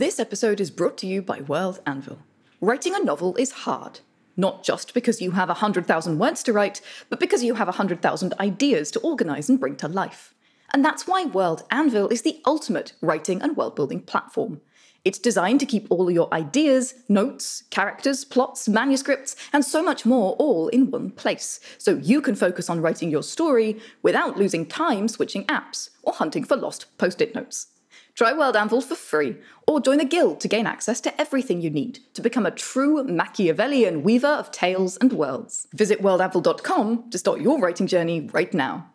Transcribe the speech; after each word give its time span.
This 0.00 0.18
episode 0.18 0.62
is 0.62 0.70
brought 0.70 0.96
to 0.96 1.06
you 1.06 1.20
by 1.20 1.42
World 1.42 1.80
Anvil. 1.84 2.20
Writing 2.62 2.94
a 2.94 3.04
novel 3.04 3.36
is 3.36 3.52
hard. 3.52 4.00
Not 4.34 4.64
just 4.64 4.94
because 4.94 5.20
you 5.20 5.32
have 5.32 5.50
100,000 5.50 6.18
words 6.18 6.42
to 6.44 6.54
write, 6.54 6.80
but 7.10 7.20
because 7.20 7.44
you 7.44 7.56
have 7.56 7.68
100,000 7.68 8.32
ideas 8.40 8.90
to 8.92 9.00
organize 9.00 9.50
and 9.50 9.60
bring 9.60 9.76
to 9.76 9.88
life. 9.88 10.32
And 10.72 10.82
that's 10.82 11.06
why 11.06 11.26
World 11.26 11.64
Anvil 11.70 12.08
is 12.08 12.22
the 12.22 12.40
ultimate 12.46 12.94
writing 13.02 13.42
and 13.42 13.58
world 13.58 13.76
building 13.76 14.00
platform. 14.00 14.62
It's 15.04 15.18
designed 15.18 15.60
to 15.60 15.66
keep 15.66 15.86
all 15.90 16.10
your 16.10 16.32
ideas, 16.32 16.94
notes, 17.10 17.64
characters, 17.68 18.24
plots, 18.24 18.70
manuscripts, 18.70 19.36
and 19.52 19.62
so 19.66 19.82
much 19.82 20.06
more 20.06 20.32
all 20.36 20.68
in 20.68 20.90
one 20.90 21.10
place, 21.10 21.60
so 21.76 21.96
you 21.96 22.22
can 22.22 22.36
focus 22.36 22.70
on 22.70 22.80
writing 22.80 23.10
your 23.10 23.22
story 23.22 23.78
without 24.02 24.38
losing 24.38 24.64
time 24.64 25.08
switching 25.08 25.44
apps 25.44 25.90
or 26.02 26.14
hunting 26.14 26.44
for 26.44 26.56
lost 26.56 26.86
post 26.96 27.20
it 27.20 27.34
notes. 27.34 27.66
Try 28.20 28.34
World 28.34 28.54
Anvil 28.54 28.82
for 28.82 28.96
free, 28.96 29.38
or 29.66 29.80
join 29.80 29.96
the 29.96 30.04
guild 30.04 30.40
to 30.40 30.48
gain 30.48 30.66
access 30.66 31.00
to 31.00 31.18
everything 31.18 31.62
you 31.62 31.70
need 31.70 32.00
to 32.12 32.20
become 32.20 32.44
a 32.44 32.50
true 32.50 33.02
Machiavellian 33.02 34.02
weaver 34.02 34.26
of 34.26 34.50
tales 34.50 34.98
and 34.98 35.10
worlds. 35.14 35.66
Visit 35.72 36.02
worldanvil.com 36.02 37.08
to 37.12 37.16
start 37.16 37.40
your 37.40 37.58
writing 37.58 37.86
journey 37.86 38.28
right 38.30 38.52
now. 38.52 38.90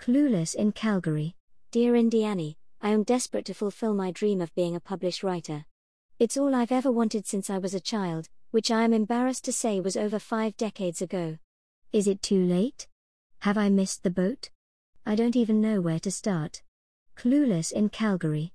Clueless 0.00 0.54
in 0.54 0.72
Calgary. 0.72 1.34
Dear 1.74 1.94
Indie 1.94 2.22
Annie, 2.22 2.56
I 2.80 2.90
am 2.90 3.02
desperate 3.02 3.44
to 3.46 3.52
fulfill 3.52 3.94
my 3.94 4.12
dream 4.12 4.40
of 4.40 4.54
being 4.54 4.76
a 4.76 4.80
published 4.80 5.24
writer. 5.24 5.64
It's 6.20 6.36
all 6.36 6.54
I've 6.54 6.70
ever 6.70 6.92
wanted 6.92 7.26
since 7.26 7.50
I 7.50 7.58
was 7.58 7.74
a 7.74 7.80
child, 7.80 8.28
which 8.52 8.70
I 8.70 8.84
am 8.84 8.92
embarrassed 8.92 9.44
to 9.46 9.52
say 9.52 9.80
was 9.80 9.96
over 9.96 10.20
five 10.20 10.56
decades 10.56 11.02
ago. 11.02 11.38
Is 11.92 12.06
it 12.06 12.22
too 12.22 12.46
late? 12.46 12.86
Have 13.40 13.58
I 13.58 13.70
missed 13.70 14.04
the 14.04 14.10
boat? 14.10 14.50
I 15.04 15.16
don't 15.16 15.34
even 15.34 15.60
know 15.60 15.80
where 15.80 15.98
to 15.98 16.12
start. 16.12 16.62
Clueless 17.16 17.72
in 17.72 17.88
Calgary. 17.88 18.52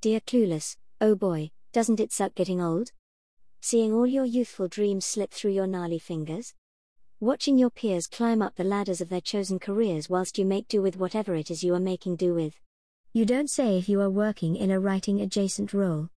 Dear 0.00 0.20
Clueless, 0.20 0.78
oh 0.98 1.14
boy, 1.14 1.50
doesn't 1.74 2.00
it 2.00 2.10
suck 2.10 2.34
getting 2.34 2.62
old? 2.62 2.90
Seeing 3.60 3.92
all 3.92 4.06
your 4.06 4.24
youthful 4.24 4.68
dreams 4.68 5.04
slip 5.04 5.30
through 5.30 5.52
your 5.52 5.66
gnarly 5.66 5.98
fingers? 5.98 6.54
Watching 7.20 7.56
your 7.56 7.70
peers 7.70 8.06
climb 8.06 8.42
up 8.42 8.56
the 8.56 8.64
ladders 8.64 9.00
of 9.00 9.08
their 9.08 9.22
chosen 9.22 9.58
careers 9.58 10.10
whilst 10.10 10.36
you 10.36 10.44
make 10.44 10.68
do 10.68 10.82
with 10.82 10.98
whatever 10.98 11.34
it 11.34 11.50
is 11.50 11.64
you 11.64 11.72
are 11.74 11.80
making 11.80 12.16
do 12.16 12.34
with. 12.34 12.60
You 13.14 13.24
don't 13.24 13.48
say 13.48 13.78
if 13.78 13.88
you 13.88 14.02
are 14.02 14.10
working 14.10 14.54
in 14.54 14.70
a 14.70 14.78
writing 14.78 15.22
adjacent 15.22 15.72
role. 15.72 16.10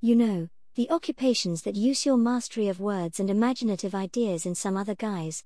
You 0.00 0.14
know, 0.14 0.48
the 0.76 0.88
occupations 0.90 1.62
that 1.62 1.74
use 1.74 2.06
your 2.06 2.16
mastery 2.16 2.68
of 2.68 2.78
words 2.78 3.18
and 3.18 3.30
imaginative 3.30 3.96
ideas 3.96 4.46
in 4.46 4.54
some 4.54 4.76
other 4.76 4.94
guise. 4.94 5.42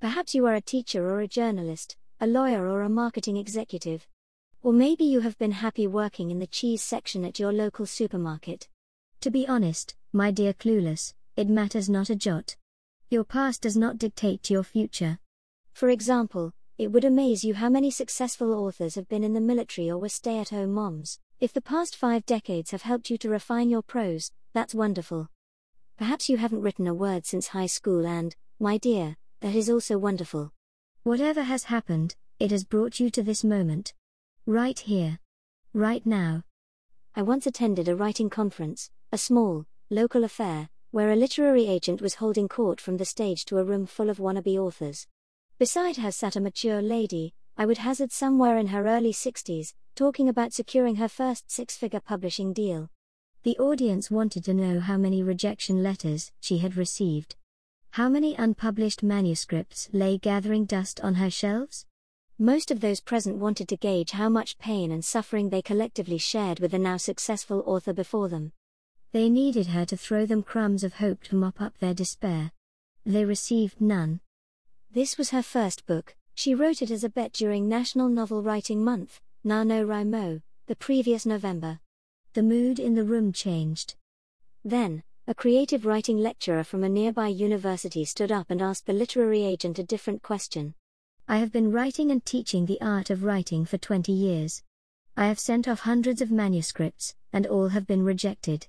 Perhaps 0.00 0.34
you 0.34 0.44
are 0.46 0.54
a 0.54 0.60
teacher 0.60 1.08
or 1.08 1.20
a 1.20 1.28
journalist, 1.28 1.96
a 2.20 2.26
lawyer 2.26 2.66
or 2.66 2.82
a 2.82 2.88
marketing 2.88 3.36
executive. 3.36 4.08
Or 4.64 4.72
maybe 4.72 5.04
you 5.04 5.20
have 5.20 5.38
been 5.38 5.52
happy 5.52 5.86
working 5.86 6.32
in 6.32 6.40
the 6.40 6.48
cheese 6.48 6.82
section 6.82 7.24
at 7.24 7.38
your 7.38 7.52
local 7.52 7.86
supermarket. 7.86 8.66
To 9.20 9.30
be 9.30 9.46
honest, 9.46 9.94
my 10.12 10.32
dear 10.32 10.52
Clueless, 10.52 11.14
it 11.36 11.48
matters 11.48 11.88
not 11.88 12.10
a 12.10 12.16
jot. 12.16 12.56
Your 13.10 13.24
past 13.24 13.62
does 13.62 13.74
not 13.74 13.96
dictate 13.96 14.50
your 14.50 14.62
future. 14.62 15.18
For 15.72 15.88
example, 15.88 16.52
it 16.76 16.92
would 16.92 17.06
amaze 17.06 17.42
you 17.42 17.54
how 17.54 17.70
many 17.70 17.90
successful 17.90 18.52
authors 18.52 18.96
have 18.96 19.08
been 19.08 19.24
in 19.24 19.32
the 19.32 19.40
military 19.40 19.88
or 19.88 19.96
were 19.96 20.10
stay 20.10 20.38
at 20.38 20.50
home 20.50 20.74
moms. 20.74 21.18
If 21.40 21.54
the 21.54 21.62
past 21.62 21.96
five 21.96 22.26
decades 22.26 22.70
have 22.72 22.82
helped 22.82 23.08
you 23.08 23.16
to 23.18 23.30
refine 23.30 23.70
your 23.70 23.80
prose, 23.80 24.30
that's 24.52 24.74
wonderful. 24.74 25.30
Perhaps 25.96 26.28
you 26.28 26.36
haven't 26.36 26.60
written 26.60 26.86
a 26.86 26.92
word 26.92 27.24
since 27.24 27.48
high 27.48 27.66
school, 27.66 28.06
and, 28.06 28.36
my 28.60 28.76
dear, 28.76 29.16
that 29.40 29.54
is 29.54 29.70
also 29.70 29.96
wonderful. 29.96 30.52
Whatever 31.02 31.44
has 31.44 31.64
happened, 31.64 32.14
it 32.38 32.50
has 32.50 32.64
brought 32.64 33.00
you 33.00 33.08
to 33.08 33.22
this 33.22 33.42
moment. 33.42 33.94
Right 34.44 34.78
here. 34.78 35.18
Right 35.72 36.04
now. 36.04 36.42
I 37.16 37.22
once 37.22 37.46
attended 37.46 37.88
a 37.88 37.96
writing 37.96 38.28
conference, 38.28 38.90
a 39.10 39.16
small, 39.16 39.64
local 39.88 40.24
affair, 40.24 40.68
where 40.90 41.10
a 41.10 41.16
literary 41.16 41.66
agent 41.66 42.00
was 42.00 42.14
holding 42.14 42.48
court 42.48 42.80
from 42.80 42.96
the 42.96 43.04
stage 43.04 43.44
to 43.44 43.58
a 43.58 43.64
room 43.64 43.86
full 43.86 44.08
of 44.08 44.18
wannabe 44.18 44.58
authors. 44.58 45.06
Beside 45.58 45.96
her 45.96 46.10
sat 46.10 46.36
a 46.36 46.40
mature 46.40 46.80
lady, 46.80 47.34
I 47.56 47.66
would 47.66 47.78
hazard 47.78 48.12
somewhere 48.12 48.56
in 48.56 48.68
her 48.68 48.86
early 48.86 49.12
60s, 49.12 49.74
talking 49.94 50.28
about 50.28 50.52
securing 50.52 50.96
her 50.96 51.08
first 51.08 51.50
six 51.50 51.76
figure 51.76 52.00
publishing 52.00 52.52
deal. 52.52 52.88
The 53.42 53.58
audience 53.58 54.10
wanted 54.10 54.44
to 54.44 54.54
know 54.54 54.80
how 54.80 54.96
many 54.96 55.22
rejection 55.22 55.82
letters 55.82 56.32
she 56.40 56.58
had 56.58 56.76
received. 56.76 57.36
How 57.92 58.08
many 58.08 58.34
unpublished 58.34 59.02
manuscripts 59.02 59.88
lay 59.92 60.18
gathering 60.18 60.66
dust 60.66 61.00
on 61.00 61.14
her 61.14 61.30
shelves? 61.30 61.84
Most 62.38 62.70
of 62.70 62.80
those 62.80 63.00
present 63.00 63.38
wanted 63.38 63.68
to 63.68 63.76
gauge 63.76 64.12
how 64.12 64.28
much 64.28 64.58
pain 64.58 64.92
and 64.92 65.04
suffering 65.04 65.50
they 65.50 65.60
collectively 65.60 66.18
shared 66.18 66.60
with 66.60 66.70
the 66.70 66.78
now 66.78 66.96
successful 66.96 67.64
author 67.66 67.92
before 67.92 68.28
them. 68.28 68.52
They 69.12 69.30
needed 69.30 69.68
her 69.68 69.84
to 69.86 69.96
throw 69.96 70.26
them 70.26 70.42
crumbs 70.42 70.84
of 70.84 70.94
hope 70.94 71.22
to 71.24 71.36
mop 71.36 71.60
up 71.60 71.78
their 71.78 71.94
despair. 71.94 72.52
They 73.06 73.24
received 73.24 73.80
none. 73.80 74.20
This 74.90 75.16
was 75.16 75.30
her 75.30 75.42
first 75.42 75.86
book. 75.86 76.14
She 76.34 76.54
wrote 76.54 76.82
it 76.82 76.90
as 76.90 77.04
a 77.04 77.08
bet 77.08 77.32
during 77.32 77.68
National 77.68 78.08
Novel 78.08 78.42
Writing 78.42 78.84
Month, 78.84 79.20
NaNoWriMo, 79.46 80.42
the 80.66 80.76
previous 80.76 81.24
November. 81.24 81.80
The 82.34 82.42
mood 82.42 82.78
in 82.78 82.94
the 82.94 83.04
room 83.04 83.32
changed. 83.32 83.94
Then, 84.62 85.02
a 85.26 85.34
creative 85.34 85.86
writing 85.86 86.18
lecturer 86.18 86.62
from 86.62 86.84
a 86.84 86.88
nearby 86.88 87.28
university 87.28 88.04
stood 88.04 88.30
up 88.30 88.50
and 88.50 88.60
asked 88.60 88.86
the 88.86 88.92
literary 88.92 89.42
agent 89.42 89.78
a 89.78 89.82
different 89.82 90.22
question. 90.22 90.74
I 91.26 91.38
have 91.38 91.52
been 91.52 91.72
writing 91.72 92.10
and 92.10 92.24
teaching 92.24 92.66
the 92.66 92.80
art 92.80 93.10
of 93.10 93.24
writing 93.24 93.64
for 93.64 93.78
20 93.78 94.12
years. 94.12 94.62
I 95.16 95.26
have 95.26 95.38
sent 95.38 95.66
off 95.66 95.80
hundreds 95.80 96.20
of 96.20 96.30
manuscripts, 96.30 97.14
and 97.32 97.46
all 97.46 97.68
have 97.68 97.86
been 97.86 98.04
rejected. 98.04 98.68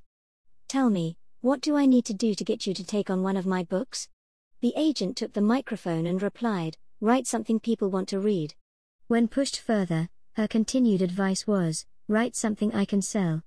Tell 0.70 0.92
me, 0.92 1.18
what 1.42 1.62
do 1.62 1.76
I 1.76 1.88
need 1.88 2.06
to 2.06 2.14
do 2.14 2.36
to 2.36 2.44
get 2.44 2.68
you 2.68 2.76
to 2.76 2.86
take 2.86 3.10
on 3.10 3.24
one 3.24 3.36
of 3.36 3.48
my 3.48 3.64
books? 3.64 4.08
The 4.62 4.74
agent 4.78 5.18
took 5.18 5.34
the 5.34 5.42
microphone 5.42 6.06
and 6.06 6.22
replied, 6.22 6.78
Write 7.02 7.26
something 7.26 7.60
people 7.60 7.90
want 7.90 8.08
to 8.10 8.20
read. 8.20 8.54
When 9.08 9.28
pushed 9.28 9.60
further, 9.60 10.10
her 10.34 10.48
continued 10.48 11.02
advice 11.02 11.48
was, 11.48 11.88
Write 12.08 12.36
something 12.36 12.72
I 12.76 12.86
can 12.86 13.02
sell. 13.02 13.42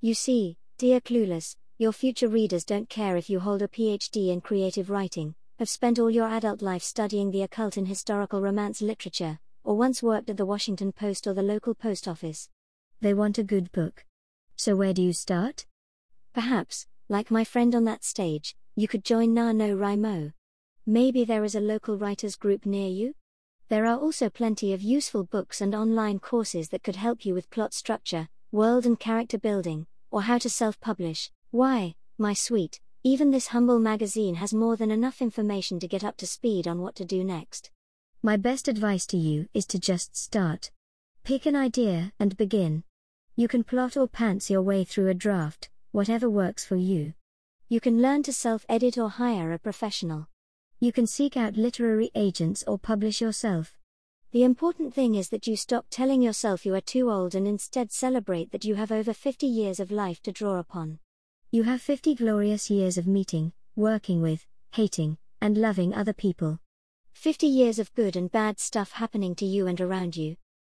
You 0.00 0.14
see, 0.14 0.56
dear 0.78 1.02
Clueless, 1.02 1.56
your 1.76 1.92
future 1.92 2.28
readers 2.28 2.64
don't 2.64 2.88
care 2.88 3.18
if 3.18 3.28
you 3.28 3.40
hold 3.40 3.60
a 3.60 3.68
PhD 3.68 4.28
in 4.28 4.40
creative 4.40 4.88
writing, 4.88 5.34
have 5.58 5.68
spent 5.68 5.98
all 5.98 6.10
your 6.10 6.26
adult 6.26 6.62
life 6.62 6.82
studying 6.82 7.30
the 7.30 7.42
occult 7.42 7.76
in 7.76 7.84
historical 7.84 8.40
romance 8.40 8.80
literature, 8.80 9.38
or 9.62 9.76
once 9.76 10.02
worked 10.02 10.30
at 10.30 10.38
the 10.38 10.46
Washington 10.46 10.90
Post 10.90 11.26
or 11.26 11.34
the 11.34 11.42
local 11.42 11.74
post 11.74 12.08
office. 12.08 12.48
They 13.02 13.12
want 13.12 13.36
a 13.36 13.44
good 13.44 13.70
book. 13.72 14.06
So 14.56 14.74
where 14.74 14.94
do 14.94 15.02
you 15.02 15.12
start? 15.12 15.66
Perhaps, 16.32 16.86
like 17.08 17.30
my 17.30 17.44
friend 17.44 17.74
on 17.74 17.84
that 17.84 18.04
stage, 18.04 18.56
you 18.74 18.88
could 18.88 19.04
join 19.04 19.34
NaNoWriMo. 19.34 20.32
Maybe 20.86 21.24
there 21.24 21.44
is 21.44 21.54
a 21.54 21.60
local 21.60 21.98
writers 21.98 22.36
group 22.36 22.64
near 22.64 22.88
you? 22.88 23.14
There 23.68 23.86
are 23.86 23.98
also 23.98 24.30
plenty 24.30 24.72
of 24.72 24.82
useful 24.82 25.24
books 25.24 25.60
and 25.60 25.74
online 25.74 26.18
courses 26.18 26.70
that 26.70 26.82
could 26.82 26.96
help 26.96 27.26
you 27.26 27.34
with 27.34 27.50
plot 27.50 27.74
structure, 27.74 28.28
world 28.50 28.86
and 28.86 28.98
character 28.98 29.38
building, 29.38 29.86
or 30.10 30.22
how 30.22 30.38
to 30.38 30.48
self 30.48 30.80
publish. 30.80 31.30
Why, 31.50 31.94
my 32.18 32.32
sweet, 32.32 32.80
even 33.04 33.30
this 33.30 33.48
humble 33.48 33.78
magazine 33.78 34.36
has 34.36 34.54
more 34.54 34.76
than 34.76 34.90
enough 34.90 35.20
information 35.20 35.78
to 35.80 35.88
get 35.88 36.04
up 36.04 36.16
to 36.18 36.26
speed 36.26 36.66
on 36.66 36.80
what 36.80 36.94
to 36.96 37.04
do 37.04 37.24
next. 37.24 37.70
My 38.22 38.36
best 38.36 38.68
advice 38.68 39.06
to 39.06 39.16
you 39.16 39.48
is 39.52 39.66
to 39.66 39.78
just 39.78 40.16
start. 40.16 40.70
Pick 41.24 41.44
an 41.44 41.56
idea 41.56 42.12
and 42.18 42.36
begin. 42.36 42.84
You 43.36 43.48
can 43.48 43.64
plot 43.64 43.96
or 43.96 44.06
pants 44.06 44.50
your 44.50 44.62
way 44.62 44.84
through 44.84 45.08
a 45.08 45.14
draft, 45.14 45.70
whatever 45.92 46.28
works 46.28 46.64
for 46.64 46.76
you. 46.76 47.14
You 47.68 47.80
can 47.80 48.02
learn 48.02 48.22
to 48.24 48.32
self 48.32 48.66
edit 48.68 48.98
or 48.98 49.08
hire 49.08 49.52
a 49.52 49.58
professional. 49.58 50.28
You 50.80 50.90
can 50.90 51.06
seek 51.06 51.36
out 51.36 51.56
literary 51.56 52.10
agents 52.14 52.64
or 52.66 52.78
publish 52.78 53.20
yourself. 53.20 53.76
The 54.32 54.42
important 54.42 54.94
thing 54.94 55.14
is 55.14 55.28
that 55.28 55.46
you 55.46 55.56
stop 55.56 55.86
telling 55.90 56.22
yourself 56.22 56.64
you 56.64 56.74
are 56.74 56.80
too 56.80 57.10
old 57.10 57.34
and 57.34 57.46
instead 57.46 57.92
celebrate 57.92 58.50
that 58.50 58.64
you 58.64 58.74
have 58.74 58.90
over 58.90 59.12
50 59.12 59.46
years 59.46 59.78
of 59.78 59.90
life 59.90 60.22
to 60.22 60.32
draw 60.32 60.58
upon. 60.58 60.98
You 61.50 61.64
have 61.64 61.82
50 61.82 62.14
glorious 62.14 62.70
years 62.70 62.96
of 62.96 63.06
meeting, 63.06 63.52
working 63.76 64.22
with, 64.22 64.46
hating, 64.72 65.18
and 65.42 65.58
loving 65.58 65.92
other 65.92 66.14
people. 66.14 66.58
50 67.12 67.46
years 67.46 67.78
of 67.78 67.94
good 67.94 68.16
and 68.16 68.32
bad 68.32 68.58
stuff 68.58 68.92
happening 68.92 69.34
to 69.34 69.44
you 69.44 69.66
and 69.66 69.80
around 69.80 70.16
you. 70.16 70.36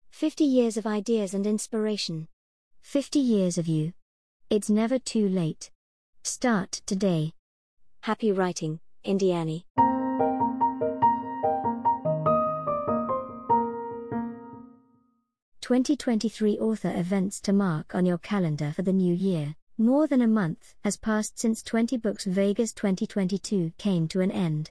50 0.09 0.43
years 0.43 0.75
of 0.75 0.87
ideas 0.87 1.33
and 1.35 1.45
inspiration. 1.45 2.27
50 2.81 3.19
years 3.19 3.57
of 3.57 3.67
you. 3.67 3.93
It's 4.53 4.69
never 4.69 4.99
too 4.99 5.27
late. 5.27 5.71
Start 6.21 6.83
today. 6.85 7.33
Happy 8.01 8.31
writing, 8.31 8.81
Indie 9.03 9.33
Annie. 9.33 9.65
2023 15.61 16.59
author 16.59 16.93
events 16.95 17.41
to 17.41 17.51
mark 17.51 17.95
on 17.95 18.05
your 18.05 18.19
calendar 18.19 18.71
for 18.75 18.83
the 18.83 18.93
new 18.93 19.15
year. 19.15 19.55
More 19.79 20.05
than 20.05 20.21
a 20.21 20.27
month 20.27 20.75
has 20.83 20.97
passed 20.97 21.39
since 21.39 21.63
20 21.63 21.97
Books 21.97 22.25
Vegas 22.25 22.73
2022 22.73 23.71
came 23.79 24.07
to 24.09 24.21
an 24.21 24.29
end. 24.29 24.69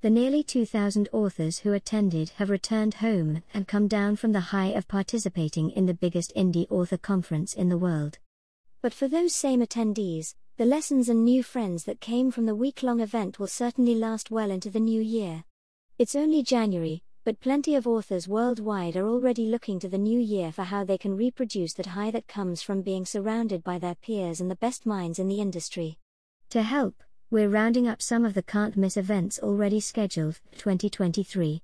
The 0.00 0.08
nearly 0.08 0.42
2,000 0.42 1.06
authors 1.12 1.58
who 1.58 1.74
attended 1.74 2.30
have 2.36 2.48
returned 2.48 2.94
home 2.94 3.42
and 3.52 3.68
come 3.68 3.88
down 3.88 4.16
from 4.16 4.32
the 4.32 4.40
high 4.56 4.68
of 4.68 4.88
participating 4.88 5.68
in 5.72 5.84
the 5.84 5.92
biggest 5.92 6.32
indie 6.34 6.66
author 6.70 6.96
conference 6.96 7.52
in 7.52 7.68
the 7.68 7.76
world. 7.76 8.18
But 8.80 8.94
for 8.94 9.08
those 9.08 9.34
same 9.34 9.60
attendees, 9.60 10.34
the 10.56 10.64
lessons 10.64 11.08
and 11.08 11.24
new 11.24 11.42
friends 11.42 11.84
that 11.84 12.00
came 12.00 12.30
from 12.30 12.46
the 12.46 12.54
week 12.54 12.82
long 12.82 13.00
event 13.00 13.38
will 13.38 13.48
certainly 13.48 13.94
last 13.94 14.30
well 14.30 14.50
into 14.50 14.70
the 14.70 14.78
new 14.78 15.00
year. 15.00 15.44
It's 15.98 16.14
only 16.14 16.44
January, 16.44 17.02
but 17.24 17.40
plenty 17.40 17.74
of 17.74 17.88
authors 17.88 18.28
worldwide 18.28 18.96
are 18.96 19.08
already 19.08 19.46
looking 19.46 19.80
to 19.80 19.88
the 19.88 19.98
new 19.98 20.20
year 20.20 20.52
for 20.52 20.62
how 20.62 20.84
they 20.84 20.96
can 20.96 21.16
reproduce 21.16 21.74
that 21.74 21.86
high 21.86 22.12
that 22.12 22.28
comes 22.28 22.62
from 22.62 22.82
being 22.82 23.04
surrounded 23.04 23.64
by 23.64 23.78
their 23.78 23.96
peers 23.96 24.40
and 24.40 24.50
the 24.50 24.56
best 24.56 24.86
minds 24.86 25.18
in 25.18 25.26
the 25.26 25.40
industry. 25.40 25.98
To 26.50 26.62
help, 26.62 27.02
we're 27.30 27.48
rounding 27.48 27.88
up 27.88 28.00
some 28.00 28.24
of 28.24 28.34
the 28.34 28.42
can't 28.42 28.76
miss 28.76 28.96
events 28.96 29.40
already 29.40 29.80
scheduled 29.80 30.36
for 30.36 30.56
2023. 30.56 31.62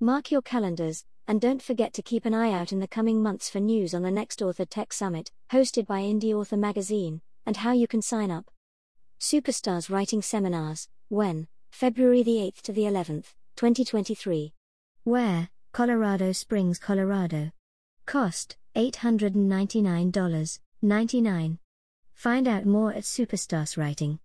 Mark 0.00 0.30
your 0.30 0.42
calendars, 0.42 1.04
and 1.26 1.40
don't 1.40 1.62
forget 1.62 1.92
to 1.94 2.02
keep 2.02 2.24
an 2.24 2.34
eye 2.34 2.52
out 2.52 2.72
in 2.72 2.80
the 2.80 2.88
coming 2.88 3.22
months 3.22 3.48
for 3.48 3.60
news 3.60 3.94
on 3.94 4.02
the 4.02 4.10
next 4.10 4.42
Author 4.42 4.64
Tech 4.64 4.92
Summit, 4.92 5.30
hosted 5.52 5.86
by 5.86 6.00
Indie 6.00 6.34
Author 6.34 6.56
Magazine, 6.56 7.20
and 7.46 7.58
how 7.58 7.72
you 7.72 7.86
can 7.86 8.02
sign 8.02 8.30
up. 8.30 8.50
Superstars 9.20 9.90
Writing 9.90 10.22
Seminars, 10.22 10.88
when? 11.08 11.46
February 11.70 12.22
the 12.22 12.36
8th 12.36 12.62
to 12.62 12.72
the 12.72 12.82
11th, 12.82 13.34
2023. 13.56 14.52
Where, 15.04 15.48
Colorado 15.72 16.32
Springs, 16.32 16.78
Colorado. 16.78 17.50
Cost 18.06 18.56
$899.99. 18.76 21.58
Find 22.12 22.48
out 22.48 22.66
more 22.66 22.92
at 22.92 23.04
Superstars 23.04 23.76
Writing. 23.76 24.18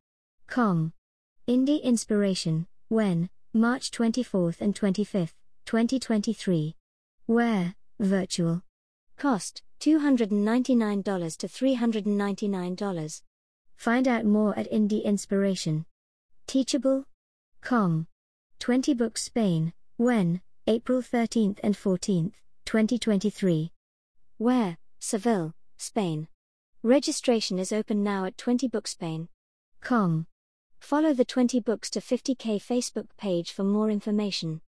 superstarswriting.com. 0.49 0.93
Indie 1.47 1.81
Inspiration, 1.81 2.67
when, 2.89 3.29
March 3.53 3.91
24th 3.91 4.61
and 4.61 4.75
25th, 4.75 5.33
2023. 5.65 6.75
Where, 7.29 7.75
virtual. 7.99 8.63
Cost 9.15 9.61
$299 9.81 11.37
to 11.37 11.47
$399. 11.47 13.21
Find 13.75 14.07
out 14.07 14.25
more 14.25 14.57
at 14.57 14.71
Indie 14.71 15.03
Inspiration. 15.03 15.85
Teachable. 16.47 17.05
Com. 17.61 18.07
20 18.57 18.95
Books 18.95 19.21
Spain, 19.21 19.73
when, 19.97 20.41
April 20.65 21.03
13th 21.03 21.59
and 21.61 21.75
14th, 21.75 22.33
2023. 22.65 23.73
Where? 24.39 24.79
Seville, 24.97 25.53
Spain. 25.77 26.27
Registration 26.81 27.59
is 27.59 27.71
open 27.71 28.03
now 28.03 28.25
at 28.25 28.39
20 28.39 28.67
Books 28.69 28.89
Spain. 28.89 29.29
Com. 29.81 30.25
Follow 30.79 31.13
the 31.13 31.25
20 31.25 31.59
Books 31.59 31.91
to 31.91 31.99
50k 31.99 32.57
Facebook 32.59 33.09
page 33.19 33.51
for 33.51 33.63
more 33.63 33.91
information. 33.91 34.61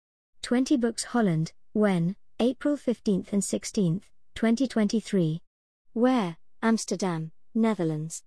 20 0.42 0.76
Books 0.76 1.04
Holland, 1.04 1.52
when? 1.72 2.16
April 2.40 2.76
15th 2.76 3.32
and 3.32 3.42
16th, 3.42 4.02
2023. 4.36 5.42
Where? 5.92 6.36
Amsterdam, 6.62 7.32
Netherlands. 7.52 8.22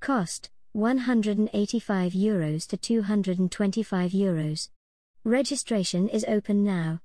Cost 0.00 0.50
185 0.72 2.12
euros 2.12 2.66
to 2.66 2.76
225 2.76 4.10
euros. 4.10 4.68
Registration 5.24 6.10
is 6.10 6.26
open 6.28 6.62
now. 6.62 7.00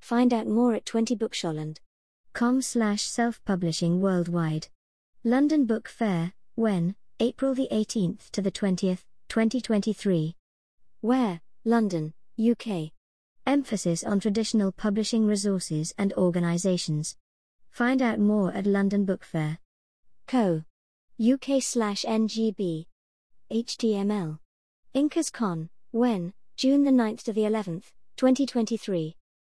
Find 0.00 0.34
out 0.34 0.48
more 0.48 0.74
at 0.74 0.84
20 0.84 1.14
Booksholland. 1.14 1.78
com 2.32 2.60
slash 2.60 3.02
self-publishing 3.02 4.00
worldwide. 4.00 4.66
London 5.22 5.64
Book 5.64 5.88
Fair, 5.88 6.32
when? 6.56 6.96
April 7.20 7.54
the 7.54 7.68
18th 7.70 8.30
to 8.32 8.42
the 8.42 8.50
20th, 8.50 9.04
2023. 9.28 10.34
Where? 11.00 11.40
London, 11.64 12.14
UK. 12.36 12.90
Emphasis 13.46 14.02
on 14.02 14.20
traditional 14.20 14.72
publishing 14.72 15.26
resources 15.26 15.92
and 15.98 16.14
organizations. 16.14 17.16
Find 17.70 18.00
out 18.00 18.18
more 18.18 18.50
at 18.52 18.66
London 18.66 19.04
Book 19.04 19.22
Fair. 19.22 19.58
Co. 20.26 20.64
UK 21.20 21.62
slash 21.62 22.04
NGB. 22.08 22.86
HTML. 23.52 24.38
InkersCon, 24.94 25.68
when? 25.90 26.32
June 26.56 26.84
the 26.84 26.90
9th 26.90 27.24
to 27.24 27.32
the 27.34 27.42
11th, 27.42 27.92
2023. 28.16 29.14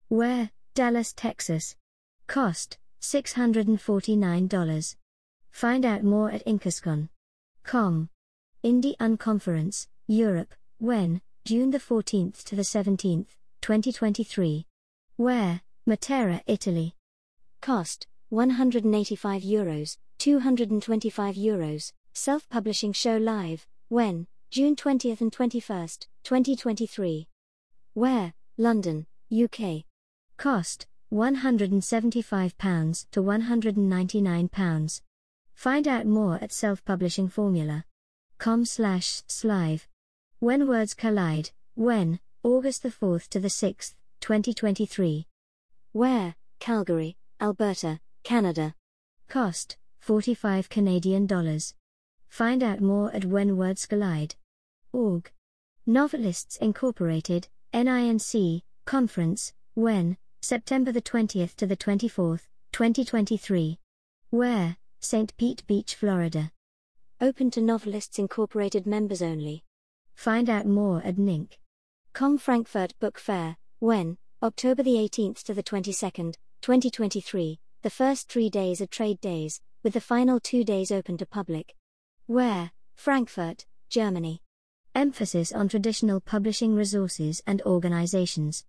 Where? 0.08 0.50
Dallas, 0.74 1.12
Texas. 1.12 1.76
Cost 2.26 2.78
$649. 3.00 4.96
Find 5.52 5.86
out 5.86 6.02
more 6.02 6.30
at 6.30 6.44
inkerscon.com. 6.44 8.08
Indie 8.64 8.96
Unconference, 8.96 9.86
Europe, 10.08 10.54
when? 10.78 11.20
June 11.44 11.70
the 11.70 11.78
14th 11.78 12.42
to 12.42 12.56
the 12.56 12.62
17th, 12.62 13.28
2023. 13.66 14.64
Where? 15.16 15.60
Matera, 15.88 16.40
Italy. 16.46 16.94
Cost 17.60 18.06
185 18.28 19.42
euros, 19.42 19.96
225 20.18 21.34
euros. 21.34 21.90
Self-publishing 22.14 22.92
show 22.92 23.16
live, 23.16 23.66
when? 23.88 24.28
June 24.52 24.76
20th 24.76 25.20
and 25.20 25.32
21st, 25.32 26.06
2023. 26.22 27.26
Where? 27.94 28.34
London, 28.56 29.06
UK. 29.32 29.82
Cost 30.36 30.86
£175 31.12 33.06
to 33.10 33.20
£199. 33.20 35.00
Find 35.54 35.88
out 35.88 36.06
more 36.06 36.38
at 36.40 36.52
self-publishing 36.52 37.28
formula.com 37.28 38.64
slash 38.64 39.24
slive. 39.26 39.88
When 40.38 40.68
Words 40.68 40.94
Collide, 40.94 41.50
when, 41.74 42.20
August 42.46 42.84
the 42.84 42.90
4th 42.90 43.26
to 43.26 43.40
the 43.40 43.48
6th, 43.48 43.94
2023. 44.20 45.26
Where, 45.90 46.36
Calgary, 46.60 47.16
Alberta, 47.40 47.98
Canada. 48.22 48.76
Cost, 49.26 49.76
45 49.98 50.68
Canadian 50.68 51.26
dollars. 51.26 51.74
Find 52.28 52.62
out 52.62 52.80
more 52.80 53.12
at 53.12 53.24
When 53.24 53.56
Words 53.56 53.84
Collide. 53.86 54.36
Org. 54.92 55.32
Novelists 55.86 56.56
Incorporated, 56.58 57.48
NINC, 57.74 58.62
Conference, 58.84 59.52
when, 59.74 60.16
September 60.40 60.92
the 60.92 61.02
20th 61.02 61.56
to 61.56 61.66
the 61.66 61.76
24th, 61.76 62.46
2023. 62.70 63.80
Where? 64.30 64.76
St. 65.00 65.36
Pete 65.36 65.66
Beach, 65.66 65.96
Florida. 65.96 66.52
Open 67.20 67.50
to 67.50 67.60
Novelists 67.60 68.20
Incorporated 68.20 68.86
members 68.86 69.20
only. 69.20 69.64
Find 70.14 70.48
out 70.48 70.64
more 70.64 71.02
at 71.04 71.16
NINC. 71.16 71.58
Com 72.16 72.38
Frankfurt 72.38 72.98
Book 72.98 73.18
Fair, 73.18 73.58
when? 73.78 74.16
October 74.42 74.82
the 74.82 74.94
18th 74.94 75.42
to 75.42 75.52
the 75.52 75.62
22nd, 75.62 76.36
2023, 76.62 77.60
the 77.82 77.90
first 77.90 78.30
three 78.30 78.48
days 78.48 78.80
are 78.80 78.86
trade 78.86 79.20
days, 79.20 79.60
with 79.82 79.92
the 79.92 80.00
final 80.00 80.40
two 80.40 80.64
days 80.64 80.90
open 80.90 81.18
to 81.18 81.26
public. 81.26 81.74
Where? 82.24 82.70
Frankfurt, 82.94 83.66
Germany. 83.90 84.40
Emphasis 84.94 85.52
on 85.52 85.68
traditional 85.68 86.20
publishing 86.20 86.74
resources 86.74 87.42
and 87.46 87.60
organizations. 87.66 88.64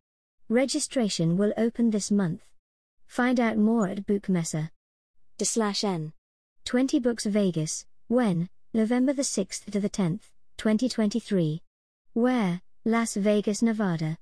Registration 0.50 1.38
will 1.38 1.54
open 1.56 1.92
this 1.92 2.12
month. 2.12 2.42
Find 3.06 3.40
out 3.40 3.58
more 3.58 3.88
at 3.88 4.06
Buchmesse. 4.06 4.72
De 5.38 5.46
slash 5.46 5.86
N. 5.86 6.12
20 6.66 7.00
Books 7.00 7.26
Vegas, 7.26 7.86
when? 8.10 8.50
November 8.74 9.14
the 9.14 9.22
6th 9.22 9.72
to 9.72 9.80
the 9.80 9.90
10th, 9.90 10.32
2023. 10.58 11.62
Where? 12.12 12.62
Las 12.88 13.16
Vegas, 13.16 13.62
Nevada. 13.62 14.18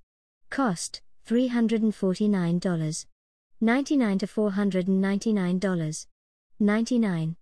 Cost 0.50 1.04
$349. 1.28 3.06
99 3.62 4.18
to 4.18 4.26
$499. 4.26 6.08
99. 6.60 7.36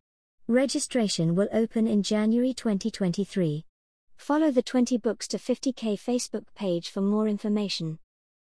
Registration 0.50 1.34
will 1.34 1.48
open 1.54 1.88
in 1.88 2.04
January 2.04 2.54
2023. 2.54 3.64
Follow 4.18 4.52
the 4.52 4.62
20 4.62 4.98
Books 4.98 5.30
to 5.30 5.38
50k 5.38 5.98
Facebook 5.98 6.44
page 6.56 6.90
for 6.90 7.00
more 7.00 7.30
information. 7.30 8.00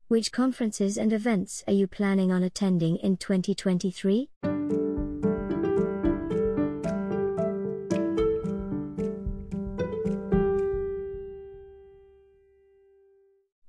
Which 0.07 0.31
conferences 0.31 0.97
and 0.97 1.13
events 1.13 1.63
are 1.67 1.73
you 1.73 1.85
planning 1.85 2.31
on 2.31 2.41
attending 2.41 2.97
in 2.97 3.17
2023? 3.17 4.27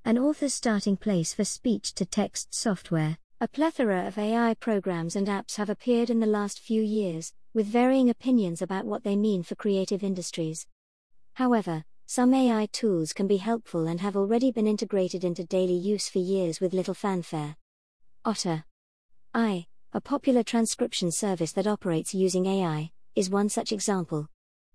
An 0.05 0.17
author's 0.17 0.53
starting 0.53 0.97
place 0.97 1.33
for 1.33 1.45
speech 1.45 1.93
to 1.93 2.05
text 2.05 2.53
software. 2.53 3.17
A 3.39 3.47
plethora 3.47 4.05
of 4.05 4.17
AI 4.17 4.53
programs 4.55 5.15
and 5.15 5.27
apps 5.27 5.55
have 5.55 5.69
appeared 5.69 6.09
in 6.09 6.19
the 6.19 6.25
last 6.25 6.59
few 6.59 6.81
years, 6.81 7.31
with 7.53 7.67
varying 7.67 8.09
opinions 8.09 8.61
about 8.61 8.83
what 8.83 9.05
they 9.05 9.15
mean 9.15 9.43
for 9.43 9.55
creative 9.55 10.03
industries. 10.03 10.67
However, 11.35 11.85
some 12.05 12.33
AI 12.33 12.67
tools 12.73 13.13
can 13.13 13.27
be 13.27 13.37
helpful 13.37 13.87
and 13.87 14.01
have 14.01 14.17
already 14.17 14.51
been 14.51 14.67
integrated 14.67 15.23
into 15.23 15.45
daily 15.45 15.77
use 15.77 16.09
for 16.09 16.19
years 16.19 16.59
with 16.59 16.73
little 16.73 16.93
fanfare. 16.93 17.55
Otter. 18.25 18.65
I, 19.33 19.67
a 19.93 20.01
popular 20.01 20.43
transcription 20.43 21.13
service 21.13 21.53
that 21.53 21.65
operates 21.65 22.13
using 22.13 22.45
AI, 22.45 22.91
is 23.15 23.29
one 23.29 23.47
such 23.47 23.71
example. 23.71 24.27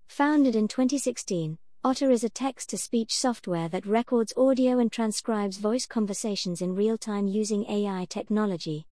Founded 0.07 0.55
in 0.55 0.67
2016, 0.67 1.59
Otter 1.81 2.11
is 2.11 2.25
a 2.25 2.29
text 2.29 2.69
to 2.69 2.77
speech 2.77 3.15
software 3.15 3.69
that 3.69 3.85
records 3.85 4.33
audio 4.35 4.79
and 4.79 4.91
transcribes 4.91 5.55
voice 5.55 5.85
conversations 5.85 6.61
in 6.61 6.75
real 6.75 6.97
time 6.97 7.25
using 7.25 7.63
AI 7.69 8.05
technology. 8.09 8.85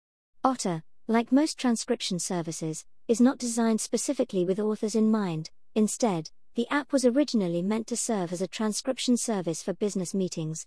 Otter, 0.44 0.82
like 1.08 1.32
most 1.32 1.58
transcription 1.58 2.18
services, 2.18 2.84
is 3.08 3.22
not 3.22 3.38
designed 3.38 3.80
specifically 3.80 4.44
with 4.44 4.60
authors 4.60 4.94
in 4.94 5.10
mind, 5.10 5.48
instead, 5.74 6.28
the 6.56 6.68
app 6.68 6.92
was 6.92 7.06
originally 7.06 7.62
meant 7.62 7.86
to 7.86 7.96
serve 7.96 8.34
as 8.34 8.42
a 8.42 8.46
transcription 8.46 9.16
service 9.16 9.62
for 9.62 9.72
business 9.72 10.12
meetings. 10.12 10.66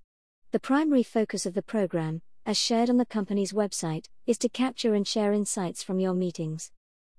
The 0.49 0.59
primary 0.59 1.03
focus 1.03 1.45
of 1.45 1.53
the 1.53 1.61
program, 1.61 2.23
as 2.47 2.57
shared 2.57 2.89
on 2.89 2.97
the 2.97 3.05
company's 3.05 3.53
website, 3.53 4.05
is 4.25 4.39
to 4.39 4.49
capture 4.49 4.95
and 4.95 5.07
share 5.07 5.33
insights 5.33 5.83
from 5.83 5.99
your 5.99 6.15
meetings. 6.15 6.71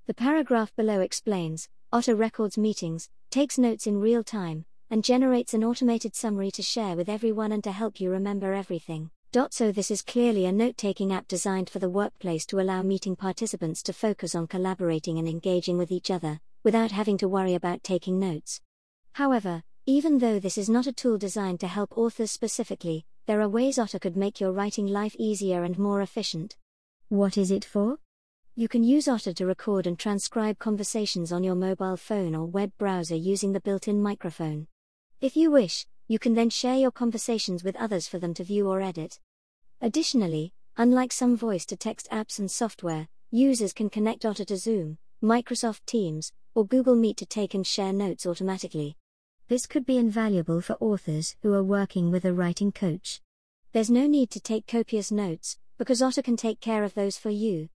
The 0.09 0.15
paragraph 0.15 0.75
below 0.75 0.99
explains 1.01 1.69
Otter 1.93 2.17
records 2.17 2.59
meetings, 2.59 3.09
takes 3.31 3.59
notes 3.59 3.87
in 3.87 4.01
real 4.01 4.25
time, 4.25 4.65
and 4.91 5.05
generates 5.05 5.55
an 5.55 5.65
automated 5.65 6.15
summary 6.15 6.51
to 6.51 6.63
share 6.63 6.97
with 6.97 7.09
everyone 7.09 7.53
and 7.53 7.63
to 7.65 7.73
help 7.73 8.01
you 8.01 8.11
remember 8.11 8.53
everything. 8.53 9.11
So, 9.51 9.71
this 9.71 9.91
is 9.91 10.01
clearly 10.01 10.47
a 10.47 10.53
note 10.53 10.79
taking 10.79 11.13
app 11.13 11.29
designed 11.29 11.69
for 11.69 11.79
the 11.79 11.91
workplace 11.91 12.47
to 12.47 12.61
allow 12.61 12.83
meeting 12.83 13.15
participants 13.15 13.83
to 13.83 13.93
focus 13.93 14.35
on 14.35 14.47
collaborating 14.47 15.19
and 15.19 15.29
engaging 15.29 15.77
with 15.77 15.93
each 15.93 16.11
other, 16.11 16.41
without 16.65 16.93
having 16.93 17.19
to 17.19 17.29
worry 17.29 17.55
about 17.55 17.83
taking 17.83 18.19
notes. 18.19 18.63
However, 19.13 19.63
even 19.85 20.19
though 20.19 20.39
this 20.39 20.57
is 20.57 20.71
not 20.71 20.87
a 20.87 20.93
tool 20.93 21.19
designed 21.19 21.61
to 21.61 21.67
help 21.67 21.97
authors 21.97 22.31
specifically, 22.31 23.05
there 23.27 23.43
are 23.43 23.49
ways 23.49 23.79
Otter 23.79 23.99
could 23.99 24.17
make 24.17 24.41
your 24.41 24.53
writing 24.53 24.87
life 24.87 25.15
easier 25.19 25.63
and 25.63 25.79
more 25.79 26.01
efficient. 26.01 26.57
What 27.09 27.37
is 27.37 27.51
it 27.51 27.65
for? 27.65 27.99
You 28.55 28.67
can 28.69 28.83
use 28.83 29.09
Otter 29.09 29.35
to 29.35 29.47
record 29.47 29.87
and 29.87 29.99
transcribe 29.99 30.59
conversations 30.59 31.33
on 31.33 31.45
your 31.45 31.55
mobile 31.55 31.99
phone 31.99 32.35
or 32.35 32.47
web 32.47 32.73
browser 32.79 33.15
using 33.15 33.53
the 33.53 33.61
built 33.61 33.87
in 33.87 34.03
microphone. 34.03 34.67
If 35.21 35.37
you 35.37 35.51
wish, 35.51 35.85
you 36.07 36.21
can 36.21 36.35
then 36.35 36.49
share 36.49 36.77
your 36.77 36.93
conversations 36.93 37.65
with 37.65 37.75
others 37.75 38.07
for 38.07 38.21
them 38.21 38.35
to 38.35 38.45
view 38.45 38.69
or 38.69 38.81
edit. 38.81 39.19
Additionally, 39.81 40.53
unlike 40.77 41.11
some 41.11 41.37
voice 41.37 41.67
to 41.67 41.77
text 41.77 42.09
apps 42.13 42.39
and 42.39 42.49
software, 42.49 43.09
users 43.33 43.73
can 43.73 43.91
connect 43.91 44.25
Otter 44.25 44.45
to 44.45 44.57
Zoom, 44.57 44.99
Microsoft 45.21 45.81
Teams, 45.87 46.31
or 46.55 46.65
Google 46.65 46.95
Meet 46.95 47.17
to 47.17 47.27
take 47.27 47.53
and 47.55 47.67
share 47.67 47.93
notes 47.93 48.27
automatically. 48.27 48.97
This 49.49 49.67
could 49.67 49.85
be 49.85 49.97
invaluable 49.97 50.61
for 50.61 50.77
authors 50.79 51.35
who 51.43 51.53
are 51.53 51.65
working 51.65 52.13
with 52.13 52.25
a 52.25 52.33
writing 52.33 52.71
coach. 52.71 53.21
There's 53.73 53.91
no 53.91 54.07
need 54.07 54.31
to 54.31 54.41
take 54.41 54.69
copious 54.69 55.11
notes, 55.11 55.59
because 55.79 56.01
Otter 56.01 56.23
can 56.23 56.37
take 56.37 56.61
care 56.61 56.85
of 56.85 56.95
those 56.95 57.19
for 57.19 57.31
you. 57.31 57.71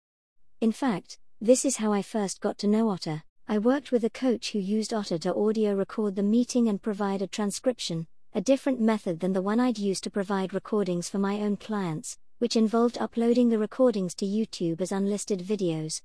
In 0.61 0.71
fact, 0.71 1.19
this 1.41 1.65
is 1.65 1.79
how 1.79 1.93
I 1.93 2.03
first 2.03 2.41
got 2.41 2.57
to 2.59 2.69
know 2.69 2.89
Otter. 2.89 3.25
I 3.53 3.59
worked 3.59 3.93
with 3.93 4.03
a 4.03 4.09
coach 4.09 4.53
who 4.53 4.59
used 4.59 4.95
Otter 4.95 5.19
to 5.19 5.35
audio 5.35 5.75
record 5.75 6.17
the 6.17 6.23
meeting 6.23 6.71
and 6.71 6.81
provide 6.81 7.21
a 7.21 7.27
transcription, 7.27 8.07
a 8.33 8.41
different 8.41 8.81
method 8.81 9.21
than 9.21 9.35
the 9.35 9.43
one 9.43 9.61
I'd 9.61 9.77
used 9.77 10.05
to 10.05 10.11
provide 10.11 10.55
recordings 10.55 11.11
for 11.11 11.19
my 11.19 11.35
own 11.35 11.59
clients, 11.59 12.17
which 12.39 12.57
involved 12.57 12.97
uploading 12.97 13.51
the 13.51 13.59
recordings 13.59 14.15
to 14.15 14.25
YouTube 14.25 14.81
as 14.81 14.91
unlisted 14.91 15.41
videos. 15.41 16.01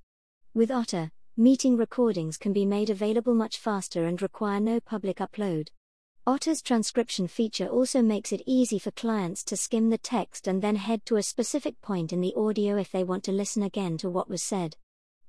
With 0.53 0.69
Otter, 0.69 1.09
meeting 1.37 1.77
recordings 1.77 2.35
can 2.35 2.51
be 2.51 2.65
made 2.65 2.89
available 2.89 3.33
much 3.33 3.59
faster 3.59 4.03
and 4.07 4.21
require 4.21 4.59
no 4.59 4.81
public 4.81 5.19
upload. 5.19 5.69
Otter's 6.25 6.61
transcription 6.61 7.29
feature 7.29 7.67
also 7.67 8.01
makes 8.01 8.33
it 8.33 8.43
easy 8.45 8.77
for 8.77 8.91
clients 8.91 9.45
to 9.45 9.55
skim 9.55 9.89
the 9.89 9.97
text 9.97 10.49
and 10.49 10.61
then 10.61 10.75
head 10.75 11.05
to 11.05 11.15
a 11.15 11.23
specific 11.23 11.79
point 11.79 12.11
in 12.11 12.19
the 12.19 12.33
audio 12.35 12.75
if 12.75 12.91
they 12.91 13.05
want 13.05 13.23
to 13.23 13.31
listen 13.31 13.63
again 13.63 13.97
to 13.99 14.09
what 14.09 14.29
was 14.29 14.43
said. 14.43 14.75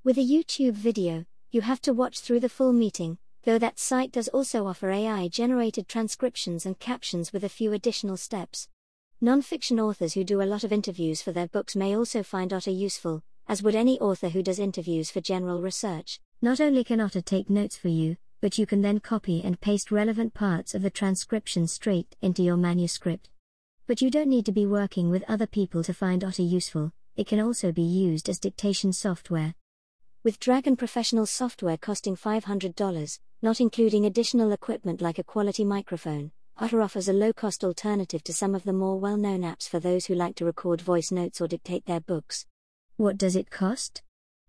With 0.02 0.18
a 0.18 0.28
YouTube 0.28 0.75
video, 0.75 1.25
you 1.50 1.62
have 1.62 1.80
to 1.80 1.94
watch 1.94 2.20
through 2.20 2.40
the 2.40 2.48
full 2.48 2.72
meeting, 2.72 3.18
though 3.44 3.58
that 3.58 3.78
site 3.78 4.12
does 4.12 4.28
also 4.28 4.66
offer 4.66 4.90
AI 4.90 5.28
generated 5.28 5.88
transcriptions 5.88 6.66
and 6.66 6.78
captions 6.78 7.32
with 7.32 7.42
a 7.42 7.48
few 7.48 7.72
additional 7.72 8.16
steps. 8.16 8.68
Nonfiction 9.22 9.82
authors 9.82 10.12
who 10.12 10.24
do 10.24 10.42
a 10.42 10.44
lot 10.44 10.62
of 10.62 10.72
interviews 10.72 11.22
for 11.22 11.32
their 11.32 11.48
books 11.48 11.74
may 11.74 11.96
also 11.96 12.22
find 12.22 12.52
Otter 12.52 12.70
useful, 12.70 13.22
as 13.48 13.62
would 13.62 13.74
any 13.74 13.98
author 13.98 14.28
who 14.28 14.42
does 14.42 14.58
interviews 14.58 15.10
for 15.10 15.20
general 15.20 15.62
research. 15.62 16.20
Not 16.42 16.60
only 16.60 16.84
can 16.84 17.00
Otter 17.00 17.22
take 17.22 17.48
notes 17.48 17.76
for 17.76 17.88
you, 17.88 18.16
but 18.40 18.58
you 18.58 18.66
can 18.66 18.82
then 18.82 19.00
copy 19.00 19.42
and 19.42 19.60
paste 19.60 19.90
relevant 19.90 20.34
parts 20.34 20.74
of 20.74 20.82
the 20.82 20.90
transcription 20.90 21.66
straight 21.66 22.14
into 22.20 22.42
your 22.42 22.56
manuscript. 22.56 23.30
But 23.86 24.02
you 24.02 24.10
don't 24.10 24.28
need 24.28 24.44
to 24.46 24.52
be 24.52 24.66
working 24.66 25.08
with 25.08 25.24
other 25.26 25.46
people 25.46 25.82
to 25.84 25.94
find 25.94 26.22
Otter 26.22 26.42
useful, 26.42 26.92
it 27.16 27.26
can 27.26 27.40
also 27.40 27.72
be 27.72 27.82
used 27.82 28.28
as 28.28 28.38
dictation 28.38 28.92
software. 28.92 29.54
With 30.25 30.40
Dragon 30.40 30.75
Professional 30.75 31.26
software 31.26 31.76
costing 31.76 32.16
$500, 32.16 33.20
not 33.40 33.60
including 33.60 34.04
additional 34.04 34.50
equipment 34.50 35.00
like 35.00 35.20
a 35.20 35.22
quality 35.22 35.64
microphone, 35.64 36.32
Otter 36.56 36.82
offers 36.82 37.08
a 37.08 37.12
low 37.12 37.32
cost 37.32 37.62
alternative 37.62 38.25
to 38.25 38.34
some 38.34 38.52
of 38.56 38.64
the 38.64 38.72
more 38.72 38.98
well 38.98 39.16
known 39.16 39.42
apps 39.42 39.68
for 39.68 39.78
those 39.78 40.06
who 40.06 40.16
like 40.16 40.34
to 40.34 40.44
record 40.44 40.80
voice 40.80 41.12
notes 41.12 41.40
or 41.40 41.46
dictate 41.46 41.87
their 41.87 42.00
books. 42.00 42.46
What 42.96 43.16
does 43.16 43.37
it 43.37 43.48
cost? 43.48 44.02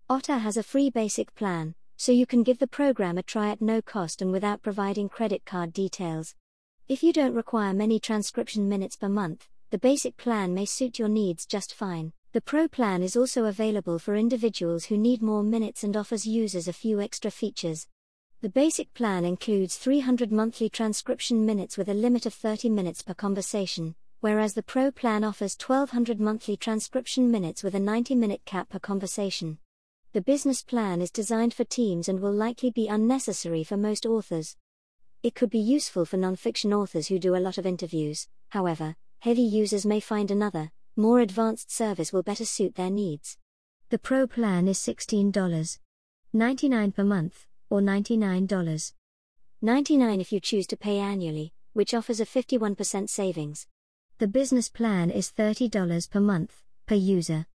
Otter 0.08 0.38
has 0.38 0.56
a 0.56 0.64
free 0.64 0.90
basic 0.90 1.32
plan, 1.36 1.76
so 1.96 2.10
you 2.10 2.26
can 2.26 2.42
give 2.42 2.58
the 2.58 2.66
program 2.66 3.16
a 3.16 3.22
try 3.22 3.50
at 3.50 3.62
no 3.62 3.80
cost 3.80 4.20
and 4.20 4.32
without 4.32 4.62
providing 4.62 5.08
credit 5.08 5.44
card 5.46 5.72
details. 5.72 6.34
If 6.88 7.04
you 7.04 7.12
don't 7.12 7.34
require 7.34 7.72
many 7.72 8.00
transcription 8.00 8.68
minutes 8.68 8.96
per 8.96 9.08
month, 9.08 9.48
the 9.70 9.78
basic 9.78 10.16
plan 10.16 10.52
may 10.52 10.64
suit 10.64 10.98
your 10.98 11.08
needs 11.08 11.46
just 11.46 11.72
fine. 11.72 12.12
The 12.32 12.40
Pro 12.40 12.68
plan 12.68 13.02
is 13.02 13.16
also 13.16 13.46
available 13.46 13.98
for 13.98 14.14
individuals 14.14 14.84
who 14.84 14.96
need 14.96 15.20
more 15.20 15.42
minutes 15.42 15.82
and 15.82 15.96
offers 15.96 16.28
users 16.28 16.68
a 16.68 16.72
few 16.72 17.00
extra 17.00 17.28
features. 17.28 17.88
The 18.40 18.48
basic 18.48 18.94
plan 18.94 19.24
includes 19.24 19.76
300 19.76 20.30
monthly 20.30 20.68
transcription 20.68 21.44
minutes 21.44 21.76
with 21.76 21.88
a 21.88 21.94
limit 21.94 22.26
of 22.26 22.34
30 22.34 22.70
minutes 22.70 23.02
per 23.02 23.14
conversation, 23.14 23.96
whereas 24.20 24.54
the 24.54 24.62
Pro 24.62 24.92
plan 24.92 25.24
offers 25.24 25.56
1200 25.60 26.20
monthly 26.20 26.56
transcription 26.56 27.32
minutes 27.32 27.64
with 27.64 27.74
a 27.74 27.80
90 27.80 28.14
minute 28.14 28.42
cap 28.44 28.68
per 28.68 28.78
conversation. 28.78 29.58
The 30.12 30.20
business 30.20 30.62
plan 30.62 31.02
is 31.02 31.10
designed 31.10 31.52
for 31.52 31.64
teams 31.64 32.08
and 32.08 32.20
will 32.20 32.32
likely 32.32 32.70
be 32.70 32.86
unnecessary 32.86 33.64
for 33.64 33.76
most 33.76 34.06
authors. 34.06 34.56
It 35.24 35.34
could 35.34 35.50
be 35.50 35.58
useful 35.58 36.04
for 36.04 36.16
nonfiction 36.16 36.72
authors 36.72 37.08
who 37.08 37.18
do 37.18 37.34
a 37.34 37.42
lot 37.42 37.58
of 37.58 37.66
interviews, 37.66 38.28
however, 38.50 38.94
heavy 39.18 39.42
users 39.42 39.84
may 39.84 39.98
find 39.98 40.30
another, 40.30 40.70
more 41.00 41.20
advanced 41.20 41.72
service 41.72 42.12
will 42.12 42.22
better 42.22 42.44
suit 42.44 42.74
their 42.74 42.90
needs. 42.90 43.38
The 43.88 43.98
Pro 43.98 44.26
plan 44.26 44.68
is 44.68 44.78
$16.99 44.78 46.94
per 46.94 47.04
month, 47.04 47.46
or 47.70 47.80
$99. 47.80 48.92
99 49.62 50.20
if 50.20 50.30
you 50.30 50.40
choose 50.40 50.66
to 50.66 50.76
pay 50.76 50.98
annually, 50.98 51.54
which 51.72 51.94
offers 51.94 52.20
a 52.20 52.26
51% 52.26 53.08
savings. 53.08 53.66
The 54.18 54.28
business 54.28 54.68
plan 54.68 55.10
is 55.10 55.32
$30 55.32 56.10
per 56.10 56.20
month, 56.20 56.62
per 56.86 56.94
user. 56.94 57.46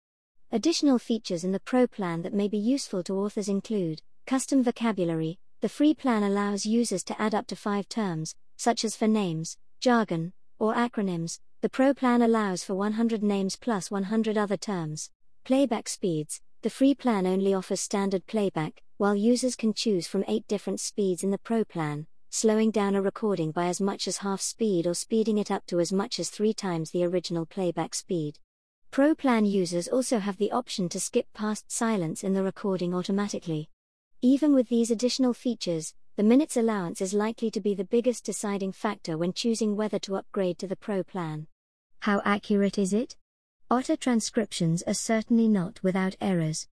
Additional 0.50 0.98
features 0.98 1.44
in 1.44 1.52
the 1.52 1.60
Pro 1.60 1.86
plan 1.86 2.22
that 2.22 2.32
may 2.32 2.48
be 2.48 2.58
useful 2.58 3.02
to 3.02 3.18
authors 3.18 3.48
include 3.48 4.00
custom 4.26 4.62
vocabulary. 4.62 5.38
The 5.60 5.68
free 5.68 5.94
plan 5.94 6.22
allows 6.22 6.64
users 6.64 7.04
to 7.04 7.20
add 7.20 7.34
up 7.34 7.46
to 7.48 7.56
five 7.56 7.88
terms, 7.88 8.34
such 8.56 8.84
as 8.84 8.96
for 8.96 9.08
names, 9.08 9.58
jargon, 9.80 10.32
or 10.58 10.74
acronyms. 10.74 11.40
The 11.64 11.70
Pro 11.70 11.94
plan 11.94 12.20
allows 12.20 12.62
for 12.62 12.74
100 12.74 13.22
names 13.22 13.56
plus 13.56 13.90
100 13.90 14.36
other 14.36 14.58
terms. 14.58 15.08
Playback 15.46 15.88
speeds. 15.88 16.42
The 16.60 16.68
free 16.68 16.94
plan 16.94 17.26
only 17.26 17.54
offers 17.54 17.80
standard 17.80 18.26
playback, 18.26 18.82
while 18.98 19.14
users 19.14 19.56
can 19.56 19.72
choose 19.72 20.06
from 20.06 20.26
eight 20.28 20.46
different 20.46 20.80
speeds 20.80 21.24
in 21.24 21.30
the 21.30 21.38
Pro 21.38 21.64
plan 21.64 22.06
slowing 22.28 22.70
down 22.70 22.94
a 22.94 23.00
recording 23.00 23.50
by 23.50 23.68
as 23.68 23.80
much 23.80 24.06
as 24.06 24.18
half 24.18 24.42
speed 24.42 24.86
or 24.86 24.92
speeding 24.92 25.38
it 25.38 25.50
up 25.50 25.64
to 25.64 25.80
as 25.80 25.90
much 25.90 26.18
as 26.18 26.28
three 26.28 26.52
times 26.52 26.90
the 26.90 27.02
original 27.02 27.46
playback 27.46 27.94
speed. 27.94 28.38
Pro 28.90 29.14
Plan 29.14 29.46
users 29.46 29.88
also 29.88 30.18
have 30.18 30.36
the 30.36 30.52
option 30.52 30.90
to 30.90 31.00
skip 31.00 31.32
past 31.32 31.72
silence 31.72 32.22
in 32.22 32.34
the 32.34 32.42
recording 32.42 32.94
automatically. 32.94 33.70
Even 34.20 34.54
with 34.54 34.68
these 34.68 34.90
additional 34.90 35.32
features, 35.32 35.94
the 36.16 36.22
minutes 36.22 36.58
allowance 36.58 37.00
is 37.00 37.14
likely 37.14 37.50
to 37.50 37.60
be 37.60 37.74
the 37.74 37.84
biggest 37.84 38.22
deciding 38.22 38.72
factor 38.72 39.16
when 39.16 39.32
choosing 39.32 39.76
whether 39.76 39.98
to 40.00 40.16
upgrade 40.16 40.58
to 40.58 40.66
the 40.66 40.76
Pro 40.76 41.02
Plan. 41.02 41.46
How 42.04 42.20
accurate 42.22 42.76
is 42.76 42.92
it? 42.92 43.16
Otter 43.70 43.96
transcriptions 43.96 44.82
are 44.82 44.92
certainly 44.92 45.48
not 45.48 45.82
without 45.82 46.16
errors. 46.20 46.68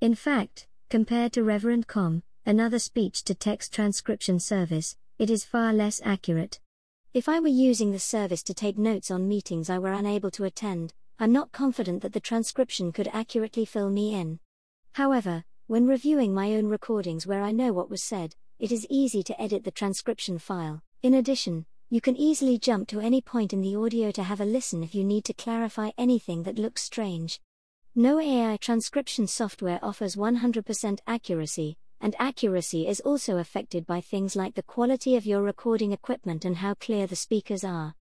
In 0.00 0.14
fact, 0.14 0.68
compared 0.90 1.32
to 1.32 1.42
Reverend.com, 1.42 2.22
another 2.44 2.78
speech 2.78 3.24
to 3.24 3.34
text 3.34 3.74
transcription 3.74 4.38
service, 4.38 4.96
it 5.18 5.28
is 5.28 5.44
far 5.44 5.72
less 5.72 6.00
accurate. 6.04 6.60
If 7.12 7.28
I 7.28 7.40
were 7.40 7.48
using 7.48 7.90
the 7.90 7.98
service 7.98 8.44
to 8.44 8.54
take 8.54 8.78
notes 8.78 9.10
on 9.10 9.26
meetings 9.26 9.68
I 9.68 9.80
were 9.80 9.92
unable 9.92 10.30
to 10.30 10.44
attend, 10.44 10.94
I'm 11.18 11.32
not 11.32 11.50
confident 11.50 12.00
that 12.02 12.12
the 12.12 12.20
transcription 12.20 12.92
could 12.92 13.08
accurately 13.12 13.64
fill 13.64 13.90
me 13.90 14.14
in. 14.14 14.38
However, 14.92 15.42
when 15.66 15.88
reviewing 15.88 16.32
my 16.32 16.54
own 16.54 16.68
recordings 16.68 17.26
where 17.26 17.42
I 17.42 17.50
know 17.50 17.72
what 17.72 17.90
was 17.90 18.04
said, 18.04 18.36
it 18.60 18.70
is 18.70 18.86
easy 18.88 19.24
to 19.24 19.42
edit 19.42 19.64
the 19.64 19.72
transcription 19.72 20.38
file. 20.38 20.80
In 21.02 21.12
addition, 21.12 21.66
you 21.88 22.00
can 22.00 22.16
easily 22.16 22.58
jump 22.58 22.88
to 22.88 22.98
any 22.98 23.20
point 23.20 23.52
in 23.52 23.60
the 23.60 23.76
audio 23.76 24.10
to 24.10 24.24
have 24.24 24.40
a 24.40 24.44
listen 24.44 24.82
if 24.82 24.92
you 24.92 25.04
need 25.04 25.24
to 25.24 25.32
clarify 25.32 25.90
anything 25.96 26.42
that 26.42 26.58
looks 26.58 26.82
strange. 26.82 27.40
No 27.94 28.18
AI 28.18 28.56
transcription 28.56 29.28
software 29.28 29.78
offers 29.82 30.16
100% 30.16 30.98
accuracy, 31.06 31.76
and 32.00 32.16
accuracy 32.18 32.88
is 32.88 32.98
also 33.00 33.38
affected 33.38 33.86
by 33.86 34.00
things 34.00 34.34
like 34.34 34.54
the 34.54 34.64
quality 34.64 35.14
of 35.14 35.26
your 35.26 35.42
recording 35.42 35.92
equipment 35.92 36.44
and 36.44 36.56
how 36.56 36.74
clear 36.74 37.06
the 37.06 37.14
speakers 37.14 37.62
are. 37.62 37.94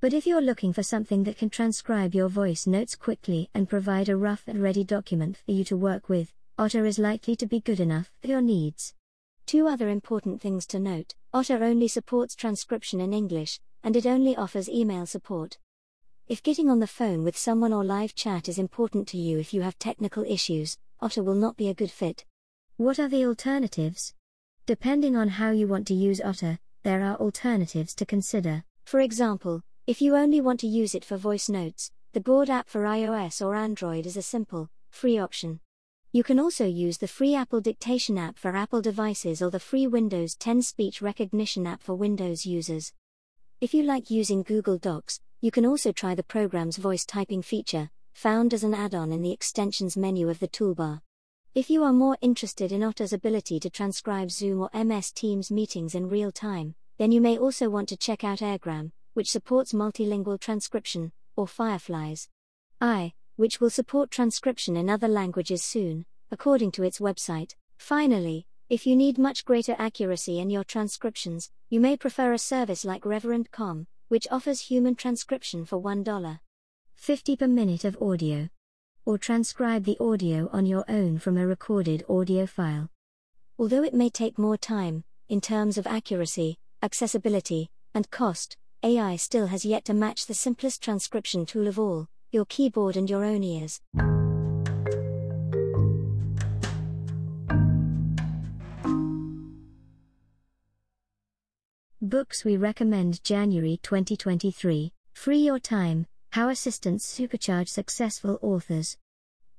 But 0.00 0.12
if 0.12 0.26
you're 0.26 0.42
looking 0.42 0.74
for 0.74 0.82
something 0.82 1.24
that 1.24 1.38
can 1.38 1.48
transcribe 1.48 2.14
your 2.14 2.28
voice 2.28 2.66
notes 2.66 2.94
quickly 2.94 3.48
and 3.54 3.70
provide 3.70 4.10
a 4.10 4.16
rough 4.16 4.44
and 4.46 4.62
ready 4.62 4.84
document 4.84 5.38
for 5.38 5.52
you 5.52 5.64
to 5.64 5.78
work 5.78 6.10
with, 6.10 6.34
Otter 6.58 6.84
is 6.84 6.98
likely 6.98 7.36
to 7.36 7.46
be 7.46 7.60
good 7.60 7.80
enough 7.80 8.12
for 8.20 8.28
your 8.28 8.42
needs. 8.42 8.92
Two 9.46 9.66
other 9.66 9.88
important 9.88 10.40
things 10.40 10.66
to 10.68 10.78
note 10.78 11.14
Otter 11.32 11.62
only 11.62 11.88
supports 11.88 12.34
transcription 12.34 13.00
in 13.00 13.12
English, 13.12 13.60
and 13.82 13.96
it 13.96 14.06
only 14.06 14.36
offers 14.36 14.68
email 14.68 15.06
support. 15.06 15.58
If 16.28 16.42
getting 16.42 16.70
on 16.70 16.80
the 16.80 16.86
phone 16.86 17.24
with 17.24 17.36
someone 17.36 17.72
or 17.72 17.84
live 17.84 18.14
chat 18.14 18.48
is 18.48 18.58
important 18.58 19.08
to 19.08 19.16
you 19.16 19.38
if 19.38 19.52
you 19.52 19.62
have 19.62 19.78
technical 19.78 20.24
issues, 20.24 20.78
Otter 21.00 21.22
will 21.22 21.34
not 21.34 21.56
be 21.56 21.68
a 21.68 21.74
good 21.74 21.90
fit. 21.90 22.24
What 22.76 22.98
are 22.98 23.08
the 23.08 23.24
alternatives? 23.24 24.14
Depending 24.66 25.16
on 25.16 25.28
how 25.28 25.50
you 25.50 25.66
want 25.66 25.86
to 25.88 25.94
use 25.94 26.20
Otter, 26.20 26.58
there 26.82 27.02
are 27.02 27.16
alternatives 27.16 27.94
to 27.96 28.06
consider. 28.06 28.64
For 28.84 29.00
example, 29.00 29.62
if 29.86 30.00
you 30.00 30.16
only 30.16 30.40
want 30.40 30.60
to 30.60 30.66
use 30.66 30.94
it 30.94 31.04
for 31.04 31.16
voice 31.16 31.48
notes, 31.48 31.90
the 32.12 32.20
Board 32.20 32.50
app 32.50 32.68
for 32.68 32.82
iOS 32.82 33.44
or 33.44 33.54
Android 33.54 34.06
is 34.06 34.16
a 34.16 34.22
simple, 34.22 34.68
free 34.90 35.18
option. 35.18 35.60
You 36.12 36.24
can 36.24 36.40
also 36.40 36.66
use 36.66 36.98
the 36.98 37.06
free 37.06 37.36
Apple 37.36 37.60
Dictation 37.60 38.18
app 38.18 38.36
for 38.36 38.56
Apple 38.56 38.82
devices 38.82 39.40
or 39.40 39.48
the 39.48 39.60
free 39.60 39.86
Windows 39.86 40.34
10 40.34 40.60
speech 40.62 41.00
recognition 41.00 41.68
app 41.68 41.80
for 41.80 41.94
Windows 41.94 42.44
users. 42.44 42.92
If 43.60 43.72
you 43.74 43.84
like 43.84 44.10
using 44.10 44.42
Google 44.42 44.76
Docs, 44.76 45.20
you 45.40 45.52
can 45.52 45.64
also 45.64 45.92
try 45.92 46.16
the 46.16 46.24
program's 46.24 46.78
voice 46.78 47.04
typing 47.04 47.42
feature, 47.42 47.90
found 48.12 48.52
as 48.52 48.64
an 48.64 48.74
add 48.74 48.92
on 48.92 49.12
in 49.12 49.22
the 49.22 49.30
extensions 49.30 49.96
menu 49.96 50.28
of 50.28 50.40
the 50.40 50.48
toolbar. 50.48 51.00
If 51.54 51.70
you 51.70 51.84
are 51.84 51.92
more 51.92 52.18
interested 52.20 52.72
in 52.72 52.82
Otter's 52.82 53.12
ability 53.12 53.60
to 53.60 53.70
transcribe 53.70 54.32
Zoom 54.32 54.62
or 54.62 54.84
MS 54.84 55.12
Teams 55.12 55.52
meetings 55.52 55.94
in 55.94 56.08
real 56.08 56.32
time, 56.32 56.74
then 56.98 57.12
you 57.12 57.20
may 57.20 57.38
also 57.38 57.70
want 57.70 57.88
to 57.88 57.96
check 57.96 58.24
out 58.24 58.40
AirGram, 58.40 58.90
which 59.14 59.30
supports 59.30 59.72
multilingual 59.72 60.40
transcription, 60.40 61.12
or 61.36 61.46
Fireflies. 61.46 62.28
I, 62.80 63.12
which 63.40 63.58
will 63.58 63.70
support 63.70 64.10
transcription 64.10 64.76
in 64.76 64.90
other 64.90 65.08
languages 65.08 65.62
soon, 65.62 66.04
according 66.30 66.70
to 66.70 66.82
its 66.82 66.98
website. 66.98 67.54
Finally, 67.78 68.44
if 68.68 68.86
you 68.86 68.94
need 68.94 69.16
much 69.16 69.46
greater 69.46 69.74
accuracy 69.78 70.40
in 70.40 70.50
your 70.50 70.62
transcriptions, 70.62 71.50
you 71.70 71.80
may 71.80 71.96
prefer 71.96 72.34
a 72.34 72.38
service 72.38 72.84
like 72.84 73.06
Reverend.com, 73.06 73.86
which 74.08 74.28
offers 74.30 74.60
human 74.60 74.94
transcription 74.94 75.64
for 75.64 75.80
$1. 75.80 76.38
50 76.96 77.36
per 77.36 77.46
minute 77.46 77.86
of 77.86 77.96
audio. 78.02 78.50
Or 79.06 79.16
transcribe 79.16 79.84
the 79.84 79.96
audio 79.98 80.50
on 80.52 80.66
your 80.66 80.84
own 80.86 81.18
from 81.18 81.38
a 81.38 81.46
recorded 81.46 82.04
audio 82.10 82.44
file. 82.44 82.90
Although 83.58 83.84
it 83.84 83.94
may 83.94 84.10
take 84.10 84.38
more 84.38 84.58
time, 84.58 85.02
in 85.30 85.40
terms 85.40 85.78
of 85.78 85.86
accuracy, 85.86 86.58
accessibility, 86.82 87.70
and 87.94 88.10
cost, 88.10 88.58
AI 88.82 89.16
still 89.16 89.46
has 89.46 89.64
yet 89.64 89.86
to 89.86 89.94
match 89.94 90.26
the 90.26 90.34
simplest 90.34 90.82
transcription 90.82 91.46
tool 91.46 91.66
of 91.66 91.78
all 91.78 92.06
your 92.32 92.44
keyboard 92.44 92.96
and 92.96 93.10
your 93.10 93.24
own 93.24 93.42
ears. 93.42 93.80
Books 102.02 102.44
we 102.44 102.56
recommend 102.56 103.22
January 103.22 103.78
2023 103.82 104.92
Free 105.12 105.38
Your 105.38 105.58
Time 105.58 106.06
How 106.30 106.48
Assistants 106.48 107.06
Supercharge 107.06 107.68
Successful 107.68 108.38
Authors. 108.42 108.96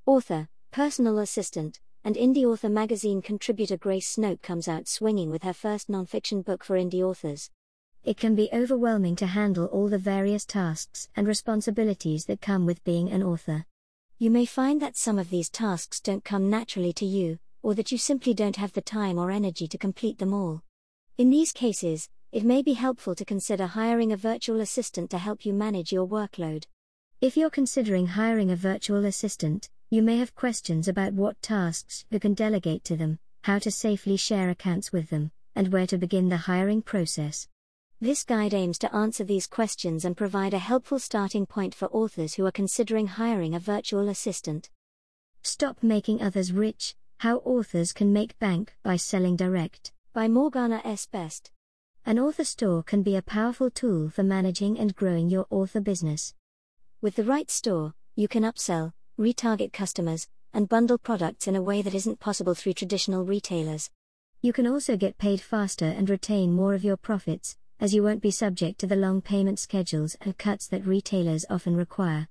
Author, 0.04 0.48
personal 0.70 1.18
assistant, 1.18 1.80
and 2.04 2.16
indie 2.16 2.44
author 2.44 2.68
magazine 2.68 3.22
contributor 3.22 3.76
Grace 3.76 4.16
Snoke 4.16 4.42
comes 4.42 4.66
out 4.66 4.88
swinging 4.88 5.30
with 5.30 5.44
her 5.44 5.52
first 5.52 5.88
nonfiction 5.88 6.44
book 6.44 6.64
for 6.64 6.76
indie 6.76 7.02
authors. 7.02 7.48
It 8.04 8.16
can 8.16 8.34
be 8.34 8.48
overwhelming 8.52 9.14
to 9.16 9.26
handle 9.26 9.66
all 9.66 9.88
the 9.88 9.96
various 9.96 10.44
tasks 10.44 11.08
and 11.14 11.24
responsibilities 11.24 12.24
that 12.24 12.40
come 12.40 12.66
with 12.66 12.82
being 12.82 13.08
an 13.08 13.22
author. 13.22 13.64
You 14.18 14.28
may 14.28 14.44
find 14.44 14.82
that 14.82 14.96
some 14.96 15.20
of 15.20 15.30
these 15.30 15.48
tasks 15.48 16.00
don't 16.00 16.24
come 16.24 16.50
naturally 16.50 16.92
to 16.94 17.06
you, 17.06 17.38
or 17.62 17.74
that 17.74 17.92
you 17.92 17.98
simply 17.98 18.34
don't 18.34 18.56
have 18.56 18.72
the 18.72 18.80
time 18.80 19.18
or 19.18 19.30
energy 19.30 19.68
to 19.68 19.78
complete 19.78 20.18
them 20.18 20.34
all. 20.34 20.62
In 21.16 21.30
these 21.30 21.52
cases, 21.52 22.08
it 22.32 22.42
may 22.42 22.60
be 22.60 22.72
helpful 22.72 23.14
to 23.14 23.24
consider 23.24 23.66
hiring 23.66 24.10
a 24.10 24.16
virtual 24.16 24.60
assistant 24.60 25.08
to 25.10 25.18
help 25.18 25.46
you 25.46 25.52
manage 25.52 25.92
your 25.92 26.08
workload. 26.08 26.64
If 27.20 27.36
you're 27.36 27.50
considering 27.50 28.08
hiring 28.08 28.50
a 28.50 28.56
virtual 28.56 29.04
assistant, 29.04 29.70
you 29.90 30.02
may 30.02 30.16
have 30.16 30.34
questions 30.34 30.88
about 30.88 31.12
what 31.12 31.40
tasks 31.40 32.04
you 32.10 32.18
can 32.18 32.34
delegate 32.34 32.82
to 32.84 32.96
them, 32.96 33.20
how 33.42 33.60
to 33.60 33.70
safely 33.70 34.16
share 34.16 34.50
accounts 34.50 34.92
with 34.92 35.10
them, 35.10 35.30
and 35.54 35.68
where 35.68 35.86
to 35.86 35.98
begin 35.98 36.30
the 36.30 36.36
hiring 36.36 36.82
process. 36.82 37.46
This 38.02 38.24
guide 38.24 38.52
aims 38.52 38.78
to 38.80 38.92
answer 38.92 39.22
these 39.22 39.46
questions 39.46 40.04
and 40.04 40.16
provide 40.16 40.54
a 40.54 40.58
helpful 40.58 40.98
starting 40.98 41.46
point 41.46 41.72
for 41.72 41.86
authors 41.92 42.34
who 42.34 42.44
are 42.44 42.50
considering 42.50 43.06
hiring 43.06 43.54
a 43.54 43.60
virtual 43.60 44.08
assistant. 44.08 44.70
Stop 45.42 45.84
Making 45.84 46.20
Others 46.20 46.52
Rich 46.52 46.96
How 47.18 47.36
Authors 47.44 47.92
Can 47.92 48.12
Make 48.12 48.36
Bank 48.40 48.74
by 48.82 48.96
Selling 48.96 49.36
Direct 49.36 49.92
by 50.12 50.26
Morgana 50.26 50.82
S. 50.84 51.06
Best. 51.06 51.52
An 52.04 52.18
author 52.18 52.42
store 52.42 52.82
can 52.82 53.04
be 53.04 53.14
a 53.14 53.22
powerful 53.22 53.70
tool 53.70 54.10
for 54.10 54.24
managing 54.24 54.80
and 54.80 54.96
growing 54.96 55.30
your 55.30 55.46
author 55.48 55.80
business. 55.80 56.34
With 57.00 57.14
the 57.14 57.22
right 57.22 57.52
store, 57.52 57.94
you 58.16 58.26
can 58.26 58.42
upsell, 58.42 58.94
retarget 59.16 59.72
customers, 59.72 60.26
and 60.52 60.68
bundle 60.68 60.98
products 60.98 61.46
in 61.46 61.54
a 61.54 61.62
way 61.62 61.82
that 61.82 61.94
isn't 61.94 62.18
possible 62.18 62.56
through 62.56 62.72
traditional 62.72 63.24
retailers. 63.24 63.90
You 64.40 64.52
can 64.52 64.66
also 64.66 64.96
get 64.96 65.18
paid 65.18 65.40
faster 65.40 65.86
and 65.86 66.10
retain 66.10 66.52
more 66.52 66.74
of 66.74 66.82
your 66.82 66.96
profits, 66.96 67.56
as 67.80 67.94
you 67.94 68.02
won't 68.02 68.22
be 68.22 68.30
subject 68.30 68.78
to 68.78 68.86
the 68.86 68.96
long 68.96 69.20
payment 69.20 69.58
schedules 69.58 70.16
and 70.20 70.38
cuts 70.38 70.66
that 70.68 70.86
retailers 70.86 71.44
often 71.50 71.76
require. 71.76 72.28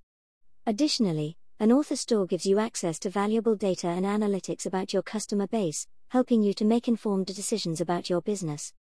Additionally, 0.65 1.37
an 1.59 1.71
author 1.71 1.95
store 1.95 2.25
gives 2.25 2.45
you 2.45 2.57
access 2.57 2.97
to 2.99 3.09
valuable 3.09 3.55
data 3.55 3.87
and 3.87 4.05
analytics 4.05 4.65
about 4.65 4.93
your 4.93 5.03
customer 5.03 5.47
base, 5.47 5.87
helping 6.09 6.41
you 6.41 6.53
to 6.53 6.65
make 6.65 6.87
informed 6.87 7.27
decisions 7.27 7.79
about 7.79 8.09
your 8.09 8.21
business. 8.21 8.73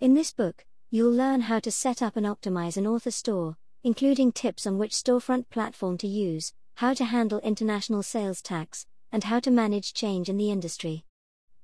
In 0.00 0.14
this 0.14 0.32
book, 0.32 0.64
you'll 0.90 1.12
learn 1.12 1.42
how 1.42 1.60
to 1.60 1.70
set 1.70 2.02
up 2.02 2.16
and 2.16 2.26
optimize 2.26 2.76
an 2.76 2.86
author 2.86 3.10
store, 3.10 3.56
including 3.82 4.32
tips 4.32 4.66
on 4.66 4.78
which 4.78 4.92
storefront 4.92 5.48
platform 5.50 5.96
to 5.98 6.08
use, 6.08 6.52
how 6.74 6.94
to 6.94 7.04
handle 7.04 7.38
international 7.40 8.02
sales 8.02 8.42
tax, 8.42 8.86
and 9.12 9.24
how 9.24 9.38
to 9.38 9.50
manage 9.50 9.94
change 9.94 10.28
in 10.28 10.36
the 10.36 10.50
industry. 10.50 11.04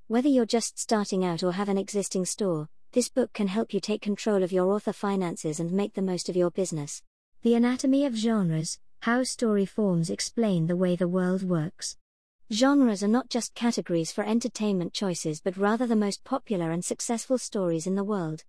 Whether 0.07 0.29
you're 0.29 0.45
just 0.45 0.79
starting 0.79 1.25
out 1.25 1.43
or 1.43 1.53
have 1.53 1.69
an 1.69 1.77
existing 1.77 2.25
store, 2.25 2.69
this 2.93 3.07
book 3.07 3.31
can 3.31 3.47
help 3.47 3.73
you 3.73 3.79
take 3.79 4.01
control 4.01 4.43
of 4.43 4.51
your 4.51 4.69
author 4.69 4.91
finances 4.91 5.61
and 5.61 5.71
make 5.71 5.93
the 5.93 6.01
most 6.01 6.27
of 6.27 6.35
your 6.35 6.51
business. 6.51 7.01
The 7.41 7.55
Anatomy 7.55 8.05
of 8.05 8.15
Genres 8.15 8.79
How 8.99 9.23
Story 9.23 9.65
Forms 9.65 10.09
Explain 10.09 10.67
the 10.67 10.75
Way 10.75 10.97
the 10.97 11.07
World 11.07 11.43
Works. 11.43 11.95
Genres 12.51 13.01
are 13.01 13.07
not 13.07 13.29
just 13.29 13.55
categories 13.55 14.11
for 14.11 14.25
entertainment 14.25 14.91
choices 14.91 15.39
but 15.39 15.55
rather 15.55 15.87
the 15.87 15.95
most 15.95 16.25
popular 16.25 16.71
and 16.71 16.83
successful 16.83 17.37
stories 17.37 17.87
in 17.87 17.95
the 17.95 18.03
world. 18.03 18.43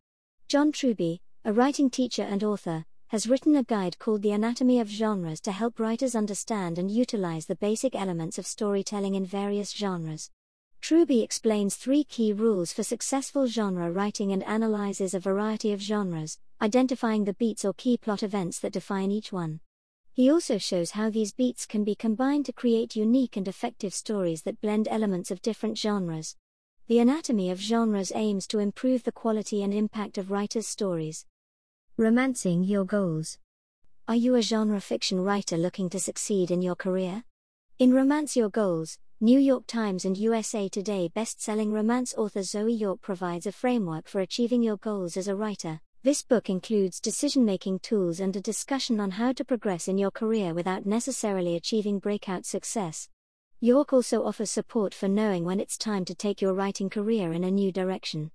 John 0.49 0.73
Truby, 0.73 1.21
a 1.45 1.53
writing 1.53 1.89
teacher 1.89 2.25
and 2.25 2.43
author, 2.43 2.85
has 3.09 3.29
written 3.29 3.55
a 3.55 3.63
guide 3.63 4.01
called 4.01 4.23
The 4.23 4.33
Anatomy 4.33 4.81
of 4.81 4.89
Genres 4.89 5.41
to 5.43 5.53
help 5.53 5.79
writers 5.79 6.17
understand 6.17 6.79
and 6.79 6.91
utilize 6.91 7.47
the 7.47 7.55
basic 7.55 7.95
elements 7.95 8.39
of 8.39 8.47
storytelling 8.47 9.15
in 9.15 9.25
various 9.25 9.71
genres. 9.71 10.31
Truby 10.83 11.23
explains 11.23 11.77
three 11.77 12.03
key 12.03 12.33
rules 12.33 12.73
for 12.73 12.83
successful 12.83 13.47
genre 13.47 13.89
writing 13.93 14.33
and 14.33 14.43
analyzes 14.43 15.15
a 15.15 15.21
variety 15.21 15.73
of 15.73 15.81
genres, 15.81 16.41
identifying 16.61 17.23
the 17.23 17.35
beats 17.35 17.65
or 17.65 17.73
key 17.73 17.97
plot 17.97 18.25
events 18.25 18.59
that 18.59 18.73
define 18.73 19.13
each 19.13 19.33
one. 19.33 19.61
He 20.13 20.29
also 20.29 20.59
shows 20.59 20.91
how 20.91 21.09
these 21.09 21.33
beats 21.33 21.67
can 21.67 21.85
be 21.85 21.95
combined 21.95 22.47
to 22.47 22.53
create 22.53 22.97
unique 22.97 23.37
and 23.37 23.47
effective 23.47 23.95
stories 23.95 24.43
that 24.43 24.61
blend 24.61 24.89
elements 24.91 25.31
of 25.31 25.41
different 25.41 25.79
genres. 25.79 26.35
The 26.89 26.99
Anatomy 26.99 27.53
of 27.53 27.61
Genres 27.61 28.11
aims 28.13 28.49
to 28.49 28.59
improve 28.59 29.05
the 29.05 29.13
quality 29.13 29.63
and 29.63 29.73
impact 29.73 30.19
of 30.19 30.33
writers' 30.33 30.67
stories. 30.67 31.27
Romancing 31.97 32.65
your 32.65 32.85
goals. 32.85 33.39
Are 34.09 34.17
you 34.17 34.35
a 34.35 34.43
genre 34.43 34.81
fiction 34.81 35.21
writer 35.21 35.57
looking 35.57 35.89
to 35.91 36.01
succeed 36.01 36.51
in 36.51 36.61
your 36.61 36.75
career? 36.75 37.23
In 37.79 37.93
Romance 37.93 38.37
Your 38.37 38.51
Goals, 38.51 38.99
New 39.21 39.41
York 39.41 39.67
Times 39.67 40.05
and 40.05 40.17
USA 40.17 40.69
Today 40.69 41.11
best-selling 41.15 41.73
romance 41.73 42.15
author 42.17 42.43
Zoe 42.43 42.73
York 42.73 43.01
provides 43.01 43.47
a 43.47 43.51
framework 43.51 44.09
for 44.09 44.21
achieving 44.21 44.63
your 44.63 44.77
goals 44.77 45.17
as 45.17 45.27
a 45.27 45.35
writer. 45.35 45.81
This 46.05 46.23
book 46.23 46.51
includes 46.51 47.01
decision 47.01 47.45
making 47.45 47.81
tools 47.81 48.21
and 48.21 48.37
a 48.37 48.41
discussion 48.41 49.01
on 49.01 49.13
how 49.13 49.33
to 49.33 49.45
progress 49.45 49.89
in 49.89 49.97
your 49.97 50.11
career 50.11 50.53
without 50.53 50.85
necessarily 50.85 51.57
achieving 51.57 51.99
breakout 51.99 52.45
success. 52.45 53.09
York 53.61 53.93
also 53.93 54.23
offers 54.23 54.51
support 54.51 54.93
for 54.93 55.09
knowing 55.09 55.45
when 55.45 55.59
it's 55.59 55.79
time 55.79 56.05
to 56.05 56.15
take 56.15 56.43
your 56.43 56.55
writing 56.55 56.91
career 56.91 57.33
in 57.33 57.43
a 57.43 57.51
new 57.51 57.73
direction. 57.73 58.31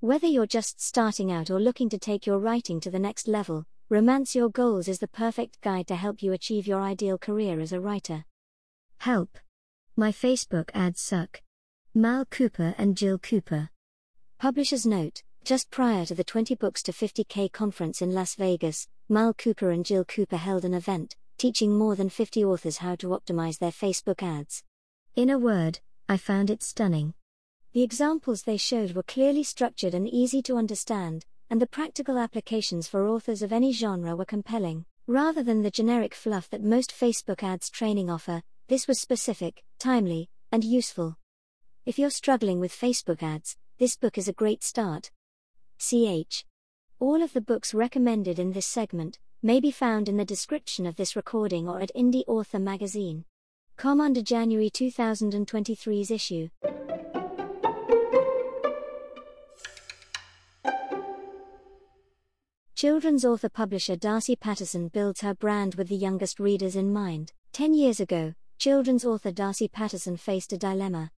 Whether 0.00 0.26
you're 0.26 0.46
just 0.46 0.80
starting 0.80 1.30
out 1.30 1.48
or 1.48 1.60
looking 1.60 1.88
to 1.90 1.98
take 1.98 2.26
your 2.26 2.38
writing 2.38 2.80
to 2.80 2.90
the 2.90 2.98
next 2.98 3.28
level, 3.28 3.64
Romance 3.88 4.34
Your 4.34 4.50
Goals 4.50 4.88
is 4.88 4.98
the 4.98 5.08
perfect 5.08 5.60
guide 5.60 5.86
to 5.86 5.96
help 5.96 6.22
you 6.22 6.32
achieve 6.32 6.66
your 6.66 6.80
ideal 6.80 7.18
career 7.18 7.60
as 7.60 7.72
a 7.72 7.80
writer. 7.80 8.24
Help. 9.00 9.38
My 9.96 10.12
Facebook 10.12 10.68
ads 10.74 11.00
suck. 11.00 11.40
Mal 11.94 12.26
Cooper 12.26 12.74
and 12.76 12.98
Jill 12.98 13.16
Cooper. 13.18 13.70
Publisher's 14.38 14.84
note 14.84 15.22
just 15.42 15.70
prior 15.70 16.04
to 16.04 16.14
the 16.14 16.22
20 16.22 16.54
Books 16.56 16.82
to 16.82 16.92
50K 16.92 17.50
conference 17.50 18.02
in 18.02 18.12
Las 18.12 18.34
Vegas, 18.34 18.88
Mal 19.08 19.32
Cooper 19.32 19.70
and 19.70 19.86
Jill 19.86 20.04
Cooper 20.04 20.36
held 20.36 20.66
an 20.66 20.74
event 20.74 21.16
teaching 21.38 21.78
more 21.78 21.96
than 21.96 22.10
50 22.10 22.44
authors 22.44 22.76
how 22.76 22.94
to 22.96 23.06
optimize 23.06 23.58
their 23.58 23.70
Facebook 23.70 24.22
ads. 24.22 24.62
In 25.16 25.30
a 25.30 25.38
word, 25.38 25.80
I 26.06 26.18
found 26.18 26.50
it 26.50 26.62
stunning. 26.62 27.14
The 27.72 27.82
examples 27.82 28.42
they 28.42 28.58
showed 28.58 28.92
were 28.92 29.02
clearly 29.02 29.44
structured 29.44 29.94
and 29.94 30.06
easy 30.06 30.42
to 30.42 30.58
understand, 30.58 31.24
and 31.48 31.58
the 31.58 31.66
practical 31.66 32.18
applications 32.18 32.86
for 32.86 33.08
authors 33.08 33.40
of 33.40 33.50
any 33.50 33.72
genre 33.72 34.14
were 34.14 34.26
compelling. 34.26 34.84
Rather 35.06 35.42
than 35.42 35.62
the 35.62 35.70
generic 35.70 36.14
fluff 36.14 36.50
that 36.50 36.62
most 36.62 36.92
Facebook 36.92 37.42
ads 37.42 37.70
training 37.70 38.10
offer, 38.10 38.42
this 38.70 38.86
was 38.86 39.00
specific, 39.00 39.64
timely, 39.80 40.30
and 40.52 40.62
useful. 40.62 41.16
If 41.84 41.98
you're 41.98 42.08
struggling 42.08 42.60
with 42.60 42.70
Facebook 42.70 43.20
ads, 43.20 43.56
this 43.80 43.96
book 43.96 44.16
is 44.16 44.28
a 44.28 44.32
great 44.32 44.62
start. 44.62 45.10
Ch. 45.76 46.44
All 47.00 47.20
of 47.20 47.32
the 47.32 47.40
books 47.40 47.74
recommended 47.74 48.38
in 48.38 48.52
this 48.52 48.66
segment 48.66 49.18
may 49.42 49.58
be 49.58 49.72
found 49.72 50.08
in 50.08 50.18
the 50.18 50.24
description 50.24 50.86
of 50.86 50.94
this 50.94 51.16
recording 51.16 51.68
or 51.68 51.80
at 51.80 51.90
Indie 51.96 52.22
Author 52.28 52.60
Magazine. 52.60 53.24
Com 53.76 54.00
under 54.00 54.22
January 54.22 54.70
2023's 54.70 56.12
issue. 56.12 56.48
Children's 62.76 63.24
author 63.24 63.48
publisher 63.48 63.96
Darcy 63.96 64.36
Pattison 64.36 64.92
builds 64.92 65.22
her 65.22 65.34
brand 65.34 65.74
with 65.74 65.88
the 65.88 65.96
youngest 65.96 66.38
readers 66.38 66.76
in 66.76 66.92
mind. 66.92 67.32
Ten 67.52 67.74
years 67.74 67.98
ago, 67.98 68.32
children's 68.60 69.06
author 69.06 69.32
Darcy 69.32 69.68
Pattison 69.68 70.18
faced 70.18 70.52
a 70.52 70.58
dilemma. 70.58 71.10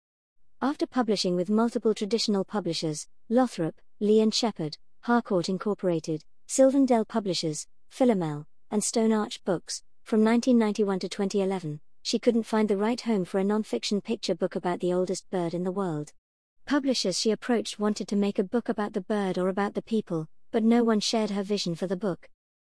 After 0.61 0.87
publishing 0.87 1.35
with 1.35 1.50
multiple 1.50 1.92
traditional 1.92 2.44
publishers, 2.44 3.09
Lothrop, 3.28 3.74
Lee 3.98 4.20
and 4.20 4.33
Shepard, 4.33 4.78
Harcourt 5.00 5.48
Incorporated, 5.48 6.22
Sylvan-Dell 6.46 7.05
Publishers, 7.05 7.66
Philomel, 7.90 8.46
and 8.70 8.85
Stone 8.85 9.12
Arch 9.12 9.42
Books, 9.42 9.83
from 10.05 10.22
1991 10.22 11.00
to 11.00 11.09
2011, 11.09 11.81
she 12.05 12.20
couldn't 12.20 12.44
find 12.44 12.68
the 12.68 12.76
right 12.76 13.00
home 13.00 13.24
for 13.24 13.40
a 13.40 13.44
nonfiction 13.44 14.05
picture 14.05 14.37
book 14.37 14.55
about 14.55 14.78
the 14.78 14.92
oldest 14.92 15.28
bird 15.28 15.52
in 15.52 15.64
the 15.64 15.72
world. 15.72 16.12
Publishers 16.64 17.18
she 17.18 17.33
approached 17.33 17.76
wanted 17.76 18.07
to 18.07 18.14
make 18.14 18.38
a 18.38 18.44
book 18.44 18.68
about 18.68 18.92
the 18.92 19.00
bird 19.00 19.37
or 19.37 19.48
about 19.48 19.74
the 19.74 19.83
people, 19.83 20.28
but 20.52 20.62
no 20.62 20.85
one 20.85 21.00
shared 21.00 21.31
her 21.31 21.42
vision 21.42 21.74
for 21.74 21.88
the 21.88 21.96
book. 21.96 22.28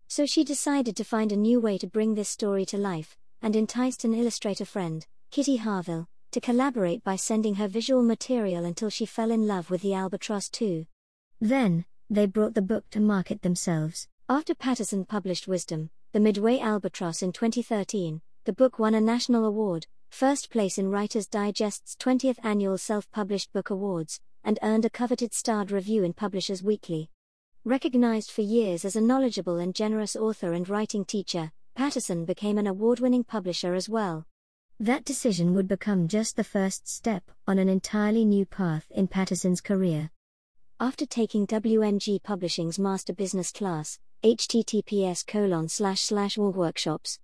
So 0.07 0.27
she 0.27 0.43
decided 0.43 0.95
to 0.97 1.03
find 1.03 1.31
a 1.31 1.35
new 1.35 1.59
way 1.59 1.79
to 1.79 1.87
bring 1.87 2.13
this 2.13 2.29
story 2.29 2.67
to 2.67 2.77
life, 2.77 3.17
and 3.41 3.55
enticed 3.55 4.03
an 4.03 4.13
illustrator 4.13 4.65
friend, 4.65 5.05
Kitty 5.31 5.57
Harvill, 5.57 6.07
to 6.31 6.41
collaborate 6.41 7.03
by 7.03 7.15
sending 7.15 7.55
her 7.55 7.67
visual 7.67 8.03
material 8.03 8.65
until 8.65 8.89
she 8.89 9.05
fell 9.05 9.31
in 9.31 9.47
love 9.47 9.69
with 9.69 9.81
the 9.81 9.93
albatross 9.93 10.49
too. 10.49 10.85
Then, 11.41 11.85
they 12.09 12.25
brought 12.25 12.53
the 12.53 12.61
book 12.61 12.89
to 12.91 12.99
market 12.99 13.41
themselves. 13.41 14.07
After 14.27 14.53
Pattison 14.53 15.05
published 15.05 15.47
Wisdom, 15.47 15.89
The 16.11 16.19
Midway 16.19 16.59
Albatross 16.59 17.21
in 17.21 17.31
2013, 17.31 18.21
the 18.45 18.53
book 18.53 18.79
won 18.79 18.93
a 18.93 19.01
national 19.01 19.45
award, 19.45 19.87
first 20.09 20.49
place 20.49 20.77
in 20.77 20.89
Writer's 20.89 21.27
Digest's 21.27 21.95
20th 21.95 22.37
annual 22.43 22.77
Self 22.77 23.09
Published 23.11 23.53
Book 23.53 23.69
Awards, 23.69 24.19
and 24.43 24.59
earned 24.61 24.85
a 24.85 24.89
coveted 24.89 25.33
starred 25.33 25.71
review 25.71 26.03
in 26.03 26.13
Publishers 26.13 26.63
Weekly. 26.63 27.09
Recognized 27.65 28.31
for 28.31 28.41
years 28.41 28.85
as 28.85 28.95
a 28.95 29.01
knowledgeable 29.01 29.57
and 29.57 29.75
generous 29.75 30.15
author 30.15 30.53
and 30.53 30.67
writing 30.69 31.05
teacher, 31.05 31.51
Pattison 31.79 32.25
became 32.25 32.57
an 32.57 32.67
award 32.67 32.99
winning 32.99 33.23
publisher 33.23 33.73
as 33.73 33.87
well. 33.87 34.25
That 34.81 35.05
decision 35.05 35.53
would 35.53 35.69
become 35.69 36.09
just 36.09 36.35
the 36.35 36.43
first 36.43 36.89
step 36.89 37.31
on 37.47 37.57
an 37.57 37.69
entirely 37.69 38.25
new 38.25 38.45
path 38.45 38.85
in 38.91 39.07
Pattison's 39.07 39.61
career. 39.61 40.11
After 40.81 41.05
taking 41.05 41.47
WMG 41.47 42.21
Publishing's 42.21 42.79
Master 42.79 43.13
Business 43.13 43.53
Class, 43.53 43.97
https 44.25 45.25
colon 45.25 45.69
slash 45.69 46.01
slash 46.01 46.37
workshops. 46.37 47.17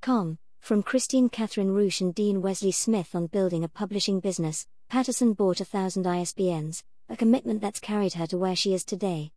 Com, 0.00 0.38
from 0.58 0.82
Kristine 0.82 1.30
Kathryn 1.30 1.72
Rusch 1.72 2.00
and 2.00 2.12
Dean 2.12 2.42
Wesley 2.42 2.72
Smith 2.72 3.14
on 3.14 3.28
building 3.28 3.62
a 3.62 3.68
publishing 3.68 4.18
business, 4.18 4.66
Pattison 4.90 5.34
bought 5.34 5.60
a 5.60 5.64
thousand 5.64 6.04
ISBNs, 6.04 6.82
a 7.08 7.16
commitment 7.16 7.60
that's 7.60 7.78
carried 7.78 8.14
her 8.14 8.26
to 8.26 8.38
where 8.38 8.56
she 8.56 8.74
is 8.74 8.84
today. 8.84 9.30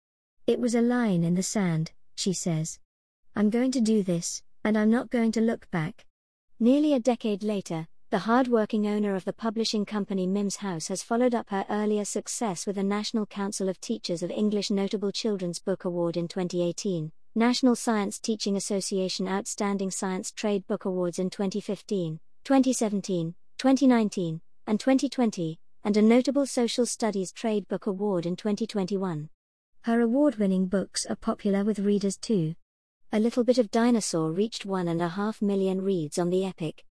It 0.47 0.59
was 0.59 0.73
a 0.73 0.81
line 0.81 1.23
in 1.23 1.35
the 1.35 1.43
sand, 1.43 1.91
she 2.15 2.33
says. 2.33 2.79
I'm 3.35 3.51
going 3.51 3.71
to 3.73 3.81
do 3.81 4.01
this, 4.01 4.41
and 4.63 4.77
I'm 4.77 4.89
not 4.89 5.09
going 5.09 5.31
to 5.33 5.41
look 5.41 5.69
back. 5.71 6.05
Nearly 6.59 6.93
a 6.93 6.99
decade 6.99 7.43
later, 7.43 7.87
the 8.09 8.19
hard-working 8.19 8.87
owner 8.87 9.15
of 9.15 9.25
the 9.25 9.33
publishing 9.33 9.85
company 9.85 10.25
Mims 10.25 10.55
House 10.57 10.87
has 10.87 11.03
followed 11.03 11.35
up 11.35 11.49
her 11.49 11.65
earlier 11.69 12.05
success 12.05 12.65
with 12.65 12.77
a 12.77 12.83
National 12.83 13.25
Council 13.25 13.67
of 13.67 13.81
Teachers 13.81 14.23
of 14.23 14.31
English 14.31 14.71
Notable 14.71 15.11
Children's 15.11 15.59
Book 15.59 15.83
Award 15.83 16.15
in 16.15 16.29
2018, 16.29 17.11
National 17.35 17.75
Science 17.75 18.17
Teaching 18.17 18.55
Association 18.55 19.27
Outstanding 19.27 19.91
Science 19.91 20.31
Trade 20.31 20.65
Book 20.67 20.85
Awards 20.85 21.19
in 21.19 21.29
2015, 21.29 22.19
2017, 22.45 23.35
2019, 23.57 24.41
and 24.67 24.79
2020, 24.79 25.59
and 25.83 25.97
a 25.97 26.01
Notable 26.01 26.45
Social 26.45 26.85
Studies 26.85 27.31
Trade 27.31 27.67
Book 27.67 27.87
Award 27.87 28.25
in 28.25 28.35
2021. 28.35 29.29
Her 29.81 30.01
award 30.01 30.35
winning 30.35 30.67
books 30.67 31.05
are 31.05 31.15
popular 31.15 31.63
with 31.63 31.79
readers 31.79 32.17
too. 32.17 32.55
A 33.13 33.21
Little 33.21 33.45
Bit 33.45 33.57
of 33.57 33.71
Dinosaur 33.71 34.33
reached 34.33 34.65
one 34.65 34.89
and 34.89 35.01
a 35.01 35.07
half 35.07 35.41
million 35.41 35.81
reads 35.81 36.19
on 36.19 36.29
the 36.29 36.43
Epic 36.43 36.83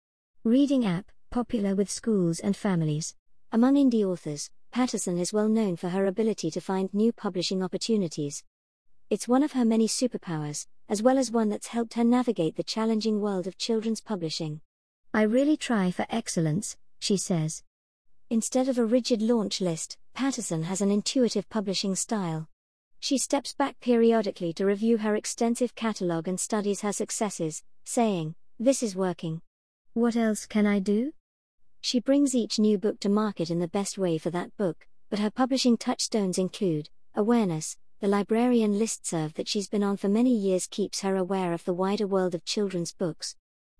Reading 0.44 0.87
app, 0.87 1.11
popular 1.33 1.74
with 1.74 1.90
schools 1.90 2.38
and 2.38 2.57
families. 2.57 3.16
Among 3.50 3.74
indie 3.74 4.05
authors, 4.05 4.48
Pattison 4.70 5.18
is 5.18 5.33
well 5.33 5.48
known 5.48 5.74
for 5.74 5.88
her 5.88 6.07
ability 6.07 6.53
to 6.53 6.61
find 6.61 6.94
new 6.94 7.12
publishing 7.12 7.64
opportunities. 7.64 8.44
It's 9.11 9.27
one 9.27 9.42
of 9.42 9.53
her 9.53 9.64
many 9.64 9.88
superpowers, 9.88 10.68
as 10.88 11.03
well 11.03 11.18
as 11.18 11.33
one 11.33 11.48
that's 11.48 11.66
helped 11.66 11.94
her 11.94 12.05
navigate 12.05 12.55
the 12.55 12.62
challenging 12.62 13.20
world 13.20 13.48
of 13.48 13.59
children's 13.59 14.00
publishing. 14.00 14.61
I 15.12 15.22
really 15.22 15.57
try 15.57 15.90
for 15.90 16.07
excellence, 16.11 16.77
she 17.00 17.16
says. 17.16 17.64
Instead 18.31 18.68
of 18.68 18.79
a 18.79 18.85
rigid 18.85 19.20
launch 19.20 19.61
list, 19.61 19.98
Pattison 20.14 20.62
has 20.62 20.81
an 20.81 20.92
intuitive 20.92 21.48
publishing 21.48 21.96
style. 21.96 22.48
She 23.05 23.19
steps 23.19 23.53
back 23.53 23.81
periodically 23.81 24.55
to 24.55 24.64
review 24.64 24.97
her 24.97 25.14
extensive 25.14 25.75
catalog 25.75 26.27
and 26.27 26.40
studies 26.40 26.81
her 26.81 26.90
successes, 26.90 27.62
saying, 27.85 28.35
This 28.59 28.83
is 28.83 28.97
working. 28.97 29.43
What 29.93 30.17
else 30.17 30.47
can 30.47 30.67
I 30.67 30.79
do? 30.79 31.12
She 31.83 32.01
brings 32.01 32.35
each 32.35 32.59
new 32.59 32.79
book 32.79 33.01
to 33.01 33.11
market 33.11 33.51
in 33.51 33.59
the 33.59 33.69
best 33.69 33.99
way 33.99 34.17
for 34.17 34.31
that 34.31 34.57
book, 34.57 34.87
but 35.11 35.19
her 35.19 35.31
publishing 35.31 35.77
touchstones 35.77 36.38
include 36.38 36.88
awareness. 37.14 37.77
The 38.01 38.09
librarian 38.09 38.79
listserv 38.79 39.35
that 39.35 39.49
she's 39.49 39.69
been 39.69 39.83
on 39.83 39.99
for 39.99 40.09
many 40.09 40.35
years 40.35 40.67
keeps 40.67 41.03
her 41.03 41.14
aware 41.14 41.53
of 41.53 41.67
the 41.67 41.75
wider 41.75 42.07
world 42.07 42.35
of 42.35 42.47
children's 42.47 42.95
books. 42.95 43.37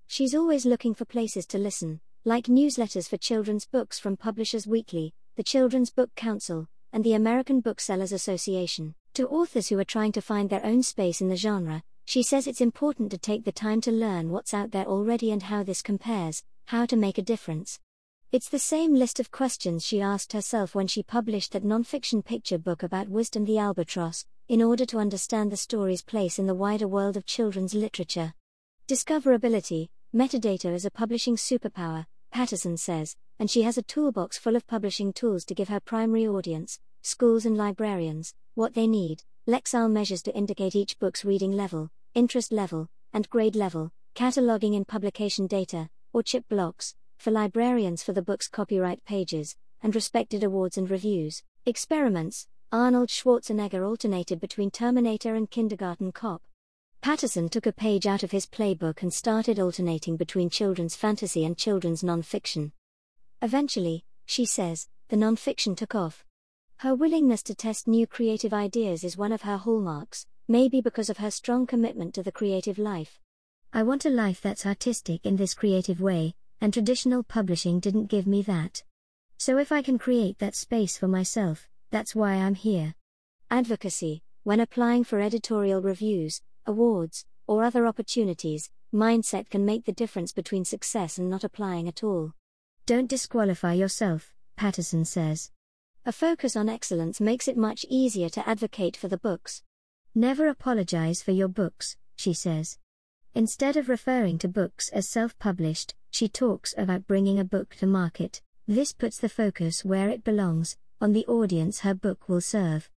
She's 0.07 0.35
always 0.35 0.67
looking 0.67 0.93
for 0.93 1.07
places 1.07 1.47
to 1.47 1.57
listen, 1.57 2.03
like 2.27 2.45
newsletters 2.45 3.09
for 3.09 3.17
children's 3.17 3.65
books 3.65 3.99
from 3.99 4.19
Publishers 4.19 4.67
Weekly, 4.67 5.15
the 5.37 5.43
Children's 5.43 5.89
Book 5.89 6.15
Council, 6.15 6.69
and 6.93 7.03
the 7.03 7.15
American 7.15 7.61
Booksellers 7.61 8.13
Association. 8.13 8.95
To 9.15 9.29
authors 9.29 9.69
who 9.69 9.79
are 9.79 9.85
trying 9.85 10.11
to 10.13 10.21
find 10.21 10.51
their 10.51 10.67
own 10.67 10.83
space 10.83 11.21
in 11.21 11.29
the 11.29 11.37
genre, 11.37 11.85
she 12.05 12.25
says 12.25 12.49
it's 12.49 12.61
important 12.61 13.13
to 13.13 13.19
take 13.19 13.45
the 13.45 13.53
time 13.53 13.81
to 13.83 13.93
learn 13.93 14.31
what's 14.31 14.53
out 14.53 14.73
there 14.73 14.87
already 14.87 15.31
and 15.31 15.41
how 15.41 15.63
this 15.63 15.83
compares, 15.83 16.43
how 16.67 16.85
to 16.87 16.97
make 16.97 17.17
a 17.17 17.23
difference. 17.23 17.79
It's 18.33 18.49
the 18.49 18.59
same 18.59 18.93
list 18.93 19.21
of 19.21 19.31
questions 19.31 19.87
she 19.87 20.01
asked 20.01 20.33
herself 20.33 20.75
when 20.75 20.89
she 20.89 21.05
published 21.05 21.53
that 21.53 21.63
nonfiction 21.63 22.25
picture 22.25 22.59
book 22.59 22.83
about 22.83 23.09
Wisdom 23.09 23.45
the 23.45 23.57
Albatross, 23.57 24.27
in 24.49 24.61
order 24.61 24.85
to 24.87 24.99
understand 24.99 25.53
the 25.53 25.57
story's 25.57 26.03
place 26.03 26.41
in 26.41 26.49
the 26.49 26.55
wider 26.57 26.89
world 26.89 27.17
of 27.17 27.25
children's 27.25 27.73
literature. 27.73 28.35
Discoverability, 28.89 29.91
metadata 30.13 30.75
is 30.75 30.85
a 30.85 30.91
publishing 30.91 31.37
superpower, 31.37 32.07
Pattison 32.33 32.77
says, 32.77 33.15
and 33.39 33.49
she 33.49 33.63
has 33.63 33.79
a 33.79 33.83
toolbox 33.83 34.39
full 34.39 34.57
of 34.57 34.67
publishing 34.67 35.13
tools 35.13 35.45
to 35.45 35.55
give 35.55 35.69
her 35.69 35.79
primary 35.79 36.27
audience, 36.27 36.81
schools 37.05 37.45
and 37.45 37.57
librarians, 37.57 38.35
what 38.55 38.75
they 38.75 38.87
need. 38.87 39.23
Lexile 39.47 39.91
measures 39.91 40.23
to 40.23 40.35
indicate 40.35 40.75
each 40.75 40.99
book's 40.99 41.25
reading 41.25 41.53
level, 41.53 41.91
interest 42.15 42.51
level, 42.51 42.89
and 43.13 43.29
grade 43.29 43.55
level, 43.55 43.93
cataloging 44.15 44.75
in 44.75 44.87
publication 44.87 45.47
data, 45.47 45.91
or 46.15 46.23
chip 46.23 46.49
blocks, 46.49 46.95
for 47.19 47.31
librarians 47.31 48.03
for 48.03 48.15
the 48.15 48.23
book's 48.23 48.49
copyright 48.49 49.05
pages, 49.05 49.55
and 49.83 49.95
respected 49.95 50.43
awards 50.43 50.79
and 50.79 50.91
reviews. 50.91 51.43
Experiments 51.67 52.47
Arnold 52.73 53.11
Schwarzenegger 53.11 53.87
alternated 53.87 54.41
between 54.41 54.71
Terminator 54.71 55.35
and 55.35 55.51
Kindergarten 55.51 56.11
Cop. 56.11 56.43
Pattison 57.03 57.51
took 57.51 57.67
a 57.67 57.73
page 57.73 58.07
out 58.07 58.23
of 58.23 58.31
his 58.31 58.47
playbook 58.47 59.03
and 59.03 59.13
started 59.13 59.61
alternating 59.61 60.17
between 60.17 60.49
children's 60.49 60.97
fantasy 60.97 61.45
and 61.45 61.59
children's 61.59 62.03
nonfiction. 62.03 62.73
Eventually, 63.43 64.05
she 64.25 64.47
says, 64.47 64.89
the 65.11 65.17
nonfiction 65.17 65.77
took 65.77 65.95
off. 65.95 66.25
Her 66.85 66.95
willingness 66.95 67.43
to 67.45 67.55
test 67.55 67.89
new 67.89 68.07
creative 68.07 68.53
ideas 68.53 69.05
is 69.05 69.17
one 69.17 69.33
of 69.33 69.41
her 69.41 69.57
hallmarks, 69.57 70.27
maybe 70.49 70.83
because 70.83 71.09
of 71.09 71.17
her 71.17 71.31
strong 71.31 71.67
commitment 71.67 72.13
to 72.13 72.23
the 72.23 72.31
creative 72.31 72.77
life. 72.77 73.19
I 73.73 73.83
want 73.83 74.05
a 74.05 74.11
life 74.11 74.43
that's 74.43 74.67
artistic 74.67 75.25
in 75.25 75.37
this 75.37 75.55
creative 75.55 76.03
way, 76.03 76.35
and 76.61 76.75
traditional 76.75 77.23
publishing 77.23 77.81
didn't 77.81 78.11
give 78.11 78.27
me 78.27 78.43
that. 78.43 78.83
So 79.39 79.57
if 79.57 79.73
I 79.73 79.81
can 79.81 79.97
create 79.97 80.39
that 80.41 80.55
space 80.55 80.99
for 80.99 81.09
myself, 81.09 81.71
that's 81.91 82.15
why 82.15 82.35
I'm 82.35 82.55
here. 82.55 82.95
Advocacy 83.51 84.23
When 84.43 84.61
applying 84.61 85.05
for 85.05 85.21
editorial 85.21 85.81
reviews, 85.81 86.43
awards, 86.67 87.25
or 87.47 87.65
other 87.65 87.87
opportunities, 87.87 88.69
mindset 88.95 89.49
can 89.49 89.65
make 89.65 89.87
the 89.87 89.93
difference 89.93 90.35
between 90.35 90.67
success 90.67 91.17
and 91.17 91.31
not 91.31 91.45
applying 91.45 91.89
at 91.89 92.05
all. 92.05 92.35
Don't 92.85 93.09
disqualify 93.09 93.73
yourself, 93.73 94.35
Pattison 94.59 95.07
says. 95.07 95.51
A 96.07 96.13
focus 96.13 96.55
on 96.55 96.69
excellence 96.69 97.19
makes 97.19 97.49
it 97.49 97.57
much 97.57 97.87
easier 97.89 98.29
to 98.29 98.47
advocate 98.47 98.95
for 98.95 99.09
the 99.09 99.17
books. 99.17 99.63
Never 100.15 100.49
apologize 100.49 101.23
for 101.23 101.31
your 101.31 101.49
books, 101.49 101.97
she 102.15 102.35
says. 102.35 102.77
Instead 103.35 103.79
of 103.79 103.89
referring 103.89 104.37
to 104.39 104.49
books 104.49 104.91
as 104.91 105.09
self 105.09 105.39
published, 105.39 105.95
she 106.11 106.29
talks 106.29 106.75
about 106.77 107.07
bringing 107.07 107.39
a 107.39 107.45
book 107.45 107.75
to 107.77 107.87
market. 107.87 108.43
This 108.69 108.93
puts 108.93 109.17
the 109.17 109.31
focus 109.31 109.83
where 109.83 110.11
it 110.11 110.25
belongs, 110.25 110.77
on 111.01 111.15
the 111.15 111.25
audience 111.27 111.81
her 111.81 111.95
book 111.95 112.29
will 112.29 112.43
serve. 112.43 112.91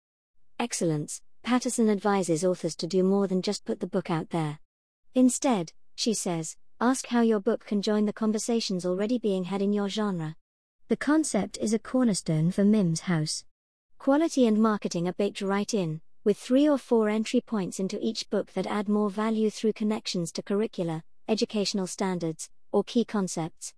Excellence 0.60 1.22
Pattison 1.44 1.91
advises 1.91 2.44
authors 2.44 2.76
to 2.78 2.88
do 2.88 3.04
more 3.04 3.28
than 3.28 3.44
just 3.44 3.65
put 3.65 3.82
the 3.82 3.88
book 3.88 4.10
out 4.10 4.32
there. 4.32 4.58
Instead, 5.13 5.74
she 5.94 6.15
says, 6.15 6.58
ask 6.82 7.06
how 7.06 7.22
your 7.22 7.39
book 7.39 7.68
can 7.68 7.84
join 7.84 8.06
the 8.08 8.13
conversations 8.13 8.84
already 8.84 9.20
being 9.20 9.44
had 9.44 9.62
in 9.62 9.74
your 9.74 9.89
genre. 9.89 10.36
The 10.88 10.95
concept 10.95 11.58
is 11.60 11.74
a 11.74 11.80
cornerstone 11.80 12.52
for 12.52 12.63
Mims 12.63 13.02
House. 13.02 13.43
Quality 13.98 14.45
and 14.45 14.62
marketing 14.62 15.08
are 15.08 15.13
baked 15.13 15.41
right 15.41 15.74
in, 15.74 16.02
with 16.24 16.38
three 16.38 16.69
or 16.69 16.78
four 16.78 17.10
entry 17.10 17.41
points 17.41 17.80
into 17.80 17.98
each 18.00 18.30
book 18.30 18.54
that 18.54 18.67
add 18.67 18.88
more 18.88 19.10
value 19.10 19.50
through 19.50 19.74
connections 19.74 20.32
to 20.34 20.43
curricula, 20.43 21.04
educational 21.28 21.88
standards, 21.88 22.52
or 22.71 22.84
key 22.84 23.04
concepts. 23.04 23.74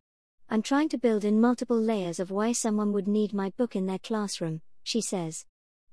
I'm 0.49 0.61
trying 0.61 0.89
to 0.89 0.97
build 0.97 1.23
in 1.23 1.39
multiple 1.39 1.79
layers 1.79 2.19
of 2.19 2.29
why 2.29 2.51
someone 2.51 2.91
would 2.91 3.07
need 3.07 3.33
my 3.33 3.51
book 3.51 3.73
in 3.73 3.85
their 3.85 3.99
classroom, 3.99 4.59
she 4.83 4.99
says. 4.99 5.45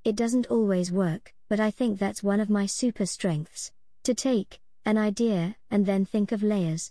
It 0.02 0.16
doesn't 0.16 0.48
always 0.48 0.90
work, 0.90 1.32
but 1.48 1.60
I 1.60 1.70
think 1.70 2.00
that's 2.00 2.24
one 2.24 2.40
of 2.40 2.50
my 2.50 2.66
super 2.66 3.06
strengths. 3.06 3.70
To 4.02 4.14
take 4.14 4.58
an 4.84 4.98
idea 4.98 5.54
and 5.70 5.86
then 5.86 6.06
think 6.06 6.32
of 6.32 6.42
layers. 6.42 6.90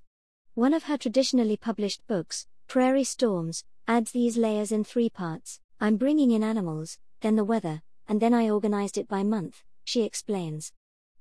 One 0.53 0.73
of 0.73 0.83
her 0.83 0.97
traditionally 0.97 1.57
published 1.57 2.07
books, 2.07 2.47
Prairie 2.69 3.03
Storms, 3.03 3.65
adds 3.87 4.11
these 4.11 4.37
layers 4.37 4.71
in 4.71 4.83
three 4.83 5.09
parts. 5.09 5.59
I'm 5.79 5.97
bringing 5.97 6.31
in 6.31 6.43
animals, 6.43 6.97
then 7.21 7.35
the 7.35 7.43
weather, 7.43 7.81
and 8.07 8.21
then 8.21 8.33
I 8.33 8.49
organized 8.49 8.97
it 8.97 9.07
by 9.07 9.23
month, 9.23 9.63
she 9.83 10.03
explains. 10.03 10.71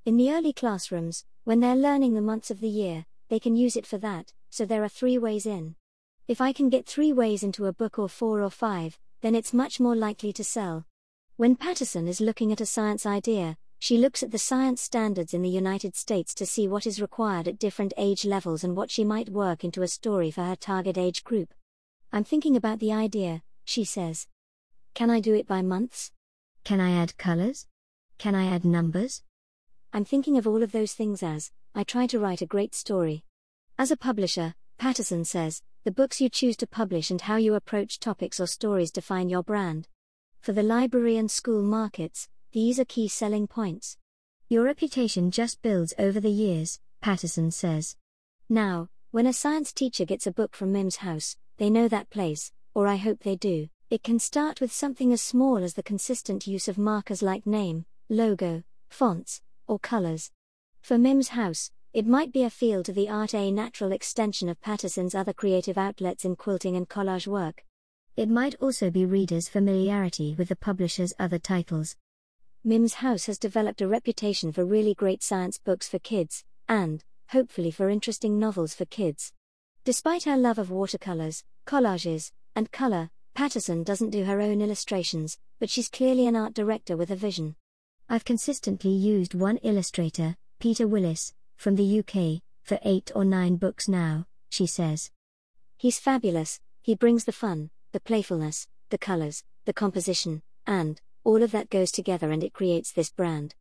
In 0.05 0.17
the 0.17 0.31
early 0.31 0.53
classrooms, 0.53 1.25
when 1.43 1.59
they're 1.59 1.75
learning 1.75 2.13
the 2.13 2.21
months 2.21 2.51
of 2.51 2.61
the 2.61 2.69
year, 2.69 3.05
they 3.29 3.39
can 3.39 3.55
use 3.55 3.75
it 3.75 3.85
for 3.85 3.97
that, 3.97 4.31
so 4.49 4.65
there 4.65 4.83
are 4.83 4.89
three 4.89 5.17
ways 5.17 5.45
in. 5.45 5.75
If 6.27 6.39
I 6.39 6.53
can 6.53 6.69
get 6.69 6.85
three 6.85 7.11
ways 7.11 7.43
into 7.43 7.65
a 7.65 7.73
book 7.73 7.99
or 7.99 8.07
four 8.07 8.41
or 8.41 8.49
five, 8.49 8.97
then 9.21 9.35
it's 9.35 9.53
much 9.53 9.79
more 9.79 9.95
likely 9.95 10.31
to 10.33 10.43
sell. 10.43 10.85
When 11.35 11.55
Pattison 11.55 12.07
is 12.07 12.21
looking 12.21 12.51
at 12.51 12.61
a 12.61 12.65
science 12.65 13.05
idea, 13.05 13.57
she 13.79 13.97
looks 13.97 14.23
at 14.23 14.31
the 14.31 14.37
science 14.37 14.81
standards 14.81 15.33
in 15.33 15.41
the 15.41 15.49
United 15.49 15.95
States 15.95 16.33
to 16.35 16.45
see 16.45 16.69
what 16.69 16.87
is 16.87 17.01
required 17.01 17.49
at 17.49 17.59
different 17.59 17.93
age 17.97 18.23
levels 18.23 18.63
and 18.63 18.77
what 18.77 18.89
she 18.89 19.03
might 19.03 19.29
work 19.29 19.65
into 19.65 19.81
a 19.81 19.87
story 19.89 20.31
for 20.31 20.43
her 20.43 20.55
target 20.55 20.97
age 20.97 21.25
group. 21.25 21.53
I'm 22.15 22.23
thinking 22.23 22.55
about 22.55 22.77
the 22.77 22.93
idea, 22.93 23.41
she 23.65 23.83
says. 23.83 24.27
Can 24.93 25.09
I 25.09 25.19
do 25.19 25.33
it 25.33 25.47
by 25.47 25.63
months? 25.63 26.11
Can 26.63 26.79
I 26.79 26.91
add 26.91 27.17
colors? 27.17 27.65
Can 28.19 28.35
I 28.35 28.45
add 28.45 28.63
numbers? 28.63 29.23
I'm 29.91 30.05
thinking 30.05 30.37
of 30.37 30.45
all 30.45 30.61
of 30.61 30.71
those 30.71 30.93
things 30.93 31.23
as 31.23 31.51
I 31.73 31.83
try 31.83 32.05
to 32.05 32.19
write 32.19 32.43
a 32.43 32.45
great 32.45 32.75
story. 32.75 33.23
As 33.79 33.89
a 33.89 33.97
publisher, 33.97 34.53
Pattison 34.77 35.25
says, 35.25 35.63
the 35.85 35.91
books 35.91 36.21
you 36.21 36.29
choose 36.29 36.55
to 36.57 36.67
publish 36.67 37.09
and 37.09 37.19
how 37.19 37.37
you 37.37 37.55
approach 37.55 37.99
topics 37.99 38.39
or 38.39 38.45
stories 38.45 38.91
define 38.91 39.27
your 39.27 39.41
brand. 39.41 39.87
For 40.39 40.51
the 40.51 40.61
library 40.61 41.17
and 41.17 41.31
school 41.31 41.63
markets, 41.63 42.29
these 42.51 42.79
are 42.79 42.85
key 42.85 43.07
selling 43.07 43.47
points. 43.47 43.97
Your 44.49 44.65
reputation 44.65 45.31
just 45.31 45.63
builds 45.63 45.95
over 45.97 46.19
the 46.19 46.29
years, 46.29 46.79
Pattison 47.01 47.49
says. 47.49 47.95
Now, 48.47 48.89
when 49.09 49.25
a 49.25 49.33
science 49.33 49.73
teacher 49.73 50.05
gets 50.05 50.27
a 50.27 50.31
book 50.31 50.55
from 50.55 50.71
Mims 50.71 50.97
House, 50.97 51.37
they 51.57 51.69
know 51.69 51.87
that 51.87 52.09
place, 52.09 52.51
or 52.73 52.87
I 52.87 52.95
hope 52.95 53.19
they 53.19 53.35
do. 53.35 53.67
It 53.89 54.03
can 54.03 54.17
start 54.17 54.59
with 54.59 54.71
something 54.71 55.13
as 55.13 55.21
small 55.21 55.57
as 55.57 55.75
the 55.75 55.83
consistent 55.83 56.47
use 56.47 56.67
of 56.67 56.77
markers 56.77 57.21
like 57.21 57.45
name, 57.45 57.85
logo, 58.09 58.63
fonts, 58.89 59.41
or 59.67 59.79
colors. 59.79 60.31
For 60.81 60.97
Mims 60.97 61.29
House, 61.29 61.71
it 61.93 62.07
might 62.07 62.33
be 62.33 62.43
a 62.43 62.49
feel 62.49 62.81
to 62.83 62.91
the 62.91 63.07
art 63.07 63.35
a 63.35 63.51
natural 63.51 63.91
extension 63.91 64.49
of 64.49 64.59
Pattison's 64.61 65.13
other 65.13 65.33
creative 65.33 65.77
outlets 65.77 66.25
in 66.25 66.35
quilting 66.35 66.75
and 66.75 66.89
collage 66.89 67.27
work. 67.27 67.63
It 68.17 68.29
might 68.29 68.55
also 68.55 68.89
be 68.89 69.05
readers' 69.05 69.47
familiarity 69.47 70.33
with 70.35 70.49
the 70.49 70.55
publisher's 70.55 71.13
other 71.19 71.39
titles. 71.39 71.95
Mims 72.63 72.95
House 72.95 73.25
has 73.25 73.37
developed 73.37 73.81
a 73.81 73.87
reputation 73.87 74.51
for 74.51 74.65
really 74.65 74.93
great 74.93 75.21
science 75.21 75.57
books 75.57 75.87
for 75.87 75.99
kids, 75.99 76.43
and, 76.67 77.03
hopefully, 77.27 77.69
for 77.71 77.89
interesting 77.89 78.39
novels 78.39 78.73
for 78.73 78.85
kids. 78.85 79.33
Despite 79.85 80.23
her 80.23 80.37
love 80.37 80.59
of 80.59 80.71
watercolors, 80.71 81.43
collages, 81.65 82.31
and 82.55 82.71
color, 82.71 83.09
Pattison 83.35 83.83
doesn't 83.83 84.11
do 84.11 84.23
her 84.23 84.39
own 84.39 84.61
illustrations, 84.61 85.37
but 85.59 85.69
she's 85.69 85.89
clearly 85.89 86.25
an 86.25 86.37
art 86.37 86.53
director 86.53 86.95
with 86.95 87.11
a 87.11 87.17
vision. 87.17 87.57
I've 88.07 88.23
consistently 88.23 88.91
used 88.91 89.33
one 89.33 89.57
illustrator, 89.57 90.37
Peter 90.59 90.87
Willis, 90.87 91.33
from 91.57 91.75
the 91.75 91.99
UK, 91.99 92.41
for 92.61 92.79
eight 92.83 93.11
or 93.13 93.25
nine 93.25 93.57
books 93.57 93.89
now, 93.89 94.25
she 94.49 94.67
says. 94.67 95.11
He's 95.77 95.99
fabulous, 95.99 96.61
he 96.81 96.95
brings 96.95 97.25
the 97.25 97.33
fun, 97.33 97.69
the 97.91 97.99
playfulness, 97.99 98.67
the 98.89 98.97
colors, 98.97 99.43
the 99.65 99.73
composition, 99.73 100.43
and, 100.65 101.01
all 101.25 101.43
of 101.43 101.51
that 101.51 101.69
goes 101.69 101.91
together 101.91 102.31
and 102.31 102.41
it 102.41 102.53
creates 102.53 102.93
this 102.93 103.09
brand. 103.09 103.55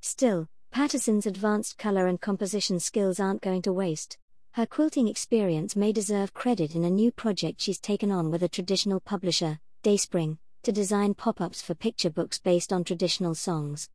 Still, 0.00 0.48
Pattison's 0.70 1.26
advanced 1.26 1.76
color 1.76 2.06
and 2.06 2.18
composition 2.18 2.80
skills 2.80 3.20
aren't 3.20 3.42
going 3.42 3.60
to 3.62 3.74
waste. 3.74 4.16
Her 4.56 4.64
quilting 4.64 5.06
experience 5.06 5.76
may 5.76 5.92
deserve 5.92 6.32
credit 6.32 6.74
in 6.74 6.82
a 6.82 6.88
new 6.88 7.12
project 7.12 7.60
she's 7.60 7.78
taken 7.78 8.10
on 8.10 8.30
with 8.30 8.42
a 8.42 8.48
traditional 8.48 9.00
publisher, 9.00 9.58
Dayspring, 9.82 10.38
to 10.62 10.72
design 10.72 11.12
pop 11.12 11.42
ups 11.42 11.60
for 11.60 11.74
picture 11.74 12.08
books 12.08 12.38
based 12.38 12.72
on 12.72 12.82
traditional 12.82 13.34
songs. 13.34 13.90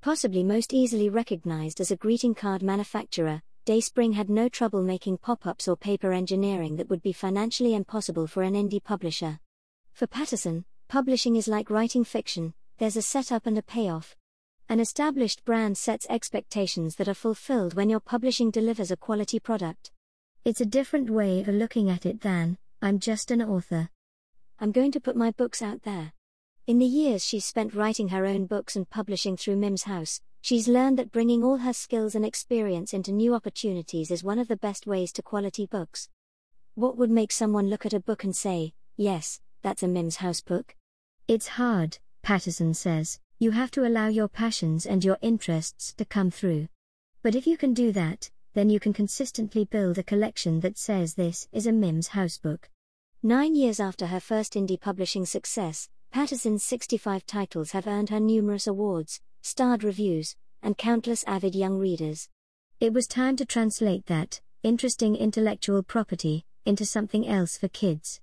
Possibly 0.00 0.42
most 0.42 0.72
easily 0.72 1.10
recognized 1.10 1.82
as 1.82 1.90
a 1.90 1.96
greeting 1.96 2.34
card 2.34 2.62
manufacturer, 2.62 3.42
Dayspring 3.66 4.14
had 4.14 4.30
no 4.30 4.48
trouble 4.48 4.82
making 4.82 5.18
pop 5.18 5.46
ups 5.46 5.68
or 5.68 5.76
paper 5.76 6.14
engineering 6.14 6.76
that 6.76 6.88
would 6.88 7.02
be 7.02 7.12
financially 7.12 7.74
impossible 7.74 8.26
for 8.26 8.42
an 8.42 8.54
indie 8.54 8.82
publisher. 8.82 9.38
For 9.92 10.06
Pattison, 10.06 10.64
publishing 10.88 11.36
is 11.36 11.46
like 11.46 11.68
writing 11.68 12.04
fiction 12.04 12.54
there's 12.78 12.96
a 12.96 13.02
setup 13.02 13.44
and 13.44 13.58
a 13.58 13.62
payoff. 13.62 14.16
An 14.70 14.80
established 14.80 15.44
brand 15.44 15.76
sets 15.76 16.06
expectations 16.08 16.96
that 16.96 17.06
are 17.06 17.12
fulfilled 17.12 17.74
when 17.74 17.90
your 17.90 18.00
publishing 18.00 18.50
delivers 18.50 18.90
a 18.90 18.96
quality 18.96 19.38
product. 19.38 19.90
It's 20.46 20.60
a 20.60 20.64
different 20.64 21.10
way 21.10 21.40
of 21.40 21.48
looking 21.48 21.90
at 21.90 22.06
it 22.06 22.20
than, 22.20 22.56
I'm 22.80 23.00
just 23.00 23.32
an 23.32 23.42
author. 23.42 23.90
I'm 24.60 24.70
going 24.70 24.92
to 24.92 25.00
put 25.00 25.16
my 25.16 25.32
books 25.32 25.60
out 25.60 25.82
there. 25.82 26.12
In 26.68 26.78
the 26.78 26.86
years 26.86 27.24
she's 27.24 27.44
spent 27.44 27.74
writing 27.74 28.10
her 28.10 28.24
own 28.24 28.46
books 28.46 28.76
and 28.76 28.88
publishing 28.88 29.36
through 29.36 29.56
Mims 29.56 29.82
House, 29.82 30.20
she's 30.40 30.68
learned 30.68 31.00
that 31.00 31.10
bringing 31.10 31.42
all 31.42 31.56
her 31.56 31.72
skills 31.72 32.14
and 32.14 32.24
experience 32.24 32.94
into 32.94 33.10
new 33.10 33.34
opportunities 33.34 34.12
is 34.12 34.22
one 34.22 34.38
of 34.38 34.46
the 34.46 34.56
best 34.56 34.86
ways 34.86 35.10
to 35.14 35.20
quality 35.20 35.66
books. 35.66 36.08
What 36.76 36.96
would 36.96 37.10
make 37.10 37.32
someone 37.32 37.68
look 37.68 37.84
at 37.84 37.92
a 37.92 37.98
book 37.98 38.22
and 38.22 38.36
say, 38.36 38.72
yes, 38.96 39.40
that's 39.62 39.82
a 39.82 39.88
Mims 39.88 40.18
House 40.18 40.42
book? 40.42 40.76
It's 41.26 41.48
hard, 41.58 41.98
Pattison 42.22 42.72
says, 42.72 43.18
you 43.40 43.50
have 43.50 43.72
to 43.72 43.84
allow 43.84 44.06
your 44.06 44.28
passions 44.28 44.86
and 44.86 45.04
your 45.04 45.18
interests 45.22 45.92
to 45.94 46.04
come 46.04 46.30
through. 46.30 46.68
But 47.20 47.34
if 47.34 47.48
you 47.48 47.56
can 47.56 47.74
do 47.74 47.90
that, 47.90 48.30
then 48.56 48.70
you 48.70 48.80
can 48.80 48.94
consistently 48.94 49.66
build 49.66 49.98
a 49.98 50.02
collection 50.02 50.60
that 50.60 50.78
says 50.78 51.12
this 51.12 51.46
is 51.52 51.66
a 51.66 51.72
Mims 51.72 52.08
house 52.08 52.38
book. 52.38 52.70
Nine 53.22 53.54
years 53.54 53.78
after 53.78 54.06
her 54.06 54.18
first 54.18 54.54
indie 54.54 54.80
publishing 54.80 55.26
success, 55.26 55.90
Pattison's 56.10 56.64
65 56.64 57.26
titles 57.26 57.72
have 57.72 57.86
earned 57.86 58.08
her 58.08 58.18
numerous 58.18 58.66
awards, 58.66 59.20
starred 59.42 59.84
reviews, 59.84 60.36
and 60.62 60.78
countless 60.78 61.22
avid 61.26 61.54
young 61.54 61.76
readers. 61.76 62.30
It 62.80 62.94
was 62.94 63.06
time 63.06 63.36
to 63.36 63.44
translate 63.44 64.06
that 64.06 64.40
interesting 64.62 65.16
intellectual 65.16 65.82
property 65.82 66.46
into 66.64 66.86
something 66.86 67.28
else 67.28 67.58
for 67.58 67.68
kids. 67.68 68.22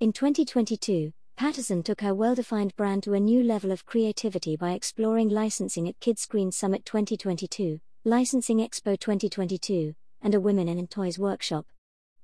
In 0.00 0.14
2022, 0.14 1.12
Pattison 1.36 1.82
took 1.82 2.00
her 2.00 2.14
well 2.14 2.34
defined 2.34 2.74
brand 2.74 3.02
to 3.02 3.12
a 3.12 3.20
new 3.20 3.44
level 3.44 3.70
of 3.70 3.84
creativity 3.84 4.56
by 4.56 4.72
exploring 4.72 5.28
licensing 5.28 5.86
at 5.90 6.00
Kidscreen 6.00 6.54
Summit 6.54 6.86
2022, 6.86 7.80
Licensing 8.08 8.56
Expo 8.56 8.98
2022, 8.98 9.94
and 10.22 10.34
a 10.34 10.40
Women 10.40 10.66
in 10.66 10.86
Toys 10.86 11.18
workshop. 11.18 11.66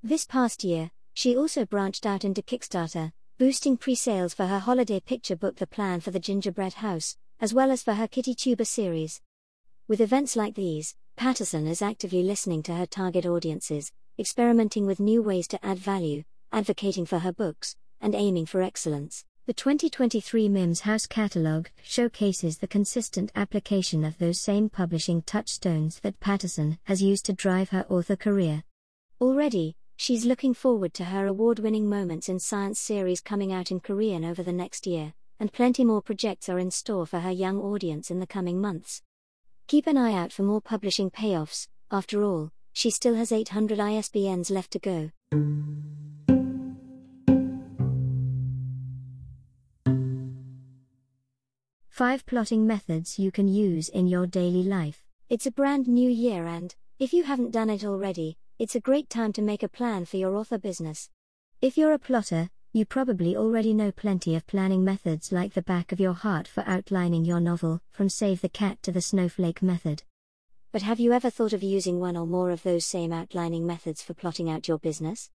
This 0.03 0.25
past 0.25 0.65
year, 0.65 0.91
she 1.13 1.37
also 1.37 1.67
branched 1.67 2.07
out 2.07 2.25
into 2.25 2.41
Kickstarter, 2.41 3.13
boosting 3.39 3.77
pre 3.77 3.95
sales 3.95 4.33
for 4.33 4.47
her 4.47 4.61
holiday 4.61 4.99
picture 4.99 5.37
book 5.37 5.57
The 5.57 5.67
Plan 5.67 6.01
for 6.01 6.11
the 6.11 6.19
Gingerbread 6.19 6.73
House, 6.73 7.19
as 7.39 7.53
well 7.53 7.71
as 7.71 7.83
for 7.83 7.93
her 7.93 8.09
Kitty 8.09 8.35
Tuber 8.35 8.65
series. 8.65 9.21
With 9.87 10.01
events 10.01 10.37
like 10.37 10.55
these, 10.55 10.97
Pattison 11.19 11.67
is 11.67 11.83
actively 11.83 12.23
listening 12.23 12.63
to 12.63 12.75
her 12.77 12.87
target 12.87 13.27
audiences, 13.27 13.93
experimenting 14.19 14.87
with 14.87 15.01
new 15.01 15.23
ways 15.23 15.47
to 15.49 15.63
add 15.63 15.77
value, 15.77 16.25
advocating 16.51 17.05
for 17.05 17.19
her 17.19 17.33
books, 17.33 17.77
and 18.01 18.15
aiming 18.15 18.47
for 18.47 18.63
excellence. 18.63 19.27
The 19.47 19.53
2023 19.53 20.49
Mims 20.49 20.81
House 20.81 21.05
Catalogue 21.05 21.69
showcases 21.83 22.57
the 22.57 22.67
consistent 22.67 23.31
application 23.37 24.03
of 24.03 24.17
those 24.17 24.41
same 24.41 24.71
publishing 24.71 25.21
touchstones 25.21 26.01
that 26.01 26.19
Pattison 26.19 26.79
has 26.85 27.03
used 27.03 27.27
to 27.27 27.35
drive 27.35 27.69
her 27.69 27.85
author 27.91 28.17
career. 28.17 28.65
Already, 29.21 29.77
she's 29.97 30.25
looking 30.25 30.55
forward 30.55 30.95
to 30.95 31.05
her 31.05 31.27
award 31.27 31.59
winning 31.59 31.87
Moments 31.87 32.31
in 32.31 32.39
Science 32.39 32.81
series 32.81 33.21
coming 33.21 33.53
out 33.53 33.71
in 33.71 33.81
Korean 33.81 34.25
over 34.25 34.43
the 34.43 34.51
next 34.51 34.87
year, 34.87 35.13
and 35.39 35.53
plenty 35.53 35.85
more 35.85 36.01
projects 36.01 36.49
are 36.49 36.59
in 36.59 36.71
store 36.71 37.05
for 37.05 37.21
her 37.21 37.31
young 37.31 37.59
audience 37.59 38.11
in 38.11 38.21
the 38.21 38.27
coming 38.27 38.63
months. 38.63 39.03
Keep 39.67 39.89
an 39.89 39.99
eye 39.99 40.15
out 40.15 40.33
for 40.33 40.43
more 40.43 40.63
publishing 40.63 41.11
payoffs, 41.11 41.69
after 41.91 42.25
all, 42.25 42.51
she 42.73 42.89
still 42.89 43.15
has 43.15 43.31
800 43.31 43.79
ISBNs 43.79 44.51
left 44.51 44.71
to 44.71 44.79
go. 44.79 45.11
5 51.95 52.27
plotting 52.27 52.67
methods 52.67 53.21
you 53.21 53.31
can 53.31 53.47
use 53.47 53.89
in 53.89 54.09
your 54.09 54.27
daily 54.27 54.65
life. 54.65 55.05
It's 55.29 55.47
a 55.47 55.53
brand 55.53 55.87
new 55.87 56.11
year, 56.11 56.45
and, 56.45 56.75
if 56.99 57.13
you 57.13 57.23
haven't 57.23 57.53
done 57.53 57.71
it 57.71 57.85
already, 57.85 58.37
it's 58.59 58.75
a 58.75 58.81
great 58.81 59.09
time 59.09 59.33
to 59.35 59.43
make 59.43 59.63
a 59.63 59.69
plan 59.69 60.05
for 60.05 60.17
your 60.17 60.35
author 60.35 60.59
business. 60.59 61.09
If 61.61 61.79
you're 61.79 61.93
a 61.93 61.99
plotter, 62.01 62.51
you 62.73 62.85
probably 62.85 63.37
already 63.37 63.73
know 63.73 63.93
plenty 63.93 64.35
of 64.35 64.45
planning 64.49 64.83
methods 64.83 65.31
like 65.31 65.55
the 65.55 65.63
back 65.63 65.93
of 65.93 66.01
your 66.01 66.15
heart 66.15 66.49
for 66.49 66.65
outlining 66.67 67.25
your 67.25 67.39
novel, 67.39 67.81
from 67.93 68.09
Save 68.09 68.41
the 68.41 68.49
Cat 68.49 68.83
to 68.83 68.91
the 68.91 69.01
Snowflake 69.01 69.63
method. 69.63 70.03
But 70.73 70.83
have 70.83 70.99
you 70.99 71.13
ever 71.13 71.31
thought 71.31 71.53
of 71.53 71.63
using 71.63 72.01
one 72.01 72.17
or 72.17 72.27
more 72.27 72.51
of 72.51 72.65
those 72.65 72.85
same 72.85 73.13
outlining 73.13 73.69
methods 73.69 74.03
for 74.03 74.15
plotting 74.15 74.51
out 74.51 74.67
your 74.67 74.79
business? 74.81 75.31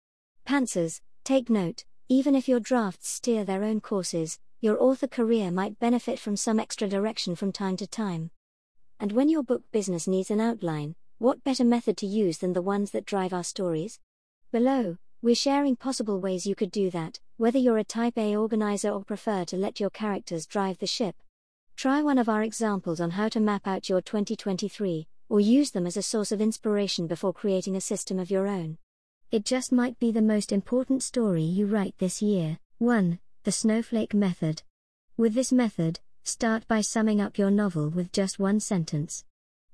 Pantsers, 0.44 1.03
take 1.23 1.49
note, 1.49 1.85
even 2.09 2.35
if 2.35 2.49
your 2.49 2.59
drafts 2.59 3.11
steer 3.11 3.44
their 3.44 3.62
own 3.62 3.81
courses, 3.81 4.40
your 4.61 4.83
author 4.83 5.07
career 5.07 5.51
might 5.51 5.79
benefit 5.79 6.18
from 6.18 6.37
some 6.37 6.59
extra 6.59 6.88
direction 6.88 7.37
from 7.37 7.53
time 7.53 7.77
to 7.77 7.87
time. 7.87 8.31
And 8.99 9.12
when 9.12 9.29
your 9.29 9.44
book 9.44 9.62
business 9.71 10.09
needs 10.09 10.31
an 10.31 10.40
outline, 10.40 10.97
what 11.18 11.44
better 11.44 11.64
method 11.64 11.97
to 11.99 12.07
use 12.07 12.38
than 12.38 12.53
the 12.53 12.62
ones 12.62 12.90
that 12.90 13.07
drive 13.07 13.33
our 13.33 13.44
stories? 13.44 14.01
Below, 14.51 14.97
we're 15.23 15.35
sharing 15.35 15.77
possible 15.77 16.21
ways 16.21 16.47
you 16.47 16.55
could 16.55 16.73
do 16.73 16.90
that, 16.90 17.21
whether 17.37 17.59
you're 17.59 17.79
a 17.79 17.85
type 17.85 18.18
A 18.18 18.35
organizer 18.35 18.90
or 18.90 19.05
prefer 19.05 19.44
to 19.44 19.57
let 19.57 19.79
your 19.79 19.90
characters 19.90 20.47
drive 20.47 20.79
the 20.79 20.87
ship. 20.87 21.14
Try 21.77 22.03
one 22.03 22.18
of 22.18 22.29
our 22.29 22.42
examples 22.42 23.01
on 23.01 23.11
how 23.11 23.29
to 23.29 23.40
map 23.40 23.68
out 23.68 23.88
your 23.88 24.01
2023, 24.01 25.07
or 25.29 25.38
use 25.38 25.71
them 25.71 25.87
as 25.87 25.97
a 25.97 26.03
source 26.03 26.33
of 26.33 26.40
inspiration 26.40 27.07
before 27.07 27.33
creating 27.33 27.77
a 27.77 27.81
system 27.81 28.18
of 28.18 28.31
your 28.31 28.49
own. 28.49 28.79
It 29.31 29.44
just 29.44 29.71
might 29.71 29.99
be 30.01 30.11
the 30.11 30.23
most 30.23 30.51
important 30.51 31.05
story 31.05 31.42
you 31.42 31.66
write 31.66 31.94
this 31.99 32.21
year. 32.23 32.59
1. 32.79 33.21
The 33.49 33.53
Snowflake 33.53 34.13
Method. 34.13 34.63
With 35.17 35.33
this 35.33 35.53
method, 35.53 36.01
start 36.23 36.69
by 36.69 36.83
summing 36.83 37.19
up 37.19 37.39
your 37.39 37.51
novel 37.51 37.89
with 37.89 38.13
just 38.13 38.39
one 38.39 38.61
sentence. 38.61 39.25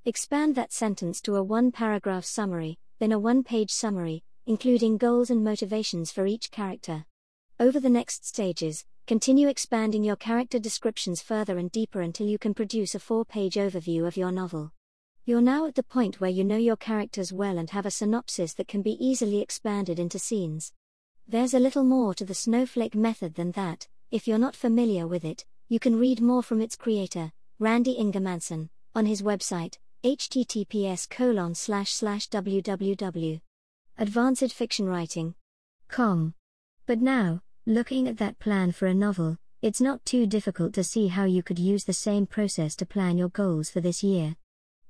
Expand 0.05 0.55
that 0.55 0.73
sentence 0.73 1.21
to 1.23 1.35
a 1.35 1.43
one 1.43 1.73
paragraph 1.73 2.25
summary, 2.25 2.79
then 3.01 3.11
a 3.11 3.19
one 3.19 3.43
page 3.43 3.73
summary, 3.73 4.23
including 4.47 4.97
goals 4.97 5.29
and 5.29 5.43
motivations 5.43 6.13
for 6.13 6.25
each 6.25 6.53
character. 6.53 7.05
Over 7.59 7.81
the 7.81 7.91
next 7.91 8.25
stages, 8.25 8.85
continue 9.09 9.49
expanding 9.49 10.05
your 10.05 10.15
character 10.15 10.61
descriptions 10.61 11.21
further 11.21 11.59
and 11.59 11.69
deeper 11.73 12.01
until 12.01 12.29
you 12.29 12.39
can 12.39 12.55
produce 12.55 12.95
a 12.95 13.01
four 13.01 13.25
page 13.25 13.55
overview 13.55 14.07
of 14.07 14.17
your 14.17 14.31
novel. 14.31 14.71
You're 15.25 15.41
now 15.41 15.67
at 15.67 15.75
the 15.75 15.83
point 15.83 16.21
where 16.21 16.31
you 16.31 16.45
know 16.45 16.59
your 16.59 16.77
characters 16.77 17.33
well 17.33 17.59
and 17.59 17.69
have 17.71 17.87
a 17.87 17.91
synopsis 17.91 18.55
that 18.55 18.69
can 18.69 18.83
be 18.83 19.05
easily 19.05 19.41
expanded 19.41 19.99
into 19.99 20.21
scenes. 20.21 20.73
There's 21.27 21.55
a 21.55 21.59
little 21.59 21.85
more 21.85 22.13
to 22.15 22.25
the 22.25 22.35
snowflake 22.35 22.95
method 22.95 23.35
than 23.35 23.53
that. 23.53 23.89
If 24.11 24.29
you're 24.29 24.39
not 24.39 24.55
familiar 24.55 25.07
with 25.07 25.25
it, 25.25 25.47
you 25.69 25.81
can 25.81 25.99
read 25.99 26.21
more 26.21 26.43
from 26.43 26.61
its 26.61 26.77
creator, 26.77 27.33
Randy 27.59 27.97
Ingermanson, 27.99 28.69
on 28.95 29.07
his 29.07 29.23
website, 29.23 29.79
https 30.05 31.09
colon 31.09 31.55
slash 31.55 31.93
slash. 31.93 32.29
But 36.87 37.01
now, 37.01 37.41
looking 37.65 38.07
at 38.07 38.19
that 38.19 38.39
plan 38.39 38.73
for 38.73 38.87
a 38.87 38.95
novel, 38.95 39.39
it's 39.63 39.81
not 39.81 40.05
too 40.05 40.27
difficult 40.27 40.75
to 40.75 40.85
see 40.85 41.09
how 41.09 41.25
you 41.25 41.43
could 41.43 41.59
use 41.59 41.85
the 41.85 41.95
same 41.95 42.27
process 42.27 42.77
to 42.77 42.85
plan 42.87 43.17
your 43.17 43.31
goals 43.31 43.71
for 43.71 43.81
this 43.81 44.03
year. 44.03 44.37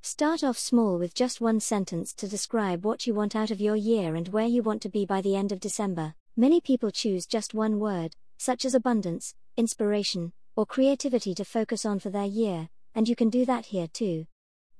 Start 0.03 0.42
off 0.42 0.59
small 0.59 0.99
with 0.99 1.14
just 1.14 1.40
one 1.40 1.61
sentence 1.61 2.12
to 2.14 2.27
describe 2.27 2.85
what 2.85 3.07
you 3.07 3.14
want 3.14 3.37
out 3.37 3.53
of 3.53 3.61
your 3.61 3.77
year 3.77 4.16
and 4.16 4.29
where 4.29 4.47
you 4.47 4.64
want 4.64 4.83
to 4.83 4.88
be 4.88 5.07
by 5.07 5.20
the 5.20 5.37
end 5.37 5.53
of 5.53 5.61
December. 5.61 6.14
Many 6.37 6.61
people 6.61 6.90
choose 6.90 7.27
just 7.27 7.55
one 7.55 7.79
word, 7.79 8.12
such 8.38 8.64
as 8.64 8.75
abundance, 8.75 9.37
inspiration, 9.57 10.33
or 10.57 10.66
creativity 10.66 11.33
to 11.33 11.44
focus 11.44 11.87
on 11.87 12.01
for 12.01 12.11
their 12.11 12.25
year, 12.25 12.68
and 12.92 13.09
you 13.09 13.14
can 13.14 13.31
do 13.31 13.44
that 13.47 13.66
here 13.66 13.87
too. 13.87 14.27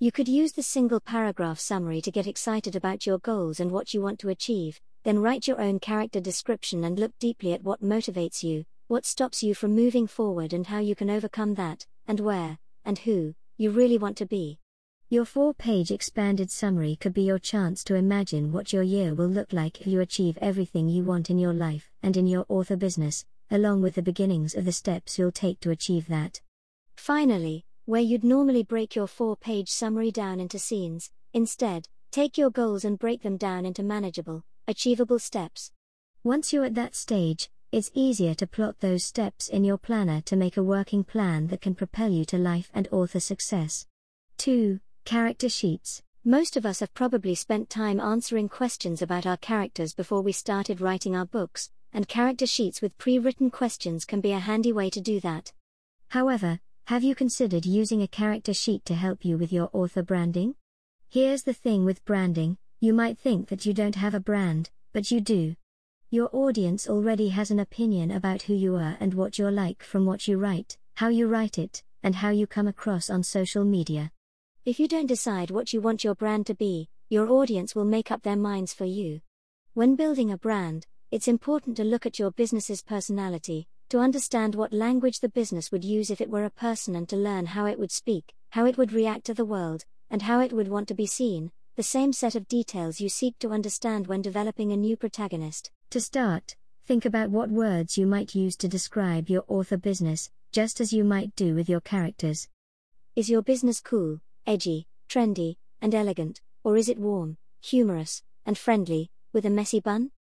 You 0.01 0.11
could 0.11 0.27
use 0.27 0.51
the 0.51 0.65
single 0.65 0.99
paragraph 0.99 1.61
summary 1.61 2.01
to 2.01 2.11
get 2.11 2.27
excited 2.27 2.75
about 2.75 3.07
your 3.07 3.19
goals 3.19 3.61
and 3.61 3.71
what 3.71 3.95
you 3.95 4.03
want 4.03 4.19
to 4.19 4.31
achieve, 4.31 4.81
then 5.05 5.21
write 5.21 5.47
your 5.47 5.61
own 5.61 5.79
character 5.79 6.19
description 6.19 6.83
and 6.83 6.99
look 6.99 7.13
deeply 7.21 7.53
at 7.53 7.63
what 7.63 7.81
motivates 7.81 8.43
you, 8.43 8.65
what 8.89 9.07
stops 9.07 9.41
you 9.45 9.55
from 9.55 9.77
moving 9.77 10.09
forward, 10.09 10.53
and 10.53 10.67
how 10.67 10.81
you 10.81 10.97
can 10.97 11.09
overcome 11.09 11.55
that, 11.55 11.87
and 12.09 12.19
where, 12.19 12.59
and 12.85 12.99
who, 12.99 13.33
you 13.59 13.71
really 13.71 13.97
want 13.97 14.17
to 14.17 14.27
be. 14.27 14.59
Your 15.11 15.27
four 15.27 15.53
page 15.53 15.91
expanded 15.91 16.51
summary 16.51 16.97
could 16.97 17.13
be 17.13 17.23
your 17.23 17.39
chance 17.39 17.85
to 17.85 17.95
imagine 17.95 18.53
what 18.53 18.73
your 18.73 18.83
year 18.83 19.15
will 19.15 19.29
look 19.29 19.53
like 19.53 19.83
if 19.83 19.87
you 19.87 20.01
achieve 20.01 20.39
everything 20.41 20.89
you 20.89 21.05
want 21.05 21.29
in 21.29 21.39
your 21.39 21.53
life 21.53 21.91
and 22.03 22.17
in 22.17 22.27
your 22.27 22.47
author 22.49 22.75
business, 22.75 23.27
along 23.51 23.83
with 23.83 23.97
the 23.97 24.03
beginnings 24.03 24.55
of 24.55 24.65
the 24.65 24.73
steps 24.73 25.19
you'll 25.19 25.31
take 25.31 25.61
to 25.61 25.71
achieve 25.71 26.09
that. 26.09 26.41
Finally, 26.97 27.67
where 27.85 28.01
you'd 28.01 28.25
normally 28.25 28.63
break 28.63 28.97
your 28.97 29.07
four 29.07 29.37
page 29.37 29.69
summary 29.69 30.11
down 30.11 30.41
into 30.41 30.59
scenes, 30.59 31.11
instead, 31.35 31.87
take 32.11 32.39
your 32.39 32.51
goals 32.51 32.83
and 32.83 32.99
break 32.99 33.23
them 33.23 33.37
down 33.37 33.67
into 33.67 33.83
manageable, 33.83 34.43
achievable 34.67 35.19
steps. 35.19 35.71
Once 36.23 36.51
you're 36.51 36.65
at 36.65 36.75
that 36.75 36.97
stage, 36.97 37.51
it's 37.71 37.91
easier 37.93 38.35
to 38.35 38.47
plot 38.47 38.81
those 38.81 39.05
steps 39.05 39.49
in 39.49 39.65
your 39.65 39.77
planner 39.77 40.23
to 40.23 40.35
make 40.35 40.57
a 40.57 40.63
working 40.63 41.05
plan 41.05 41.49
that 41.49 41.61
can 41.61 41.75
propel 41.75 42.11
you 42.11 42.25
to 42.25 42.39
life 42.39 42.71
and 42.73 42.89
author 42.91 43.21
success. 43.21 43.87
2. 44.39 44.81
Character 45.05 45.51
sheets. 45.51 46.03
Most 46.25 46.57
of 46.57 46.65
us 46.65 46.81
have 46.81 46.95
probably 46.95 47.35
spent 47.35 47.69
time 47.69 48.01
answering 48.01 48.49
questions 48.49 49.03
about 49.03 49.27
our 49.27 49.37
characters 49.37 49.93
before 49.93 50.23
we 50.23 50.33
started 50.33 50.81
writing 50.81 51.15
our 51.15 51.27
books, 51.27 51.71
and 51.93 52.09
character 52.09 52.47
sheets 52.47 52.81
with 52.81 52.97
pre 52.97 53.19
written 53.19 53.51
questions 53.51 54.07
can 54.07 54.23
be 54.23 54.33
a 54.33 54.39
handy 54.39 54.73
way 54.73 54.89
to 54.89 55.03
do 55.03 55.21
that. 55.21 55.53
However, 56.09 56.59
have 56.87 57.05
you 57.05 57.15
considered 57.15 57.67
using 57.67 58.01
a 58.01 58.09
character 58.09 58.55
sheet 58.55 58.87
to 58.87 58.95
help 58.95 59.27
you 59.27 59.37
with 59.37 59.53
your 59.53 59.69
author 59.75 60.03
branding? 60.03 60.55
Here's 61.11 61.43
the 61.43 61.53
thing 61.53 61.85
with 61.85 62.05
branding 62.07 62.57
you 62.81 62.95
might 62.95 63.19
think 63.19 63.49
that 63.49 63.67
you 63.67 63.75
don't 63.75 63.97
have 63.97 64.15
a 64.15 64.21
brand, 64.21 64.71
but 64.95 65.11
you 65.11 65.21
do. 65.21 65.55
Your 66.09 66.31
audience 66.33 66.89
already 66.89 67.29
has 67.29 67.51
an 67.51 67.61
opinion 67.61 68.11
about 68.11 68.43
who 68.43 68.55
you 68.55 68.77
are 68.77 68.97
and 69.01 69.13
what 69.13 69.39
you're 69.39 69.51
like 69.51 69.83
from 69.83 70.07
what 70.07 70.27
you 70.27 70.39
write, 70.39 70.79
how 70.95 71.09
you 71.09 71.29
write 71.29 71.59
it, 71.59 71.83
and 72.03 72.15
how 72.15 72.31
you 72.31 72.47
come 72.47 72.69
across 72.69 73.11
on 73.11 73.23
social 73.23 73.67
media. 73.67 74.11
If 74.67 74.81
you 74.81 74.89
don't 74.89 75.05
decide 75.05 75.51
what 75.51 75.75
you 75.75 75.83
want 75.83 76.05
your 76.05 76.15
brand 76.15 76.47
to 76.47 76.55
be, 76.55 76.89
your 77.11 77.29
audience 77.29 77.75
will 77.75 77.85
make 77.85 78.11
up 78.11 78.23
their 78.23 78.35
minds 78.35 78.73
for 78.73 78.87
you. 78.87 79.21
When 79.75 79.95
building 79.95 80.31
a 80.31 80.39
brand, 80.39 80.87
it's 81.11 81.29
important 81.29 81.77
to 81.77 81.85
look 81.85 82.07
at 82.07 82.19
your 82.19 82.31
business's 82.31 82.81
personality, 82.81 83.69
to 83.91 83.99
understand 83.99 84.55
what 84.55 84.73
language 84.73 85.21
the 85.21 85.29
business 85.29 85.71
would 85.71 85.85
use 85.85 86.11
if 86.11 86.23
it 86.23 86.31
were 86.31 86.47
a 86.47 86.51
person 86.51 86.97
and 86.97 87.07
to 87.11 87.17
learn 87.17 87.45
how 87.45 87.67
it 87.67 87.79
would 87.79 87.93
speak, 87.93 88.33
how 88.53 88.65
it 88.65 88.79
would 88.79 88.91
react 88.91 89.27
to 89.27 89.35
the 89.35 89.45
world, 89.45 89.85
and 90.09 90.23
how 90.23 90.41
it 90.41 90.55
would 90.55 90.69
want 90.69 90.89
to 90.89 90.95
be 90.95 91.05
seen, 91.05 91.53
the 91.77 91.83
same 91.83 92.15
set 92.15 92.35
of 92.35 92.49
details 92.49 93.03
you 93.03 93.11
seek 93.11 93.39
to 93.41 93.51
understand 93.51 94.07
when 94.07 94.23
developing 94.23 94.73
a 94.73 94.79
new 94.79 94.97
protagonist. 94.97 95.71
To 95.91 96.01
start, 96.01 96.57
think 96.87 97.05
about 97.05 97.29
what 97.29 97.51
words 97.51 97.99
you 97.99 98.07
might 98.07 98.35
use 98.35 98.57
to 98.57 98.69
describe 98.69 99.29
your 99.29 99.45
author 99.47 99.77
business, 99.77 100.31
just 100.53 100.81
as 100.81 100.91
you 100.91 101.05
might 101.05 101.37
do 101.37 101.55
with 101.55 101.69
your 101.69 101.83
characters. 101.83 102.49
Is 103.15 103.29
your 103.29 103.43
business 103.43 103.79
cool? 103.83 104.21
Edgy, 104.47 104.87
trendy, 105.09 105.57
and 105.81 105.95
elegant, 105.95 106.41
or 106.63 106.77
is 106.77 106.89
it 106.89 106.99
warm, 106.99 107.37
humorous, 107.63 108.23
and 108.45 108.59
friendly, 108.59 109.11
with 109.33 109.47
a 109.47 109.51
messy 109.51 109.81
bun? 109.81 110.11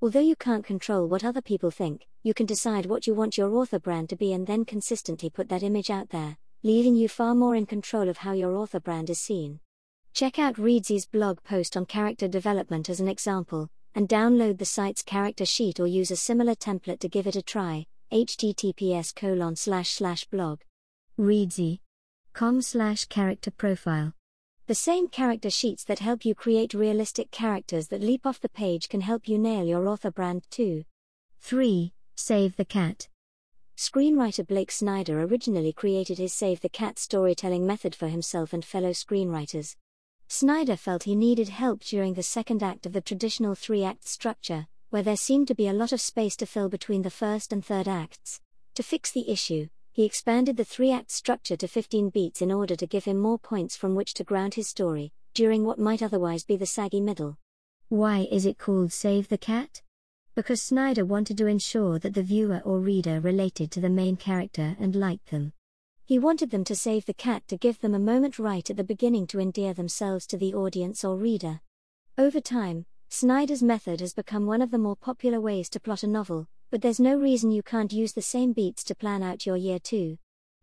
Although 0.00 0.20
you 0.20 0.36
can't 0.36 0.64
control 0.64 1.08
what 1.08 1.24
other 1.24 1.40
people 1.40 1.70
think, 1.70 2.06
you 2.22 2.34
can 2.34 2.46
decide 2.46 2.86
what 2.86 3.06
you 3.06 3.14
want 3.14 3.38
your 3.38 3.54
author 3.56 3.78
brand 3.78 4.08
to 4.10 4.16
be 4.16 4.32
and 4.32 4.46
then 4.46 4.64
consistently 4.64 5.30
put 5.30 5.48
that 5.48 5.62
image 5.62 5.90
out 5.90 6.10
there, 6.10 6.36
leaving 6.62 6.94
you 6.96 7.08
far 7.08 7.34
more 7.34 7.54
in 7.54 7.66
control 7.66 8.08
of 8.08 8.18
how 8.18 8.32
your 8.32 8.54
author 8.54 8.80
brand 8.80 9.10
is 9.10 9.20
seen. 9.20 9.60
Check 10.12 10.38
out 10.38 10.56
Reedsy's 10.56 11.06
blog 11.06 11.42
post 11.42 11.76
on 11.76 11.86
character 11.86 12.28
development 12.28 12.88
as 12.88 13.00
an 13.00 13.08
example, 13.08 13.68
and 13.94 14.08
download 14.08 14.58
the 14.58 14.64
site's 14.64 15.02
character 15.02 15.46
sheet 15.46 15.80
or 15.80 15.86
use 15.86 16.10
a 16.10 16.16
similar 16.16 16.54
template 16.54 17.00
to 17.00 17.08
give 17.08 17.26
it 17.26 17.36
a 17.36 17.42
try. 17.42 17.86
https 18.12 19.14
colon 19.14 19.56
slash 19.56 19.90
slash 19.90 20.24
blog. 20.24 20.60
Reedsy 21.18 21.80
com 22.36 22.60
slash 22.60 23.06
character 23.06 23.50
profile. 23.50 24.12
The 24.66 24.74
same 24.74 25.08
character 25.08 25.48
sheets 25.48 25.84
that 25.84 26.00
help 26.00 26.26
you 26.26 26.34
create 26.34 26.74
realistic 26.74 27.30
characters 27.30 27.88
that 27.88 28.02
leap 28.02 28.26
off 28.26 28.42
the 28.42 28.50
page 28.50 28.90
can 28.90 29.00
help 29.00 29.26
you 29.26 29.38
nail 29.38 29.64
your 29.64 29.88
author 29.88 30.10
brand 30.10 30.42
too. 30.50 30.84
3. 31.40 31.94
Save 32.14 32.56
the 32.56 32.66
Cat. 32.66 33.08
Screenwriter 33.74 34.46
Blake 34.46 34.70
Snyder 34.70 35.22
originally 35.22 35.72
created 35.72 36.18
his 36.18 36.34
Save 36.34 36.60
the 36.60 36.68
Cat 36.68 36.98
storytelling 36.98 37.66
method 37.66 37.94
for 37.94 38.08
himself 38.08 38.52
and 38.52 38.62
fellow 38.62 38.90
screenwriters. 38.90 39.74
Snyder 40.28 40.76
felt 40.76 41.04
he 41.04 41.16
needed 41.16 41.48
help 41.48 41.80
during 41.84 42.12
the 42.12 42.22
second 42.22 42.62
act 42.62 42.84
of 42.84 42.92
the 42.92 43.00
traditional 43.00 43.54
three 43.54 43.82
act 43.82 44.06
structure, 44.06 44.66
where 44.90 45.02
there 45.02 45.16
seemed 45.16 45.48
to 45.48 45.54
be 45.54 45.68
a 45.68 45.72
lot 45.72 45.90
of 45.90 46.02
space 46.02 46.36
to 46.36 46.44
fill 46.44 46.68
between 46.68 47.00
the 47.00 47.08
first 47.08 47.50
and 47.50 47.64
third 47.64 47.88
acts. 47.88 48.42
To 48.74 48.82
fix 48.82 49.10
the 49.10 49.30
issue, 49.30 49.68
he 49.96 50.04
expanded 50.04 50.58
the 50.58 50.64
three 50.64 50.92
act 50.92 51.10
structure 51.10 51.56
to 51.56 51.66
15 51.66 52.10
beats 52.10 52.42
in 52.42 52.52
order 52.52 52.76
to 52.76 52.86
give 52.86 53.06
him 53.06 53.18
more 53.18 53.38
points 53.38 53.74
from 53.74 53.94
which 53.94 54.12
to 54.12 54.22
ground 54.22 54.52
his 54.52 54.68
story, 54.68 55.10
during 55.32 55.64
what 55.64 55.78
might 55.78 56.02
otherwise 56.02 56.44
be 56.44 56.54
the 56.54 56.66
saggy 56.66 57.00
middle. 57.00 57.38
Why 57.88 58.28
is 58.30 58.44
it 58.44 58.58
called 58.58 58.92
Save 58.92 59.28
the 59.28 59.38
Cat? 59.38 59.80
Because 60.34 60.60
Snyder 60.60 61.06
wanted 61.06 61.38
to 61.38 61.46
ensure 61.46 61.98
that 62.00 62.12
the 62.12 62.22
viewer 62.22 62.60
or 62.62 62.78
reader 62.78 63.20
related 63.20 63.70
to 63.70 63.80
the 63.80 63.88
main 63.88 64.18
character 64.18 64.76
and 64.78 64.94
liked 64.94 65.30
them. 65.30 65.54
He 66.04 66.18
wanted 66.18 66.50
them 66.50 66.64
to 66.64 66.76
save 66.76 67.06
the 67.06 67.14
cat 67.14 67.48
to 67.48 67.56
give 67.56 67.80
them 67.80 67.94
a 67.94 67.98
moment 67.98 68.38
right 68.38 68.68
at 68.68 68.76
the 68.76 68.84
beginning 68.84 69.26
to 69.28 69.40
endear 69.40 69.72
themselves 69.72 70.26
to 70.26 70.36
the 70.36 70.52
audience 70.52 71.06
or 71.06 71.16
reader. 71.16 71.62
Over 72.18 72.42
time, 72.42 72.84
Snyder's 73.08 73.62
method 73.62 74.00
has 74.00 74.12
become 74.12 74.44
one 74.44 74.60
of 74.60 74.70
the 74.70 74.78
more 74.78 74.94
popular 74.94 75.40
ways 75.40 75.70
to 75.70 75.80
plot 75.80 76.02
a 76.02 76.06
novel, 76.06 76.48
but 76.70 76.82
there's 76.82 77.00
no 77.00 77.16
reason 77.16 77.50
you 77.50 77.62
can't 77.62 77.92
use 77.92 78.12
the 78.12 78.22
same 78.22 78.52
beats 78.52 78.82
to 78.84 78.94
plan 78.94 79.22
out 79.22 79.46
your 79.46 79.56
year 79.56 79.78
too. 79.78 80.18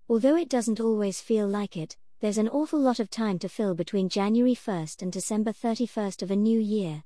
Although 0.10 0.36
it 0.36 0.50
doesn't 0.50 0.80
always 0.80 1.22
feel 1.22 1.48
like 1.48 1.78
it, 1.78 1.98
there's 2.20 2.38
an 2.38 2.50
awful 2.50 2.80
lot 2.80 3.00
of 3.00 3.10
time 3.10 3.40
to 3.40 3.50
fill 3.50 3.76
between 3.76 4.10
January 4.10 4.56
1st 4.56 5.02
and 5.02 5.12
December 5.12 5.52
31st 5.52 6.22
of 6.22 6.32
a 6.32 6.36
new 6.36 6.60
year. 6.60 7.04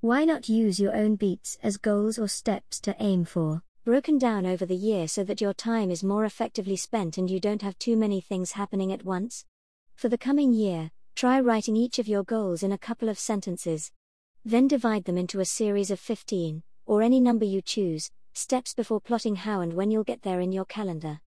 Why 0.00 0.24
not 0.24 0.48
use 0.48 0.78
your 0.78 0.94
own 0.94 1.16
beats 1.16 1.58
as 1.62 1.76
goals 1.76 2.18
or 2.18 2.28
steps 2.28 2.78
to 2.80 2.94
aim 3.00 3.24
for? 3.24 3.62
Broken 3.84 4.18
down 4.18 4.44
over 4.44 4.66
the 4.66 4.76
year 4.76 5.08
so 5.08 5.24
that 5.24 5.40
your 5.40 5.54
time 5.54 5.90
is 5.90 6.04
more 6.04 6.24
effectively 6.24 6.76
spent 6.76 7.16
and 7.16 7.30
you 7.30 7.40
don't 7.40 7.62
have 7.62 7.78
too 7.78 7.96
many 7.96 8.20
things 8.20 8.52
happening 8.52 8.92
at 8.92 9.04
once? 9.04 9.44
For 9.94 10.08
the 10.08 10.18
coming 10.18 10.52
year, 10.52 10.90
try 11.14 11.40
writing 11.40 11.74
each 11.74 11.98
of 11.98 12.06
your 12.06 12.22
goals 12.22 12.62
in 12.62 12.70
a 12.70 12.78
couple 12.78 13.08
of 13.08 13.18
sentences. 13.18 13.90
Then 14.44 14.68
divide 14.68 15.04
them 15.04 15.18
into 15.18 15.40
a 15.40 15.44
series 15.44 15.90
of 15.90 15.98
15, 15.98 16.62
or 16.86 17.02
any 17.02 17.18
number 17.18 17.44
you 17.44 17.60
choose, 17.60 18.10
steps 18.38 18.72
before 18.72 19.00
plotting 19.00 19.36
how 19.36 19.60
and 19.60 19.72
when 19.72 19.90
you'll 19.90 20.04
get 20.04 20.22
there 20.22 20.40
in 20.40 20.52
your 20.52 20.64
calendar. 20.64 21.20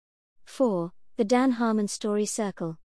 4. 0.44 0.92
The 1.16 1.24
Dan 1.24 1.52
Harmon 1.52 1.88
Story 1.88 2.24
Circle. 2.24 2.78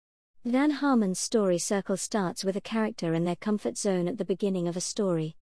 Dan 0.49 0.71
Harmon's 0.71 1.19
story 1.19 1.57
circle 1.57 1.97
starts 1.97 2.43
with 2.43 2.55
a 2.55 2.61
character 2.61 3.13
in 3.13 3.25
their 3.25 3.35
comfort 3.35 3.77
zone 3.77 4.07
at 4.07 4.17
the 4.17 4.25
beginning 4.25 4.67
of 4.67 4.75
a 4.75 4.81
story. 4.81 5.35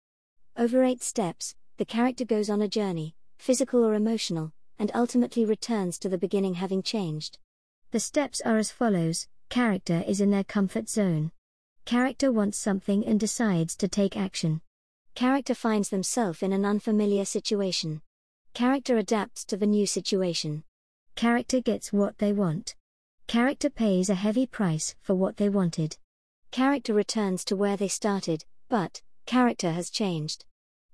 Over 0.58 0.84
eight 0.84 1.02
steps, 1.02 1.56
the 1.78 1.86
character 1.86 2.26
goes 2.26 2.50
on 2.50 2.62
a 2.62 2.68
journey, 2.68 3.16
physical 3.40 3.84
or 3.84 3.94
emotional, 3.94 4.52
and 4.78 4.92
ultimately 4.94 5.46
returns 5.46 5.98
to 6.00 6.10
the 6.10 6.18
beginning 6.18 6.56
having 6.56 6.84
changed. 6.84 7.38
The 7.92 8.00
steps 8.00 8.42
are 8.42 8.58
as 8.58 8.72
follows 8.72 9.28
character 9.50 10.04
is 10.08 10.22
in 10.22 10.32
their 10.32 10.44
comfort 10.44 10.88
zone. 10.90 11.32
Character 11.86 12.32
wants 12.32 12.58
something 12.58 13.06
and 13.06 13.20
decides 13.20 13.76
to 13.76 13.88
take 13.88 14.16
action. 14.16 14.62
Character 15.14 15.54
finds 15.54 15.90
themselves 15.90 16.42
in 16.42 16.54
an 16.54 16.66
unfamiliar 16.66 17.26
situation. 17.26 18.02
Character 18.54 18.98
adapts 18.98 19.46
to 19.46 19.56
the 19.56 19.66
new 19.66 19.86
situation. 19.86 20.64
Character 21.16 21.62
gets 21.62 21.94
what 21.94 22.18
they 22.18 22.34
want. 22.34 22.76
Character 23.28 23.70
pays 23.70 24.10
a 24.10 24.16
heavy 24.16 24.46
price 24.46 24.94
for 25.02 25.16
what 25.16 25.38
they 25.38 25.48
wanted. 25.48 25.98
Character 26.52 26.94
returns 26.94 27.46
to 27.46 27.56
where 27.56 27.78
they 27.78 27.88
started, 27.88 28.44
but, 28.68 29.02
character 29.26 29.72
has 29.72 29.90
changed. 29.90 30.44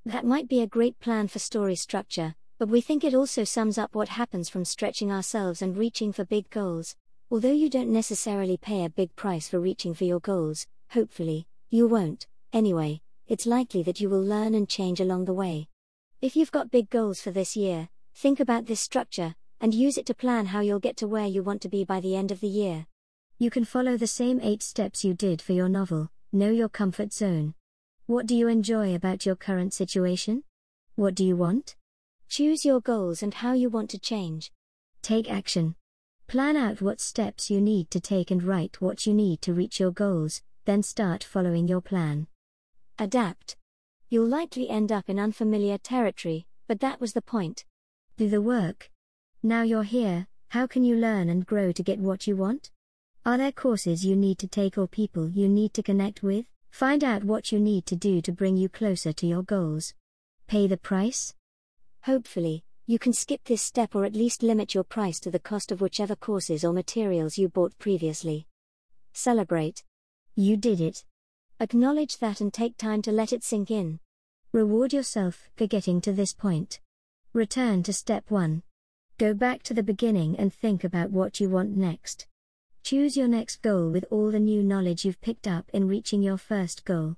That 0.05 0.25
might 0.25 0.47
be 0.47 0.61
a 0.61 0.67
great 0.67 0.99
plan 0.99 1.27
for 1.27 1.39
story 1.39 1.75
structure, 1.75 2.35
but 2.59 2.69
we 2.69 2.79
think 2.79 3.03
it 3.03 3.15
also 3.15 3.43
sums 3.43 3.79
up 3.79 3.95
what 3.95 4.09
happens 4.09 4.49
from 4.49 4.63
stretching 4.63 5.11
ourselves 5.11 5.61
and 5.61 5.75
reaching 5.75 6.13
for 6.13 6.25
big 6.25 6.49
goals. 6.51 6.95
Although 7.31 7.51
you 7.51 7.69
don't 7.69 7.91
necessarily 7.91 8.57
pay 8.57 8.85
a 8.85 8.89
big 8.89 9.15
price 9.15 9.49
for 9.49 9.59
reaching 9.59 9.95
for 9.95 10.05
your 10.05 10.19
goals, 10.19 10.67
hopefully, 10.91 11.47
you 11.69 11.87
won't. 11.87 12.27
Anyway, 12.53 13.01
it's 13.27 13.45
likely 13.45 13.81
that 13.83 13.99
you 13.99 14.09
will 14.09 14.23
learn 14.23 14.53
and 14.53 14.69
change 14.69 14.99
along 14.99 15.25
the 15.25 15.33
way. 15.33 15.67
If 16.19 16.35
you've 16.35 16.51
got 16.51 16.71
big 16.71 16.89
goals 16.89 17.21
for 17.21 17.29
this 17.29 17.55
year, 17.55 17.89
think 18.15 18.39
about 18.39 18.65
this 18.65 18.79
structure, 18.79 19.35
and 19.61 19.71
use 19.71 19.99
it 19.99 20.07
to 20.07 20.15
plan 20.15 20.47
how 20.47 20.61
you'll 20.61 20.79
get 20.79 20.97
to 20.97 21.07
where 21.07 21.27
you 21.27 21.43
want 21.43 21.61
to 21.61 21.69
be 21.69 21.85
by 21.85 21.99
the 21.99 22.15
end 22.15 22.31
of 22.31 22.39
the 22.39 22.47
year. 22.47 22.87
You 23.37 23.51
can 23.51 23.65
follow 23.65 23.97
the 23.97 24.07
same 24.07 24.39
eight 24.41 24.63
steps 24.63 25.05
you 25.05 25.13
did 25.13 25.43
for 25.43 25.53
your 25.53 25.69
novel 25.69 26.09
Know 26.31 26.49
Your 26.49 26.69
Comfort 26.69 27.13
Zone. 27.13 27.53
What 28.07 28.25
do 28.25 28.35
you 28.35 28.47
enjoy 28.47 28.95
about 28.95 29.27
your 29.27 29.35
current 29.35 29.75
situation? 29.75 30.43
What 30.95 31.13
do 31.13 31.23
you 31.23 31.35
want? 31.35 31.75
Choose 32.29 32.65
your 32.65 32.81
goals 32.81 33.21
and 33.21 33.35
how 33.35 33.53
you 33.53 33.69
want 33.69 33.91
to 33.91 33.99
change. 33.99 34.51
Take 35.03 35.29
action. 35.29 35.75
Plan 36.25 36.57
out 36.57 36.81
what 36.81 36.99
steps 36.99 37.51
you 37.51 37.61
need 37.61 37.91
to 37.91 37.99
take 37.99 38.31
and 38.31 38.41
write 38.41 38.81
what 38.81 39.05
you 39.05 39.13
need 39.13 39.43
to 39.43 39.53
reach 39.53 39.79
your 39.79 39.91
goals, 39.91 40.41
then 40.65 40.81
start 40.81 41.23
following 41.23 41.67
your 41.67 41.81
plan. 41.81 42.25
Adapt. 42.97 43.56
You'll 44.09 44.27
likely 44.27 44.69
end 44.69 44.91
up 44.91 45.09
in 45.09 45.19
unfamiliar 45.19 45.77
territory, 45.77 46.47
but 46.67 46.79
that 46.79 47.01
was 47.01 47.11
the 47.11 47.21
point. 47.21 47.65
Do 48.15 48.29
the 48.29 48.41
work. 48.41 48.89
Now 49.43 49.63
you're 49.63 49.83
here, 49.83 50.27
how 50.49 50.65
can 50.65 50.85
you 50.85 50.95
learn 50.95 51.29
and 51.29 51.45
grow 51.45 51.73
to 51.73 51.83
get 51.83 51.99
what 51.99 52.25
you 52.25 52.37
want? 52.37 52.71
Are 53.25 53.37
there 53.37 53.51
courses 53.51 54.05
you 54.05 54.15
need 54.15 54.39
to 54.39 54.47
take 54.47 54.77
or 54.77 54.87
people 54.87 55.29
you 55.29 55.49
need 55.49 55.73
to 55.73 55.83
connect 55.83 56.23
with? 56.23 56.45
Find 56.71 57.03
out 57.03 57.25
what 57.25 57.51
you 57.51 57.59
need 57.59 57.85
to 57.87 57.97
do 57.97 58.21
to 58.21 58.31
bring 58.31 58.55
you 58.55 58.69
closer 58.69 59.11
to 59.11 59.27
your 59.27 59.43
goals. 59.43 59.93
Pay 60.47 60.67
the 60.67 60.77
price? 60.77 61.33
Hopefully, 62.03 62.63
you 62.85 62.97
can 62.99 63.11
skip 63.11 63.43
this 63.43 63.61
step 63.61 63.93
or 63.93 64.05
at 64.05 64.13
least 64.13 64.41
limit 64.41 64.73
your 64.73 64.85
price 64.85 65.19
to 65.19 65.29
the 65.29 65.39
cost 65.39 65.73
of 65.73 65.81
whichever 65.81 66.15
courses 66.15 66.63
or 66.63 66.71
materials 66.71 67.37
you 67.37 67.49
bought 67.49 67.77
previously. 67.77 68.47
Celebrate. 69.11 69.83
You 70.35 70.55
did 70.55 70.79
it. 70.79 71.03
Acknowledge 71.59 72.19
that 72.19 72.39
and 72.39 72.53
take 72.53 72.77
time 72.77 73.01
to 73.01 73.11
let 73.11 73.33
it 73.33 73.43
sink 73.43 73.71
in. 73.71 73.99
Reward 74.51 74.93
yourself 74.93 75.49
for 75.55 75.65
getting 75.65 75.99
to 76.01 76.13
this 76.13 76.31
point. 76.31 76.79
Return 77.33 77.81
to 77.83 77.93
step 77.93 78.29
1. 78.29 78.61
Go 79.17 79.33
back 79.33 79.63
to 79.63 79.73
the 79.73 79.81
beginning 79.81 80.37
and 80.37 80.53
think 80.53 80.83
about 80.83 81.09
what 81.09 81.39
you 81.39 81.49
want 81.49 81.75
next. 81.75 82.27
Choose 82.83 83.17
your 83.17 83.27
next 83.27 83.63
goal 83.63 83.89
with 83.89 84.05
all 84.11 84.29
the 84.29 84.39
new 84.39 84.61
knowledge 84.61 85.03
you've 85.03 85.19
picked 85.19 85.47
up 85.47 85.65
in 85.73 85.87
reaching 85.87 86.21
your 86.21 86.37
first 86.37 86.85
goal. 86.85 87.15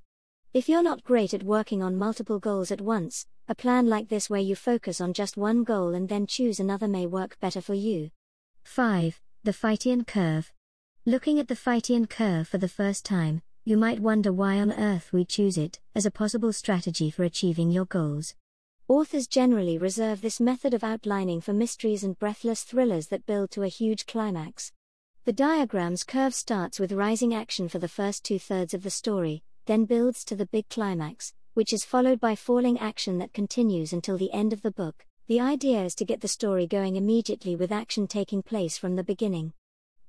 If 0.54 0.70
you're 0.70 0.84
not 0.84 1.04
great 1.04 1.34
at 1.34 1.44
working 1.44 1.84
on 1.84 1.98
multiple 1.98 2.40
goals 2.40 2.72
at 2.72 2.80
once, 2.80 3.28
a 3.50 3.56
plan 3.56 3.88
like 3.88 4.08
this 4.08 4.30
where 4.30 4.40
you 4.40 4.56
focus 4.56 5.02
on 5.02 5.12
just 5.12 5.36
one 5.36 5.66
goal 5.66 5.94
and 5.94 6.08
then 6.08 6.26
choose 6.26 6.62
another 6.62 6.88
may 6.88 7.06
work 7.06 7.38
better 7.42 7.60
for 7.60 7.74
you. 7.74 8.10
5. 8.64 9.20
The 9.44 9.52
Fichtean 9.52 10.08
Curve. 10.08 10.54
Looking 11.06 11.40
at 11.40 11.50
the 11.50 11.56
Fichtean 11.56 12.10
Curve 12.10 12.48
for 12.48 12.58
the 12.58 12.70
first 12.70 13.04
time, 13.04 13.42
you 13.70 13.78
might 13.78 14.00
wonder 14.00 14.34
why 14.34 14.60
on 14.60 14.72
earth 14.72 15.14
we 15.14 15.24
choose 15.24 15.56
it 15.56 15.80
as 15.94 16.04
a 16.04 16.10
possible 16.10 16.52
strategy 16.52 17.12
for 17.12 17.24
achieving 17.24 17.70
your 17.70 17.86
goals. 17.86 18.34
Authors 18.88 19.28
generally 19.28 19.78
reserve 19.78 20.22
this 20.22 20.40
method 20.40 20.74
of 20.74 20.84
outlining 20.84 21.40
for 21.40 21.54
mysteries 21.54 22.04
and 22.04 22.18
breathless 22.18 22.64
thrillers 22.64 23.10
that 23.10 23.28
build 23.28 23.52
to 23.52 23.62
a 23.62 23.68
huge 23.68 24.08
climax. 24.08 24.72
The 25.26 25.34
diagram's 25.34 26.04
curve 26.04 26.34
starts 26.34 26.80
with 26.80 26.92
rising 26.92 27.32
action 27.36 27.70
for 27.70 27.78
the 27.78 27.88
first 27.88 28.26
two 28.26 28.40
thirds 28.40 28.74
of 28.74 28.82
the 28.82 28.90
story, 28.90 29.44
then 29.68 29.86
builds 29.86 30.26
to 30.26 30.36
the 30.36 30.48
big 30.48 30.68
climax, 30.70 31.36
which 31.54 31.72
is 31.72 31.86
followed 31.86 32.20
by 32.20 32.34
falling 32.34 32.80
action 32.80 33.20
that 33.20 33.34
continues 33.34 33.94
until 33.94 34.18
the 34.18 34.34
end 34.34 34.52
of 34.52 34.64
the 34.64 34.72
book. 34.72 35.06
The 35.28 35.42
idea 35.42 35.84
is 35.84 35.94
to 35.96 36.06
get 36.06 36.22
the 36.22 36.28
story 36.28 36.66
going 36.66 36.96
immediately 36.96 37.56
with 37.56 37.72
action 37.72 38.08
taking 38.08 38.42
place 38.42 38.80
from 38.80 38.96
the 38.96 39.04
beginning. 39.04 39.54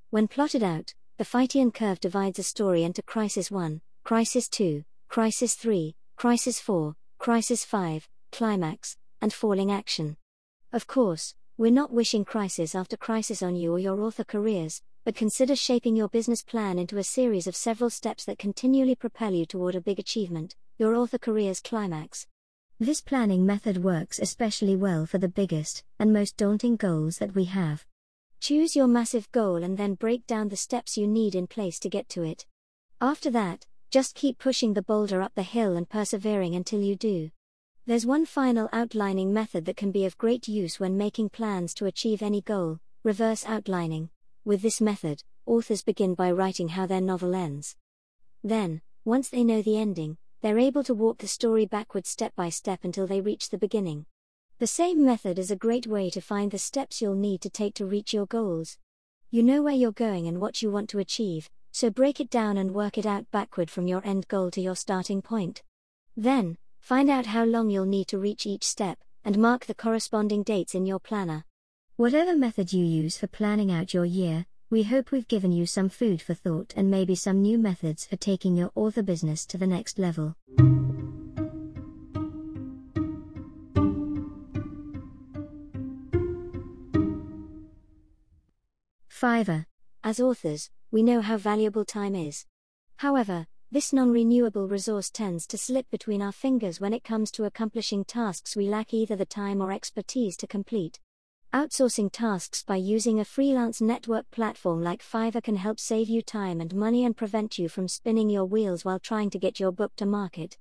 When 0.09 0.29
plotted 0.29 0.63
out, 0.63 0.95
the 1.21 1.27
Fichtean 1.27 1.71
curve 1.71 2.01
divides 2.01 2.39
a 2.39 2.43
story 2.43 2.83
into 2.83 3.03
Crisis 3.03 3.51
1, 3.51 3.83
Crisis 4.05 4.49
2, 4.49 4.83
Crisis 5.11 5.55
3, 5.55 5.95
Crisis 6.17 6.59
4, 6.59 6.95
Crisis 7.19 7.63
5, 7.63 8.09
Climax, 8.33 8.97
and 9.21 9.31
Falling 9.31 9.71
Action. 9.71 10.17
Of 10.73 10.87
course, 10.87 11.35
we're 11.59 11.71
not 11.73 11.93
wishing 11.93 12.25
crisis 12.25 12.75
after 12.75 12.97
crisis 12.97 13.43
on 13.43 13.55
you 13.55 13.71
or 13.75 13.79
your 13.79 14.01
author 14.01 14.25
careers, 14.25 14.81
but 15.05 15.15
consider 15.15 15.55
shaping 15.55 15.95
your 15.95 16.09
business 16.09 16.41
plan 16.41 16.79
into 16.79 16.97
a 16.97 17.05
series 17.05 17.47
of 17.47 17.55
several 17.55 17.91
steps 17.91 18.25
that 18.25 18.39
continually 18.39 18.95
propel 18.95 19.35
you 19.35 19.45
toward 19.45 19.75
a 19.75 19.83
big 19.83 19.99
achievement, 19.99 20.57
your 20.79 20.95
author 20.95 21.19
career's 21.19 21.61
climax. 21.61 22.27
This 22.79 23.03
planning 23.03 23.45
method 23.45 23.85
works 23.85 24.19
especially 24.19 24.75
well 24.75 25.05
for 25.05 25.19
the 25.19 25.29
biggest 25.29 25.85
and 25.99 26.15
most 26.15 26.39
daunting 26.39 26.77
goals 26.77 27.19
that 27.19 27.35
we 27.35 27.45
have. 27.45 27.85
Choose 28.41 28.75
your 28.75 28.87
massive 28.87 29.31
goal 29.33 29.57
and 29.57 29.77
then 29.77 29.95
break 29.95 30.27
down 30.27 30.49
the 30.49 30.57
steps 30.57 30.97
you 30.97 31.07
need 31.07 31.35
in 31.35 31.47
place 31.47 31.79
to 31.81 31.91
get 31.91 32.09
to 32.09 32.23
it. 32.23 32.47
After 32.99 33.31
that, 33.31 33.67
just 33.91 34.15
keep 34.15 34.39
pushing 34.39 34.73
the 34.73 34.83
boulder 34.83 35.21
up 35.21 35.35
the 35.35 35.43
hill 35.43 35.77
and 35.77 35.87
persevering 35.87 36.55
until 36.55 36.81
you 36.81 36.97
do. 36.97 37.31
There's 37.85 38.07
one 38.07 38.25
final 38.25 38.71
outlining 38.73 39.35
method 39.35 39.67
that 39.67 39.77
can 39.77 39.93
be 39.93 40.07
of 40.07 40.17
great 40.17 40.49
use 40.49 40.81
when 40.81 40.97
making 40.97 41.29
plans 41.31 41.75
to 41.75 41.87
achieve 41.87 42.23
any 42.23 42.41
goal 42.41 42.79
reverse 43.03 43.45
outlining. 43.47 44.09
With 44.45 44.63
this 44.63 44.81
method, 44.81 45.23
authors 45.45 45.83
begin 45.83 46.15
by 46.15 46.31
writing 46.31 46.69
how 46.69 46.87
their 46.87 47.01
novel 47.01 47.35
ends. 47.35 47.77
Then, 48.43 48.81
once 49.05 49.29
they 49.29 49.45
know 49.45 49.61
the 49.61 49.79
ending, 49.79 50.17
they're 50.41 50.59
able 50.59 50.85
to 50.85 50.95
walk 50.95 51.19
the 51.19 51.29
story 51.29 51.67
backwards 51.67 52.09
step 52.09 52.35
by 52.37 52.49
step 52.49 52.81
until 52.85 53.07
they 53.07 53.21
reach 53.21 53.51
the 53.51 53.59
beginning. 53.59 54.07
The 54.61 54.67
same 54.67 55.03
method 55.03 55.39
is 55.39 55.51
a 55.51 55.57
great 55.57 55.87
way 55.87 56.11
to 56.11 56.21
find 56.21 56.51
the 56.51 56.59
steps 56.59 57.01
you'll 57.01 57.15
need 57.15 57.41
to 57.41 57.49
take 57.49 57.73
to 57.77 57.87
reach 57.87 58.13
your 58.13 58.27
goals. 58.27 58.77
You 59.31 59.43
know 59.43 59.63
where 59.63 59.73
you're 59.73 59.91
going 59.91 60.27
and 60.29 60.39
what 60.39 60.61
you 60.61 60.71
want 60.71 60.91
to 60.91 60.99
achieve, 60.99 61.49
so 61.73 61.89
break 61.89 62.21
it 62.21 62.29
down 62.29 62.59
and 62.59 62.75
work 62.75 62.99
it 62.99 63.07
out 63.07 63.25
backward 63.31 63.71
from 63.71 63.87
your 63.87 64.03
end 64.05 64.29
goal 64.29 64.51
to 64.51 64.61
your 64.61 64.77
starting 64.77 65.23
point. 65.23 65.63
Then, 66.15 66.59
find 66.79 67.09
out 67.09 67.25
how 67.25 67.45
long 67.45 67.71
you'll 67.71 67.87
need 67.87 68.09
to 68.09 68.19
reach 68.19 68.45
each 68.45 68.65
step, 68.65 68.99
and 69.25 69.39
mark 69.39 69.65
the 69.65 69.75
corresponding 69.75 70.43
dates 70.43 70.75
in 70.75 70.85
your 70.85 71.01
planner. 71.01 71.47
Whatever 71.97 72.37
method 72.37 72.71
you 72.71 72.85
use 72.85 73.17
for 73.17 73.29
planning 73.29 73.73
out 73.73 73.95
your 73.95 74.05
year, 74.05 74.45
we 74.69 74.83
hope 74.83 75.11
we've 75.11 75.27
given 75.27 75.53
you 75.53 75.65
some 75.65 75.89
food 75.89 76.21
for 76.21 76.35
thought 76.35 76.75
and 76.77 76.91
maybe 76.91 77.15
some 77.15 77.41
new 77.41 77.57
methods 77.57 78.05
for 78.05 78.17
taking 78.17 78.57
your 78.57 78.73
author 78.75 79.03
business 79.03 79.47
to 79.47 79.57
the 79.57 79.67
next 79.67 79.99
level. 79.99 80.37
Fiverr. 89.21 89.67
As 90.03 90.19
authors, 90.19 90.71
we 90.91 91.03
know 91.03 91.21
how 91.21 91.37
valuable 91.37 91.85
time 91.85 92.15
is. 92.15 92.47
However, 92.97 93.47
this 93.71 93.93
non 93.93 94.11
renewable 94.11 94.67
resource 94.67 95.11
tends 95.11 95.47
to 95.49 95.59
slip 95.59 95.91
between 95.91 96.23
our 96.23 96.33
fingers 96.33 96.81
when 96.81 96.95
it 96.95 97.05
comes 97.05 97.31
to 97.33 97.45
accomplishing 97.45 98.03
tasks 98.03 98.57
we 98.57 98.67
lack 98.67 98.95
either 98.95 99.17
the 99.17 99.27
time 99.27 99.61
or 99.61 99.73
expertise 99.73 100.39
to 100.39 100.47
complete. 100.47 101.01
Outsourcing 101.53 102.09
tasks 102.11 102.63
by 102.63 102.77
using 102.77 103.21
a 103.21 103.27
freelance 103.27 103.83
network 103.83 104.31
platform 104.31 104.83
like 104.83 105.03
Fiverr 105.03 105.43
can 105.43 105.57
help 105.57 105.79
save 105.79 106.09
you 106.09 106.23
time 106.23 106.59
and 106.59 106.75
money 106.75 107.05
and 107.05 107.15
prevent 107.15 107.59
you 107.59 107.69
from 107.69 107.89
spinning 107.89 108.31
your 108.31 108.47
wheels 108.47 108.87
while 108.87 108.99
trying 108.99 109.29
to 109.29 109.39
get 109.39 109.61
your 109.61 109.71
book 109.71 109.95
to 109.97 110.07
market. 110.07 110.57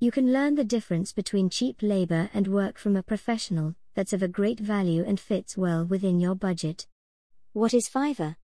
You 0.00 0.10
can 0.10 0.32
learn 0.32 0.56
the 0.56 0.64
difference 0.64 1.12
between 1.12 1.48
cheap 1.48 1.76
labor 1.80 2.28
and 2.34 2.48
work 2.48 2.76
from 2.76 2.96
a 2.96 3.04
professional 3.04 3.76
that's 3.94 4.12
of 4.12 4.20
a 4.20 4.26
great 4.26 4.58
value 4.58 5.04
and 5.06 5.20
fits 5.20 5.56
well 5.56 5.84
within 5.84 6.18
your 6.18 6.34
budget. 6.34 6.88
What 7.52 7.74
is 7.74 7.88
Fiverr? 7.88 8.36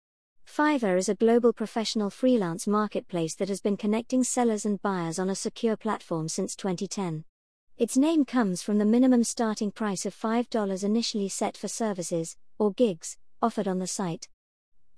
Fiverr 0.47 0.97
is 0.97 1.09
a 1.09 1.13
global 1.13 1.53
professional 1.53 2.09
freelance 2.09 2.65
marketplace 2.65 3.35
that 3.35 3.49
has 3.49 3.61
been 3.61 3.77
connecting 3.77 4.23
sellers 4.23 4.65
and 4.65 4.81
buyers 4.81 5.19
on 5.19 5.29
a 5.29 5.35
secure 5.35 5.77
platform 5.77 6.27
since 6.27 6.55
2010. 6.55 7.23
Its 7.77 7.95
name 7.95 8.25
comes 8.25 8.63
from 8.63 8.79
the 8.79 8.85
minimum 8.85 9.23
starting 9.23 9.69
price 9.69 10.07
of 10.07 10.15
$5 10.15 10.83
initially 10.83 11.29
set 11.29 11.55
for 11.55 11.67
services, 11.67 12.35
or 12.57 12.73
gigs, 12.73 13.15
offered 13.43 13.67
on 13.67 13.77
the 13.77 13.85
site. 13.85 14.27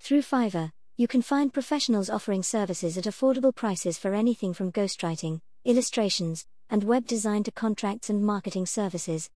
Through 0.00 0.22
Fiverr, 0.22 0.72
you 0.96 1.06
can 1.06 1.20
find 1.20 1.52
professionals 1.52 2.08
offering 2.08 2.42
services 2.42 2.96
at 2.96 3.04
affordable 3.04 3.54
prices 3.54 3.98
for 3.98 4.14
anything 4.14 4.54
from 4.54 4.72
ghostwriting, 4.72 5.42
illustrations, 5.66 6.46
and 6.70 6.82
web 6.82 7.06
design 7.06 7.42
to 7.42 7.52
contracts 7.52 8.08
and 8.08 8.24
marketing 8.24 8.64
services. 8.64 9.28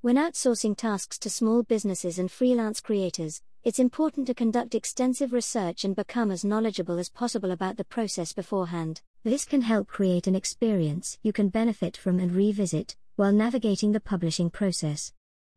When 0.00 0.16
outsourcing 0.16 0.76
tasks 0.76 1.16
to 1.20 1.30
small 1.30 1.62
businesses 1.62 2.18
and 2.18 2.28
freelance 2.28 2.80
creators, 2.80 3.40
it's 3.66 3.80
important 3.80 4.28
to 4.28 4.32
conduct 4.32 4.76
extensive 4.76 5.32
research 5.32 5.82
and 5.82 5.96
become 5.96 6.30
as 6.30 6.44
knowledgeable 6.44 7.00
as 7.00 7.08
possible 7.08 7.50
about 7.50 7.76
the 7.76 7.84
process 7.84 8.32
beforehand. 8.32 9.00
This 9.24 9.44
can 9.44 9.62
help 9.62 9.88
create 9.88 10.28
an 10.28 10.36
experience 10.36 11.18
you 11.24 11.32
can 11.32 11.48
benefit 11.48 11.96
from 11.96 12.20
and 12.20 12.32
revisit 12.32 12.94
while 13.16 13.32
navigating 13.32 13.90
the 13.90 13.98
publishing 13.98 14.50
process. 14.50 15.12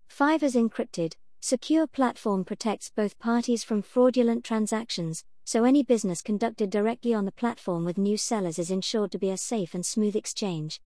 Fiverr's 0.10 0.56
encrypted, 0.56 1.18
secure 1.40 1.86
platform 1.86 2.44
protects 2.44 2.90
both 2.90 3.20
parties 3.20 3.64
from 3.64 3.84
fraudulent 3.84 4.44
transactions, 4.44 5.24
so 5.44 5.64
any 5.64 5.84
business 5.84 6.24
conducted 6.24 6.72
directly 6.72 7.14
on 7.14 7.26
the 7.26 7.32
platform 7.32 7.86
with 7.86 8.00
new 8.00 8.18
sellers 8.18 8.58
is 8.58 8.72
ensured 8.72 9.12
to 9.12 9.20
be 9.20 9.30
a 9.30 9.38
safe 9.38 9.76
and 9.76 9.86
smooth 9.86 10.16
exchange. 10.16 10.82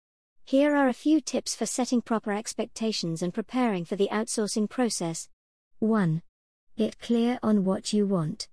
Here 0.45 0.75
are 0.75 0.89
a 0.89 0.93
few 0.93 1.21
tips 1.21 1.55
for 1.55 1.67
setting 1.67 2.03
proper 2.03 2.33
expectations 2.33 3.23
and 3.23 3.33
preparing 3.33 3.85
for 3.85 3.95
the 3.95 4.09
outsourcing 4.11 4.69
process. 4.69 5.29
1. 5.79 6.23
Get 6.79 6.99
clear 7.01 7.39
on 7.43 7.65
what 7.65 7.93
you 7.93 8.07
want. 8.07 8.49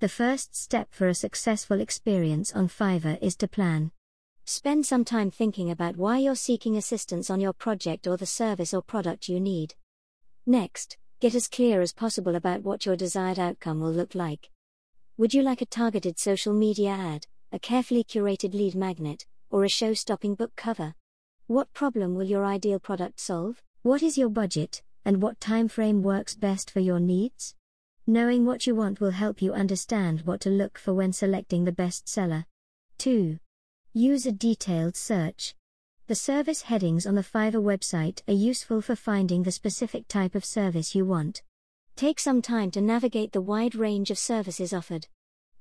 The 0.00 0.08
first 0.08 0.56
step 0.56 0.88
for 0.90 1.06
a 1.06 1.14
successful 1.14 1.80
experience 1.80 2.52
on 2.52 2.66
Fiverr 2.66 3.16
is 3.22 3.36
to 3.36 3.46
plan. 3.46 3.92
Spend 4.44 4.84
some 4.86 5.04
time 5.04 5.30
thinking 5.30 5.70
about 5.70 5.96
why 5.96 6.18
you're 6.18 6.34
seeking 6.34 6.76
assistance 6.76 7.30
on 7.30 7.38
your 7.40 7.52
project 7.52 8.08
or 8.08 8.16
the 8.16 8.26
service 8.26 8.74
or 8.74 8.82
product 8.82 9.28
you 9.28 9.38
need. 9.38 9.76
Next, 10.44 10.96
get 11.20 11.36
as 11.36 11.46
clear 11.46 11.80
as 11.80 11.92
possible 11.92 12.34
about 12.34 12.64
what 12.64 12.86
your 12.86 12.96
desired 12.96 13.38
outcome 13.38 13.78
will 13.80 13.92
look 13.92 14.16
like. 14.16 14.50
Would 15.16 15.32
you 15.32 15.42
like 15.42 15.62
a 15.62 15.66
targeted 15.66 16.18
social 16.18 16.52
media 16.52 16.90
ad, 16.90 17.28
a 17.52 17.60
carefully 17.60 18.02
curated 18.02 18.52
lead 18.52 18.74
magnet, 18.74 19.26
or 19.48 19.62
a 19.62 19.68
show 19.68 19.94
stopping 19.94 20.34
book 20.34 20.56
cover? 20.56 20.96
What 21.46 21.72
problem 21.72 22.16
will 22.16 22.26
your 22.26 22.44
ideal 22.44 22.80
product 22.80 23.20
solve? 23.20 23.62
What 23.82 24.02
is 24.02 24.18
your 24.18 24.28
budget, 24.28 24.82
and 25.04 25.22
what 25.22 25.40
time 25.40 25.68
frame 25.68 26.02
works 26.02 26.34
best 26.34 26.68
for 26.68 26.80
your 26.80 26.98
needs? 26.98 27.54
Knowing 28.10 28.44
what 28.44 28.66
you 28.66 28.74
want 28.74 29.00
will 29.00 29.12
help 29.12 29.40
you 29.40 29.52
understand 29.52 30.22
what 30.22 30.40
to 30.40 30.50
look 30.50 30.76
for 30.76 30.92
when 30.92 31.12
selecting 31.12 31.62
the 31.62 31.70
best 31.70 32.08
seller. 32.08 32.44
2. 32.98 33.38
Use 33.92 34.26
a 34.26 34.32
detailed 34.32 34.96
search. 34.96 35.54
The 36.08 36.16
service 36.16 36.62
headings 36.62 37.06
on 37.06 37.14
the 37.14 37.22
Fiverr 37.22 37.62
website 37.62 38.20
are 38.26 38.34
useful 38.34 38.80
for 38.80 38.96
finding 38.96 39.44
the 39.44 39.52
specific 39.52 40.08
type 40.08 40.34
of 40.34 40.44
service 40.44 40.92
you 40.92 41.04
want. 41.04 41.42
Take 41.94 42.18
some 42.18 42.42
time 42.42 42.72
to 42.72 42.80
navigate 42.80 43.30
the 43.30 43.40
wide 43.40 43.76
range 43.76 44.10
of 44.10 44.18
services 44.18 44.72
offered. 44.72 45.06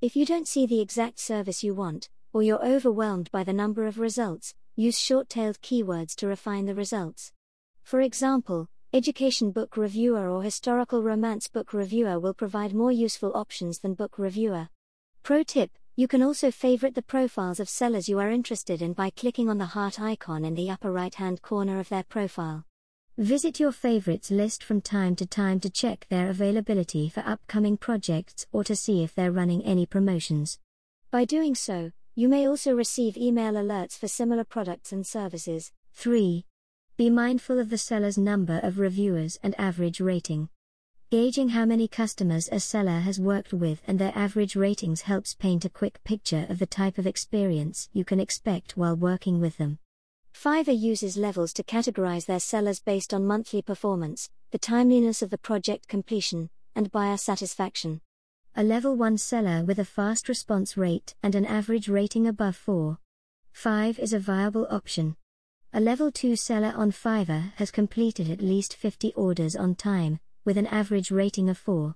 If 0.01 0.15
you 0.15 0.25
don't 0.25 0.47
see 0.47 0.65
the 0.65 0.81
exact 0.81 1.19
service 1.19 1.63
you 1.63 1.75
want, 1.75 2.09
or 2.33 2.41
you're 2.41 2.65
overwhelmed 2.65 3.29
by 3.29 3.43
the 3.43 3.53
number 3.53 3.85
of 3.85 3.99
results, 3.99 4.55
use 4.75 4.99
short 4.99 5.29
tailed 5.29 5.61
keywords 5.61 6.15
to 6.15 6.25
refine 6.25 6.65
the 6.65 6.73
results. 6.73 7.31
For 7.83 8.01
example, 8.01 8.69
Education 8.91 9.51
book 9.51 9.77
reviewer 9.77 10.31
or 10.31 10.41
historical 10.41 11.03
romance 11.03 11.47
book 11.47 11.73
reviewer 11.73 12.19
will 12.19 12.33
provide 12.33 12.73
more 12.73 12.91
useful 12.91 13.31
options 13.35 13.77
than 13.77 13.93
book 13.93 14.17
reviewer. 14.17 14.67
Pro 15.21 15.43
tip 15.43 15.69
You 15.95 16.07
can 16.07 16.23
also 16.23 16.49
favorite 16.49 16.95
the 16.95 17.03
profiles 17.03 17.59
of 17.59 17.69
sellers 17.69 18.09
you 18.09 18.17
are 18.17 18.31
interested 18.31 18.81
in 18.81 18.93
by 18.93 19.11
clicking 19.11 19.47
on 19.47 19.59
the 19.59 19.65
heart 19.77 20.01
icon 20.01 20.43
in 20.43 20.55
the 20.55 20.71
upper 20.71 20.91
right 20.91 21.13
hand 21.13 21.43
corner 21.43 21.79
of 21.79 21.89
their 21.89 22.01
profile. 22.01 22.65
Visit 23.19 23.59
your 23.59 23.71
favorites 23.71 24.31
list 24.31 24.63
from 24.63 24.81
time 24.81 25.15
to 25.17 25.27
time 25.27 25.59
to 25.59 25.69
check 25.69 26.07
their 26.09 26.31
availability 26.31 27.09
for 27.09 27.19
upcoming 27.27 27.77
projects 27.77 28.47
or 28.51 28.63
to 28.63 28.75
see 28.75 29.03
if 29.03 29.13
they're 29.13 29.31
running 29.31 29.63
any 29.63 29.85
promotions. 29.85 30.57
By 31.11 31.25
doing 31.25 31.53
so, 31.53 31.91
you 32.15 32.27
may 32.27 32.47
also 32.47 32.73
receive 32.73 33.17
email 33.17 33.53
alerts 33.53 33.99
for 33.99 34.07
similar 34.07 34.45
products 34.45 34.91
and 34.91 35.05
services. 35.05 35.71
3. 35.93 36.43
Be 36.99 37.09
mindful 37.09 37.59
of 37.59 37.69
the 37.69 37.77
seller's 37.77 38.17
number 38.17 38.59
of 38.61 38.77
reviewers 38.77 39.39
and 39.41 39.57
average 39.57 40.01
rating. 40.01 40.49
Gauging 41.09 41.47
how 41.47 41.63
many 41.63 41.87
customers 41.87 42.49
a 42.51 42.59
seller 42.59 42.99
has 42.99 43.21
worked 43.21 43.53
with 43.53 43.81
and 43.87 43.97
their 43.97 44.11
average 44.17 44.57
ratings 44.57 45.03
helps 45.03 45.33
paint 45.33 45.63
a 45.63 45.69
quick 45.69 46.03
picture 46.03 46.45
of 46.49 46.59
the 46.59 46.65
type 46.65 46.97
of 46.97 47.07
experience 47.07 47.87
you 47.93 48.03
can 48.03 48.19
expect 48.19 48.75
while 48.75 48.97
working 48.97 49.39
with 49.39 49.55
them. 49.55 49.79
Fiverr 50.33 50.77
uses 50.77 51.15
levels 51.15 51.53
to 51.53 51.63
categorize 51.63 52.25
their 52.25 52.37
sellers 52.37 52.81
based 52.81 53.13
on 53.13 53.25
monthly 53.25 53.61
performance, 53.61 54.29
the 54.51 54.57
timeliness 54.59 55.21
of 55.21 55.29
the 55.29 55.37
project 55.37 55.87
completion, 55.87 56.49
and 56.75 56.91
buyer 56.91 57.15
satisfaction. 57.15 58.01
A 58.57 58.63
level 58.63 58.97
1 58.97 59.17
seller 59.19 59.63
with 59.63 59.79
a 59.79 59.85
fast 59.85 60.27
response 60.27 60.75
rate 60.75 61.15
and 61.23 61.33
an 61.33 61.45
average 61.45 61.87
rating 61.87 62.27
above 62.27 62.57
4. 62.57 62.97
5 63.53 63.99
is 63.99 64.11
a 64.11 64.19
viable 64.19 64.67
option. 64.69 65.15
A 65.71 65.79
level 65.79 66.11
2 66.11 66.35
seller 66.35 66.73
on 66.75 66.91
Fiverr 66.91 67.53
has 67.57 67.69
completed 67.69 68.27
at 68.31 68.41
least 68.41 68.75
50 68.75 69.13
orders 69.13 69.55
on 69.55 69.75
time, 69.75 70.19
with 70.43 70.57
an 70.57 70.65
average 70.65 71.11
rating 71.11 71.47
of 71.47 71.59
4. 71.59 71.95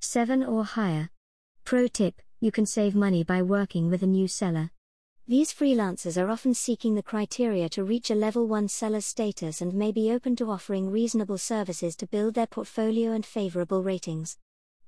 7 0.00 0.42
or 0.42 0.64
higher. 0.64 1.10
Pro 1.64 1.86
tip 1.86 2.22
you 2.40 2.50
can 2.50 2.64
save 2.64 2.94
money 2.94 3.22
by 3.22 3.42
working 3.42 3.90
with 3.90 4.02
a 4.02 4.06
new 4.06 4.26
seller. 4.26 4.70
These 5.28 5.52
freelancers 5.52 6.16
are 6.16 6.30
often 6.30 6.54
seeking 6.54 6.94
the 6.94 7.02
criteria 7.02 7.68
to 7.68 7.84
reach 7.84 8.10
a 8.10 8.14
level 8.14 8.48
1 8.48 8.68
seller 8.68 9.02
status 9.02 9.60
and 9.60 9.74
may 9.74 9.92
be 9.92 10.10
open 10.10 10.34
to 10.36 10.50
offering 10.50 10.90
reasonable 10.90 11.36
services 11.36 11.96
to 11.96 12.06
build 12.06 12.32
their 12.32 12.46
portfolio 12.46 13.12
and 13.12 13.26
favorable 13.26 13.82
ratings. 13.82 14.38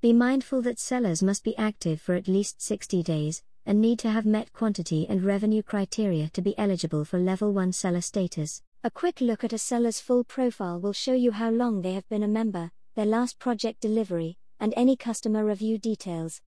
Be 0.01 0.15
mindful 0.15 0.63
that 0.63 0.81
sellers 0.81 1.23
must 1.23 1.45
be 1.45 1.55
active 1.59 2.01
for 2.01 2.15
at 2.15 2.29
least 2.29 2.63
60 2.63 3.03
days, 3.03 3.43
and 3.67 3.81
need 3.81 3.99
to 4.01 4.11
have 4.11 4.27
met 4.27 4.53
quantity 4.53 5.07
and 5.09 5.25
revenue 5.25 5.63
criteria 5.63 6.29
to 6.31 6.43
be 6.43 6.59
eligible 6.59 7.05
for 7.05 7.19
Level 7.19 7.53
1 7.53 7.73
seller 7.73 8.01
status. 8.01 8.63
A 8.85 8.91
quick 8.91 9.21
look 9.21 9.45
at 9.45 9.53
a 9.53 9.59
seller's 9.59 10.01
full 10.01 10.25
profile 10.25 10.81
will 10.81 10.93
show 10.93 11.15
you 11.15 11.33
how 11.33 11.51
long 11.51 11.83
they 11.83 11.93
have 11.93 12.09
been 12.09 12.23
a 12.23 12.29
member, 12.29 12.73
their 12.95 13.07
last 13.07 13.39
project 13.39 13.81
delivery, 13.81 14.39
and 14.59 14.75
any 14.77 14.97
customer 14.97 15.45
review 15.45 15.79
details. 15.79 16.41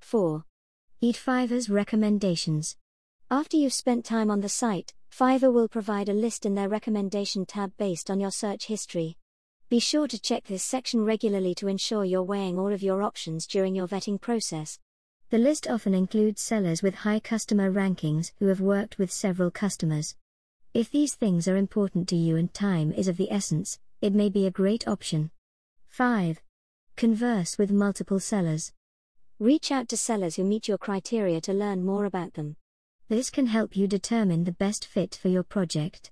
4. 0.00 0.44
Eat 1.00 1.16
Fiverr's 1.16 1.68
recommendations. 1.68 2.76
After 3.30 3.56
you've 3.56 3.72
spent 3.72 4.04
time 4.04 4.30
on 4.30 4.40
the 4.40 4.48
site, 4.48 4.94
Fiverr 5.10 5.52
will 5.52 5.68
provide 5.68 6.08
a 6.08 6.12
list 6.12 6.46
in 6.46 6.54
their 6.54 6.68
recommendation 6.68 7.46
tab 7.46 7.72
based 7.76 8.10
on 8.10 8.20
your 8.20 8.30
search 8.30 8.66
history. 8.66 9.16
Be 9.68 9.78
sure 9.78 10.06
to 10.06 10.20
check 10.20 10.44
this 10.44 10.62
section 10.62 11.04
regularly 11.04 11.54
to 11.56 11.68
ensure 11.68 12.04
you're 12.04 12.22
weighing 12.22 12.58
all 12.58 12.72
of 12.72 12.82
your 12.82 13.02
options 13.02 13.46
during 13.46 13.74
your 13.74 13.88
vetting 13.88 14.20
process. 14.20 14.78
The 15.30 15.38
list 15.38 15.66
often 15.66 15.94
includes 15.94 16.42
sellers 16.42 16.82
with 16.82 16.96
high 16.96 17.18
customer 17.18 17.72
rankings 17.72 18.32
who 18.38 18.46
have 18.46 18.60
worked 18.60 18.98
with 18.98 19.10
several 19.10 19.50
customers. 19.50 20.14
If 20.74 20.90
these 20.90 21.14
things 21.14 21.48
are 21.48 21.56
important 21.56 22.08
to 22.08 22.16
you 22.16 22.36
and 22.36 22.52
time 22.52 22.92
is 22.92 23.08
of 23.08 23.16
the 23.16 23.32
essence, 23.32 23.78
it 24.00 24.12
may 24.12 24.28
be 24.28 24.46
a 24.46 24.50
great 24.50 24.86
option. 24.86 25.30
5. 25.88 26.42
Converse 26.96 27.58
with 27.58 27.70
multiple 27.70 28.20
sellers. 28.20 28.72
Reach 29.38 29.72
out 29.72 29.88
to 29.88 29.96
sellers 29.96 30.36
who 30.36 30.44
meet 30.44 30.68
your 30.68 30.78
criteria 30.78 31.40
to 31.40 31.52
learn 31.52 31.84
more 31.84 32.04
about 32.04 32.34
them. 32.34 32.56
This 33.08 33.30
can 33.30 33.46
help 33.46 33.76
you 33.76 33.86
determine 33.86 34.44
the 34.44 34.52
best 34.52 34.84
fit 34.86 35.14
for 35.20 35.28
your 35.28 35.42
project. 35.42 36.10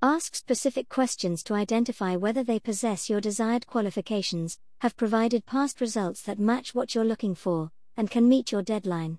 Ask 0.00 0.34
specific 0.34 0.88
questions 0.88 1.42
to 1.44 1.54
identify 1.54 2.16
whether 2.16 2.42
they 2.42 2.58
possess 2.58 3.10
your 3.10 3.20
desired 3.20 3.66
qualifications, 3.66 4.58
have 4.80 4.96
provided 4.96 5.46
past 5.46 5.80
results 5.80 6.22
that 6.22 6.38
match 6.38 6.74
what 6.74 6.94
you're 6.94 7.04
looking 7.04 7.34
for, 7.34 7.70
and 7.96 8.10
can 8.10 8.28
meet 8.28 8.52
your 8.52 8.62
deadline. 8.62 9.18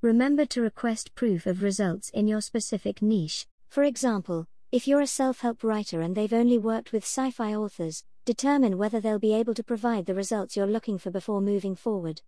Remember 0.00 0.46
to 0.46 0.62
request 0.62 1.14
proof 1.14 1.46
of 1.46 1.62
results 1.62 2.10
in 2.10 2.28
your 2.28 2.40
specific 2.40 3.02
niche. 3.02 3.46
For 3.68 3.82
example, 3.82 4.46
if 4.70 4.86
you're 4.86 5.00
a 5.00 5.06
self 5.06 5.40
help 5.40 5.64
writer 5.64 6.00
and 6.00 6.14
they've 6.14 6.32
only 6.32 6.58
worked 6.58 6.92
with 6.92 7.04
sci 7.04 7.30
fi 7.30 7.54
authors, 7.54 8.04
determine 8.24 8.78
whether 8.78 9.00
they'll 9.00 9.18
be 9.18 9.34
able 9.34 9.54
to 9.54 9.64
provide 9.64 10.06
the 10.06 10.14
results 10.14 10.56
you're 10.56 10.66
looking 10.66 10.98
for 10.98 11.10
before 11.10 11.40
moving 11.40 11.74
forward. 11.74 12.20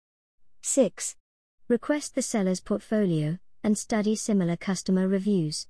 6. 0.63 1.17
Request 1.69 2.15
the 2.15 2.23
seller's 2.23 2.61
portfolio 2.61 3.39
and 3.63 3.77
study 3.77 4.17
similar 4.17 4.57
customer 4.57 5.07
reviews. 5.07 5.67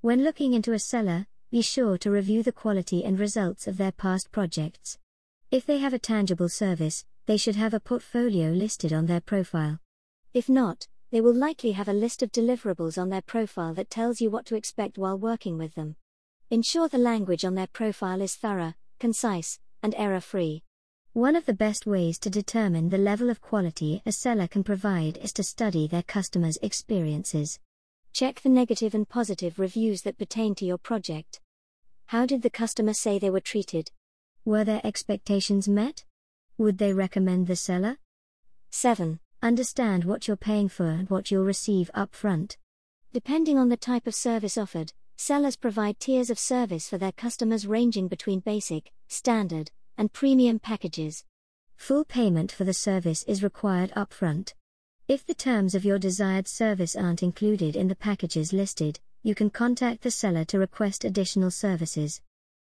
When 0.00 0.24
looking 0.24 0.54
into 0.54 0.72
a 0.72 0.78
seller, 0.78 1.26
be 1.50 1.60
sure 1.60 1.98
to 1.98 2.10
review 2.10 2.42
the 2.42 2.52
quality 2.52 3.04
and 3.04 3.18
results 3.18 3.66
of 3.66 3.76
their 3.76 3.92
past 3.92 4.32
projects. 4.32 4.98
If 5.50 5.66
they 5.66 5.78
have 5.78 5.92
a 5.92 5.98
tangible 5.98 6.48
service, 6.48 7.04
they 7.26 7.36
should 7.36 7.56
have 7.56 7.74
a 7.74 7.80
portfolio 7.80 8.50
listed 8.50 8.92
on 8.92 9.06
their 9.06 9.20
profile. 9.20 9.78
If 10.34 10.48
not, 10.48 10.88
they 11.10 11.20
will 11.20 11.34
likely 11.34 11.72
have 11.72 11.88
a 11.88 11.92
list 11.92 12.22
of 12.22 12.32
deliverables 12.32 13.00
on 13.00 13.10
their 13.10 13.22
profile 13.22 13.74
that 13.74 13.90
tells 13.90 14.20
you 14.20 14.30
what 14.30 14.46
to 14.46 14.56
expect 14.56 14.98
while 14.98 15.18
working 15.18 15.58
with 15.58 15.74
them. 15.74 15.96
Ensure 16.50 16.88
the 16.88 16.98
language 16.98 17.44
on 17.44 17.54
their 17.54 17.66
profile 17.66 18.20
is 18.20 18.34
thorough, 18.34 18.74
concise, 18.98 19.58
and 19.82 19.94
error 19.96 20.20
free. 20.20 20.62
One 21.12 21.36
of 21.36 21.44
the 21.44 21.52
best 21.52 21.86
ways 21.86 22.18
to 22.20 22.30
determine 22.30 22.88
the 22.88 22.96
level 22.96 23.28
of 23.28 23.42
quality 23.42 24.00
a 24.06 24.12
seller 24.12 24.48
can 24.48 24.64
provide 24.64 25.18
is 25.18 25.32
to 25.34 25.42
study 25.42 25.86
their 25.86 26.02
customers' 26.02 26.58
experiences. 26.62 27.58
Check 28.14 28.40
the 28.40 28.48
negative 28.48 28.94
and 28.94 29.06
positive 29.08 29.58
reviews 29.58 30.02
that 30.02 30.18
pertain 30.18 30.54
to 30.54 30.64
your 30.64 30.78
project. 30.78 31.40
How 32.06 32.24
did 32.24 32.40
the 32.40 32.50
customer 32.50 32.94
say 32.94 33.18
they 33.18 33.30
were 33.30 33.40
treated? 33.40 33.90
Were 34.46 34.64
their 34.64 34.80
expectations 34.84 35.68
met? 35.68 36.04
Would 36.62 36.78
they 36.78 36.92
recommend 36.92 37.48
the 37.48 37.56
seller? 37.56 37.96
7. 38.70 39.18
Understand 39.42 40.04
what 40.04 40.28
you're 40.28 40.36
paying 40.36 40.68
for 40.68 40.86
and 40.86 41.10
what 41.10 41.28
you'll 41.28 41.42
receive 41.42 41.90
upfront. 41.92 42.56
Depending 43.12 43.58
on 43.58 43.68
the 43.68 43.76
type 43.76 44.06
of 44.06 44.14
service 44.14 44.56
offered, 44.56 44.92
sellers 45.16 45.56
provide 45.56 45.98
tiers 45.98 46.30
of 46.30 46.38
service 46.38 46.88
for 46.88 46.98
their 46.98 47.10
customers 47.10 47.66
ranging 47.66 48.06
between 48.06 48.38
basic, 48.38 48.92
standard, 49.08 49.72
and 49.98 50.12
premium 50.12 50.60
packages. 50.60 51.24
Full 51.74 52.04
payment 52.04 52.52
for 52.52 52.62
the 52.62 52.72
service 52.72 53.24
is 53.24 53.42
required 53.42 53.90
upfront. 53.96 54.54
If 55.08 55.26
the 55.26 55.34
terms 55.34 55.74
of 55.74 55.84
your 55.84 55.98
desired 55.98 56.46
service 56.46 56.94
aren't 56.94 57.24
included 57.24 57.74
in 57.74 57.88
the 57.88 57.96
packages 57.96 58.52
listed, 58.52 59.00
you 59.24 59.34
can 59.34 59.50
contact 59.50 60.02
the 60.02 60.12
seller 60.12 60.44
to 60.44 60.60
request 60.60 61.04
additional 61.04 61.50
services. 61.50 62.20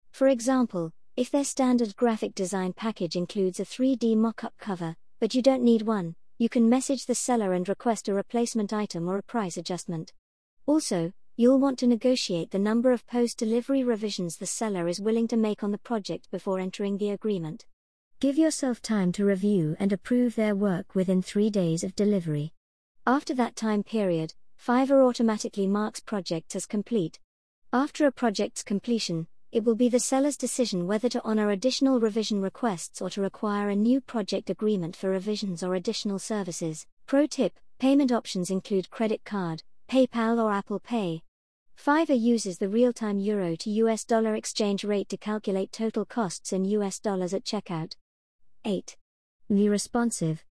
For 0.09 0.29
example, 0.29 0.93
if 1.19 1.29
their 1.29 1.43
standard 1.43 1.93
graphic 1.97 2.33
design 2.33 2.71
package 2.71 3.17
includes 3.17 3.59
a 3.59 3.65
3D 3.65 4.15
mock-up 4.15 4.53
cover, 4.57 4.95
but 5.19 5.35
you 5.35 5.41
don't 5.41 5.61
need 5.61 5.81
one, 5.81 6.15
you 6.37 6.47
can 6.47 6.69
message 6.69 7.05
the 7.05 7.13
seller 7.13 7.51
and 7.51 7.67
request 7.67 8.07
a 8.07 8.13
replacement 8.13 8.71
item 8.71 9.05
or 9.05 9.17
a 9.17 9.23
price 9.23 9.57
adjustment. 9.57 10.13
Also, 10.65 11.11
you'll 11.35 11.59
want 11.59 11.77
to 11.77 11.87
negotiate 11.87 12.51
the 12.51 12.57
number 12.57 12.93
of 12.93 13.05
post-delivery 13.05 13.83
revisions 13.83 14.37
the 14.37 14.45
seller 14.45 14.87
is 14.87 15.01
willing 15.01 15.27
to 15.27 15.35
make 15.35 15.61
on 15.61 15.71
the 15.71 15.77
project 15.77 16.31
before 16.31 16.57
entering 16.57 16.97
the 16.97 17.09
agreement. 17.09 17.65
Give 18.21 18.37
yourself 18.37 18.81
time 18.81 19.11
to 19.11 19.25
review 19.25 19.75
and 19.77 19.91
approve 19.91 20.35
their 20.35 20.55
work 20.55 20.95
within 20.95 21.21
3 21.21 21.49
days 21.49 21.83
of 21.83 21.97
delivery. 21.97 22.53
After 23.05 23.33
that 23.33 23.57
time 23.57 23.83
period, 23.83 24.35
Fiverr 24.57 25.05
automatically 25.05 25.67
marks 25.67 25.99
projects 25.99 26.55
as 26.55 26.65
complete. 26.65 27.19
After 27.73 28.05
a 28.05 28.11
project's 28.13 28.63
completion, 28.63 29.27
it 29.51 29.63
will 29.63 29.75
be 29.75 29.89
the 29.89 29.99
seller's 29.99 30.37
decision 30.37 30.85
whether 30.85 31.09
to 31.09 31.21
honor 31.23 31.49
additional 31.49 31.99
revision 31.99 32.41
requests 32.41 33.01
or 33.01 33.09
to 33.09 33.21
require 33.21 33.69
a 33.69 33.75
new 33.75 33.99
project 33.99 34.49
agreement 34.49 34.95
for 34.95 35.09
revisions 35.09 35.63
or 35.63 35.75
additional 35.75 36.19
services. 36.19 36.85
Pro 37.07 37.25
tip 37.25 37.59
payment 37.79 38.11
options 38.11 38.51
include 38.51 38.89
credit 38.89 39.23
card, 39.23 39.63
PayPal, 39.89 40.43
or 40.43 40.51
Apple 40.51 40.79
Pay. 40.79 41.23
Fiverr 41.77 42.19
uses 42.19 42.57
the 42.57 42.69
real 42.69 42.91
time 42.91 43.19
euro 43.19 43.55
to 43.55 43.69
US 43.69 44.03
dollar 44.03 44.35
exchange 44.35 44.83
rate 44.83 45.09
to 45.09 45.17
calculate 45.17 45.71
total 45.71 46.05
costs 46.05 46.53
in 46.53 46.65
US 46.65 46.99
dollars 46.99 47.33
at 47.33 47.45
checkout. 47.45 47.95
8. 48.65 48.97
Be 49.47 49.69
responsive. 49.69 50.43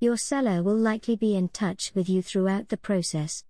Your 0.00 0.16
seller 0.16 0.62
will 0.62 0.76
likely 0.76 1.14
be 1.14 1.36
in 1.36 1.48
touch 1.48 1.92
with 1.94 2.08
you 2.08 2.20
throughout 2.20 2.68
the 2.68 2.76
process. 2.76 3.44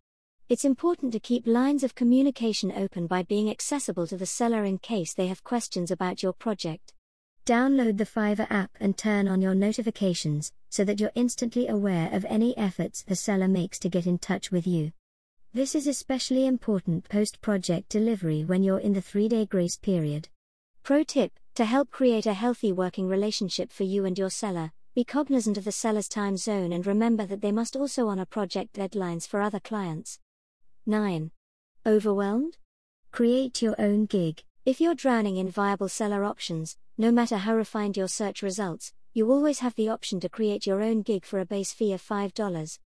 It's 0.52 0.66
important 0.66 1.14
to 1.14 1.18
keep 1.18 1.46
lines 1.46 1.82
of 1.82 1.94
communication 1.94 2.72
open 2.72 3.06
by 3.06 3.22
being 3.22 3.48
accessible 3.48 4.06
to 4.06 4.18
the 4.18 4.26
seller 4.26 4.66
in 4.66 4.76
case 4.76 5.14
they 5.14 5.28
have 5.28 5.42
questions 5.42 5.90
about 5.90 6.22
your 6.22 6.34
project. 6.34 6.92
Download 7.46 7.96
the 7.96 8.04
Fiverr 8.04 8.50
app 8.50 8.70
and 8.78 8.94
turn 8.94 9.28
on 9.28 9.40
your 9.40 9.54
notifications 9.54 10.52
so 10.68 10.84
that 10.84 11.00
you're 11.00 11.10
instantly 11.14 11.68
aware 11.68 12.10
of 12.12 12.26
any 12.26 12.54
efforts 12.58 13.02
the 13.02 13.16
seller 13.16 13.48
makes 13.48 13.78
to 13.78 13.88
get 13.88 14.06
in 14.06 14.18
touch 14.18 14.52
with 14.52 14.66
you. 14.66 14.92
This 15.54 15.74
is 15.74 15.86
especially 15.86 16.46
important 16.46 17.08
post 17.08 17.40
project 17.40 17.88
delivery 17.88 18.44
when 18.44 18.62
you're 18.62 18.78
in 18.78 18.92
the 18.92 19.00
three 19.00 19.28
day 19.28 19.46
grace 19.46 19.78
period. 19.78 20.28
Pro 20.82 21.02
tip 21.02 21.32
To 21.54 21.64
help 21.64 21.90
create 21.90 22.26
a 22.26 22.34
healthy 22.34 22.72
working 22.72 23.08
relationship 23.08 23.72
for 23.72 23.84
you 23.84 24.04
and 24.04 24.18
your 24.18 24.28
seller, 24.28 24.70
be 24.94 25.02
cognizant 25.02 25.56
of 25.56 25.64
the 25.64 25.72
seller's 25.72 26.08
time 26.08 26.36
zone 26.36 26.74
and 26.74 26.86
remember 26.86 27.24
that 27.24 27.40
they 27.40 27.52
must 27.52 27.74
also 27.74 28.08
honor 28.08 28.26
project 28.26 28.74
deadlines 28.74 29.26
for 29.26 29.40
other 29.40 29.58
clients. 29.58 30.18
9. 30.86 31.30
Overwhelmed? 31.86 32.56
Create 33.12 33.62
your 33.62 33.76
own 33.78 34.06
gig. 34.06 34.42
If 34.64 34.80
you're 34.80 34.96
drowning 34.96 35.36
in 35.36 35.48
viable 35.48 35.88
seller 35.88 36.24
options, 36.24 36.76
no 36.98 37.12
matter 37.12 37.36
how 37.36 37.54
refined 37.54 37.96
your 37.96 38.08
search 38.08 38.42
results, 38.42 38.92
you 39.14 39.30
always 39.30 39.60
have 39.60 39.76
the 39.76 39.88
option 39.88 40.18
to 40.20 40.28
create 40.28 40.66
your 40.66 40.82
own 40.82 41.02
gig 41.02 41.24
for 41.24 41.38
a 41.38 41.44
base 41.44 41.72
fee 41.72 41.92
of 41.92 42.02
$5. 42.02 42.78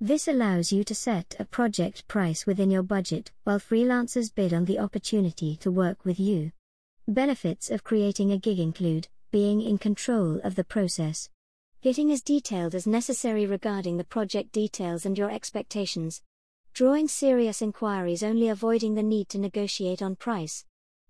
This 0.00 0.28
allows 0.28 0.70
you 0.70 0.84
to 0.84 0.94
set 0.94 1.34
a 1.40 1.44
project 1.44 2.06
price 2.06 2.46
within 2.46 2.70
your 2.70 2.84
budget 2.84 3.32
while 3.42 3.58
freelancers 3.58 4.32
bid 4.32 4.54
on 4.54 4.64
the 4.64 4.78
opportunity 4.78 5.56
to 5.56 5.72
work 5.72 6.04
with 6.04 6.20
you. 6.20 6.52
Benefits 7.08 7.68
of 7.68 7.82
creating 7.82 8.30
a 8.30 8.38
gig 8.38 8.60
include 8.60 9.08
being 9.32 9.60
in 9.60 9.76
control 9.76 10.40
of 10.44 10.54
the 10.54 10.64
process, 10.64 11.28
getting 11.82 12.12
as 12.12 12.22
detailed 12.22 12.76
as 12.76 12.86
necessary 12.86 13.44
regarding 13.44 13.96
the 13.96 14.04
project 14.04 14.52
details 14.52 15.04
and 15.04 15.18
your 15.18 15.30
expectations, 15.30 16.22
Drawing 16.72 17.08
serious 17.08 17.60
inquiries 17.60 18.22
only 18.22 18.48
avoiding 18.48 18.94
the 18.94 19.02
need 19.02 19.28
to 19.30 19.38
negotiate 19.38 20.02
on 20.02 20.16
price. 20.16 20.64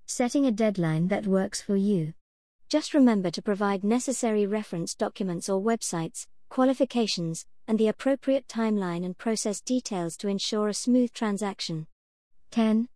Setting 0.06 0.46
a 0.46 0.50
deadline 0.50 1.08
that 1.08 1.26
works 1.26 1.60
for 1.60 1.76
you. 1.76 2.14
Just 2.68 2.94
remember 2.94 3.30
to 3.30 3.42
provide 3.42 3.84
necessary 3.84 4.46
reference 4.46 4.94
documents 4.94 5.48
or 5.48 5.60
websites, 5.60 6.26
qualifications, 6.48 7.46
and 7.68 7.78
the 7.78 7.88
appropriate 7.88 8.48
timeline 8.48 9.04
and 9.04 9.16
process 9.16 9.60
details 9.60 10.16
to 10.16 10.28
ensure 10.28 10.68
a 10.68 10.74
smooth 10.74 11.12
transaction. 11.12 11.86
10. 12.50 12.88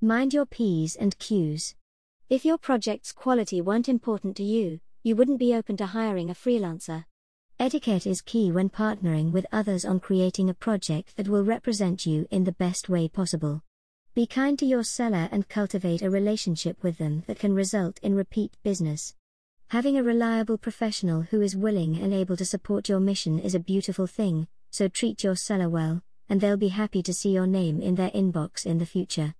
Mind 0.00 0.34
your 0.34 0.44
P's 0.44 0.96
and 0.96 1.18
Q's. 1.18 1.74
If 2.28 2.44
your 2.44 2.58
project's 2.58 3.12
quality 3.12 3.60
weren't 3.62 3.88
important 3.88 4.36
to 4.36 4.42
you, 4.42 4.80
you 5.02 5.16
wouldn't 5.16 5.38
be 5.38 5.54
open 5.54 5.76
to 5.78 5.86
hiring 5.86 6.28
a 6.28 6.34
freelancer. 6.34 7.04
Etiquette 7.60 8.06
is 8.06 8.20
key 8.20 8.52
when 8.52 8.70
partnering 8.70 9.32
with 9.32 9.44
others 9.50 9.84
on 9.84 9.98
creating 9.98 10.48
a 10.48 10.54
project 10.54 11.16
that 11.16 11.26
will 11.26 11.42
represent 11.42 12.06
you 12.06 12.24
in 12.30 12.44
the 12.44 12.52
best 12.52 12.88
way 12.88 13.08
possible. 13.08 13.64
Be 14.14 14.28
kind 14.28 14.56
to 14.60 14.64
your 14.64 14.84
seller 14.84 15.28
and 15.32 15.48
cultivate 15.48 16.00
a 16.00 16.08
relationship 16.08 16.80
with 16.84 16.98
them 16.98 17.24
that 17.26 17.40
can 17.40 17.52
result 17.52 17.98
in 18.00 18.14
repeat 18.14 18.56
business. 18.62 19.16
Having 19.70 19.98
a 19.98 20.04
reliable 20.04 20.56
professional 20.56 21.22
who 21.22 21.42
is 21.42 21.56
willing 21.56 21.96
and 21.96 22.14
able 22.14 22.36
to 22.36 22.44
support 22.44 22.88
your 22.88 23.00
mission 23.00 23.40
is 23.40 23.56
a 23.56 23.60
beautiful 23.60 24.06
thing, 24.06 24.46
so 24.70 24.86
treat 24.86 25.24
your 25.24 25.34
seller 25.34 25.68
well, 25.68 26.00
and 26.28 26.40
they'll 26.40 26.56
be 26.56 26.68
happy 26.68 27.02
to 27.02 27.12
see 27.12 27.30
your 27.30 27.48
name 27.48 27.80
in 27.80 27.96
their 27.96 28.10
inbox 28.10 28.66
in 28.66 28.78
the 28.78 28.86
future. 28.86 29.34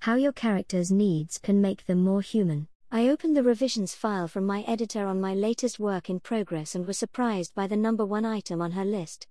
How 0.00 0.16
your 0.16 0.32
character's 0.32 0.90
needs 0.90 1.38
can 1.38 1.60
make 1.60 1.86
them 1.86 2.02
more 2.02 2.20
human. 2.20 2.66
I 2.94 3.08
opened 3.08 3.36
the 3.36 3.42
revisions 3.42 3.92
file 3.92 4.28
from 4.28 4.46
my 4.46 4.62
editor 4.68 5.04
on 5.08 5.20
my 5.20 5.34
latest 5.34 5.80
work 5.80 6.08
in 6.08 6.20
progress 6.20 6.76
and 6.76 6.86
was 6.86 6.96
surprised 6.96 7.52
by 7.52 7.66
the 7.66 7.76
number 7.76 8.06
one 8.06 8.24
item 8.24 8.62
on 8.62 8.70
her 8.70 8.84
list. 8.84 9.26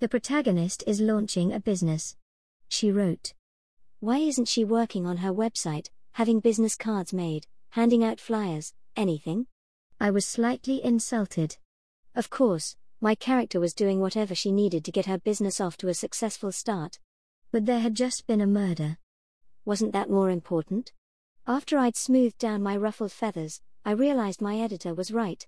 The 0.00 0.08
protagonist 0.08 0.82
is 0.84 1.00
launching 1.00 1.52
a 1.52 1.60
business. 1.60 2.16
She 2.68 2.90
wrote. 2.90 3.32
Why 4.00 4.18
isn't 4.18 4.48
she 4.48 4.64
working 4.64 5.06
on 5.06 5.18
her 5.18 5.32
website, 5.32 5.90
having 6.14 6.40
business 6.40 6.74
cards 6.74 7.12
made, 7.12 7.46
handing 7.70 8.02
out 8.02 8.18
flyers, 8.18 8.74
anything? 8.96 9.46
I 10.00 10.10
was 10.10 10.26
slightly 10.26 10.84
insulted. 10.84 11.56
Of 12.16 12.30
course, 12.30 12.74
my 13.00 13.14
character 13.14 13.60
was 13.60 13.74
doing 13.74 14.00
whatever 14.00 14.34
she 14.34 14.50
needed 14.50 14.84
to 14.86 14.90
get 14.90 15.06
her 15.06 15.18
business 15.18 15.60
off 15.60 15.76
to 15.76 15.88
a 15.88 15.94
successful 15.94 16.50
start. 16.50 16.98
But 17.52 17.66
there 17.66 17.78
had 17.78 17.94
just 17.94 18.26
been 18.26 18.40
a 18.40 18.46
murder. 18.48 18.98
Wasn't 19.64 19.92
that 19.92 20.10
more 20.10 20.30
important? 20.30 20.90
After 21.46 21.76
I'd 21.76 21.94
smoothed 21.94 22.38
down 22.38 22.62
my 22.62 22.74
ruffled 22.74 23.12
feathers, 23.12 23.60
I 23.84 23.90
realized 23.90 24.40
my 24.40 24.58
editor 24.60 24.94
was 24.94 25.12
right. 25.12 25.46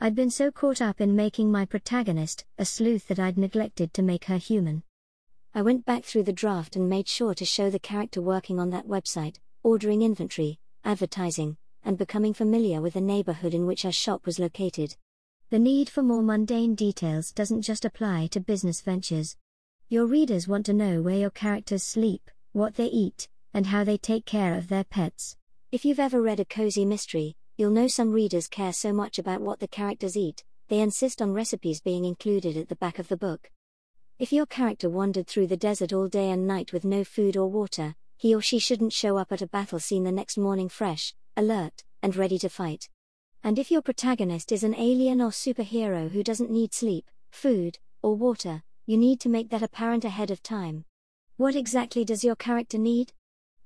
I'd 0.00 0.14
been 0.14 0.30
so 0.30 0.52
caught 0.52 0.80
up 0.80 1.00
in 1.00 1.16
making 1.16 1.50
my 1.50 1.64
protagonist 1.64 2.44
a 2.58 2.64
sleuth 2.64 3.08
that 3.08 3.18
I'd 3.18 3.36
neglected 3.36 3.92
to 3.94 4.02
make 4.02 4.26
her 4.26 4.36
human. 4.36 4.84
I 5.52 5.62
went 5.62 5.84
back 5.84 6.04
through 6.04 6.22
the 6.22 6.32
draft 6.32 6.76
and 6.76 6.88
made 6.88 7.08
sure 7.08 7.34
to 7.34 7.44
show 7.44 7.70
the 7.70 7.80
character 7.80 8.22
working 8.22 8.60
on 8.60 8.70
that 8.70 8.86
website, 8.86 9.40
ordering 9.64 10.02
inventory, 10.02 10.60
advertising, 10.84 11.56
and 11.82 11.98
becoming 11.98 12.34
familiar 12.34 12.80
with 12.80 12.94
the 12.94 13.00
neighborhood 13.00 13.52
in 13.52 13.66
which 13.66 13.84
our 13.84 13.90
shop 13.90 14.26
was 14.26 14.38
located. 14.38 14.94
The 15.50 15.58
need 15.58 15.90
for 15.90 16.04
more 16.04 16.22
mundane 16.22 16.76
details 16.76 17.32
doesn't 17.32 17.62
just 17.62 17.84
apply 17.84 18.28
to 18.28 18.38
business 18.38 18.80
ventures. 18.80 19.36
Your 19.88 20.06
readers 20.06 20.46
want 20.46 20.66
to 20.66 20.72
know 20.72 21.02
where 21.02 21.18
your 21.18 21.30
characters 21.30 21.82
sleep, 21.82 22.30
what 22.52 22.76
they 22.76 22.86
eat, 22.86 23.28
and 23.54 23.66
how 23.66 23.84
they 23.84 23.96
take 23.96 24.24
care 24.24 24.54
of 24.54 24.68
their 24.68 24.84
pets. 24.84 25.36
If 25.70 25.84
you've 25.84 26.00
ever 26.00 26.20
read 26.20 26.40
a 26.40 26.44
cozy 26.44 26.84
mystery, 26.84 27.36
you'll 27.56 27.70
know 27.70 27.86
some 27.86 28.12
readers 28.12 28.48
care 28.48 28.72
so 28.72 28.92
much 28.92 29.18
about 29.18 29.40
what 29.40 29.60
the 29.60 29.68
characters 29.68 30.16
eat, 30.16 30.44
they 30.68 30.80
insist 30.80 31.20
on 31.20 31.32
recipes 31.32 31.80
being 31.80 32.04
included 32.04 32.56
at 32.56 32.68
the 32.68 32.76
back 32.76 32.98
of 32.98 33.08
the 33.08 33.16
book. 33.16 33.50
If 34.18 34.32
your 34.32 34.46
character 34.46 34.88
wandered 34.88 35.26
through 35.26 35.48
the 35.48 35.56
desert 35.56 35.92
all 35.92 36.08
day 36.08 36.30
and 36.30 36.46
night 36.46 36.72
with 36.72 36.84
no 36.84 37.04
food 37.04 37.36
or 37.36 37.50
water, 37.50 37.94
he 38.16 38.34
or 38.34 38.40
she 38.40 38.58
shouldn't 38.58 38.92
show 38.92 39.18
up 39.18 39.32
at 39.32 39.42
a 39.42 39.46
battle 39.46 39.80
scene 39.80 40.04
the 40.04 40.12
next 40.12 40.38
morning 40.38 40.68
fresh, 40.68 41.12
alert, 41.36 41.82
and 42.02 42.16
ready 42.16 42.38
to 42.38 42.48
fight. 42.48 42.88
And 43.42 43.58
if 43.58 43.70
your 43.70 43.82
protagonist 43.82 44.52
is 44.52 44.62
an 44.62 44.74
alien 44.76 45.20
or 45.20 45.30
superhero 45.30 46.10
who 46.10 46.22
doesn't 46.22 46.50
need 46.50 46.72
sleep, 46.72 47.10
food, 47.30 47.78
or 48.00 48.14
water, 48.14 48.62
you 48.86 48.96
need 48.96 49.20
to 49.20 49.28
make 49.28 49.50
that 49.50 49.62
apparent 49.62 50.04
ahead 50.04 50.30
of 50.30 50.42
time. 50.42 50.84
What 51.36 51.56
exactly 51.56 52.04
does 52.04 52.22
your 52.22 52.36
character 52.36 52.78
need? 52.78 53.12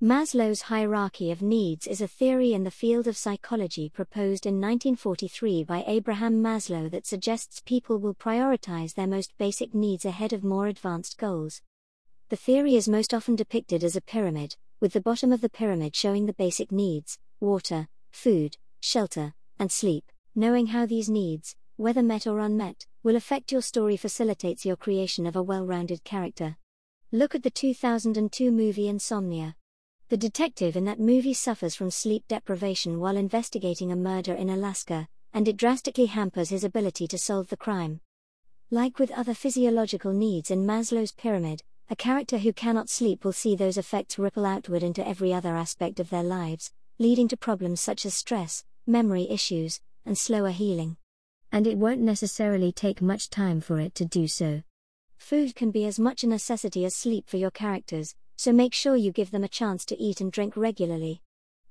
Maslow's 0.02 0.60
hierarchy 0.60 1.30
of 1.30 1.40
needs 1.40 1.86
is 1.86 2.02
a 2.02 2.06
theory 2.06 2.52
in 2.52 2.64
the 2.64 2.70
field 2.70 3.06
of 3.06 3.16
psychology 3.16 3.88
proposed 3.88 4.44
in 4.44 4.60
1943 4.60 5.64
by 5.64 5.84
Abraham 5.86 6.42
Maslow 6.42 6.90
that 6.90 7.06
suggests 7.06 7.62
people 7.64 7.96
will 7.96 8.14
prioritize 8.14 8.92
their 8.92 9.06
most 9.06 9.32
basic 9.38 9.74
needs 9.74 10.04
ahead 10.04 10.34
of 10.34 10.44
more 10.44 10.66
advanced 10.66 11.16
goals. 11.16 11.62
The 12.28 12.36
theory 12.36 12.76
is 12.76 12.90
most 12.90 13.14
often 13.14 13.36
depicted 13.36 13.82
as 13.82 13.96
a 13.96 14.02
pyramid, 14.02 14.56
with 14.80 14.92
the 14.92 15.00
bottom 15.00 15.32
of 15.32 15.40
the 15.40 15.48
pyramid 15.48 15.96
showing 15.96 16.26
the 16.26 16.34
basic 16.34 16.70
needs 16.70 17.18
water, 17.40 17.88
food, 18.12 18.58
shelter, 18.82 19.32
and 19.58 19.72
sleep. 19.72 20.12
Knowing 20.34 20.66
how 20.66 20.84
these 20.84 21.08
needs, 21.08 21.56
whether 21.76 22.02
met 22.02 22.26
or 22.26 22.40
unmet, 22.40 22.84
will 23.02 23.16
affect 23.16 23.50
your 23.50 23.62
story 23.62 23.96
facilitates 23.96 24.66
your 24.66 24.76
creation 24.76 25.24
of 25.24 25.36
a 25.36 25.42
well 25.42 25.64
rounded 25.64 26.04
character. 26.04 26.58
Look 27.12 27.34
at 27.34 27.42
the 27.42 27.50
2002 27.50 28.52
movie 28.52 28.88
Insomnia. 28.88 29.56
The 30.08 30.16
detective 30.16 30.76
in 30.76 30.84
that 30.84 31.00
movie 31.00 31.34
suffers 31.34 31.74
from 31.74 31.90
sleep 31.90 32.22
deprivation 32.28 33.00
while 33.00 33.16
investigating 33.16 33.90
a 33.90 33.96
murder 33.96 34.34
in 34.34 34.48
Alaska, 34.48 35.08
and 35.32 35.48
it 35.48 35.56
drastically 35.56 36.06
hampers 36.06 36.50
his 36.50 36.62
ability 36.62 37.08
to 37.08 37.18
solve 37.18 37.48
the 37.48 37.56
crime. 37.56 38.00
Like 38.70 39.00
with 39.00 39.10
other 39.10 39.34
physiological 39.34 40.12
needs 40.12 40.52
in 40.52 40.64
Maslow's 40.64 41.10
pyramid, 41.10 41.64
a 41.90 41.96
character 41.96 42.38
who 42.38 42.52
cannot 42.52 42.88
sleep 42.88 43.24
will 43.24 43.32
see 43.32 43.56
those 43.56 43.76
effects 43.76 44.16
ripple 44.16 44.46
outward 44.46 44.84
into 44.84 45.06
every 45.06 45.32
other 45.32 45.56
aspect 45.56 45.98
of 45.98 46.10
their 46.10 46.22
lives, 46.22 46.70
leading 47.00 47.26
to 47.26 47.36
problems 47.36 47.80
such 47.80 48.06
as 48.06 48.14
stress, 48.14 48.64
memory 48.86 49.28
issues, 49.28 49.80
and 50.04 50.16
slower 50.16 50.50
healing. 50.50 50.96
And 51.50 51.66
it 51.66 51.78
won't 51.78 52.00
necessarily 52.00 52.70
take 52.70 53.02
much 53.02 53.28
time 53.28 53.60
for 53.60 53.80
it 53.80 53.96
to 53.96 54.04
do 54.04 54.28
so. 54.28 54.62
Food 55.18 55.56
can 55.56 55.72
be 55.72 55.84
as 55.84 55.98
much 55.98 56.22
a 56.22 56.28
necessity 56.28 56.84
as 56.84 56.94
sleep 56.94 57.28
for 57.28 57.38
your 57.38 57.50
characters, 57.50 58.14
so 58.36 58.52
make 58.52 58.74
sure 58.74 58.96
you 58.96 59.10
give 59.10 59.30
them 59.30 59.44
a 59.44 59.48
chance 59.48 59.84
to 59.86 60.00
eat 60.00 60.20
and 60.20 60.30
drink 60.30 60.56
regularly. 60.56 61.22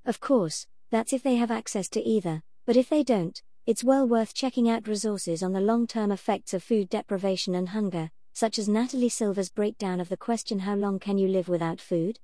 Of 0.06 0.20
course, 0.20 0.68
that's 0.92 1.14
if 1.14 1.24
they 1.24 1.36
have 1.36 1.52
access 1.52 1.88
to 1.90 2.02
either, 2.02 2.44
but 2.66 2.76
if 2.76 2.90
they 2.90 3.04
don't, 3.04 3.42
it's 3.66 3.84
well 3.84 4.08
worth 4.08 4.34
checking 4.34 4.70
out 4.70 4.88
resources 4.88 5.42
on 5.42 5.54
the 5.54 5.60
long 5.60 5.88
term 5.88 6.12
effects 6.12 6.54
of 6.54 6.64
food 6.64 6.90
deprivation 6.90 7.56
and 7.56 7.70
hunger, 7.70 8.12
such 8.34 8.60
as 8.60 8.68
Natalie 8.68 9.10
Silver's 9.10 9.50
breakdown 9.50 10.00
of 10.00 10.10
the 10.10 10.18
question 10.18 10.60
How 10.60 10.76
long 10.76 11.00
can 11.00 11.18
you 11.18 11.28
live 11.28 11.48
without 11.48 11.80
food? 11.80 12.20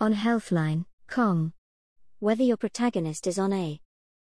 On 0.00 0.14
Healthline.com. 0.14 1.52
Whether 2.18 2.42
your 2.42 2.56
protagonist 2.56 3.26
is 3.26 3.38
on 3.38 3.52
a 3.52 3.80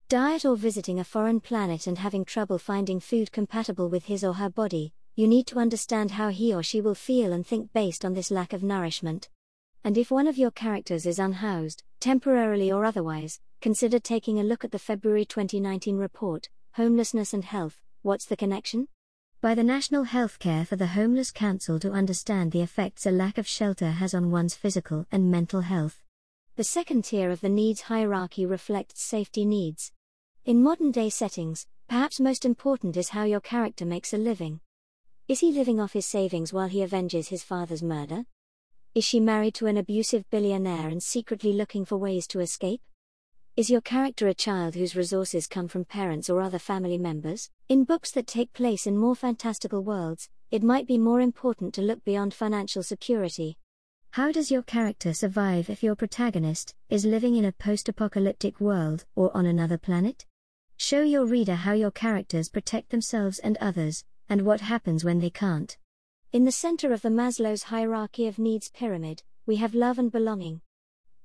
diet 0.09 0.45
or 0.45 0.55
visiting 0.55 0.99
a 0.99 1.03
foreign 1.03 1.39
planet 1.39 1.87
and 1.87 1.97
having 1.97 2.25
trouble 2.25 2.57
finding 2.57 2.99
food 2.99 3.31
compatible 3.31 3.89
with 3.89 4.05
his 4.05 4.23
or 4.23 4.33
her 4.33 4.49
body, 4.49 4.93
you 5.15 5.27
need 5.27 5.47
to 5.47 5.59
understand 5.59 6.11
how 6.11 6.29
he 6.29 6.53
or 6.53 6.63
she 6.63 6.79
will 6.79 6.95
feel 6.95 7.33
and 7.33 7.45
think 7.45 7.73
based 7.73 8.05
on 8.05 8.13
this 8.13 8.29
lack 8.29 8.53
of 8.53 8.63
nourishment. 8.63 9.29
And 9.87 9.97
if 9.97 10.11
one 10.11 10.27
of 10.27 10.37
your 10.37 10.51
characters 10.51 11.05
is 11.05 11.17
unhoused, 11.17 11.81
temporarily 12.01 12.69
or 12.69 12.83
otherwise, 12.83 13.39
consider 13.61 13.99
taking 13.99 14.37
a 14.37 14.43
look 14.43 14.65
at 14.65 14.71
the 14.73 14.79
February 14.79 15.23
2019 15.23 15.95
report, 15.95 16.49
Homelessness 16.73 17.33
and 17.33 17.45
Health 17.45 17.79
What's 18.01 18.25
the 18.25 18.35
Connection? 18.35 18.89
By 19.39 19.55
the 19.55 19.63
National 19.63 20.03
Healthcare 20.03 20.67
for 20.67 20.75
the 20.75 20.87
Homeless 20.87 21.31
Council 21.31 21.79
to 21.79 21.93
understand 21.93 22.51
the 22.51 22.59
effects 22.59 23.05
a 23.05 23.11
lack 23.11 23.37
of 23.37 23.47
shelter 23.47 23.91
has 23.91 24.13
on 24.13 24.29
one's 24.29 24.55
physical 24.55 25.05
and 25.09 25.31
mental 25.31 25.61
health. 25.61 26.03
The 26.57 26.65
second 26.65 27.05
tier 27.05 27.29
of 27.29 27.39
the 27.39 27.47
needs 27.47 27.83
hierarchy 27.83 28.45
reflects 28.45 29.01
safety 29.01 29.45
needs. 29.45 29.93
In 30.43 30.61
modern 30.61 30.91
day 30.91 31.09
settings, 31.09 31.65
perhaps 31.87 32.19
most 32.19 32.43
important 32.43 32.97
is 32.97 33.11
how 33.11 33.23
your 33.23 33.39
character 33.39 33.85
makes 33.85 34.11
a 34.11 34.17
living. 34.17 34.59
Is 35.29 35.39
he 35.39 35.53
living 35.53 35.79
off 35.79 35.93
his 35.93 36.05
savings 36.05 36.51
while 36.51 36.67
he 36.67 36.83
avenges 36.83 37.29
his 37.29 37.45
father's 37.45 37.81
murder? 37.81 38.25
Is 38.95 39.03
she 39.03 39.19
married 39.19 39.53
to 39.55 39.67
an 39.67 39.77
abusive 39.77 40.29
billionaire 40.29 40.87
and 40.87 41.03
secretly 41.03 41.53
looking 41.53 41.85
for 41.85 41.97
ways 41.97 42.25
to 42.27 42.39
escape? 42.39 42.81
Is 43.55 43.69
your 43.69 43.81
character 43.81 44.27
a 44.27 44.33
child 44.33 44.75
whose 44.75 44.95
resources 44.95 45.47
come 45.47 45.67
from 45.67 45.85
parents 45.85 46.29
or 46.29 46.41
other 46.41 46.59
family 46.59 46.97
members? 46.97 47.49
In 47.69 47.85
books 47.85 48.11
that 48.11 48.27
take 48.27 48.53
place 48.53 48.85
in 48.85 48.97
more 48.97 49.15
fantastical 49.15 49.83
worlds, 49.83 50.29
it 50.51 50.63
might 50.63 50.87
be 50.87 50.97
more 50.97 51.21
important 51.21 51.73
to 51.73 51.81
look 51.81 52.03
beyond 52.03 52.33
financial 52.33 52.83
security. 52.83 53.57
How 54.11 54.31
does 54.31 54.49
your 54.49 54.61
character 54.61 55.13
survive 55.13 55.69
if 55.69 55.83
your 55.83 55.95
protagonist 55.95 56.73
is 56.89 57.05
living 57.05 57.35
in 57.35 57.45
a 57.45 57.51
post 57.51 57.89
apocalyptic 57.89 58.59
world 58.59 59.05
or 59.15 59.35
on 59.35 59.45
another 59.45 59.77
planet? 59.77 60.25
Show 60.77 61.01
your 61.01 61.25
reader 61.25 61.55
how 61.55 61.73
your 61.73 61.91
characters 61.91 62.49
protect 62.49 62.89
themselves 62.89 63.39
and 63.39 63.57
others, 63.57 64.03
and 64.29 64.43
what 64.43 64.61
happens 64.61 65.03
when 65.03 65.19
they 65.19 65.29
can't. 65.29 65.77
In 66.33 66.43
the 66.43 66.51
center 66.51 66.91
of 66.91 67.03
the 67.03 67.09
Maslow's 67.09 67.63
hierarchy 67.63 68.27
of 68.27 68.37
needs 68.37 68.69
pyramid, 68.69 69.23
we 69.45 69.55
have 69.55 69.73
love 69.73 69.97
and 69.97 70.11
belonging. 70.11 70.59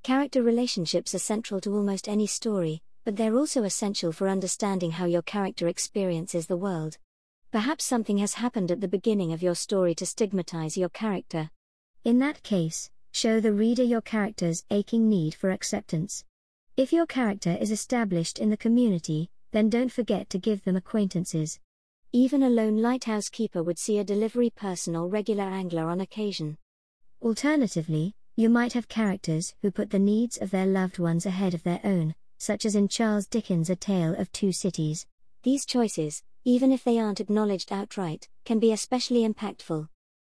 Character 0.04 0.44
relationships 0.44 1.12
are 1.12 1.18
central 1.18 1.60
to 1.62 1.74
almost 1.74 2.08
any 2.08 2.28
story, 2.28 2.82
but 3.04 3.16
they're 3.16 3.34
also 3.34 3.64
essential 3.64 4.12
for 4.12 4.28
understanding 4.28 4.92
how 4.92 5.04
your 5.04 5.22
character 5.22 5.66
experiences 5.66 6.46
the 6.46 6.56
world. 6.56 6.98
Perhaps 7.50 7.84
something 7.84 8.18
has 8.18 8.34
happened 8.34 8.70
at 8.70 8.80
the 8.80 8.86
beginning 8.86 9.32
of 9.32 9.42
your 9.42 9.56
story 9.56 9.92
to 9.96 10.06
stigmatize 10.06 10.76
your 10.76 10.88
character. 10.88 11.50
In 12.04 12.20
that 12.20 12.44
case, 12.44 12.88
show 13.10 13.40
the 13.40 13.52
reader 13.52 13.82
your 13.82 14.02
character's 14.02 14.64
aching 14.70 15.08
need 15.08 15.34
for 15.34 15.50
acceptance. 15.50 16.24
If 16.76 16.92
your 16.92 17.06
character 17.06 17.58
is 17.60 17.72
established 17.72 18.38
in 18.38 18.50
the 18.50 18.56
community, 18.56 19.30
then 19.50 19.68
don't 19.68 19.90
forget 19.90 20.30
to 20.30 20.38
give 20.38 20.62
them 20.62 20.76
acquaintances. 20.76 21.58
Even 22.14 22.42
a 22.42 22.50
lone 22.50 22.76
lighthouse 22.76 23.30
keeper 23.30 23.62
would 23.62 23.78
see 23.78 23.98
a 23.98 24.04
delivery 24.04 24.50
person 24.50 24.94
or 24.94 25.08
regular 25.08 25.44
angler 25.44 25.88
on 25.88 26.02
occasion. 26.02 26.58
Alternatively, 27.22 28.14
you 28.36 28.50
might 28.50 28.74
have 28.74 28.86
characters 28.86 29.54
who 29.62 29.70
put 29.70 29.88
the 29.88 29.98
needs 29.98 30.36
of 30.36 30.50
their 30.50 30.66
loved 30.66 30.98
ones 30.98 31.24
ahead 31.24 31.54
of 31.54 31.62
their 31.62 31.80
own, 31.84 32.14
such 32.36 32.66
as 32.66 32.74
in 32.74 32.86
Charles 32.86 33.26
Dickens' 33.26 33.70
A 33.70 33.76
Tale 33.76 34.14
of 34.14 34.30
Two 34.30 34.52
Cities. 34.52 35.06
These 35.42 35.64
choices, 35.64 36.22
even 36.44 36.70
if 36.70 36.84
they 36.84 36.98
aren't 36.98 37.20
acknowledged 37.20 37.72
outright, 37.72 38.28
can 38.44 38.58
be 38.58 38.72
especially 38.72 39.26
impactful. 39.26 39.88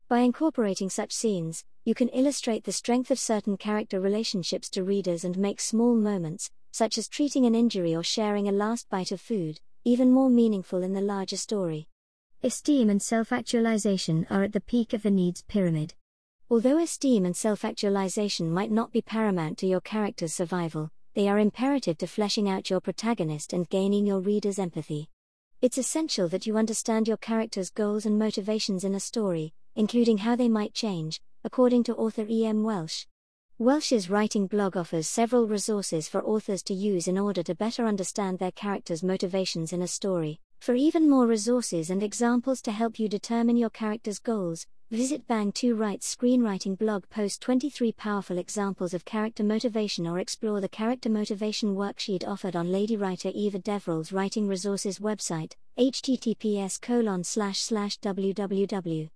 By 0.10 0.20
incorporating 0.20 0.90
such 0.90 1.14
scenes, 1.14 1.64
you 1.86 1.96
can 1.96 2.10
illustrate 2.10 2.66
the 2.66 2.74
strength 2.74 3.10
of 3.10 3.20
certain 3.20 3.56
character 3.56 4.02
relationships 4.02 4.70
to 4.72 4.84
readers 4.84 5.24
and 5.24 5.38
make 5.38 5.62
small 5.62 5.96
moments, 5.96 6.52
such 6.72 6.98
as 6.98 7.08
treating 7.08 7.46
an 7.46 7.56
injury 7.56 7.96
or 7.96 8.04
sharing 8.04 8.50
a 8.50 8.52
last 8.52 8.90
bite 8.90 9.14
of 9.14 9.22
food, 9.22 9.62
even 9.84 10.12
more 10.12 10.30
meaningful 10.30 10.84
in 10.84 10.94
the 10.94 11.02
larger 11.02 11.38
story. 11.38 11.88
Esteem 12.44 12.90
and 12.90 13.02
self 13.02 13.32
actualization 13.32 14.26
are 14.30 14.44
at 14.44 14.54
the 14.54 14.62
peak 14.62 14.94
of 14.94 15.04
the 15.04 15.12
needs 15.12 15.42
pyramid. 15.44 15.94
Although 16.50 16.80
esteem 16.80 17.26
and 17.26 17.36
self 17.36 17.64
actualization 17.64 18.52
might 18.52 18.72
not 18.72 18.92
be 18.92 19.02
paramount 19.02 19.58
to 19.60 19.68
your 19.68 19.82
character's 19.82 20.34
survival, 20.34 20.92
they 21.14 21.28
are 21.28 21.40
imperative 21.40 21.98
to 21.98 22.08
fleshing 22.08 22.50
out 22.50 22.70
your 22.70 22.80
protagonist 22.80 23.54
and 23.54 23.70
gaining 23.70 24.06
your 24.06 24.20
reader's 24.20 24.60
empathy. 24.60 25.10
It's 25.62 25.78
essential 25.78 26.28
that 26.30 26.48
you 26.48 26.58
understand 26.58 27.08
your 27.08 27.18
character's 27.18 27.70
goals 27.70 28.06
and 28.06 28.18
motivations 28.18 28.84
in 28.84 28.96
a 28.96 29.00
story, 29.00 29.54
including 29.76 30.20
how 30.20 30.36
they 30.36 30.50
might 30.50 30.74
change, 30.74 31.22
according 31.44 31.84
to 31.84 31.96
author 31.96 32.26
E. 32.30 32.46
M. 32.46 32.64
Welsh. 32.64 33.06
Welsh's 33.62 34.10
writing 34.10 34.48
blog 34.48 34.78
offers 34.78 35.06
several 35.06 35.46
resources 35.46 36.08
for 36.08 36.24
authors 36.24 36.64
to 36.64 36.74
use 36.74 37.10
in 37.10 37.18
order 37.18 37.44
to 37.44 37.54
better 37.54 37.86
understand 37.86 38.40
their 38.40 38.54
characters' 38.54 39.04
motivations 39.04 39.74
in 39.74 39.82
a 39.82 39.88
story. 39.88 40.40
For 40.62 40.76
even 40.76 41.10
more 41.10 41.28
resources 41.28 41.90
and 41.90 42.02
examples 42.02 42.62
to 42.62 42.72
help 42.72 43.00
you 43.00 43.10
determine 43.10 43.58
your 43.58 43.70
character's 43.70 44.18
goals, 44.18 44.66
visit 44.92 45.28
Bang2 45.28 45.78
Write's 45.78 46.16
screenwriting 46.16 46.78
blog 46.78 47.10
post 47.10 47.42
23 47.42 47.92
powerful 47.92 48.38
examples 48.38 48.94
of 48.94 49.04
character 49.04 49.44
motivation 49.44 50.08
or 50.08 50.20
explore 50.20 50.62
the 50.62 50.70
character 50.70 51.10
motivation 51.10 51.76
worksheet 51.76 52.26
offered 52.26 52.56
on 52.56 52.72
lady 52.72 52.96
writer 52.96 53.30
Eva 53.36 53.60
Deverell's 53.60 54.14
writing 54.14 54.48
resources 54.48 55.00
website, 55.00 55.56
https 55.78 56.80
colon 56.80 57.26
slash 57.26 57.60
slash 57.60 58.00
www. 58.00 59.10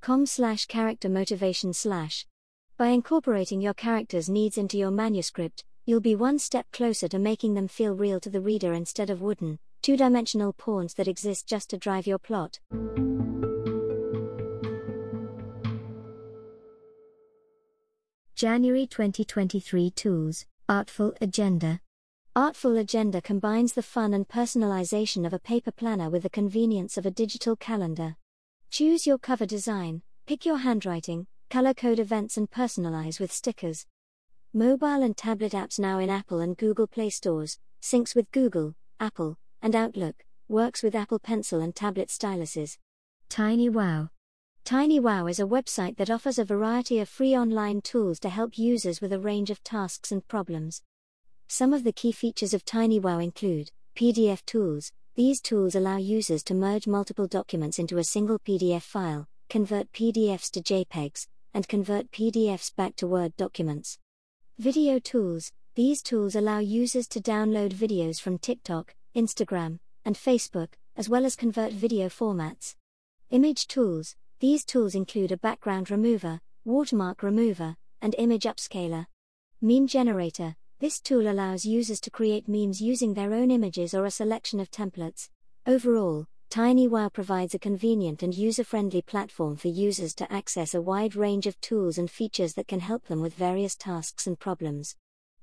com 0.00 0.26
slash 0.26 0.66
character 0.66 1.08
motivation 1.08 1.72
slash 1.72 2.24
by 2.82 2.88
incorporating 2.88 3.60
your 3.60 3.74
characters' 3.74 4.28
needs 4.28 4.58
into 4.58 4.76
your 4.76 4.90
manuscript, 4.90 5.62
you'll 5.86 6.00
be 6.00 6.16
one 6.16 6.36
step 6.36 6.66
closer 6.72 7.06
to 7.06 7.16
making 7.16 7.54
them 7.54 7.68
feel 7.68 7.94
real 7.94 8.18
to 8.18 8.28
the 8.28 8.40
reader 8.40 8.72
instead 8.72 9.08
of 9.08 9.22
wooden, 9.22 9.56
two 9.82 9.96
dimensional 9.96 10.52
pawns 10.52 10.94
that 10.94 11.06
exist 11.06 11.46
just 11.46 11.70
to 11.70 11.78
drive 11.78 12.08
your 12.08 12.18
plot. 12.18 12.58
January 18.34 18.88
2023 18.88 19.90
Tools 19.90 20.44
Artful 20.68 21.14
Agenda. 21.20 21.78
Artful 22.34 22.76
Agenda 22.76 23.22
combines 23.22 23.74
the 23.74 23.82
fun 23.84 24.12
and 24.12 24.26
personalization 24.26 25.24
of 25.24 25.32
a 25.32 25.38
paper 25.38 25.70
planner 25.70 26.10
with 26.10 26.24
the 26.24 26.30
convenience 26.30 26.98
of 26.98 27.06
a 27.06 27.12
digital 27.12 27.54
calendar. 27.54 28.16
Choose 28.70 29.06
your 29.06 29.18
cover 29.18 29.46
design, 29.46 30.02
pick 30.26 30.44
your 30.44 30.56
handwriting, 30.56 31.28
color 31.52 31.74
code 31.74 31.98
events 31.98 32.38
and 32.38 32.50
personalize 32.50 33.20
with 33.20 33.30
stickers. 33.30 33.84
Mobile 34.54 35.02
and 35.02 35.14
tablet 35.14 35.52
apps 35.52 35.78
now 35.78 35.98
in 35.98 36.08
Apple 36.08 36.40
and 36.40 36.56
Google 36.56 36.86
Play 36.86 37.10
stores, 37.10 37.58
syncs 37.82 38.16
with 38.16 38.32
Google, 38.32 38.74
Apple, 38.98 39.36
and 39.60 39.76
Outlook, 39.76 40.24
works 40.48 40.82
with 40.82 40.94
Apple 40.94 41.18
Pencil 41.18 41.60
and 41.60 41.76
tablet 41.76 42.08
styluses. 42.08 42.78
TinyWow. 43.28 44.08
TinyWow 44.64 45.30
is 45.30 45.38
a 45.38 45.44
website 45.44 45.98
that 45.98 46.08
offers 46.08 46.38
a 46.38 46.44
variety 46.46 47.00
of 47.00 47.08
free 47.10 47.36
online 47.36 47.82
tools 47.82 48.18
to 48.20 48.30
help 48.30 48.56
users 48.56 49.02
with 49.02 49.12
a 49.12 49.20
range 49.20 49.50
of 49.50 49.62
tasks 49.62 50.10
and 50.10 50.26
problems. 50.26 50.80
Some 51.48 51.74
of 51.74 51.84
the 51.84 51.92
key 51.92 52.12
features 52.12 52.54
of 52.54 52.64
TinyWow 52.64 53.22
include 53.22 53.72
PDF 53.94 54.42
tools. 54.46 54.90
These 55.16 55.42
tools 55.42 55.74
allow 55.74 55.98
users 55.98 56.42
to 56.44 56.54
merge 56.54 56.86
multiple 56.86 57.26
documents 57.26 57.78
into 57.78 57.98
a 57.98 58.04
single 58.04 58.38
PDF 58.38 58.80
file, 58.80 59.28
convert 59.50 59.92
PDFs 59.92 60.50
to 60.52 60.62
JPEGs, 60.62 61.26
and 61.54 61.68
convert 61.68 62.10
PDFs 62.10 62.74
back 62.74 62.96
to 62.96 63.06
Word 63.06 63.36
documents. 63.36 63.98
Video 64.58 64.98
tools 64.98 65.52
These 65.74 66.02
tools 66.02 66.34
allow 66.34 66.58
users 66.58 67.08
to 67.08 67.20
download 67.20 67.72
videos 67.72 68.20
from 68.20 68.38
TikTok, 68.38 68.94
Instagram, 69.16 69.78
and 70.04 70.16
Facebook, 70.16 70.74
as 70.96 71.08
well 71.08 71.24
as 71.24 71.36
convert 71.36 71.72
video 71.72 72.08
formats. 72.08 72.74
Image 73.30 73.66
tools 73.66 74.16
These 74.40 74.64
tools 74.64 74.94
include 74.94 75.32
a 75.32 75.36
background 75.36 75.90
remover, 75.90 76.40
watermark 76.64 77.22
remover, 77.22 77.76
and 78.00 78.14
image 78.18 78.44
upscaler. 78.44 79.06
Meme 79.60 79.86
generator 79.86 80.56
This 80.80 81.00
tool 81.00 81.30
allows 81.30 81.64
users 81.64 82.00
to 82.00 82.10
create 82.10 82.48
memes 82.48 82.80
using 82.80 83.14
their 83.14 83.32
own 83.32 83.50
images 83.50 83.94
or 83.94 84.04
a 84.04 84.10
selection 84.10 84.60
of 84.60 84.70
templates. 84.70 85.28
Overall, 85.66 86.26
TinyWow 86.52 87.10
provides 87.10 87.54
a 87.54 87.58
convenient 87.58 88.22
and 88.22 88.34
user 88.34 88.62
friendly 88.62 89.00
platform 89.00 89.56
for 89.56 89.68
users 89.68 90.12
to 90.16 90.30
access 90.30 90.74
a 90.74 90.82
wide 90.82 91.16
range 91.16 91.46
of 91.46 91.58
tools 91.62 91.96
and 91.96 92.10
features 92.10 92.52
that 92.52 92.68
can 92.68 92.80
help 92.80 93.06
them 93.06 93.22
with 93.22 93.32
various 93.32 93.74
tasks 93.74 94.26
and 94.26 94.38
problems. 94.38 94.94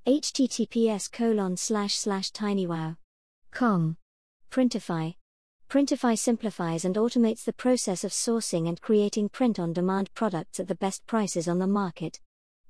https 0.05 1.11
colon 1.11 1.57
slash 1.57 1.95
slash 1.95 2.31
tinywow.com. 2.31 3.97
Printify. 4.51 5.15
Printify 5.67 6.15
simplifies 6.15 6.85
and 6.85 6.95
automates 6.95 7.43
the 7.43 7.53
process 7.53 8.03
of 8.03 8.11
sourcing 8.11 8.69
and 8.69 8.79
creating 8.79 9.29
print 9.29 9.59
on 9.59 9.73
demand 9.73 10.13
products 10.13 10.59
at 10.59 10.67
the 10.67 10.75
best 10.75 11.07
prices 11.07 11.47
on 11.47 11.57
the 11.57 11.65
market. 11.65 12.19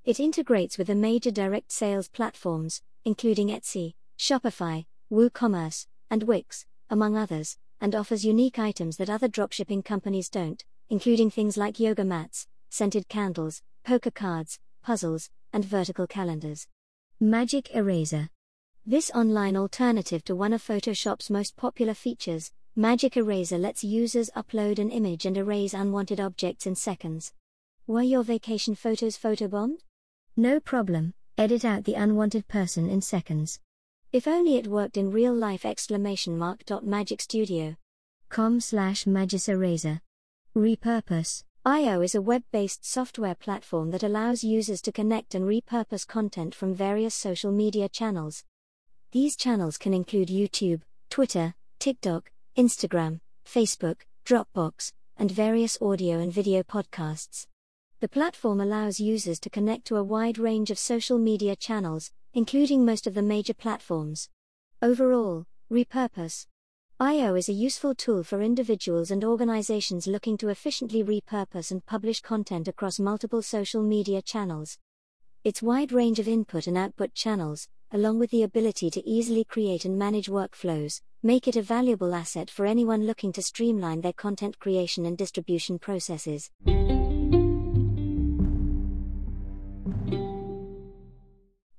It 0.05 0.17
integrates 0.17 0.77
with 0.77 0.87
the 0.87 0.95
major 0.95 1.31
direct 1.31 1.73
sales 1.73 2.07
platforms, 2.07 2.81
including 3.03 3.49
Etsy, 3.49 3.95
Shopify, 4.17 4.85
WooCommerce, 5.11 5.87
and 6.09 6.23
Wix, 6.23 6.65
among 6.89 7.17
others 7.17 7.57
and 7.81 7.95
offers 7.95 8.25
unique 8.25 8.59
items 8.59 8.97
that 8.97 9.09
other 9.09 9.27
dropshipping 9.27 9.85
companies 9.85 10.29
don't, 10.29 10.63
including 10.89 11.29
things 11.29 11.57
like 11.57 11.79
yoga 11.79 12.03
mats, 12.03 12.47
scented 12.69 13.07
candles, 13.07 13.61
poker 13.83 14.11
cards, 14.11 14.59
puzzles, 14.83 15.29
and 15.53 15.65
vertical 15.65 16.07
calendars. 16.07 16.67
Magic 17.19 17.75
Eraser. 17.75 18.29
This 18.85 19.11
online 19.11 19.57
alternative 19.57 20.23
to 20.25 20.35
one 20.35 20.53
of 20.53 20.63
Photoshop's 20.63 21.29
most 21.29 21.55
popular 21.55 21.93
features, 21.93 22.51
Magic 22.75 23.17
Eraser 23.17 23.57
lets 23.57 23.83
users 23.83 24.29
upload 24.35 24.79
an 24.79 24.89
image 24.89 25.25
and 25.25 25.37
erase 25.37 25.73
unwanted 25.73 26.19
objects 26.19 26.65
in 26.65 26.75
seconds. 26.75 27.33
Were 27.87 28.01
your 28.01 28.23
vacation 28.23 28.75
photos 28.75 29.17
photobombed? 29.17 29.79
No 30.37 30.59
problem, 30.59 31.13
edit 31.37 31.65
out 31.65 31.83
the 31.83 31.95
unwanted 31.95 32.47
person 32.47 32.89
in 32.89 33.01
seconds. 33.01 33.59
If 34.11 34.27
only 34.27 34.55
it 34.55 34.65
worked 34.65 34.97
in 34.97 35.11
real 35.11 35.35
life 35.35 35.63
exclamation 35.63 36.35
mark. 36.35 36.65
Dot 36.65 36.83
Magic 36.83 37.21
Studio. 37.21 37.75
com 38.29 38.59
slash 38.59 39.05
Eraser. 39.05 40.01
Repurpose. 40.57 41.43
IO 41.63 42.01
is 42.01 42.15
a 42.15 42.21
web-based 42.21 42.83
software 42.83 43.35
platform 43.35 43.91
that 43.91 44.01
allows 44.01 44.43
users 44.43 44.81
to 44.81 44.91
connect 44.91 45.35
and 45.35 45.45
repurpose 45.45 46.07
content 46.07 46.55
from 46.55 46.73
various 46.73 47.13
social 47.13 47.51
media 47.51 47.87
channels. 47.87 48.43
These 49.11 49.35
channels 49.35 49.77
can 49.77 49.93
include 49.93 50.29
YouTube, 50.29 50.81
Twitter, 51.11 51.53
TikTok, 51.77 52.31
Instagram, 52.57 53.19
Facebook, 53.45 53.97
Dropbox, 54.25 54.91
and 55.17 55.29
various 55.29 55.77
audio 55.79 56.17
and 56.17 56.33
video 56.33 56.63
podcasts. 56.63 57.45
The 57.99 58.09
platform 58.09 58.59
allows 58.59 58.99
users 58.99 59.39
to 59.41 59.51
connect 59.51 59.85
to 59.85 59.97
a 59.97 60.03
wide 60.03 60.39
range 60.39 60.71
of 60.71 60.79
social 60.79 61.19
media 61.19 61.55
channels, 61.55 62.11
including 62.33 62.85
most 62.85 63.07
of 63.07 63.13
the 63.13 63.21
major 63.21 63.53
platforms. 63.53 64.29
Overall, 64.81 65.45
repurpose. 65.71 66.45
IO 66.99 67.35
is 67.35 67.47
a 67.47 67.53
useful 67.53 67.95
tool 67.95 68.23
for 68.23 68.41
individuals 68.41 69.09
and 69.09 69.23
organizations 69.23 70.05
looking 70.05 70.37
to 70.37 70.49
efficiently 70.49 71.03
repurpose 71.03 71.71
and 71.71 71.85
publish 71.85 72.19
content 72.19 72.67
across 72.67 72.99
multiple 72.99 73.41
social 73.41 73.81
media 73.81 74.21
channels. 74.21 74.77
Its 75.45 75.61
wide 75.61 75.93
range 75.93 76.19
of 76.19 76.27
input 76.27 76.67
and 76.67 76.77
output 76.77 77.13
channels, 77.13 77.69
along 77.91 78.19
with 78.19 78.29
the 78.31 78.43
ability 78.43 78.89
to 78.89 79.09
easily 79.09 79.45
create 79.45 79.85
and 79.85 79.97
manage 79.97 80.27
workflows, 80.27 81.01
make 81.23 81.47
it 81.47 81.55
a 81.55 81.61
valuable 81.61 82.13
asset 82.13 82.49
for 82.49 82.65
anyone 82.65 83.05
looking 83.05 83.31
to 83.31 83.41
streamline 83.41 84.01
their 84.01 84.13
content 84.13 84.59
creation 84.59 85.05
and 85.05 85.17
distribution 85.17 85.79
processes. 85.79 86.51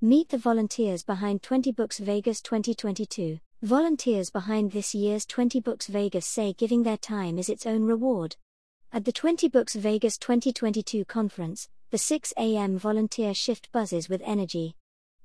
Meet 0.03 0.31
the 0.31 0.39
volunteers 0.39 1.03
behind 1.03 1.43
20 1.43 1.73
Books 1.73 1.99
Vegas 1.99 2.41
2022. 2.41 3.39
Volunteers 3.61 4.31
behind 4.31 4.73
this 4.73 4.95
year's 4.95 5.27
20 5.27 5.61
Books 5.61 5.89
Vegas 5.89 6.25
say 6.25 6.55
giving 6.55 6.85
their 6.85 6.97
time 6.97 7.37
is 7.37 7.51
its 7.51 7.67
own 7.67 7.85
reward. 7.85 8.35
At 8.95 9.05
the 9.05 9.13
20 9.13 9.51
Books 9.51 9.75
Vegas 9.75 10.17
2022 10.17 11.05
conference, 11.05 11.69
the 11.91 11.99
6 11.99 12.33
a.m. 12.39 12.79
volunteer 12.79 13.35
shift 13.35 13.71
buzzes 13.73 14.09
with 14.09 14.23
energy. 14.25 14.75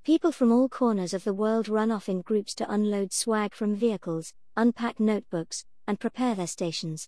People 0.03 0.33
from 0.33 0.51
all 0.51 0.67
corners 0.67 1.13
of 1.13 1.23
the 1.23 1.33
world 1.33 1.69
run 1.69 1.89
off 1.89 2.09
in 2.09 2.19
groups 2.19 2.53
to 2.55 2.69
unload 2.69 3.13
swag 3.13 3.53
from 3.53 3.75
vehicles, 3.75 4.33
unpack 4.57 4.99
notebooks, 4.99 5.63
and 5.87 6.01
prepare 6.01 6.35
their 6.35 6.47
stations. 6.47 7.07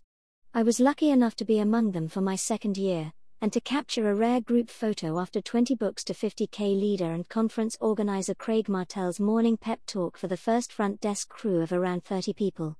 I 0.53 0.63
was 0.63 0.80
lucky 0.80 1.09
enough 1.09 1.36
to 1.36 1.43
be 1.43 1.59
among 1.59 1.91
them 1.91 2.07
for 2.07 2.22
my 2.22 2.38
second 2.38 2.78
year, 2.78 3.11
and 3.42 3.54
to 3.54 3.62
capture 3.62 4.10
a 4.10 4.16
rare 4.16 4.42
group 4.42 4.70
photo 4.70 5.20
after 5.20 5.42
20 5.42 5.76
books 5.76 6.04
to 6.04 6.14
50k 6.14 6.60
leader 6.60 7.12
and 7.12 7.30
conference 7.30 7.78
organizer 7.80 8.34
Craig 8.34 8.68
Martelle's 8.68 9.20
morning 9.20 9.58
pep 9.58 9.80
talk 9.86 10.18
for 10.18 10.28
the 10.28 10.38
first 10.38 10.74
front 10.74 11.00
desk 11.00 11.30
crew 11.30 11.62
of 11.62 11.72
around 11.72 12.04
30 12.04 12.34
people. 12.34 12.78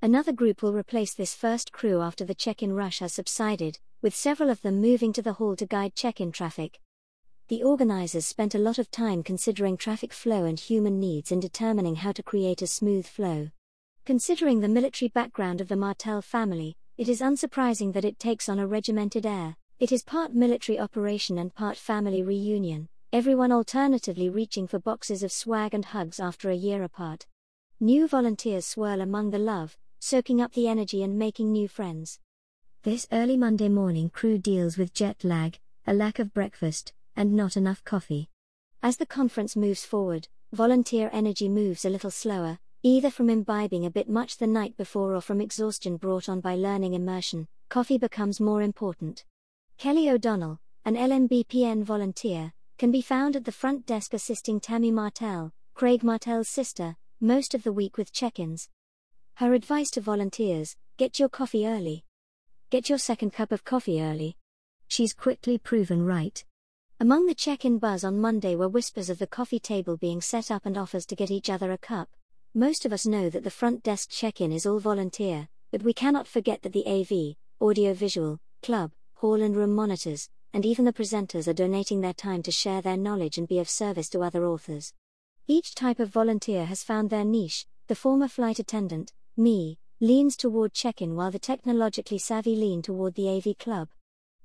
Another 0.00 0.32
group 0.32 0.62
will 0.62 0.72
replace 0.72 1.12
this 1.12 1.34
first 1.34 1.72
crew 1.72 2.00
after 2.00 2.24
the 2.24 2.34
check 2.34 2.62
in 2.62 2.72
rush 2.72 3.00
has 3.00 3.12
subsided, 3.12 3.78
with 4.00 4.14
several 4.14 4.48
of 4.48 4.62
them 4.62 4.80
moving 4.80 5.12
to 5.12 5.22
the 5.22 5.34
hall 5.34 5.56
to 5.56 5.66
guide 5.66 5.94
check 5.94 6.20
in 6.20 6.32
traffic. 6.32 6.80
The 7.48 7.62
organizers 7.62 8.26
spent 8.26 8.54
a 8.54 8.58
lot 8.58 8.78
of 8.78 8.90
time 8.90 9.22
considering 9.22 9.76
traffic 9.76 10.12
flow 10.12 10.44
and 10.44 10.58
human 10.58 11.00
needs 11.00 11.32
in 11.32 11.40
determining 11.40 11.96
how 11.96 12.12
to 12.12 12.22
create 12.22 12.62
a 12.62 12.66
smooth 12.66 13.06
flow. 13.06 13.48
Considering 14.06 14.60
the 14.60 14.68
military 14.68 15.08
background 15.08 15.60
of 15.60 15.68
the 15.68 15.76
Martelle 15.76 16.22
family, 16.22 16.76
it 16.96 17.08
is 17.08 17.20
unsurprising 17.20 17.92
that 17.92 18.04
it 18.04 18.18
takes 18.18 18.48
on 18.48 18.58
a 18.58 18.66
regimented 18.66 19.26
air. 19.26 19.56
It 19.80 19.92
is 19.92 20.02
part 20.02 20.34
military 20.34 20.76
operation 20.76 21.38
and 21.38 21.54
part 21.54 21.76
family 21.76 22.20
reunion, 22.20 22.88
everyone 23.12 23.52
alternatively 23.52 24.28
reaching 24.28 24.66
for 24.66 24.80
boxes 24.80 25.22
of 25.22 25.30
swag 25.30 25.72
and 25.72 25.84
hugs 25.84 26.18
after 26.18 26.50
a 26.50 26.56
year 26.56 26.82
apart. 26.82 27.28
New 27.78 28.08
volunteers 28.08 28.66
swirl 28.66 29.00
among 29.00 29.30
the 29.30 29.38
love, 29.38 29.78
soaking 30.00 30.40
up 30.40 30.52
the 30.54 30.66
energy 30.66 31.04
and 31.04 31.16
making 31.16 31.52
new 31.52 31.68
friends. 31.68 32.18
This 32.82 33.06
early 33.12 33.36
Monday 33.36 33.68
morning 33.68 34.10
crew 34.10 34.36
deals 34.36 34.76
with 34.76 34.92
jet 34.92 35.22
lag, 35.22 35.60
a 35.86 35.94
lack 35.94 36.18
of 36.18 36.34
breakfast, 36.34 36.92
and 37.14 37.34
not 37.34 37.56
enough 37.56 37.84
coffee. 37.84 38.30
As 38.82 38.96
the 38.96 39.06
conference 39.06 39.54
moves 39.54 39.84
forward, 39.84 40.26
volunteer 40.52 41.08
energy 41.12 41.48
moves 41.48 41.84
a 41.84 41.90
little 41.90 42.10
slower, 42.10 42.58
either 42.82 43.10
from 43.10 43.30
imbibing 43.30 43.86
a 43.86 43.90
bit 43.90 44.08
much 44.08 44.38
the 44.38 44.46
night 44.48 44.76
before 44.76 45.14
or 45.14 45.20
from 45.20 45.40
exhaustion 45.40 45.98
brought 45.98 46.28
on 46.28 46.40
by 46.40 46.56
learning 46.56 46.94
immersion. 46.94 47.46
Coffee 47.68 47.98
becomes 47.98 48.40
more 48.40 48.62
important. 48.62 49.24
Kelly 49.78 50.10
O'Donnell, 50.10 50.58
an 50.84 50.96
LMBPN 50.96 51.84
volunteer, 51.84 52.52
can 52.78 52.90
be 52.90 53.00
found 53.00 53.36
at 53.36 53.44
the 53.44 53.52
front 53.52 53.86
desk 53.86 54.12
assisting 54.12 54.58
Tammy 54.58 54.90
Martelle, 54.90 55.52
Craig 55.74 56.02
Martelle's 56.02 56.48
sister, 56.48 56.96
most 57.20 57.54
of 57.54 57.62
the 57.62 57.72
week 57.72 57.96
with 57.96 58.12
check 58.12 58.40
ins. 58.40 58.68
Her 59.34 59.54
advice 59.54 59.88
to 59.90 60.00
volunteers 60.00 60.74
get 60.96 61.20
your 61.20 61.28
coffee 61.28 61.64
early. 61.64 62.04
Get 62.70 62.88
your 62.88 62.98
second 62.98 63.32
cup 63.32 63.52
of 63.52 63.64
coffee 63.64 64.02
early. 64.02 64.36
She's 64.88 65.14
quickly 65.14 65.58
proven 65.58 66.04
right. 66.04 66.44
Among 66.98 67.26
the 67.26 67.34
check 67.36 67.64
in 67.64 67.78
buzz 67.78 68.02
on 68.02 68.18
Monday 68.18 68.56
were 68.56 68.68
whispers 68.68 69.08
of 69.08 69.20
the 69.20 69.28
coffee 69.28 69.60
table 69.60 69.96
being 69.96 70.20
set 70.20 70.50
up 70.50 70.66
and 70.66 70.76
offers 70.76 71.06
to 71.06 71.14
get 71.14 71.30
each 71.30 71.48
other 71.48 71.70
a 71.70 71.78
cup. 71.78 72.08
Most 72.52 72.84
of 72.84 72.92
us 72.92 73.06
know 73.06 73.30
that 73.30 73.44
the 73.44 73.48
front 73.48 73.84
desk 73.84 74.10
check 74.10 74.40
in 74.40 74.50
is 74.50 74.66
all 74.66 74.80
volunteer, 74.80 75.46
but 75.70 75.84
we 75.84 75.92
cannot 75.92 76.26
forget 76.26 76.62
that 76.62 76.72
the 76.72 76.84
AV, 76.84 77.36
audiovisual, 77.60 78.40
club, 78.60 78.90
hall 79.18 79.42
and 79.42 79.56
room 79.56 79.74
monitors, 79.74 80.28
and 80.52 80.64
even 80.64 80.84
the 80.84 80.92
presenters 80.92 81.48
are 81.48 81.52
donating 81.52 82.00
their 82.00 82.12
time 82.12 82.40
to 82.40 82.52
share 82.52 82.80
their 82.80 82.96
knowledge 82.96 83.36
and 83.36 83.48
be 83.48 83.58
of 83.58 83.68
service 83.68 84.08
to 84.08 84.22
other 84.22 84.46
authors. 84.46 84.92
Each 85.48 85.74
type 85.74 85.98
of 85.98 86.10
volunteer 86.10 86.66
has 86.66 86.84
found 86.84 87.10
their 87.10 87.24
niche. 87.24 87.66
The 87.88 87.96
former 87.96 88.28
flight 88.28 88.60
attendant, 88.60 89.12
me, 89.36 89.78
leans 90.00 90.36
toward 90.36 90.72
check 90.72 91.02
in 91.02 91.16
while 91.16 91.32
the 91.32 91.38
technologically 91.40 92.18
savvy 92.18 92.54
lean 92.54 92.80
toward 92.80 93.14
the 93.14 93.28
AV 93.28 93.58
club. 93.58 93.88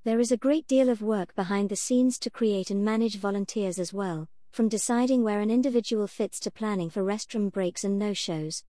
There 0.05 0.19
is 0.19 0.31
a 0.31 0.37
great 0.37 0.65
deal 0.65 0.89
of 0.89 1.03
work 1.03 1.35
behind 1.35 1.69
the 1.69 1.75
scenes 1.75 2.17
to 2.19 2.31
create 2.31 2.71
and 2.71 2.83
manage 2.83 3.17
volunteers 3.17 3.77
as 3.77 3.93
well, 3.93 4.27
from 4.51 4.69
deciding 4.69 5.23
where 5.23 5.39
an 5.39 5.51
individual 5.51 6.07
fits 6.07 6.39
to 6.39 6.51
planning 6.51 6.89
for 6.89 7.03
restroom 7.03 7.51
breaks 7.51 7.83
and 7.83 7.99
no 7.99 8.13
shows. 8.13 8.63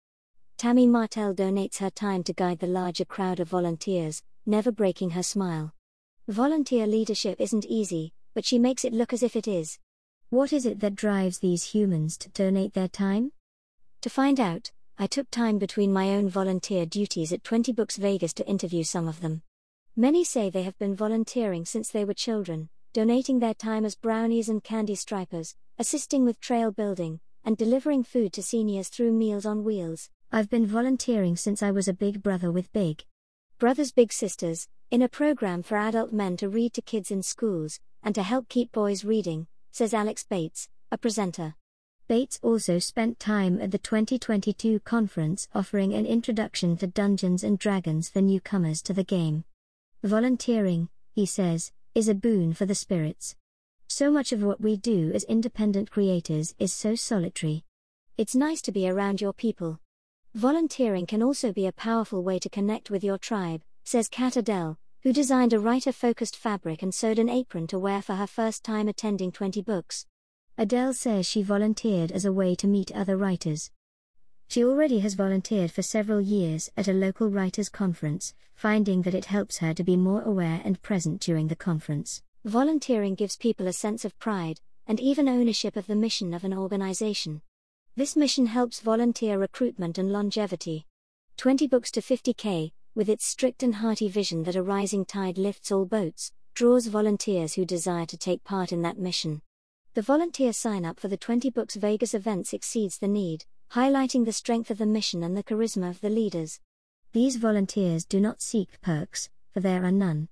Tammy 0.57 0.87
Martelle 0.87 1.35
donates 1.35 1.77
her 1.77 1.91
time 1.91 2.23
to 2.23 2.33
guide 2.33 2.57
the 2.57 2.65
larger 2.65 3.05
crowd 3.05 3.39
of 3.39 3.49
volunteers, 3.49 4.23
never 4.47 4.71
breaking 4.71 5.11
her 5.11 5.23
smile. 5.23 5.73
Volunteer 6.27 6.85
leadership 6.85 7.41
isn't 7.41 7.65
easy, 7.65 8.13
but 8.35 8.45
she 8.45 8.59
makes 8.59 8.85
it 8.85 8.93
look 8.93 9.11
as 9.11 9.23
if 9.23 9.35
it 9.35 9.47
is. 9.47 9.79
What 10.29 10.53
is 10.53 10.67
it 10.67 10.79
that 10.79 10.95
drives 10.95 11.39
these 11.39 11.71
humans 11.73 12.15
to 12.19 12.29
donate 12.29 12.73
their 12.73 12.87
time? 12.87 13.31
To 14.01 14.09
find 14.09 14.39
out, 14.39 14.71
I 14.99 15.07
took 15.07 15.31
time 15.31 15.57
between 15.57 15.91
my 15.91 16.09
own 16.09 16.29
volunteer 16.29 16.85
duties 16.85 17.33
at 17.33 17.43
20 17.43 17.73
Books 17.73 17.97
Vegas 17.97 18.33
to 18.33 18.47
interview 18.47 18.83
some 18.83 19.07
of 19.07 19.21
them. 19.21 19.41
Many 19.95 20.23
say 20.23 20.49
they 20.49 20.61
have 20.63 20.77
been 20.77 20.95
volunteering 20.95 21.65
since 21.65 21.89
they 21.89 22.05
were 22.05 22.13
children, 22.13 22.69
donating 22.93 23.39
their 23.39 23.55
time 23.55 23.83
as 23.83 23.95
brownies 23.95 24.47
and 24.47 24.63
candy 24.63 24.95
stripers, 24.95 25.55
assisting 25.79 26.23
with 26.23 26.39
trail 26.39 26.71
building, 26.71 27.19
and 27.43 27.57
delivering 27.57 28.03
food 28.03 28.31
to 28.33 28.43
seniors 28.43 28.89
through 28.89 29.11
Meals 29.11 29.45
on 29.47 29.63
Wheels. 29.63 30.11
I've 30.31 30.51
been 30.51 30.67
volunteering 30.67 31.35
since 31.35 31.63
I 31.63 31.71
was 31.71 31.87
a 31.87 31.93
big 31.93 32.21
brother 32.21 32.51
with 32.51 32.71
Big 32.71 33.03
Brothers 33.61 33.91
Big 33.91 34.11
Sisters, 34.11 34.67
in 34.89 35.03
a 35.03 35.07
program 35.07 35.61
for 35.61 35.77
adult 35.77 36.11
men 36.11 36.35
to 36.37 36.49
read 36.49 36.73
to 36.73 36.81
kids 36.81 37.11
in 37.11 37.21
schools, 37.21 37.79
and 38.01 38.15
to 38.15 38.23
help 38.23 38.49
keep 38.49 38.71
boys 38.71 39.05
reading, 39.05 39.45
says 39.71 39.93
Alex 39.93 40.23
Bates, 40.27 40.67
a 40.91 40.97
presenter. 40.97 41.53
Bates 42.07 42.39
also 42.41 42.79
spent 42.79 43.19
time 43.19 43.61
at 43.61 43.69
the 43.69 43.77
2022 43.77 44.79
conference 44.79 45.47
offering 45.53 45.93
an 45.93 46.07
introduction 46.07 46.75
to 46.77 46.87
Dungeons 46.87 47.43
and 47.43 47.59
Dragons 47.59 48.09
for 48.09 48.19
newcomers 48.19 48.81
to 48.81 48.93
the 48.93 49.03
game. 49.03 49.43
Volunteering, 50.01 50.89
he 51.13 51.27
says, 51.27 51.71
is 51.93 52.09
a 52.09 52.15
boon 52.15 52.55
for 52.55 52.65
the 52.65 52.73
spirits. 52.73 53.35
So 53.87 54.09
much 54.09 54.31
of 54.31 54.41
what 54.41 54.59
we 54.59 54.75
do 54.75 55.11
as 55.13 55.23
independent 55.25 55.91
creators 55.91 56.55
is 56.57 56.73
so 56.73 56.95
solitary. 56.95 57.63
It's 58.17 58.33
nice 58.33 58.63
to 58.63 58.71
be 58.71 58.89
around 58.89 59.21
your 59.21 59.33
people. 59.33 59.79
Volunteering 60.35 61.05
can 61.05 61.21
also 61.21 61.51
be 61.51 61.65
a 61.65 61.73
powerful 61.73 62.23
way 62.23 62.39
to 62.39 62.49
connect 62.49 62.89
with 62.89 63.03
your 63.03 63.17
tribe, 63.17 63.61
says 63.83 64.07
Kat 64.07 64.37
Adele, 64.37 64.77
who 65.03 65.11
designed 65.11 65.51
a 65.51 65.59
writer 65.59 65.91
focused 65.91 66.37
fabric 66.37 66.81
and 66.81 66.93
sewed 66.93 67.19
an 67.19 67.27
apron 67.27 67.67
to 67.67 67.77
wear 67.77 68.01
for 68.01 68.15
her 68.15 68.27
first 68.27 68.63
time 68.63 68.87
attending 68.87 69.33
20 69.33 69.61
books. 69.61 70.05
Adele 70.57 70.93
says 70.93 71.25
she 71.25 71.43
volunteered 71.43 72.13
as 72.13 72.23
a 72.23 72.31
way 72.31 72.55
to 72.55 72.65
meet 72.65 72.93
other 72.93 73.17
writers. 73.17 73.71
She 74.47 74.63
already 74.63 74.99
has 74.99 75.15
volunteered 75.15 75.69
for 75.69 75.81
several 75.81 76.21
years 76.21 76.69
at 76.77 76.87
a 76.87 76.93
local 76.93 77.29
writers' 77.29 77.67
conference, 77.67 78.33
finding 78.55 79.01
that 79.01 79.15
it 79.15 79.25
helps 79.25 79.57
her 79.57 79.73
to 79.73 79.83
be 79.83 79.97
more 79.97 80.21
aware 80.21 80.61
and 80.63 80.81
present 80.81 81.19
during 81.19 81.49
the 81.49 81.57
conference. 81.57 82.21
Volunteering 82.45 83.15
gives 83.15 83.35
people 83.35 83.67
a 83.67 83.73
sense 83.73 84.05
of 84.05 84.17
pride, 84.17 84.61
and 84.87 85.01
even 85.01 85.27
ownership 85.27 85.75
of 85.75 85.87
the 85.87 85.95
mission 85.95 86.33
of 86.33 86.45
an 86.45 86.53
organization. 86.53 87.41
This 87.97 88.15
mission 88.15 88.45
helps 88.45 88.79
volunteer 88.79 89.37
recruitment 89.37 89.97
and 89.97 90.13
longevity. 90.13 90.85
20 91.35 91.67
Books 91.67 91.91
to 91.91 91.99
50K, 91.99 92.71
with 92.95 93.09
its 93.09 93.25
strict 93.25 93.63
and 93.63 93.75
hearty 93.75 94.07
vision 94.07 94.43
that 94.43 94.55
a 94.55 94.63
rising 94.63 95.03
tide 95.03 95.37
lifts 95.37 95.73
all 95.73 95.83
boats, 95.83 96.31
draws 96.53 96.87
volunteers 96.87 97.55
who 97.55 97.65
desire 97.65 98.05
to 98.05 98.17
take 98.17 98.45
part 98.45 98.71
in 98.71 98.81
that 98.83 98.97
mission. 98.97 99.41
The 99.93 100.01
volunteer 100.01 100.53
sign 100.53 100.85
up 100.85 101.01
for 101.01 101.09
the 101.09 101.17
20 101.17 101.49
Books 101.49 101.75
Vegas 101.75 102.13
events 102.13 102.53
exceeds 102.53 102.97
the 102.97 103.09
need, 103.09 103.43
highlighting 103.73 104.23
the 104.23 104.31
strength 104.31 104.71
of 104.71 104.77
the 104.77 104.85
mission 104.85 105.21
and 105.21 105.35
the 105.35 105.43
charisma 105.43 105.89
of 105.89 105.99
the 105.99 106.09
leaders. 106.09 106.61
These 107.11 107.35
volunteers 107.35 108.05
do 108.05 108.21
not 108.21 108.41
seek 108.41 108.79
perks, 108.81 109.29
for 109.53 109.59
there 109.59 109.83
are 109.83 109.91
none. 109.91 110.29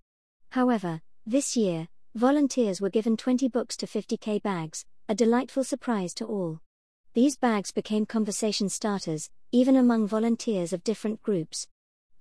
However, 0.51 1.01
this 1.25 1.57
year, 1.57 1.89
volunteers 2.15 2.79
were 2.79 2.89
given 2.89 3.17
20 3.17 3.49
books 3.49 3.75
to 3.75 3.85
50k 3.85 4.41
bags, 4.41 4.85
a 5.09 5.13
delightful 5.13 5.65
surprise 5.65 6.13
to 6.13 6.25
all. 6.25 6.61
These 7.15 7.37
bags 7.37 7.71
became 7.71 8.05
conversation 8.05 8.69
starters, 8.69 9.31
even 9.51 9.75
among 9.75 10.05
volunteers 10.05 10.73
of 10.73 10.83
different 10.83 11.23
groups. 11.23 11.65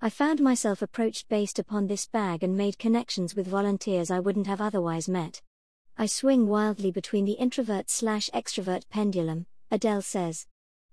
I 0.01 0.09
found 0.09 0.41
myself 0.41 0.81
approached 0.81 1.29
based 1.29 1.59
upon 1.59 1.85
this 1.85 2.07
bag 2.07 2.43
and 2.43 2.57
made 2.57 2.79
connections 2.79 3.35
with 3.35 3.45
volunteers 3.45 4.09
I 4.09 4.19
wouldn't 4.19 4.47
have 4.47 4.61
otherwise 4.61 5.07
met. 5.07 5.43
I 5.95 6.07
swing 6.07 6.47
wildly 6.47 6.89
between 6.89 7.25
the 7.25 7.33
introvert 7.33 7.91
slash 7.91 8.31
extrovert 8.33 8.89
pendulum, 8.89 9.45
Adele 9.69 10.01
says. 10.01 10.47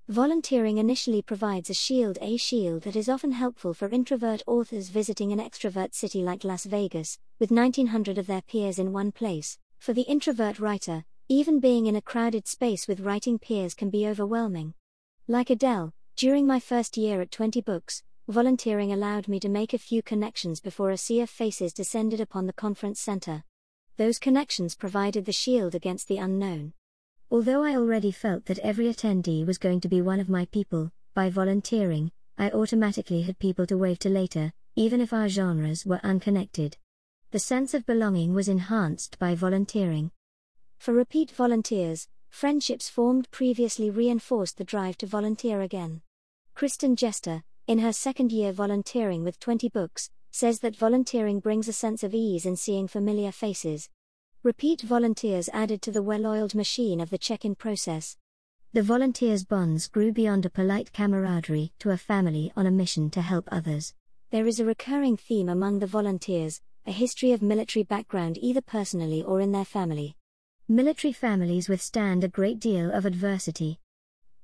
Volunteering 0.08 0.76
initially 0.76 1.22
provides 1.22 1.70
a 1.70 1.74
shield, 1.74 2.18
a 2.20 2.36
shield 2.36 2.82
that 2.82 2.96
is 2.96 3.08
often 3.08 3.32
helpful 3.32 3.72
for 3.72 3.88
introvert 3.88 4.42
authors 4.46 4.90
visiting 4.90 5.32
an 5.32 5.38
extrovert 5.38 5.94
city 5.94 6.20
like 6.22 6.44
Las 6.44 6.66
Vegas, 6.66 7.18
with 7.38 7.50
1900 7.50 8.18
of 8.18 8.26
their 8.26 8.42
peers 8.42 8.78
in 8.78 8.92
one 8.92 9.10
place. 9.10 9.58
For 9.78 9.94
the 9.94 10.02
introvert 10.02 10.58
writer, 10.58 11.04
even 11.28 11.58
being 11.58 11.86
in 11.86 11.96
a 11.96 12.00
crowded 12.00 12.46
space 12.46 12.86
with 12.86 13.00
writing 13.00 13.38
peers 13.38 13.74
can 13.74 13.90
be 13.90 14.06
overwhelming. 14.06 14.74
Like 15.26 15.50
Adele, 15.50 15.92
during 16.14 16.46
my 16.46 16.60
first 16.60 16.96
year 16.96 17.20
at 17.20 17.32
20 17.32 17.60
books, 17.62 18.04
volunteering 18.28 18.92
allowed 18.92 19.26
me 19.26 19.40
to 19.40 19.48
make 19.48 19.74
a 19.74 19.78
few 19.78 20.02
connections 20.02 20.60
before 20.60 20.90
a 20.90 20.96
sea 20.96 21.20
of 21.20 21.28
faces 21.28 21.72
descended 21.72 22.20
upon 22.20 22.46
the 22.46 22.52
conference 22.52 23.00
center. 23.00 23.42
Those 23.96 24.20
connections 24.20 24.76
provided 24.76 25.24
the 25.24 25.32
shield 25.32 25.74
against 25.74 26.06
the 26.06 26.18
unknown. 26.18 26.74
Although 27.28 27.64
I 27.64 27.74
already 27.74 28.12
felt 28.12 28.44
that 28.46 28.60
every 28.60 28.86
attendee 28.86 29.44
was 29.44 29.58
going 29.58 29.80
to 29.80 29.88
be 29.88 30.00
one 30.00 30.20
of 30.20 30.28
my 30.28 30.44
people, 30.46 30.92
by 31.12 31.28
volunteering, 31.28 32.12
I 32.38 32.50
automatically 32.50 33.22
had 33.22 33.40
people 33.40 33.66
to 33.66 33.76
wave 33.76 33.98
to 34.00 34.08
later, 34.08 34.52
even 34.76 35.00
if 35.00 35.12
our 35.12 35.28
genres 35.28 35.84
were 35.84 36.00
unconnected. 36.04 36.76
The 37.32 37.40
sense 37.40 37.74
of 37.74 37.84
belonging 37.84 38.32
was 38.32 38.48
enhanced 38.48 39.18
by 39.18 39.34
volunteering. 39.34 40.12
For 40.78 40.92
repeat 40.92 41.30
volunteers, 41.30 42.08
friendships 42.28 42.88
formed 42.88 43.30
previously 43.30 43.90
reinforced 43.90 44.58
the 44.58 44.64
drive 44.64 44.98
to 44.98 45.06
volunteer 45.06 45.60
again. 45.60 46.02
Kristen 46.54 46.96
Jester, 46.96 47.42
in 47.66 47.78
her 47.80 47.92
second 47.92 48.32
year 48.32 48.52
volunteering 48.52 49.24
with 49.24 49.40
20 49.40 49.68
books, 49.68 50.10
says 50.30 50.60
that 50.60 50.76
volunteering 50.76 51.40
brings 51.40 51.68
a 51.68 51.72
sense 51.72 52.02
of 52.02 52.14
ease 52.14 52.46
in 52.46 52.56
seeing 52.56 52.86
familiar 52.86 53.32
faces, 53.32 53.88
Repeat 54.46 54.82
volunteers 54.82 55.50
added 55.52 55.82
to 55.82 55.90
the 55.90 56.04
well 56.04 56.24
oiled 56.24 56.54
machine 56.54 57.00
of 57.00 57.10
the 57.10 57.18
check 57.18 57.44
in 57.44 57.56
process. 57.56 58.16
The 58.74 58.82
volunteers' 58.82 59.44
bonds 59.44 59.88
grew 59.88 60.12
beyond 60.12 60.46
a 60.46 60.50
polite 60.50 60.92
camaraderie 60.92 61.72
to 61.80 61.90
a 61.90 61.96
family 61.96 62.52
on 62.54 62.64
a 62.64 62.70
mission 62.70 63.10
to 63.10 63.22
help 63.22 63.48
others. 63.50 63.92
There 64.30 64.46
is 64.46 64.60
a 64.60 64.64
recurring 64.64 65.16
theme 65.16 65.48
among 65.48 65.80
the 65.80 65.88
volunteers 65.88 66.60
a 66.86 66.92
history 66.92 67.32
of 67.32 67.42
military 67.42 67.82
background 67.82 68.38
either 68.40 68.60
personally 68.60 69.20
or 69.20 69.40
in 69.40 69.50
their 69.50 69.64
family. 69.64 70.14
Military 70.68 71.12
families 71.12 71.68
withstand 71.68 72.24
a 72.24 72.28
great 72.28 72.58
deal 72.58 72.90
of 72.90 73.06
adversity. 73.06 73.78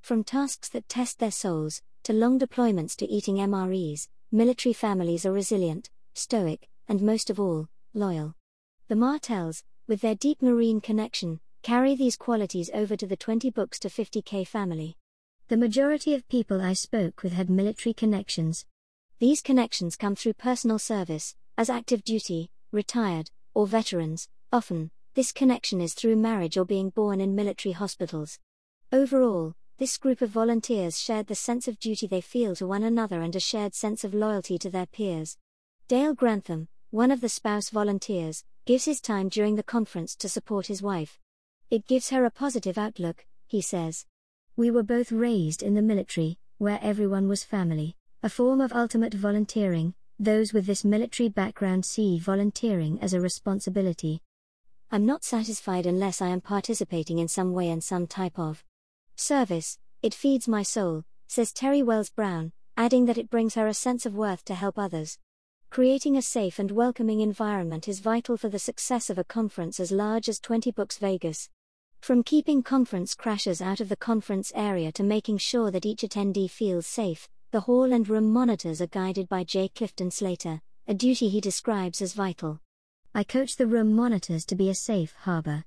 From 0.02 0.22
tasks 0.22 0.68
that 0.68 0.88
test 0.88 1.18
their 1.18 1.32
souls, 1.32 1.82
to 2.04 2.12
long 2.12 2.38
deployments 2.38 2.94
to 2.98 3.10
eating 3.10 3.38
MREs, 3.38 4.06
military 4.30 4.72
families 4.72 5.26
are 5.26 5.32
resilient, 5.32 5.90
stoic, 6.14 6.68
and 6.86 7.02
most 7.02 7.28
of 7.28 7.40
all, 7.40 7.66
loyal. 7.92 8.36
The 8.86 8.94
Martelles, 8.94 9.64
with 9.88 10.00
their 10.00 10.14
deep 10.14 10.40
marine 10.40 10.80
connection, 10.80 11.40
carry 11.64 11.96
these 11.96 12.16
qualities 12.16 12.70
over 12.72 12.94
to 12.94 13.06
the 13.08 13.16
20 13.16 13.50
books 13.50 13.80
to 13.80 13.88
50k 13.88 14.46
family. 14.46 14.96
The 15.48 15.56
majority 15.56 16.14
of 16.14 16.28
people 16.28 16.60
I 16.60 16.74
spoke 16.74 17.24
with 17.24 17.32
had 17.32 17.50
military 17.50 17.94
connections. 17.94 18.64
These 19.18 19.42
connections 19.42 19.96
come 19.96 20.14
through 20.14 20.34
personal 20.34 20.78
service, 20.78 21.34
as 21.58 21.68
active 21.68 22.04
duty, 22.04 22.52
retired, 22.70 23.32
or 23.54 23.66
veterans, 23.66 24.28
often, 24.52 24.92
This 25.14 25.30
connection 25.30 25.82
is 25.82 25.92
through 25.92 26.16
marriage 26.16 26.56
or 26.56 26.64
being 26.64 26.88
born 26.88 27.20
in 27.20 27.34
military 27.34 27.74
hospitals. 27.74 28.38
Overall, 28.90 29.54
this 29.76 29.98
group 29.98 30.22
of 30.22 30.30
volunteers 30.30 30.98
shared 30.98 31.26
the 31.26 31.34
sense 31.34 31.68
of 31.68 31.78
duty 31.78 32.06
they 32.06 32.22
feel 32.22 32.56
to 32.56 32.66
one 32.66 32.82
another 32.82 33.20
and 33.20 33.36
a 33.36 33.40
shared 33.40 33.74
sense 33.74 34.04
of 34.04 34.14
loyalty 34.14 34.56
to 34.56 34.70
their 34.70 34.86
peers. 34.86 35.36
Dale 35.86 36.14
Grantham, 36.14 36.68
one 36.90 37.10
of 37.10 37.20
the 37.20 37.28
spouse 37.28 37.68
volunteers, 37.68 38.44
gives 38.64 38.86
his 38.86 39.02
time 39.02 39.28
during 39.28 39.56
the 39.56 39.62
conference 39.62 40.16
to 40.16 40.30
support 40.30 40.68
his 40.68 40.80
wife. 40.80 41.18
It 41.68 41.86
gives 41.86 42.08
her 42.08 42.24
a 42.24 42.30
positive 42.30 42.78
outlook, 42.78 43.26
he 43.46 43.60
says. 43.60 44.06
We 44.56 44.70
were 44.70 44.82
both 44.82 45.12
raised 45.12 45.62
in 45.62 45.74
the 45.74 45.82
military, 45.82 46.38
where 46.56 46.78
everyone 46.80 47.28
was 47.28 47.44
family, 47.44 47.96
a 48.22 48.30
form 48.30 48.62
of 48.62 48.72
ultimate 48.72 49.12
volunteering. 49.12 49.92
Those 50.18 50.54
with 50.54 50.64
this 50.64 50.86
military 50.86 51.28
background 51.28 51.84
see 51.84 52.18
volunteering 52.18 52.98
as 53.02 53.12
a 53.12 53.20
responsibility. 53.20 54.22
I'm 54.94 55.06
not 55.06 55.24
satisfied 55.24 55.86
unless 55.86 56.20
I 56.20 56.28
am 56.28 56.42
participating 56.42 57.18
in 57.18 57.26
some 57.26 57.54
way 57.54 57.70
in 57.70 57.80
some 57.80 58.06
type 58.06 58.38
of 58.38 58.62
service. 59.16 59.78
It 60.02 60.12
feeds 60.12 60.46
my 60.46 60.62
soul, 60.62 61.04
says 61.28 61.50
Terry 61.50 61.82
Wells 61.82 62.10
Brown, 62.10 62.52
adding 62.76 63.06
that 63.06 63.16
it 63.16 63.30
brings 63.30 63.54
her 63.54 63.66
a 63.66 63.72
sense 63.72 64.04
of 64.04 64.14
worth 64.14 64.44
to 64.44 64.54
help 64.54 64.78
others. 64.78 65.16
Creating 65.70 66.18
a 66.18 66.20
safe 66.20 66.58
and 66.58 66.70
welcoming 66.70 67.20
environment 67.20 67.88
is 67.88 68.00
vital 68.00 68.36
for 68.36 68.50
the 68.50 68.58
success 68.58 69.08
of 69.08 69.16
a 69.16 69.24
conference 69.24 69.80
as 69.80 69.92
large 69.92 70.28
as 70.28 70.38
20 70.38 70.70
Books 70.72 70.98
Vegas. 70.98 71.48
From 72.02 72.22
keeping 72.22 72.62
conference 72.62 73.14
crashers 73.14 73.62
out 73.62 73.80
of 73.80 73.88
the 73.88 73.96
conference 73.96 74.52
area 74.54 74.92
to 74.92 75.02
making 75.02 75.38
sure 75.38 75.70
that 75.70 75.86
each 75.86 76.02
attendee 76.02 76.50
feels 76.50 76.86
safe, 76.86 77.30
the 77.50 77.60
hall 77.60 77.94
and 77.94 78.06
room 78.10 78.30
monitors 78.30 78.82
are 78.82 78.88
guided 78.88 79.26
by 79.30 79.42
J. 79.42 79.68
Clifton 79.68 80.10
Slater, 80.10 80.60
a 80.86 80.92
duty 80.92 81.30
he 81.30 81.40
describes 81.40 82.02
as 82.02 82.12
vital. 82.12 82.60
I 83.14 83.24
coach 83.24 83.56
the 83.56 83.66
room 83.66 83.92
monitors 83.92 84.46
to 84.46 84.56
be 84.56 84.70
a 84.70 84.74
safe 84.74 85.14
harbor. 85.20 85.64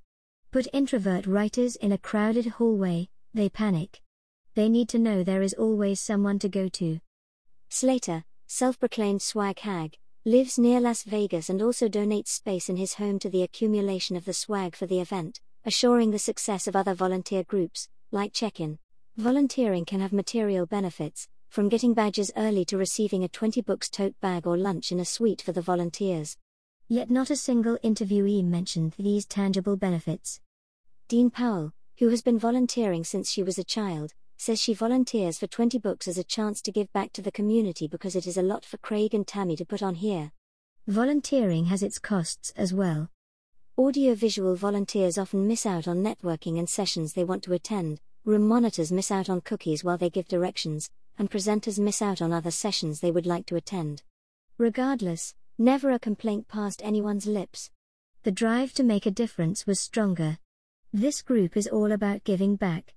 Put 0.50 0.66
introvert 0.72 1.28
writers 1.28 1.76
in 1.76 1.92
a 1.92 1.98
crowded 1.98 2.46
hallway, 2.46 3.08
they 3.34 3.48
panic. 3.48 4.00
They 4.56 4.68
need 4.68 4.88
to 4.88 4.98
know 4.98 5.22
there 5.22 5.42
is 5.42 5.54
always 5.54 6.00
someone 6.00 6.40
to 6.40 6.48
go 6.48 6.68
to. 6.70 6.98
Slater, 7.68 8.24
self 8.48 8.80
proclaimed 8.80 9.22
swag 9.22 9.60
hag, 9.60 9.96
lives 10.24 10.58
near 10.58 10.80
Las 10.80 11.04
Vegas 11.04 11.48
and 11.48 11.62
also 11.62 11.88
donates 11.88 12.30
space 12.30 12.68
in 12.68 12.76
his 12.76 12.94
home 12.94 13.20
to 13.20 13.30
the 13.30 13.44
accumulation 13.44 14.16
of 14.16 14.24
the 14.24 14.32
swag 14.32 14.74
for 14.74 14.86
the 14.86 14.98
event, 14.98 15.40
assuring 15.64 16.10
the 16.10 16.18
success 16.18 16.66
of 16.66 16.74
other 16.74 16.94
volunteer 16.94 17.44
groups, 17.44 17.88
like 18.10 18.32
Check 18.32 18.58
In. 18.58 18.80
Volunteering 19.16 19.84
can 19.84 20.00
have 20.00 20.12
material 20.12 20.66
benefits, 20.66 21.28
from 21.48 21.68
getting 21.68 21.94
badges 21.94 22.32
early 22.36 22.64
to 22.64 22.76
receiving 22.76 23.22
a 23.22 23.28
20 23.28 23.60
books 23.60 23.88
tote 23.88 24.20
bag 24.20 24.48
or 24.48 24.56
lunch 24.56 24.90
in 24.90 24.98
a 24.98 25.04
suite 25.04 25.42
for 25.42 25.52
the 25.52 25.62
volunteers. 25.62 26.36
Yet 26.88 27.10
not 27.10 27.30
a 27.30 27.36
single 27.36 27.78
interviewee 27.78 28.44
mentioned 28.44 28.94
these 28.96 29.26
tangible 29.26 29.76
benefits. 29.76 30.40
Dean 31.08 31.30
Powell, 31.30 31.72
who 31.98 32.10
has 32.10 32.22
been 32.22 32.38
volunteering 32.38 33.02
since 33.02 33.28
she 33.28 33.42
was 33.42 33.58
a 33.58 33.64
child, 33.64 34.12
says 34.36 34.60
she 34.60 34.72
volunteers 34.72 35.36
for 35.36 35.48
20 35.48 35.78
books 35.78 36.06
as 36.06 36.16
a 36.16 36.22
chance 36.22 36.62
to 36.62 36.70
give 36.70 36.92
back 36.92 37.12
to 37.14 37.22
the 37.22 37.32
community 37.32 37.88
because 37.88 38.14
it 38.14 38.24
is 38.24 38.36
a 38.36 38.42
lot 38.42 38.64
for 38.64 38.76
Craig 38.76 39.14
and 39.14 39.26
Tammy 39.26 39.56
to 39.56 39.64
put 39.64 39.82
on 39.82 39.96
here. 39.96 40.30
Volunteering 40.86 41.64
has 41.64 41.82
its 41.82 41.98
costs 41.98 42.52
as 42.56 42.72
well. 42.72 43.10
Audiovisual 43.76 44.54
volunteers 44.54 45.18
often 45.18 45.48
miss 45.48 45.66
out 45.66 45.88
on 45.88 46.04
networking 46.04 46.56
and 46.56 46.68
sessions 46.68 47.14
they 47.14 47.24
want 47.24 47.42
to 47.42 47.52
attend, 47.52 48.00
room 48.24 48.46
monitors 48.46 48.92
miss 48.92 49.10
out 49.10 49.28
on 49.28 49.40
cookies 49.40 49.82
while 49.82 49.98
they 49.98 50.08
give 50.08 50.28
directions, 50.28 50.88
and 51.18 51.32
presenters 51.32 51.80
miss 51.80 52.00
out 52.00 52.22
on 52.22 52.32
other 52.32 52.52
sessions 52.52 53.00
they 53.00 53.10
would 53.10 53.26
like 53.26 53.46
to 53.46 53.56
attend. 53.56 54.02
Regardless, 54.56 55.34
never 55.58 55.90
a 55.90 55.98
complaint 55.98 56.48
passed 56.48 56.82
anyone's 56.84 57.26
lips. 57.26 57.70
The 58.24 58.32
drive 58.32 58.72
to 58.74 58.82
make 58.82 59.06
a 59.06 59.10
difference 59.10 59.66
was 59.66 59.80
stronger. 59.80 60.38
This 60.92 61.22
group 61.22 61.56
is 61.56 61.66
all 61.66 61.92
about 61.92 62.24
giving 62.24 62.56
back. 62.56 62.94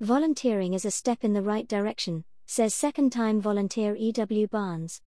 Volunteering 0.00 0.74
is 0.74 0.84
a 0.84 0.90
step 0.90 1.24
in 1.24 1.32
the 1.32 1.42
right 1.42 1.66
direction, 1.66 2.24
says 2.46 2.74
second 2.74 3.10
time 3.10 3.40
volunteer 3.40 3.94
E.W. 3.96 4.46
Barnes. 4.46 5.02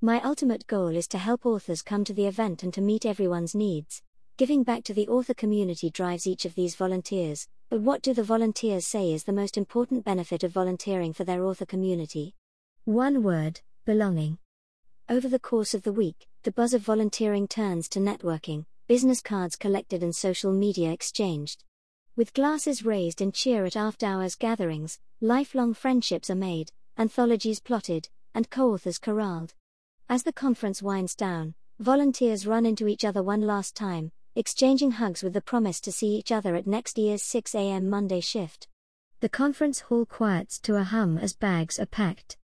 My 0.00 0.20
ultimate 0.22 0.66
goal 0.66 0.94
is 0.94 1.08
to 1.08 1.18
help 1.18 1.44
authors 1.44 1.82
come 1.82 2.04
to 2.04 2.14
the 2.14 2.26
event 2.26 2.62
and 2.62 2.72
to 2.74 2.80
meet 2.80 3.04
everyone's 3.04 3.54
needs. 3.54 4.02
Giving 4.36 4.62
back 4.62 4.84
to 4.84 4.94
the 4.94 5.08
author 5.08 5.34
community 5.34 5.90
drives 5.90 6.26
each 6.26 6.44
of 6.44 6.54
these 6.54 6.74
volunteers, 6.74 7.48
but 7.68 7.80
what 7.80 8.02
do 8.02 8.14
the 8.14 8.22
volunteers 8.22 8.86
say 8.86 9.12
is 9.12 9.24
the 9.24 9.32
most 9.32 9.56
important 9.56 10.04
benefit 10.04 10.44
of 10.44 10.52
volunteering 10.52 11.12
for 11.12 11.24
their 11.24 11.44
author 11.44 11.66
community? 11.66 12.34
One 12.84 13.22
word 13.22 13.62
belonging. 13.84 14.38
Over 15.08 15.28
the 15.28 15.38
course 15.38 15.74
of 15.74 15.82
the 15.82 15.92
week, 15.92 16.28
the 16.46 16.52
buzz 16.52 16.72
of 16.72 16.80
volunteering 16.80 17.48
turns 17.48 17.88
to 17.88 17.98
networking, 17.98 18.64
business 18.86 19.20
cards 19.20 19.56
collected, 19.56 20.04
and 20.04 20.14
social 20.14 20.52
media 20.52 20.92
exchanged. 20.92 21.64
With 22.14 22.32
glasses 22.34 22.84
raised 22.84 23.20
in 23.20 23.32
cheer 23.32 23.64
at 23.64 23.76
after 23.76 24.06
hours 24.06 24.36
gatherings, 24.36 25.00
lifelong 25.20 25.74
friendships 25.74 26.30
are 26.30 26.36
made, 26.36 26.70
anthologies 26.96 27.58
plotted, 27.58 28.08
and 28.32 28.48
co 28.48 28.72
authors 28.72 28.96
corralled. 28.96 29.54
As 30.08 30.22
the 30.22 30.32
conference 30.32 30.80
winds 30.80 31.16
down, 31.16 31.54
volunteers 31.80 32.46
run 32.46 32.64
into 32.64 32.86
each 32.86 33.04
other 33.04 33.24
one 33.24 33.40
last 33.40 33.74
time, 33.74 34.12
exchanging 34.36 34.92
hugs 34.92 35.24
with 35.24 35.32
the 35.32 35.40
promise 35.40 35.80
to 35.80 35.90
see 35.90 36.14
each 36.14 36.30
other 36.30 36.54
at 36.54 36.68
next 36.68 36.96
year's 36.96 37.24
6 37.24 37.56
a.m. 37.56 37.90
Monday 37.90 38.20
shift. 38.20 38.68
The 39.18 39.28
conference 39.28 39.80
hall 39.80 40.06
quiets 40.06 40.60
to 40.60 40.76
a 40.76 40.84
hum 40.84 41.18
as 41.18 41.34
bags 41.34 41.80
are 41.80 41.86
packed. 41.86 42.36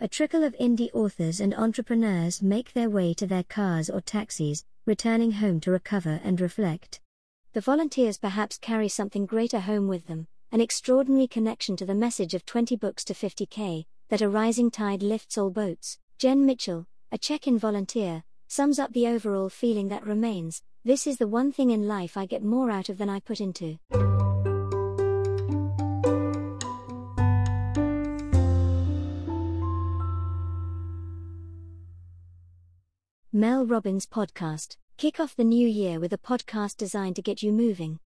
A 0.00 0.08
trickle 0.08 0.42
of 0.42 0.56
indie 0.60 0.90
authors 0.92 1.40
and 1.40 1.54
entrepreneurs 1.54 2.42
make 2.42 2.72
their 2.72 2.90
way 2.90 3.14
to 3.14 3.26
their 3.26 3.44
cars 3.44 3.88
or 3.88 4.00
taxis, 4.00 4.64
returning 4.86 5.32
home 5.32 5.60
to 5.60 5.70
recover 5.70 6.20
and 6.24 6.40
reflect. 6.40 7.00
The 7.52 7.60
volunteers 7.60 8.18
perhaps 8.18 8.58
carry 8.58 8.88
something 8.88 9.24
greater 9.24 9.60
home 9.60 9.86
with 9.86 10.06
them 10.06 10.26
an 10.54 10.60
extraordinary 10.60 11.26
connection 11.26 11.76
to 11.76 11.84
the 11.84 11.96
message 11.96 12.32
of 12.32 12.46
20 12.46 12.76
books 12.76 13.02
to 13.02 13.12
50k, 13.12 13.86
that 14.08 14.22
a 14.22 14.28
rising 14.28 14.70
tide 14.70 15.02
lifts 15.02 15.36
all 15.36 15.50
boats. 15.50 15.98
Jen 16.16 16.46
Mitchell, 16.46 16.86
a 17.10 17.18
check 17.18 17.48
in 17.48 17.58
volunteer, 17.58 18.22
sums 18.46 18.78
up 18.78 18.92
the 18.92 19.08
overall 19.08 19.48
feeling 19.48 19.88
that 19.88 20.06
remains 20.06 20.62
this 20.84 21.08
is 21.08 21.16
the 21.16 21.26
one 21.26 21.50
thing 21.50 21.70
in 21.70 21.88
life 21.88 22.16
I 22.16 22.26
get 22.26 22.44
more 22.44 22.70
out 22.70 22.88
of 22.88 22.98
than 22.98 23.08
I 23.08 23.18
put 23.18 23.40
into. 23.40 23.78
Mel 33.36 33.66
Robbins 33.66 34.06
Podcast 34.06 34.76
Kick 34.96 35.18
off 35.18 35.34
the 35.34 35.42
new 35.42 35.66
year 35.66 35.98
with 35.98 36.12
a 36.12 36.18
podcast 36.18 36.76
designed 36.76 37.16
to 37.16 37.22
get 37.22 37.42
you 37.42 37.50
moving. 37.50 37.98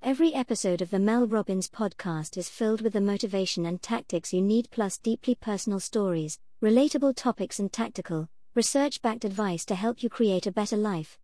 Every 0.00 0.32
episode 0.32 0.80
of 0.80 0.88
the 0.88 0.98
Mel 0.98 1.26
Robbins 1.26 1.68
podcast 1.68 2.38
is 2.38 2.48
filled 2.48 2.80
with 2.80 2.94
the 2.94 3.00
motivation 3.02 3.66
and 3.66 3.82
tactics 3.82 4.32
you 4.32 4.40
need, 4.40 4.70
plus 4.70 4.96
deeply 4.96 5.34
personal 5.34 5.80
stories, 5.80 6.38
relatable 6.62 7.14
topics, 7.14 7.58
and 7.58 7.70
tactical, 7.70 8.30
research 8.54 9.02
backed 9.02 9.26
advice 9.26 9.66
to 9.66 9.74
help 9.74 10.02
you 10.02 10.08
create 10.08 10.46
a 10.46 10.50
better 10.50 10.78
life. 10.78 11.18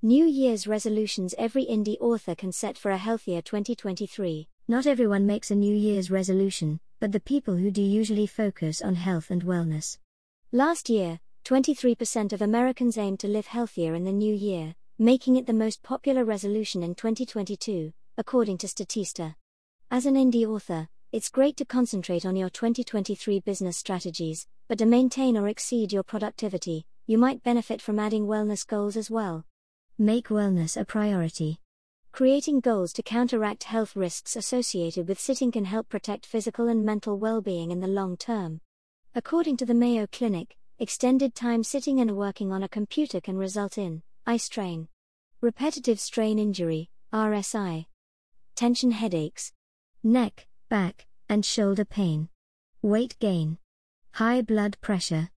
New 0.00 0.24
Year's 0.24 0.66
resolutions 0.66 1.34
every 1.36 1.66
indie 1.66 2.00
author 2.00 2.34
can 2.34 2.50
set 2.50 2.78
for 2.78 2.92
a 2.92 2.96
healthier 2.96 3.42
2023. 3.42 4.48
Not 4.68 4.86
everyone 4.86 5.26
makes 5.26 5.50
a 5.50 5.54
New 5.54 5.74
Year's 5.76 6.10
resolution, 6.10 6.80
but 7.00 7.12
the 7.12 7.20
people 7.20 7.56
who 7.56 7.70
do 7.70 7.82
usually 7.82 8.26
focus 8.26 8.82
on 8.82 8.94
health 8.94 9.30
and 9.30 9.44
wellness. 9.44 9.98
Last 10.52 10.88
year, 10.88 11.20
23% 11.44 12.32
of 12.32 12.42
Americans 12.42 12.98
aimed 12.98 13.20
to 13.20 13.28
live 13.28 13.46
healthier 13.46 13.94
in 13.94 14.04
the 14.04 14.12
new 14.12 14.34
year, 14.34 14.74
making 14.98 15.36
it 15.36 15.46
the 15.46 15.52
most 15.52 15.82
popular 15.82 16.24
resolution 16.24 16.82
in 16.82 16.94
2022, 16.94 17.92
according 18.16 18.58
to 18.58 18.66
Statista. 18.66 19.34
As 19.90 20.06
an 20.06 20.14
indie 20.14 20.46
author, 20.46 20.88
it's 21.12 21.30
great 21.30 21.56
to 21.56 21.64
concentrate 21.64 22.26
on 22.26 22.36
your 22.36 22.50
2023 22.50 23.40
business 23.40 23.76
strategies, 23.76 24.46
but 24.68 24.78
to 24.78 24.86
maintain 24.86 25.38
or 25.38 25.48
exceed 25.48 25.92
your 25.92 26.02
productivity, 26.02 26.84
you 27.06 27.16
might 27.16 27.42
benefit 27.42 27.80
from 27.80 27.98
adding 27.98 28.26
wellness 28.26 28.66
goals 28.66 28.96
as 28.96 29.10
well. 29.10 29.46
Make 29.98 30.28
wellness 30.28 30.78
a 30.78 30.84
priority. 30.84 31.60
Creating 32.12 32.58
goals 32.58 32.92
to 32.92 33.02
counteract 33.02 33.64
health 33.64 33.94
risks 33.94 34.34
associated 34.34 35.06
with 35.06 35.20
sitting 35.20 35.52
can 35.52 35.64
help 35.64 35.88
protect 35.88 36.26
physical 36.26 36.66
and 36.66 36.84
mental 36.84 37.16
well 37.16 37.40
being 37.40 37.70
in 37.70 37.80
the 37.80 37.86
long 37.86 38.16
term. 38.16 38.60
According 39.14 39.56
to 39.58 39.66
the 39.66 39.74
Mayo 39.74 40.06
Clinic, 40.10 40.56
extended 40.78 41.34
time 41.34 41.62
sitting 41.62 42.00
and 42.00 42.16
working 42.16 42.52
on 42.52 42.62
a 42.62 42.68
computer 42.68 43.20
can 43.20 43.36
result 43.36 43.78
in 43.78 44.02
eye 44.26 44.36
strain, 44.36 44.88
repetitive 45.40 46.00
strain 46.00 46.38
injury, 46.38 46.90
RSI, 47.12 47.86
tension 48.56 48.90
headaches, 48.90 49.52
neck, 50.02 50.48
back, 50.68 51.06
and 51.28 51.44
shoulder 51.44 51.84
pain, 51.84 52.28
weight 52.82 53.16
gain, 53.20 53.58
high 54.12 54.42
blood 54.42 54.76
pressure. 54.80 55.30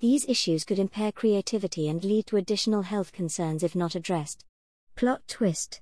These 0.00 0.28
issues 0.28 0.64
could 0.64 0.78
impair 0.78 1.12
creativity 1.12 1.88
and 1.88 2.02
lead 2.02 2.26
to 2.26 2.36
additional 2.36 2.82
health 2.82 3.12
concerns 3.12 3.62
if 3.62 3.76
not 3.76 3.94
addressed. 3.94 4.44
Plot 4.96 5.22
twist 5.28 5.80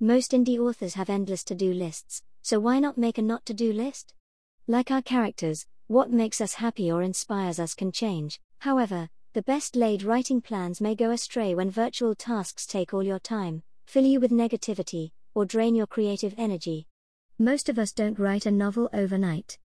most 0.00 0.30
indie 0.30 0.58
authors 0.58 0.94
have 0.94 1.10
endless 1.10 1.42
to 1.42 1.56
do 1.56 1.72
lists, 1.72 2.22
so 2.42 2.60
why 2.60 2.78
not 2.78 2.96
make 2.96 3.18
a 3.18 3.22
not 3.22 3.44
to 3.46 3.52
do 3.52 3.72
list? 3.72 4.14
Like 4.68 4.92
our 4.92 5.02
characters, 5.02 5.66
what 5.88 6.12
makes 6.12 6.40
us 6.40 6.54
happy 6.54 6.92
or 6.92 7.02
inspires 7.02 7.58
us 7.58 7.74
can 7.74 7.90
change, 7.90 8.40
however, 8.58 9.08
the 9.32 9.42
best 9.42 9.74
laid 9.74 10.04
writing 10.04 10.40
plans 10.40 10.80
may 10.80 10.94
go 10.94 11.10
astray 11.10 11.54
when 11.54 11.70
virtual 11.70 12.14
tasks 12.14 12.64
take 12.64 12.94
all 12.94 13.02
your 13.02 13.18
time, 13.18 13.62
fill 13.86 14.04
you 14.04 14.20
with 14.20 14.30
negativity, 14.30 15.10
or 15.34 15.44
drain 15.44 15.74
your 15.74 15.86
creative 15.86 16.34
energy. 16.38 16.86
Most 17.38 17.68
of 17.68 17.78
us 17.78 17.92
don't 17.92 18.18
write 18.18 18.46
a 18.46 18.50
novel 18.52 18.88
overnight. 18.92 19.58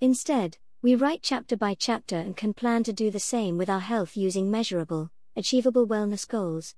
Instead, 0.00 0.58
we 0.82 0.94
write 0.94 1.20
chapter 1.22 1.56
by 1.56 1.74
chapter 1.74 2.16
and 2.16 2.36
can 2.36 2.54
plan 2.54 2.82
to 2.84 2.92
do 2.92 3.10
the 3.10 3.20
same 3.20 3.56
with 3.56 3.70
our 3.70 3.80
health 3.80 4.16
using 4.16 4.50
measurable, 4.50 5.10
achievable 5.36 5.86
wellness 5.86 6.26
goals. 6.26 6.74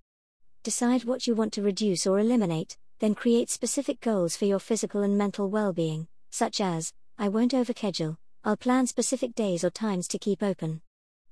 Decide 0.63 1.05
what 1.05 1.27
you 1.27 1.35
want 1.35 1.53
to 1.55 1.63
reduce 1.63 2.07
or 2.07 2.19
eliminate, 2.19 2.77
then 2.99 3.15
create 3.15 3.51
specific 3.51 4.01
goals 4.01 4.37
for 4.37 4.45
your 4.45 4.59
physical 4.59 5.03
and 5.03 5.17
mental 5.17 5.49
well 5.49 5.73
being, 5.73 6.09
such 6.31 6.61
as 6.61 6.93
I 7.17 7.29
won't 7.29 7.53
overschedule, 7.53 8.17
I'll 8.45 8.57
plan 8.57 8.87
specific 8.87 9.35
days 9.35 9.65
or 9.65 9.71
times 9.71 10.09
to 10.09 10.19
keep 10.19 10.43
open. 10.43 10.81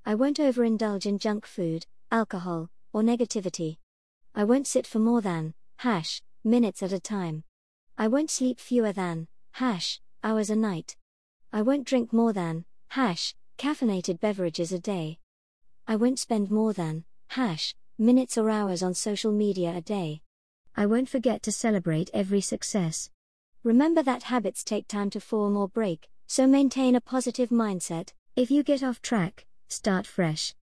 I 0.05 0.15
won't 0.15 0.39
overindulge 0.39 1.07
in 1.07 1.19
junk 1.19 1.47
food, 1.47 1.87
alcohol, 2.11 2.71
or 2.93 3.03
negativity. 3.03 3.79
I 4.35 4.45
won't 4.45 4.67
sit 4.67 4.87
for 4.87 4.99
more 4.99 5.21
than, 5.21 5.55
hash, 5.79 6.23
minutes 6.45 6.83
at 6.83 6.93
a 6.93 7.01
time. 7.01 7.43
I 7.99 8.09
won't 8.09 8.31
sleep 8.31 8.61
fewer 8.61 8.93
than, 8.93 9.29
hash, 9.53 10.01
hours 10.23 10.51
a 10.51 10.57
night. 10.57 10.97
I 11.53 11.63
won't 11.63 11.87
drink 11.87 12.13
more 12.13 12.33
than, 12.33 12.65
hash, 12.89 13.35
caffeinated 13.59 14.21
beverages 14.21 14.73
a 14.73 14.79
day. 14.79 15.19
I 15.89 15.97
won't 15.97 16.19
spend 16.19 16.51
more 16.51 16.73
than, 16.73 17.05
hash, 17.31 17.75
minutes 17.99 18.37
or 18.37 18.51
hours 18.51 18.83
on 18.83 18.95
social 18.95 19.33
media 19.33 19.73
a 19.75 19.81
day. 19.81 20.21
I 20.77 20.87
won't 20.87 21.09
forget 21.09 21.43
to 21.43 21.53
celebrate 21.53 22.11
every 22.15 22.41
success. 22.41 23.11
Remember 23.65 24.03
that 24.03 24.25
habits 24.25 24.63
take 24.63 24.87
time 24.87 25.11
to 25.11 25.21
form 25.21 25.57
or 25.57 25.69
break, 25.69 26.09
so 26.29 26.47
maintain 26.47 26.95
a 26.95 27.01
positive 27.01 27.49
mindset. 27.49 28.13
If 28.37 28.51
you 28.51 28.63
get 28.63 28.83
off 28.83 29.03
track, 29.03 29.47
Start 29.69 30.07
fresh. 30.07 30.55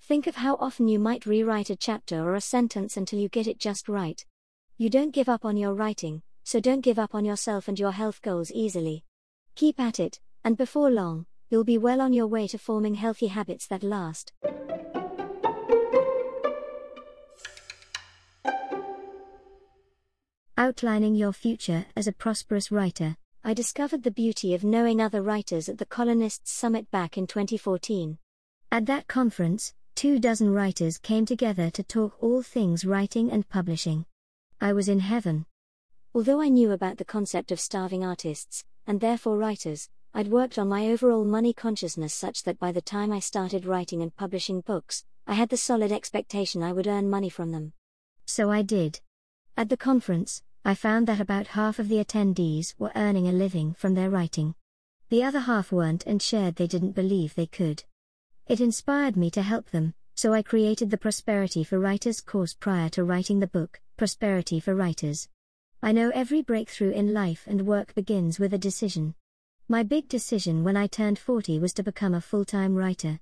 Think 0.00 0.26
of 0.26 0.36
how 0.36 0.56
often 0.56 0.88
you 0.88 0.98
might 0.98 1.26
rewrite 1.26 1.68
a 1.68 1.76
chapter 1.76 2.22
or 2.22 2.34
a 2.36 2.40
sentence 2.40 2.96
until 2.96 3.18
you 3.18 3.28
get 3.28 3.46
it 3.46 3.58
just 3.58 3.86
right. 3.86 4.24
You 4.78 4.88
don't 4.88 5.12
give 5.12 5.28
up 5.28 5.44
on 5.44 5.58
your 5.58 5.74
writing, 5.74 6.22
so 6.42 6.58
don't 6.58 6.80
give 6.80 6.98
up 6.98 7.14
on 7.14 7.24
yourself 7.24 7.68
and 7.68 7.78
your 7.78 7.92
health 7.92 8.22
goals 8.22 8.50
easily. 8.50 9.04
Keep 9.56 9.78
at 9.78 10.00
it, 10.00 10.20
and 10.42 10.56
before 10.56 10.90
long, 10.90 11.26
you'll 11.50 11.64
be 11.64 11.76
well 11.76 12.00
on 12.00 12.14
your 12.14 12.26
way 12.26 12.46
to 12.48 12.58
forming 12.58 12.94
healthy 12.94 13.26
habits 13.26 13.66
that 13.66 13.82
last. 13.82 14.32
Outlining 20.58 21.14
your 21.14 21.34
future 21.34 21.84
as 21.96 22.06
a 22.06 22.12
prosperous 22.12 22.72
writer. 22.72 23.14
I 23.44 23.52
discovered 23.52 24.02
the 24.02 24.10
beauty 24.10 24.54
of 24.54 24.64
knowing 24.64 25.02
other 25.02 25.20
writers 25.20 25.68
at 25.68 25.76
the 25.76 25.84
Colonists 25.84 26.50
Summit 26.50 26.90
back 26.90 27.18
in 27.18 27.26
2014. 27.26 28.16
At 28.72 28.86
that 28.86 29.06
conference, 29.06 29.74
two 29.94 30.18
dozen 30.18 30.50
writers 30.50 30.96
came 30.96 31.26
together 31.26 31.68
to 31.68 31.82
talk 31.82 32.16
all 32.22 32.40
things 32.40 32.86
writing 32.86 33.30
and 33.30 33.46
publishing. 33.46 34.06
I 34.58 34.72
was 34.72 34.88
in 34.88 35.00
heaven. 35.00 35.44
Although 36.14 36.40
I 36.40 36.48
knew 36.48 36.72
about 36.72 36.96
the 36.96 37.04
concept 37.04 37.52
of 37.52 37.60
starving 37.60 38.02
artists, 38.02 38.64
and 38.86 38.98
therefore 38.98 39.36
writers, 39.36 39.90
I'd 40.14 40.28
worked 40.28 40.58
on 40.58 40.70
my 40.70 40.86
overall 40.86 41.26
money 41.26 41.52
consciousness 41.52 42.14
such 42.14 42.44
that 42.44 42.58
by 42.58 42.72
the 42.72 42.80
time 42.80 43.12
I 43.12 43.18
started 43.18 43.66
writing 43.66 44.00
and 44.00 44.16
publishing 44.16 44.62
books, 44.62 45.04
I 45.26 45.34
had 45.34 45.50
the 45.50 45.58
solid 45.58 45.92
expectation 45.92 46.62
I 46.62 46.72
would 46.72 46.86
earn 46.86 47.10
money 47.10 47.28
from 47.28 47.52
them. 47.52 47.74
So 48.24 48.50
I 48.50 48.62
did. 48.62 49.00
At 49.58 49.70
the 49.70 49.76
conference, 49.78 50.42
I 50.66 50.74
found 50.74 51.06
that 51.06 51.18
about 51.18 51.46
half 51.46 51.78
of 51.78 51.88
the 51.88 52.04
attendees 52.04 52.74
were 52.78 52.92
earning 52.94 53.26
a 53.26 53.32
living 53.32 53.72
from 53.72 53.94
their 53.94 54.10
writing. 54.10 54.54
The 55.08 55.22
other 55.22 55.40
half 55.40 55.72
weren't 55.72 56.04
and 56.04 56.20
shared 56.20 56.56
they 56.56 56.66
didn't 56.66 56.92
believe 56.92 57.34
they 57.34 57.46
could. 57.46 57.84
It 58.46 58.60
inspired 58.60 59.16
me 59.16 59.30
to 59.30 59.40
help 59.40 59.70
them, 59.70 59.94
so 60.14 60.34
I 60.34 60.42
created 60.42 60.90
the 60.90 60.98
Prosperity 60.98 61.64
for 61.64 61.78
Writers 61.78 62.20
course 62.20 62.52
prior 62.52 62.90
to 62.90 63.02
writing 63.02 63.40
the 63.40 63.46
book, 63.46 63.80
Prosperity 63.96 64.60
for 64.60 64.74
Writers. 64.74 65.26
I 65.82 65.92
know 65.92 66.10
every 66.10 66.42
breakthrough 66.42 66.90
in 66.90 67.14
life 67.14 67.46
and 67.46 67.66
work 67.66 67.94
begins 67.94 68.38
with 68.38 68.52
a 68.52 68.58
decision. 68.58 69.14
My 69.68 69.82
big 69.82 70.06
decision 70.06 70.64
when 70.64 70.76
I 70.76 70.86
turned 70.86 71.18
40 71.18 71.60
was 71.60 71.72
to 71.74 71.82
become 71.82 72.12
a 72.12 72.20
full 72.20 72.44
time 72.44 72.74
writer. 72.74 73.20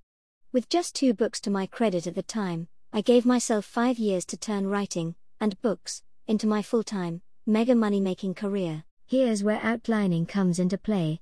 With 0.50 0.68
just 0.68 0.96
two 0.96 1.14
books 1.14 1.40
to 1.42 1.50
my 1.50 1.66
credit 1.66 2.08
at 2.08 2.16
the 2.16 2.24
time, 2.24 2.66
I 2.92 3.02
gave 3.02 3.24
myself 3.24 3.64
five 3.64 4.00
years 4.00 4.24
to 4.26 4.36
turn 4.36 4.66
writing, 4.66 5.14
and 5.40 5.60
books, 5.62 6.02
into 6.26 6.46
my 6.46 6.62
full 6.62 6.82
time, 6.82 7.20
mega 7.46 7.74
money 7.74 8.00
making 8.00 8.34
career. 8.34 8.84
Here's 9.06 9.44
where 9.44 9.60
outlining 9.62 10.26
comes 10.26 10.58
into 10.58 10.78
play. 10.78 11.20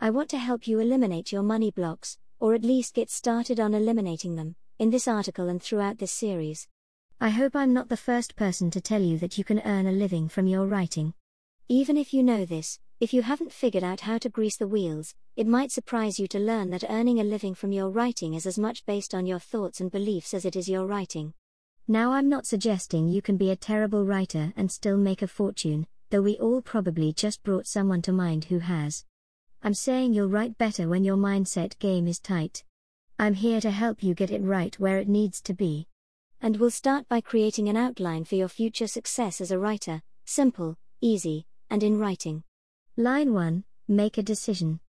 I 0.00 0.10
want 0.10 0.30
to 0.30 0.38
help 0.38 0.66
you 0.66 0.80
eliminate 0.80 1.32
your 1.32 1.42
money 1.42 1.70
blocks, 1.70 2.16
or 2.40 2.54
at 2.54 2.64
least 2.64 2.94
get 2.94 3.10
started 3.10 3.60
on 3.60 3.74
eliminating 3.74 4.36
them, 4.36 4.56
in 4.78 4.90
this 4.90 5.06
article 5.06 5.48
and 5.48 5.62
throughout 5.62 5.98
this 5.98 6.12
series. 6.12 6.66
I 7.20 7.30
hope 7.30 7.54
I'm 7.54 7.74
not 7.74 7.88
the 7.88 7.96
first 7.96 8.36
person 8.36 8.70
to 8.70 8.80
tell 8.80 9.02
you 9.02 9.18
that 9.18 9.36
you 9.36 9.44
can 9.44 9.60
earn 9.64 9.86
a 9.86 9.92
living 9.92 10.28
from 10.28 10.46
your 10.46 10.66
writing. 10.66 11.12
Even 11.68 11.96
if 11.96 12.14
you 12.14 12.22
know 12.22 12.46
this, 12.46 12.78
if 13.00 13.12
you 13.12 13.22
haven't 13.22 13.52
figured 13.52 13.84
out 13.84 14.00
how 14.00 14.18
to 14.18 14.28
grease 14.28 14.56
the 14.56 14.66
wheels, 14.66 15.14
it 15.36 15.46
might 15.46 15.70
surprise 15.70 16.18
you 16.18 16.26
to 16.28 16.38
learn 16.38 16.70
that 16.70 16.84
earning 16.88 17.20
a 17.20 17.24
living 17.24 17.54
from 17.54 17.72
your 17.72 17.90
writing 17.90 18.34
is 18.34 18.46
as 18.46 18.58
much 18.58 18.86
based 18.86 19.14
on 19.14 19.26
your 19.26 19.38
thoughts 19.38 19.80
and 19.80 19.90
beliefs 19.90 20.32
as 20.32 20.44
it 20.44 20.56
is 20.56 20.68
your 20.68 20.86
writing. 20.86 21.34
Now, 21.90 22.12
I'm 22.12 22.28
not 22.28 22.44
suggesting 22.44 23.08
you 23.08 23.22
can 23.22 23.38
be 23.38 23.50
a 23.50 23.56
terrible 23.56 24.04
writer 24.04 24.52
and 24.58 24.70
still 24.70 24.98
make 24.98 25.22
a 25.22 25.26
fortune, 25.26 25.86
though 26.10 26.20
we 26.20 26.36
all 26.36 26.60
probably 26.60 27.14
just 27.14 27.42
brought 27.42 27.66
someone 27.66 28.02
to 28.02 28.12
mind 28.12 28.44
who 28.44 28.58
has. 28.58 29.06
I'm 29.62 29.72
saying 29.72 30.12
you'll 30.12 30.28
write 30.28 30.58
better 30.58 30.86
when 30.86 31.02
your 31.02 31.16
mindset 31.16 31.78
game 31.78 32.06
is 32.06 32.20
tight. 32.20 32.62
I'm 33.18 33.32
here 33.32 33.62
to 33.62 33.70
help 33.70 34.02
you 34.02 34.12
get 34.12 34.30
it 34.30 34.42
right 34.42 34.78
where 34.78 34.98
it 34.98 35.08
needs 35.08 35.40
to 35.40 35.54
be. 35.54 35.88
And 36.42 36.58
we'll 36.58 36.70
start 36.70 37.08
by 37.08 37.22
creating 37.22 37.70
an 37.70 37.76
outline 37.78 38.24
for 38.24 38.34
your 38.34 38.48
future 38.48 38.86
success 38.86 39.40
as 39.40 39.50
a 39.50 39.58
writer 39.58 40.02
simple, 40.26 40.76
easy, 41.00 41.46
and 41.70 41.82
in 41.82 41.98
writing. 41.98 42.42
Line 42.98 43.32
1 43.32 43.64
Make 43.88 44.18
a 44.18 44.22
decision. 44.22 44.80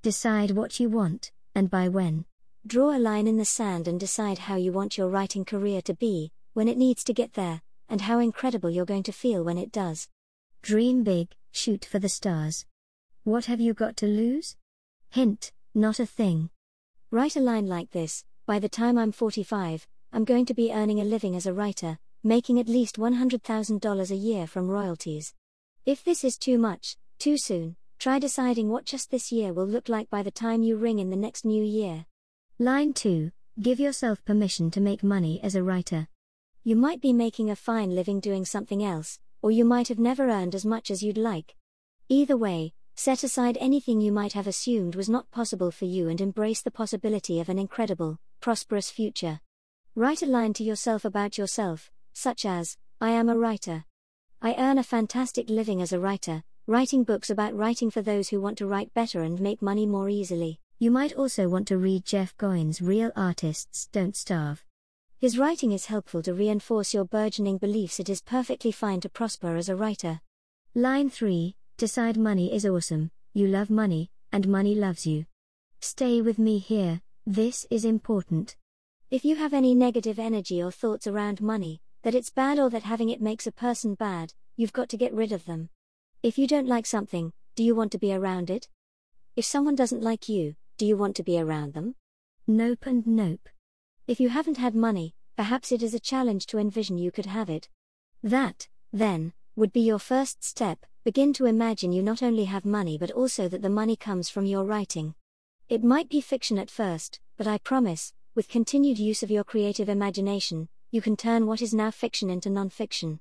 Decide 0.00 0.52
what 0.52 0.80
you 0.80 0.88
want, 0.88 1.32
and 1.54 1.68
by 1.68 1.88
when. 1.90 2.24
Draw 2.66 2.96
a 2.96 2.98
line 2.98 3.26
in 3.26 3.36
the 3.36 3.44
sand 3.44 3.86
and 3.86 4.00
decide 4.00 4.38
how 4.38 4.56
you 4.56 4.72
want 4.72 4.96
your 4.96 5.08
writing 5.08 5.44
career 5.44 5.82
to 5.82 5.94
be, 5.94 6.32
when 6.56 6.68
it 6.68 6.78
needs 6.78 7.04
to 7.04 7.12
get 7.12 7.34
there, 7.34 7.60
and 7.86 8.00
how 8.00 8.18
incredible 8.18 8.70
you're 8.70 8.86
going 8.86 9.02
to 9.02 9.12
feel 9.12 9.44
when 9.44 9.58
it 9.58 9.70
does. 9.70 10.08
Dream 10.62 11.04
big, 11.04 11.28
shoot 11.52 11.84
for 11.84 11.98
the 11.98 12.08
stars. 12.08 12.64
What 13.24 13.44
have 13.44 13.60
you 13.60 13.74
got 13.74 13.94
to 13.98 14.06
lose? 14.06 14.56
Hint, 15.10 15.52
not 15.74 16.00
a 16.00 16.06
thing. 16.06 16.48
Write 17.10 17.36
a 17.36 17.40
line 17.40 17.66
like 17.66 17.90
this 17.90 18.24
By 18.46 18.58
the 18.58 18.70
time 18.70 18.96
I'm 18.96 19.12
45, 19.12 19.86
I'm 20.14 20.24
going 20.24 20.46
to 20.46 20.54
be 20.54 20.72
earning 20.72 20.98
a 20.98 21.04
living 21.04 21.36
as 21.36 21.44
a 21.44 21.52
writer, 21.52 21.98
making 22.24 22.58
at 22.58 22.70
least 22.70 22.96
$100,000 22.96 24.10
a 24.10 24.16
year 24.16 24.46
from 24.46 24.68
royalties. 24.68 25.34
If 25.84 26.02
this 26.02 26.24
is 26.24 26.38
too 26.38 26.56
much, 26.56 26.96
too 27.18 27.36
soon, 27.36 27.76
try 27.98 28.18
deciding 28.18 28.70
what 28.70 28.86
just 28.86 29.10
this 29.10 29.30
year 29.30 29.52
will 29.52 29.66
look 29.66 29.90
like 29.90 30.08
by 30.08 30.22
the 30.22 30.30
time 30.30 30.62
you 30.62 30.78
ring 30.78 31.00
in 31.00 31.10
the 31.10 31.16
next 31.16 31.44
new 31.44 31.62
year. 31.62 32.06
Line 32.58 32.94
2 32.94 33.30
Give 33.60 33.78
yourself 33.78 34.24
permission 34.24 34.70
to 34.70 34.80
make 34.80 35.02
money 35.02 35.38
as 35.42 35.54
a 35.54 35.62
writer. 35.62 36.08
You 36.66 36.76
might 36.76 37.00
be 37.00 37.14
making 37.14 37.48
a 37.48 37.56
fine 37.56 37.94
living 37.94 38.20
doing 38.20 38.44
something 38.44 38.84
else, 38.84 39.20
or 39.40 39.50
you 39.50 39.64
might 39.64 39.88
have 39.88 39.98
never 39.98 40.28
earned 40.28 40.54
as 40.54 40.66
much 40.66 40.90
as 40.90 41.02
you'd 41.02 41.16
like. 41.16 41.54
Either 42.08 42.36
way, 42.36 42.74
Set 42.98 43.22
aside 43.22 43.58
anything 43.60 44.00
you 44.00 44.10
might 44.10 44.32
have 44.32 44.46
assumed 44.46 44.96
was 44.96 45.06
not 45.06 45.30
possible 45.30 45.70
for 45.70 45.84
you 45.84 46.08
and 46.08 46.18
embrace 46.18 46.62
the 46.62 46.70
possibility 46.70 47.40
of 47.40 47.50
an 47.50 47.58
incredible, 47.58 48.18
prosperous 48.40 48.90
future. 48.90 49.38
Write 49.94 50.22
a 50.22 50.26
line 50.26 50.54
to 50.54 50.64
yourself 50.64 51.04
about 51.04 51.36
yourself, 51.36 51.90
such 52.14 52.46
as, 52.46 52.78
I 52.98 53.10
am 53.10 53.28
a 53.28 53.36
writer. 53.36 53.84
I 54.40 54.54
earn 54.56 54.78
a 54.78 54.82
fantastic 54.82 55.50
living 55.50 55.82
as 55.82 55.92
a 55.92 56.00
writer, 56.00 56.42
writing 56.66 57.04
books 57.04 57.28
about 57.28 57.54
writing 57.54 57.90
for 57.90 58.00
those 58.00 58.30
who 58.30 58.40
want 58.40 58.56
to 58.58 58.66
write 58.66 58.94
better 58.94 59.20
and 59.20 59.38
make 59.42 59.60
money 59.60 59.84
more 59.84 60.08
easily. 60.08 60.58
You 60.78 60.90
might 60.90 61.12
also 61.12 61.50
want 61.50 61.68
to 61.68 61.76
read 61.76 62.06
Jeff 62.06 62.34
Goins' 62.38 62.80
Real 62.80 63.12
Artists 63.14 63.88
Don't 63.92 64.16
Starve. 64.16 64.65
His 65.26 65.38
writing 65.38 65.72
is 65.72 65.86
helpful 65.86 66.22
to 66.22 66.32
reinforce 66.32 66.94
your 66.94 67.04
burgeoning 67.04 67.58
beliefs 67.58 67.98
it 67.98 68.08
is 68.08 68.22
perfectly 68.22 68.70
fine 68.70 69.00
to 69.00 69.08
prosper 69.08 69.56
as 69.56 69.68
a 69.68 69.74
writer. 69.74 70.20
Line 70.72 71.10
3 71.10 71.56
Decide 71.76 72.16
money 72.16 72.54
is 72.54 72.64
awesome, 72.64 73.10
you 73.34 73.48
love 73.48 73.68
money, 73.68 74.12
and 74.30 74.46
money 74.46 74.76
loves 74.76 75.04
you. 75.04 75.26
Stay 75.80 76.22
with 76.22 76.38
me 76.38 76.58
here, 76.58 77.00
this 77.26 77.66
is 77.72 77.84
important. 77.84 78.54
If 79.10 79.24
you 79.24 79.34
have 79.34 79.52
any 79.52 79.74
negative 79.74 80.20
energy 80.20 80.62
or 80.62 80.70
thoughts 80.70 81.08
around 81.08 81.40
money, 81.40 81.80
that 82.04 82.14
it's 82.14 82.30
bad 82.30 82.60
or 82.60 82.70
that 82.70 82.84
having 82.84 83.10
it 83.10 83.20
makes 83.20 83.48
a 83.48 83.58
person 83.66 83.96
bad, 83.96 84.32
you've 84.54 84.72
got 84.72 84.88
to 84.90 84.96
get 84.96 85.12
rid 85.12 85.32
of 85.32 85.44
them. 85.44 85.70
If 86.22 86.38
you 86.38 86.46
don't 86.46 86.68
like 86.68 86.86
something, 86.86 87.32
do 87.56 87.64
you 87.64 87.74
want 87.74 87.90
to 87.90 87.98
be 87.98 88.14
around 88.14 88.48
it? 88.48 88.68
If 89.34 89.44
someone 89.44 89.74
doesn't 89.74 90.04
like 90.04 90.28
you, 90.28 90.54
do 90.78 90.86
you 90.86 90.96
want 90.96 91.16
to 91.16 91.24
be 91.24 91.36
around 91.36 91.74
them? 91.74 91.96
Nope 92.46 92.86
and 92.86 93.04
nope. 93.08 93.48
If 94.06 94.20
you 94.20 94.28
haven't 94.28 94.58
had 94.58 94.74
money, 94.74 95.14
perhaps 95.36 95.72
it 95.72 95.82
is 95.82 95.94
a 95.94 96.00
challenge 96.00 96.46
to 96.46 96.58
envision 96.58 96.98
you 96.98 97.10
could 97.10 97.26
have 97.26 97.50
it. 97.50 97.68
That, 98.22 98.68
then, 98.92 99.32
would 99.54 99.72
be 99.72 99.80
your 99.80 99.98
first 99.98 100.44
step, 100.44 100.86
Begin 101.06 101.32
to 101.34 101.46
imagine 101.46 101.92
you 101.92 102.02
not 102.02 102.20
only 102.20 102.46
have 102.46 102.64
money 102.64 102.98
but 102.98 103.12
also 103.12 103.46
that 103.46 103.62
the 103.62 103.70
money 103.70 103.94
comes 103.94 104.28
from 104.28 104.44
your 104.44 104.64
writing. 104.64 105.14
It 105.68 105.84
might 105.84 106.08
be 106.08 106.20
fiction 106.20 106.58
at 106.58 106.68
first, 106.68 107.20
but 107.36 107.46
I 107.46 107.58
promise, 107.58 108.12
with 108.34 108.48
continued 108.48 108.98
use 108.98 109.22
of 109.22 109.30
your 109.30 109.44
creative 109.44 109.88
imagination, 109.88 110.68
you 110.90 111.00
can 111.00 111.16
turn 111.16 111.46
what 111.46 111.62
is 111.62 111.72
now 111.72 111.92
fiction 111.92 112.28
into 112.28 112.48
nonfiction. 112.48 113.20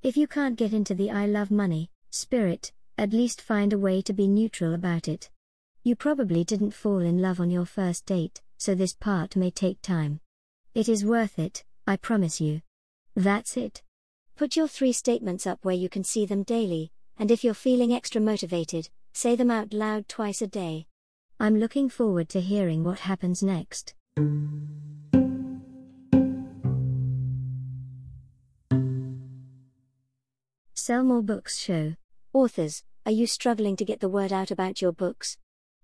If 0.00 0.16
you 0.16 0.28
can't 0.28 0.54
get 0.54 0.72
into 0.72 0.94
the 0.94 1.10
I 1.10 1.26
love 1.26 1.50
money 1.50 1.90
spirit, 2.10 2.70
at 2.96 3.12
least 3.12 3.42
find 3.42 3.72
a 3.72 3.78
way 3.78 4.00
to 4.02 4.12
be 4.12 4.28
neutral 4.28 4.72
about 4.72 5.08
it. 5.08 5.28
You 5.82 5.96
probably 5.96 6.44
didn't 6.44 6.70
fall 6.70 7.00
in 7.00 7.20
love 7.20 7.40
on 7.40 7.50
your 7.50 7.66
first 7.66 8.06
date, 8.06 8.42
so 8.58 8.76
this 8.76 8.94
part 8.94 9.34
may 9.34 9.50
take 9.50 9.82
time. 9.82 10.20
It 10.74 10.88
is 10.88 11.04
worth 11.04 11.38
it, 11.38 11.62
I 11.86 11.96
promise 11.96 12.40
you. 12.40 12.60
That's 13.14 13.56
it. 13.56 13.84
Put 14.34 14.56
your 14.56 14.66
three 14.66 14.92
statements 14.92 15.46
up 15.46 15.60
where 15.62 15.74
you 15.76 15.88
can 15.88 16.02
see 16.02 16.26
them 16.26 16.42
daily, 16.42 16.90
and 17.16 17.30
if 17.30 17.44
you're 17.44 17.54
feeling 17.54 17.92
extra 17.92 18.20
motivated, 18.20 18.88
say 19.12 19.36
them 19.36 19.52
out 19.52 19.72
loud 19.72 20.08
twice 20.08 20.42
a 20.42 20.48
day. 20.48 20.88
I'm 21.38 21.60
looking 21.60 21.88
forward 21.88 22.28
to 22.30 22.40
hearing 22.40 22.82
what 22.82 22.98
happens 23.00 23.40
next. 23.40 23.94
Sell 30.74 31.04
More 31.04 31.22
Books 31.22 31.56
Show. 31.56 31.94
Authors, 32.32 32.82
are 33.06 33.12
you 33.12 33.28
struggling 33.28 33.76
to 33.76 33.84
get 33.84 34.00
the 34.00 34.08
word 34.08 34.32
out 34.32 34.50
about 34.50 34.82
your 34.82 34.92
books? 34.92 35.38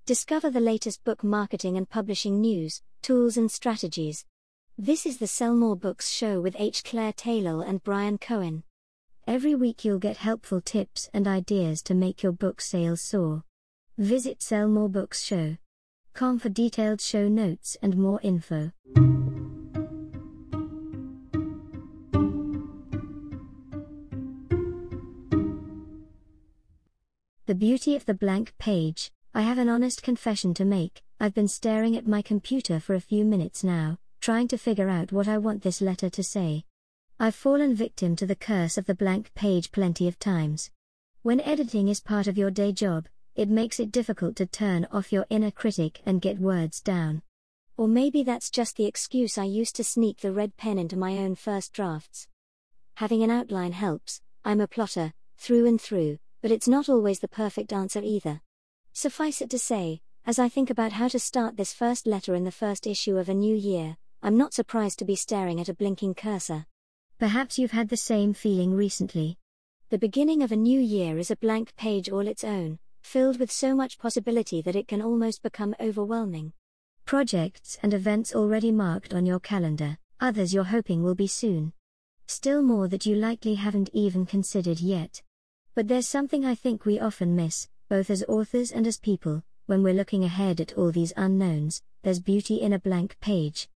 Discover 0.05 0.51
the 0.51 0.59
latest 0.59 1.05
book 1.05 1.23
marketing 1.23 1.77
and 1.77 1.89
publishing 1.89 2.41
news, 2.41 2.83
tools, 3.03 3.37
and 3.37 3.53
strategies. 3.53 4.25
This 4.83 5.05
is 5.05 5.19
the 5.19 5.27
Sell 5.27 5.55
More 5.55 5.77
Books 5.77 6.09
show 6.09 6.41
with 6.41 6.57
H. 6.59 6.83
Claire 6.85 7.13
Taylor 7.13 7.63
and 7.63 7.85
Bryan 7.85 8.17
Cohen. 8.17 8.63
Every 9.27 9.55
week 9.55 9.85
you'll 9.85 9.99
get 9.99 10.17
helpful 10.17 10.63
tips 10.63 11.11
and 11.13 11.29
ideas 11.29 11.83
to 11.83 11.93
make 11.93 12.23
your 12.23 12.33
book 12.33 12.63
sales 12.63 13.03
soar. 13.03 13.45
Visit 13.99 14.41
Sell 14.41 14.69
More 14.69 14.89
Books 14.89 15.23
Show. 15.23 15.59
Com 16.15 16.39
for 16.39 16.49
detailed 16.49 17.03
show 17.03 17.29
notes 17.29 17.77
and 17.83 17.99
more 17.99 18.21
info. 18.23 18.73
The 27.45 27.55
beauty 27.55 27.95
of 27.95 28.07
the 28.07 28.15
blank 28.15 28.55
page. 28.59 29.13
I 29.35 29.43
have 29.43 29.59
an 29.59 29.69
honest 29.69 30.03
confession 30.03 30.55
to 30.55 30.65
make. 30.65 31.03
I've 31.21 31.35
been 31.35 31.49
staring 31.49 31.97
at 31.97 32.07
my 32.07 32.23
computer 32.23 32.81
for 32.81 32.95
a 32.95 33.01
few 33.01 33.27
minutes 33.27 33.63
now, 33.63 33.99
trying 34.21 34.47
to 34.49 34.59
figure 34.59 34.89
out 34.91 35.13
what 35.13 35.27
I 35.27 35.39
want 35.39 35.63
this 35.63 35.81
letter 35.81 36.11
to 36.11 36.23
say. 36.23 36.65
I've 37.19 37.35
fallen 37.35 37.75
victim 37.75 38.17
to 38.17 38.27
the 38.27 38.37
curse 38.37 38.77
of 38.77 38.85
the 38.85 38.95
blank 38.95 39.33
page 39.35 39.73
plenty 39.73 40.07
of 40.09 40.19
times. 40.19 40.71
When 41.23 41.41
editing 41.41 41.89
is 41.89 42.01
part 42.01 42.27
of 42.27 42.37
your 42.37 42.51
day 42.51 42.73
job, 42.73 43.09
it 43.35 43.49
makes 43.49 43.81
it 43.81 43.91
difficult 43.91 44.37
to 44.37 44.47
turn 44.47 44.87
off 44.93 45.13
your 45.13 45.25
inner 45.31 45.51
critic 45.51 46.03
and 46.05 46.21
get 46.21 46.39
words 46.39 46.83
down. 46.83 47.23
Or 47.79 47.89
maybe 47.89 48.23
that's 48.23 48.51
just 48.51 48.77
the 48.77 48.85
excuse 48.85 49.39
I 49.39 49.45
used 49.45 49.75
to 49.77 49.85
sneak 49.85 50.21
the 50.21 50.33
red 50.33 50.57
pen 50.59 50.79
into 50.79 50.99
my 50.99 51.17
own 51.17 51.35
first 51.35 51.73
drafts. 51.73 52.29
Having 52.97 53.23
an 53.23 53.31
outline 53.31 53.73
helps, 53.73 54.21
I'm 54.45 54.61
a 54.61 54.67
plotter, 54.67 55.15
through 55.39 55.65
and 55.67 55.81
through, 55.81 56.19
but 56.43 56.51
it's 56.51 56.69
not 56.69 56.91
always 56.91 57.21
the 57.21 57.29
perfect 57.29 57.73
answer 57.73 58.03
either. 58.03 58.43
Suffice 58.93 59.41
it 59.41 59.49
to 59.49 59.59
say, 59.59 60.03
as 60.27 60.39
I 60.39 60.51
think 60.51 60.69
about 60.69 60.93
how 60.93 61.09
to 61.09 61.19
start 61.19 61.57
this 61.57 61.73
first 61.73 62.07
letter 62.07 62.35
in 62.35 62.45
the 62.45 62.53
first 62.53 62.87
issue 62.87 63.17
of 63.17 63.31
a 63.31 63.35
new 63.35 63.57
year, 63.57 63.97
I'm 64.23 64.37
not 64.37 64.53
surprised 64.53 64.99
to 64.99 65.07
be 65.07 65.17
staring 65.17 65.61
at 65.61 65.71
a 65.71 65.75
blinking 65.75 66.15
cursor. 66.15 66.67
Perhaps 67.19 67.59
you've 67.59 67.71
had 67.71 67.89
the 67.89 67.97
same 67.97 68.35
feeling 68.35 68.75
recently. 68.75 69.39
The 69.89 69.99
beginning 69.99 70.43
of 70.43 70.53
a 70.53 70.57
new 70.57 70.79
year 70.79 71.17
is 71.17 71.31
a 71.31 71.37
blank 71.37 71.75
page 71.77 72.11
all 72.11 72.27
its 72.27 72.45
own, 72.45 72.79
filled 73.03 73.41
with 73.41 73.51
so 73.51 73.75
much 73.75 73.99
possibility 73.99 74.61
that 74.61 74.77
it 74.77 74.89
can 74.89 75.01
almost 75.01 75.43
become 75.43 75.75
overwhelming. 75.81 76.53
Projects 77.07 77.79
and 77.83 77.95
events 77.95 78.35
already 78.35 78.71
marked 78.71 79.15
on 79.15 79.25
your 79.25 79.41
calendar, 79.41 79.97
others 80.21 80.53
you're 80.53 80.65
hoping 80.65 81.03
will 81.03 81.15
be 81.15 81.27
soon. 81.27 81.73
Still 82.27 82.61
more 82.61 82.89
that 82.89 83.07
you 83.07 83.17
likely 83.17 83.55
haven't 83.55 83.89
even 83.95 84.27
considered 84.27 84.81
yet. 84.81 85.23
But 85.75 85.89
there's 85.89 86.07
something 86.07 86.45
I 86.45 86.55
think 86.55 86.85
we 86.85 87.01
often 87.01 87.35
miss, 87.35 87.69
both 87.89 88.11
as 88.11 88.23
authors 88.29 88.71
and 88.71 88.87
as 88.87 88.99
people, 88.99 89.45
when 89.65 89.83
we're 89.83 89.95
looking 89.95 90.25
ahead 90.25 90.61
at 90.61 90.75
all 90.75 90.93
these 90.93 91.15
unknowns, 91.17 91.83
there's 92.03 92.21
beauty 92.21 92.61
in 92.61 92.75
a 92.75 92.79
blank 92.79 93.17
page. 93.21 93.69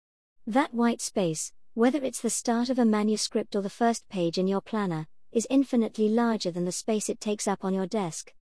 That 0.46 0.74
white 0.74 1.00
space, 1.00 1.54
whether 1.72 2.04
it's 2.04 2.20
the 2.20 2.28
start 2.28 2.68
of 2.68 2.78
a 2.78 2.84
manuscript 2.84 3.56
or 3.56 3.62
the 3.62 3.70
first 3.70 4.06
page 4.10 4.36
in 4.36 4.46
your 4.46 4.60
planner, 4.60 5.06
is 5.32 5.46
infinitely 5.48 6.10
larger 6.10 6.50
than 6.50 6.66
the 6.66 6.72
space 6.72 7.08
it 7.08 7.18
takes 7.18 7.48
up 7.48 7.64
on 7.64 7.72
your 7.72 7.86
desk. 7.86 8.34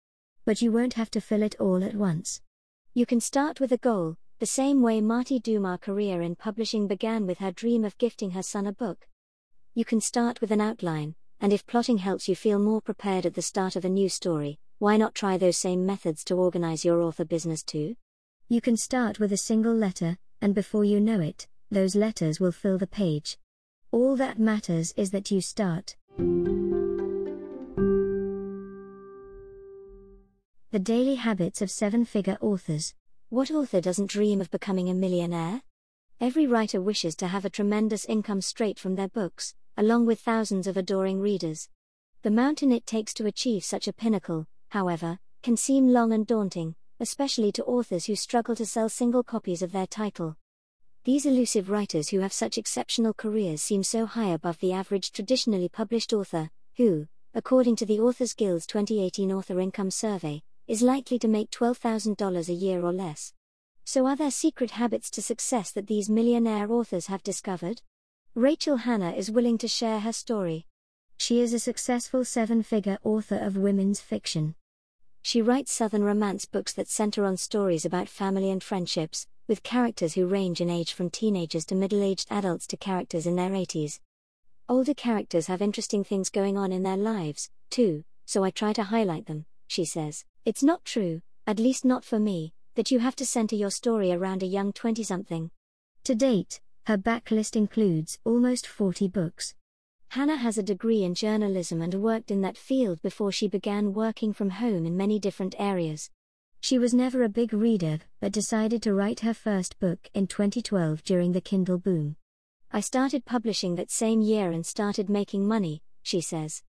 But 0.44 0.60
you 0.60 0.72
won't 0.72 0.94
have 0.94 1.12
to 1.12 1.20
fill 1.20 1.44
it 1.44 1.54
all 1.60 1.84
at 1.84 1.94
once. 1.94 2.40
You 2.92 3.06
can 3.06 3.20
start 3.20 3.60
with 3.60 3.70
a 3.70 3.76
goal, 3.76 4.16
the 4.40 4.46
same 4.46 4.82
way 4.82 5.00
Marti 5.00 5.38
Dumas' 5.38 5.78
career 5.80 6.22
in 6.22 6.34
publishing 6.34 6.88
began 6.88 7.24
with 7.24 7.38
her 7.38 7.52
dream 7.52 7.84
of 7.84 7.96
gifting 7.98 8.32
her 8.32 8.42
son 8.42 8.66
a 8.66 8.72
book. 8.72 9.06
You 9.74 9.84
can 9.84 10.00
start 10.00 10.40
with 10.40 10.50
an 10.50 10.60
outline, 10.60 11.14
and 11.40 11.52
if 11.52 11.64
plotting 11.68 11.98
helps 11.98 12.28
you 12.28 12.34
feel 12.34 12.58
more 12.58 12.80
prepared 12.80 13.26
at 13.26 13.34
the 13.34 13.42
start 13.42 13.76
of 13.76 13.84
a 13.84 13.88
new 13.88 14.08
story, 14.08 14.58
why 14.78 14.96
not 14.96 15.14
try 15.14 15.38
those 15.38 15.56
same 15.56 15.86
methods 15.86 16.24
to 16.24 16.34
organize 16.34 16.84
your 16.84 17.00
author 17.00 17.24
business 17.24 17.62
too? 17.62 17.94
You 18.48 18.60
can 18.60 18.76
start 18.76 19.20
with 19.20 19.32
a 19.32 19.36
single 19.36 19.72
letter, 19.74 20.18
and 20.40 20.52
before 20.52 20.84
you 20.84 20.98
know 20.98 21.20
it, 21.20 21.46
those 21.72 21.96
letters 21.96 22.38
will 22.38 22.52
fill 22.52 22.76
the 22.76 22.86
page. 22.86 23.38
All 23.90 24.14
that 24.16 24.38
matters 24.38 24.92
is 24.96 25.10
that 25.12 25.30
you 25.30 25.40
start. 25.40 25.96
The 30.70 30.78
Daily 30.78 31.14
Habits 31.14 31.62
of 31.62 31.70
Seven 31.70 32.04
Figure 32.04 32.36
Authors. 32.40 32.94
What 33.30 33.50
author 33.50 33.80
doesn't 33.80 34.10
dream 34.10 34.42
of 34.42 34.50
becoming 34.50 34.90
a 34.90 34.94
millionaire? 34.94 35.62
Every 36.20 36.46
writer 36.46 36.80
wishes 36.80 37.16
to 37.16 37.28
have 37.28 37.46
a 37.46 37.50
tremendous 37.50 38.04
income 38.04 38.42
straight 38.42 38.78
from 38.78 38.94
their 38.94 39.08
books, 39.08 39.54
along 39.76 40.04
with 40.04 40.20
thousands 40.20 40.66
of 40.66 40.76
adoring 40.76 41.20
readers. 41.20 41.70
The 42.20 42.30
mountain 42.30 42.70
it 42.70 42.86
takes 42.86 43.14
to 43.14 43.26
achieve 43.26 43.64
such 43.64 43.88
a 43.88 43.92
pinnacle, 43.94 44.46
however, 44.68 45.18
can 45.42 45.56
seem 45.56 45.88
long 45.88 46.12
and 46.12 46.26
daunting, 46.26 46.74
especially 47.00 47.50
to 47.52 47.64
authors 47.64 48.04
who 48.04 48.14
struggle 48.14 48.54
to 48.56 48.66
sell 48.66 48.90
single 48.90 49.22
copies 49.22 49.62
of 49.62 49.72
their 49.72 49.86
title. 49.86 50.36
These 51.04 51.26
elusive 51.26 51.68
writers 51.68 52.10
who 52.10 52.20
have 52.20 52.32
such 52.32 52.56
exceptional 52.56 53.12
careers 53.12 53.60
seem 53.60 53.82
so 53.82 54.06
high 54.06 54.28
above 54.28 54.60
the 54.60 54.72
average 54.72 55.10
traditionally 55.10 55.68
published 55.68 56.12
author, 56.12 56.48
who, 56.76 57.08
according 57.34 57.74
to 57.76 57.86
the 57.86 57.98
Authors 57.98 58.34
Guild's 58.34 58.68
2018 58.68 59.32
Author 59.32 59.58
Income 59.58 59.90
Survey, 59.90 60.42
is 60.68 60.80
likely 60.80 61.18
to 61.18 61.26
make 61.26 61.50
$12,000 61.50 62.48
a 62.48 62.52
year 62.52 62.84
or 62.84 62.92
less. 62.92 63.32
So, 63.84 64.06
are 64.06 64.14
there 64.14 64.30
secret 64.30 64.70
habits 64.70 65.10
to 65.10 65.22
success 65.22 65.72
that 65.72 65.88
these 65.88 66.08
millionaire 66.08 66.70
authors 66.70 67.08
have 67.08 67.24
discovered? 67.24 67.82
Rachel 68.36 68.76
Hanna 68.76 69.10
is 69.10 69.28
willing 69.28 69.58
to 69.58 69.66
share 69.66 69.98
her 69.98 70.12
story. 70.12 70.68
She 71.16 71.40
is 71.40 71.52
a 71.52 71.58
successful 71.58 72.24
seven 72.24 72.62
figure 72.62 72.98
author 73.02 73.38
of 73.38 73.56
women's 73.56 74.00
fiction. 74.00 74.54
She 75.24 75.40
writes 75.40 75.72
Southern 75.72 76.02
romance 76.02 76.44
books 76.46 76.72
that 76.72 76.88
center 76.88 77.24
on 77.24 77.36
stories 77.36 77.84
about 77.84 78.08
family 78.08 78.50
and 78.50 78.62
friendships, 78.62 79.26
with 79.46 79.62
characters 79.62 80.14
who 80.14 80.26
range 80.26 80.60
in 80.60 80.68
age 80.68 80.92
from 80.92 81.10
teenagers 81.10 81.64
to 81.66 81.76
middle 81.76 82.02
aged 82.02 82.26
adults 82.28 82.66
to 82.66 82.76
characters 82.76 83.24
in 83.24 83.36
their 83.36 83.50
80s. 83.50 84.00
Older 84.68 84.94
characters 84.94 85.46
have 85.46 85.62
interesting 85.62 86.02
things 86.02 86.28
going 86.28 86.58
on 86.58 86.72
in 86.72 86.82
their 86.82 86.96
lives, 86.96 87.50
too, 87.70 88.02
so 88.26 88.42
I 88.42 88.50
try 88.50 88.72
to 88.72 88.82
highlight 88.82 89.26
them, 89.26 89.46
she 89.68 89.84
says. 89.84 90.24
It's 90.44 90.62
not 90.62 90.84
true, 90.84 91.22
at 91.46 91.60
least 91.60 91.84
not 91.84 92.04
for 92.04 92.18
me, 92.18 92.52
that 92.74 92.90
you 92.90 92.98
have 92.98 93.16
to 93.16 93.26
center 93.26 93.54
your 93.54 93.70
story 93.70 94.10
around 94.10 94.42
a 94.42 94.46
young 94.46 94.72
20 94.72 95.04
something. 95.04 95.50
To 96.04 96.16
date, 96.16 96.60
her 96.86 96.98
backlist 96.98 97.54
includes 97.54 98.18
almost 98.24 98.66
40 98.66 99.06
books. 99.06 99.54
Hanna 100.12 100.36
has 100.36 100.58
a 100.58 100.62
degree 100.62 101.04
in 101.04 101.14
journalism 101.14 101.80
and 101.80 101.94
worked 101.94 102.30
in 102.30 102.42
that 102.42 102.58
field 102.58 103.00
before 103.00 103.32
she 103.32 103.48
began 103.48 103.94
working 103.94 104.34
from 104.34 104.50
home 104.50 104.84
in 104.84 104.94
many 104.94 105.18
different 105.18 105.54
areas. 105.58 106.10
She 106.60 106.78
was 106.78 106.92
never 106.92 107.22
a 107.22 107.30
big 107.30 107.54
reader, 107.54 107.98
but 108.20 108.30
decided 108.30 108.82
to 108.82 108.92
write 108.92 109.20
her 109.20 109.32
first 109.32 109.78
book 109.78 110.10
in 110.12 110.26
2012 110.26 111.02
during 111.02 111.32
the 111.32 111.40
Kindle 111.40 111.78
boom. 111.78 112.16
I 112.70 112.80
started 112.80 113.24
publishing 113.24 113.76
that 113.76 113.90
same 113.90 114.20
year 114.20 114.50
and 114.50 114.66
started 114.66 115.08
making 115.08 115.48
money, 115.48 115.82
she 116.02 116.20
says. 116.20 116.62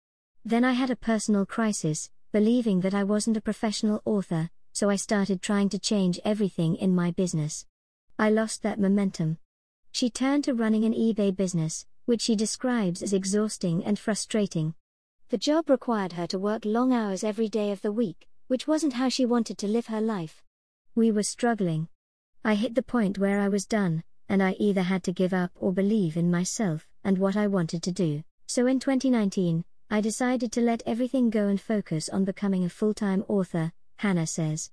Then 0.46 0.64
I 0.64 0.74
had 0.74 0.92
a 0.92 0.96
personal 0.96 1.48
crisis, 1.48 2.12
believing 2.32 2.82
that 2.82 2.94
I 2.94 3.04
wasn't 3.04 3.38
a 3.38 3.42
professional 3.42 4.04
author, 4.06 4.52
so 4.72 4.92
I 4.92 4.98
started 4.98 5.42
trying 5.42 5.70
to 5.70 5.80
change 5.80 6.20
everything 6.24 6.76
in 6.76 6.94
my 6.94 7.10
business. 7.10 7.66
I 8.20 8.30
lost 8.30 8.62
that 8.62 8.80
momentum. 8.80 9.40
She 9.92 10.12
turned 10.12 10.44
to 10.44 10.54
running 10.54 10.86
an 10.86 10.94
eBay 10.94 11.36
business, 11.36 11.88
which 12.06 12.22
she 12.22 12.36
describes 12.36 13.02
as 13.02 13.14
exhausting 13.14 13.84
and 13.84 13.98
frustrating. 13.98 14.74
The 15.30 15.38
job 15.38 15.70
required 15.70 16.14
her 16.14 16.28
to 16.28 16.40
work 16.40 16.66
long 16.66 16.92
hours 16.92 17.24
every 17.24 17.48
day 17.48 17.72
of 17.72 17.82
the 17.82 17.92
week, 17.92 18.28
which 18.48 18.68
wasn't 18.68 18.94
how 18.94 19.10
she 19.10 19.26
wanted 19.26 19.58
to 19.60 19.68
live 19.68 19.88
her 19.88 20.02
life. 20.02 20.44
We 20.94 21.12
were 21.12 21.24
struggling. 21.24 21.88
I 22.44 22.56
hit 22.56 22.76
the 22.76 22.84
point 22.84 23.18
where 23.18 23.40
I 23.40 23.48
was 23.48 23.66
done, 23.66 24.04
and 24.28 24.44
I 24.44 24.58
either 24.60 24.82
had 24.82 25.04
to 25.04 25.14
give 25.14 25.34
up 25.34 25.52
or 25.56 25.72
believe 25.72 26.18
in 26.18 26.32
myself 26.32 26.88
and 27.04 27.18
what 27.18 27.36
I 27.38 27.48
wanted 27.48 27.82
to 27.84 27.92
do. 27.92 28.24
So 28.48 28.68
in 28.68 28.80
2019, 28.80 29.64
I 29.90 30.02
decided 30.02 30.52
to 30.54 30.62
let 30.62 30.84
everything 30.86 31.30
go 31.30 31.48
and 31.48 31.60
focus 31.60 32.10
on 32.10 32.26
becoming 32.26 32.66
a 32.66 32.70
full 32.70 32.94
time 32.94 33.24
author, 33.28 33.72
Hanna 33.98 34.28
says. 34.28 34.72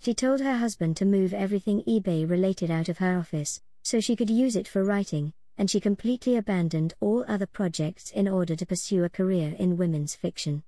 She 0.00 0.14
told 0.14 0.40
her 0.40 0.56
husband 0.56 0.96
to 0.98 1.04
move 1.04 1.34
everything 1.34 1.82
eBay 1.82 2.28
related 2.28 2.70
out 2.70 2.88
of 2.88 2.98
her 2.98 3.18
office, 3.18 3.60
so 3.82 4.00
she 4.00 4.16
could 4.16 4.30
use 4.30 4.56
it 4.56 4.68
for 4.68 4.84
writing, 4.84 5.32
and 5.58 5.68
she 5.68 5.80
completely 5.80 6.36
abandoned 6.36 6.94
all 7.00 7.24
other 7.28 7.46
projects 7.46 8.10
in 8.12 8.28
order 8.28 8.56
to 8.56 8.64
pursue 8.64 9.04
a 9.04 9.08
career 9.10 9.54
in 9.58 9.76
women's 9.76 10.14
fiction. 10.14 10.62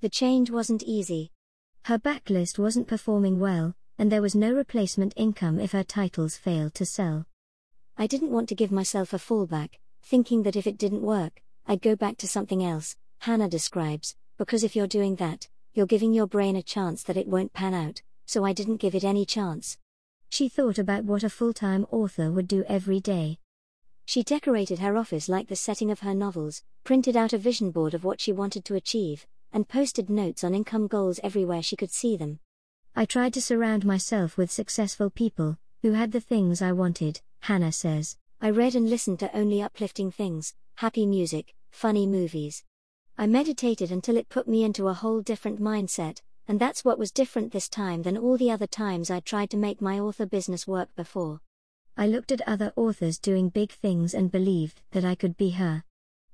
The 0.00 0.08
change 0.08 0.50
wasn't 0.50 0.82
easy. 0.82 1.30
Her 1.84 1.98
backlist 1.98 2.58
wasn't 2.58 2.88
performing 2.88 3.38
well, 3.38 3.74
and 3.98 4.10
there 4.10 4.22
was 4.22 4.34
no 4.34 4.52
replacement 4.52 5.12
income 5.14 5.60
if 5.60 5.72
her 5.72 5.84
titles 5.84 6.36
failed 6.36 6.74
to 6.74 6.86
sell. 6.86 7.26
I 7.98 8.06
didn't 8.06 8.30
want 8.30 8.48
to 8.48 8.54
give 8.54 8.72
myself 8.72 9.12
a 9.12 9.18
fallback, 9.18 9.74
thinking 10.02 10.42
that 10.44 10.56
if 10.56 10.66
it 10.66 10.78
didn't 10.78 11.02
work, 11.02 11.42
I'd 11.66 11.82
go 11.82 11.94
back 11.94 12.16
to 12.18 12.28
something 12.28 12.64
else, 12.64 12.96
Hanna 13.18 13.48
describes, 13.48 14.16
because 14.38 14.64
if 14.64 14.74
you're 14.74 14.86
doing 14.86 15.16
that, 15.16 15.48
you're 15.74 15.86
giving 15.86 16.14
your 16.14 16.26
brain 16.26 16.56
a 16.56 16.62
chance 16.62 17.02
that 17.02 17.18
it 17.18 17.28
won't 17.28 17.52
pan 17.52 17.74
out, 17.74 18.00
so 18.24 18.44
I 18.44 18.54
didn't 18.54 18.78
give 18.78 18.94
it 18.94 19.04
any 19.04 19.26
chance. 19.26 19.76
She 20.30 20.48
thought 20.48 20.78
about 20.78 21.04
what 21.04 21.22
a 21.22 21.28
full 21.28 21.52
time 21.52 21.86
author 21.90 22.30
would 22.32 22.48
do 22.48 22.64
every 22.66 23.00
day. 23.00 23.38
She 24.10 24.24
decorated 24.24 24.80
her 24.80 24.96
office 24.96 25.28
like 25.28 25.46
the 25.46 25.54
setting 25.54 25.88
of 25.92 26.00
her 26.00 26.14
novels, 26.16 26.64
printed 26.82 27.16
out 27.16 27.32
a 27.32 27.38
vision 27.38 27.70
board 27.70 27.94
of 27.94 28.02
what 28.02 28.20
she 28.20 28.32
wanted 28.32 28.64
to 28.64 28.74
achieve, 28.74 29.24
and 29.52 29.68
posted 29.68 30.10
notes 30.10 30.42
on 30.42 30.52
income 30.52 30.88
goals 30.88 31.20
everywhere 31.22 31.62
she 31.62 31.76
could 31.76 31.92
see 31.92 32.16
them. 32.16 32.40
I 32.96 33.04
tried 33.04 33.34
to 33.34 33.40
surround 33.40 33.84
myself 33.84 34.36
with 34.36 34.50
successful 34.50 35.10
people, 35.10 35.58
who 35.82 35.92
had 35.92 36.10
the 36.10 36.20
things 36.20 36.60
I 36.60 36.72
wanted, 36.72 37.20
Hanna 37.42 37.70
says. 37.70 38.16
I 38.40 38.50
read 38.50 38.74
and 38.74 38.90
listened 38.90 39.20
to 39.20 39.36
only 39.36 39.62
uplifting 39.62 40.10
things, 40.10 40.54
happy 40.74 41.06
music, 41.06 41.54
funny 41.70 42.04
movies. 42.04 42.64
I 43.16 43.28
meditated 43.28 43.92
until 43.92 44.16
it 44.16 44.28
put 44.28 44.48
me 44.48 44.64
into 44.64 44.88
a 44.88 44.92
whole 44.92 45.20
different 45.20 45.62
mindset, 45.62 46.20
and 46.48 46.58
that's 46.58 46.84
what 46.84 46.98
was 46.98 47.12
different 47.12 47.52
this 47.52 47.68
time 47.68 48.02
than 48.02 48.18
all 48.18 48.36
the 48.36 48.50
other 48.50 48.66
times 48.66 49.08
I 49.08 49.20
tried 49.20 49.50
to 49.50 49.56
make 49.56 49.80
my 49.80 50.00
author 50.00 50.26
business 50.26 50.66
work 50.66 50.88
before. 50.96 51.42
I 51.96 52.06
looked 52.06 52.32
at 52.32 52.40
other 52.46 52.72
authors 52.76 53.18
doing 53.18 53.48
big 53.48 53.72
things 53.72 54.14
and 54.14 54.32
believed 54.32 54.82
that 54.92 55.04
I 55.04 55.14
could 55.14 55.36
be 55.36 55.50
her. 55.50 55.84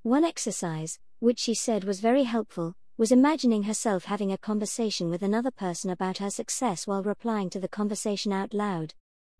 One 0.03 0.24
exercise, 0.24 0.99
which 1.19 1.39
she 1.39 1.55
said 1.55 1.85
was 1.85 2.01
very 2.01 2.24
helpful, 2.24 2.74
was 2.99 3.12
imagining 3.12 3.65
herself 3.65 4.05
having 4.05 4.33
a 4.33 4.39
conversation 4.39 5.11
with 5.11 5.23
another 5.23 5.51
person 5.51 5.91
about 5.91 6.19
her 6.19 6.31
success 6.31 6.87
while 6.87 7.03
replying 7.03 7.51
to 7.51 7.61
the 7.61 7.69
conversation 7.69 8.33
out 8.33 8.55
loud. 8.55 8.95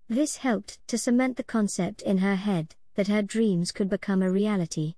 This 0.09 0.37
helped 0.37 0.79
to 0.89 0.99
cement 0.99 1.37
the 1.37 1.43
concept 1.43 2.03
in 2.03 2.19
her 2.19 2.37
head 2.37 2.75
that 2.95 3.09
her 3.09 3.23
dreams 3.23 3.73
could 3.73 3.89
become 3.89 4.23
a 4.23 4.31
reality. 4.31 4.95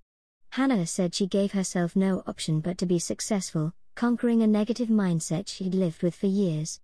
Hanna 0.50 0.86
said 0.86 1.14
she 1.14 1.26
gave 1.26 1.52
herself 1.52 1.94
no 1.94 2.22
option 2.26 2.60
but 2.60 2.78
to 2.78 2.86
be 2.86 2.98
successful, 2.98 3.74
conquering 3.94 4.42
a 4.42 4.46
negative 4.46 4.88
mindset 4.88 5.48
she'd 5.48 5.74
lived 5.74 6.02
with 6.02 6.14
for 6.14 6.26
years. 6.26 6.80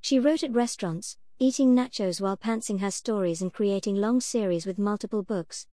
She 0.00 0.18
wrote 0.18 0.42
at 0.42 0.52
restaurants, 0.52 1.16
eating 1.40 1.72
nachos 1.72 2.20
while 2.20 2.36
pantsing 2.36 2.80
her 2.80 2.90
stories 2.90 3.40
and 3.40 3.52
creating 3.52 3.94
long 3.94 4.20
series 4.20 4.66
with 4.66 4.76
multiple 4.76 5.22
books. 5.22 5.68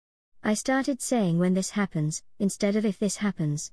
I 0.43 0.55
started 0.55 1.01
saying 1.03 1.37
when 1.37 1.53
this 1.53 1.71
happens, 1.71 2.23
instead 2.39 2.75
of 2.75 2.83
if 2.83 2.97
this 2.97 3.17
happens. 3.17 3.71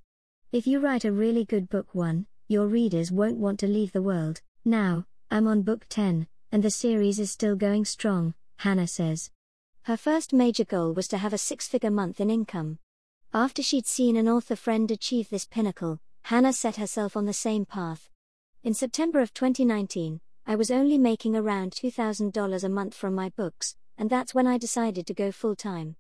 If 0.52 0.66
you 0.66 0.81
write 0.81 1.06
a 1.06 1.12
really 1.12 1.47
good 1.47 1.70
book 1.70 1.94
one, 1.94 2.27
your 2.47 2.66
readers 2.66 3.10
won't 3.10 3.39
want 3.39 3.59
to 3.60 3.66
leave 3.66 3.93
the 3.93 4.02
world. 4.02 4.43
Now, 4.66 5.06
I'm 5.31 5.47
on 5.47 5.62
book 5.62 5.86
10, 5.89 6.27
and 6.52 6.62
the 6.62 6.70
series 6.70 7.19
is 7.19 7.31
still 7.31 7.56
going 7.56 7.86
strong, 7.86 8.35
Hanna 8.56 8.86
says. 8.86 9.31
Her 9.82 9.97
first 9.97 10.35
major 10.35 10.65
goal 10.65 10.93
was 10.93 11.09
to 11.09 11.16
have 11.16 11.32
a 11.32 11.39
six 11.39 11.69
figure 11.69 11.90
month 11.90 12.20
in 12.20 12.28
income. 12.28 12.81
After 13.32 13.62
she'd 13.62 13.86
seen 13.86 14.16
an 14.19 14.28
author 14.28 14.56
friend 14.56 14.90
achieve 14.90 15.31
this 15.31 15.47
pinnacle, 15.47 16.01
Hanna 16.24 16.52
set 16.52 16.77
herself 16.77 17.16
on 17.16 17.24
the 17.24 17.32
same 17.32 17.65
path. 17.65 18.10
In 18.62 18.74
September 18.74 19.20
of 19.20 19.32
2019, 19.32 20.20
I 20.50 20.56
was 20.56 20.70
only 20.70 20.96
making 20.96 21.36
around 21.36 21.72
$2,000 21.72 22.64
a 22.64 22.68
month 22.70 22.94
from 22.94 23.14
my 23.14 23.28
books, 23.36 23.76
and 23.98 24.08
that's 24.08 24.34
when 24.34 24.46
I 24.46 24.56
decided 24.56 25.06
to 25.06 25.12
go 25.12 25.30
full 25.30 25.54
time. 25.54 25.96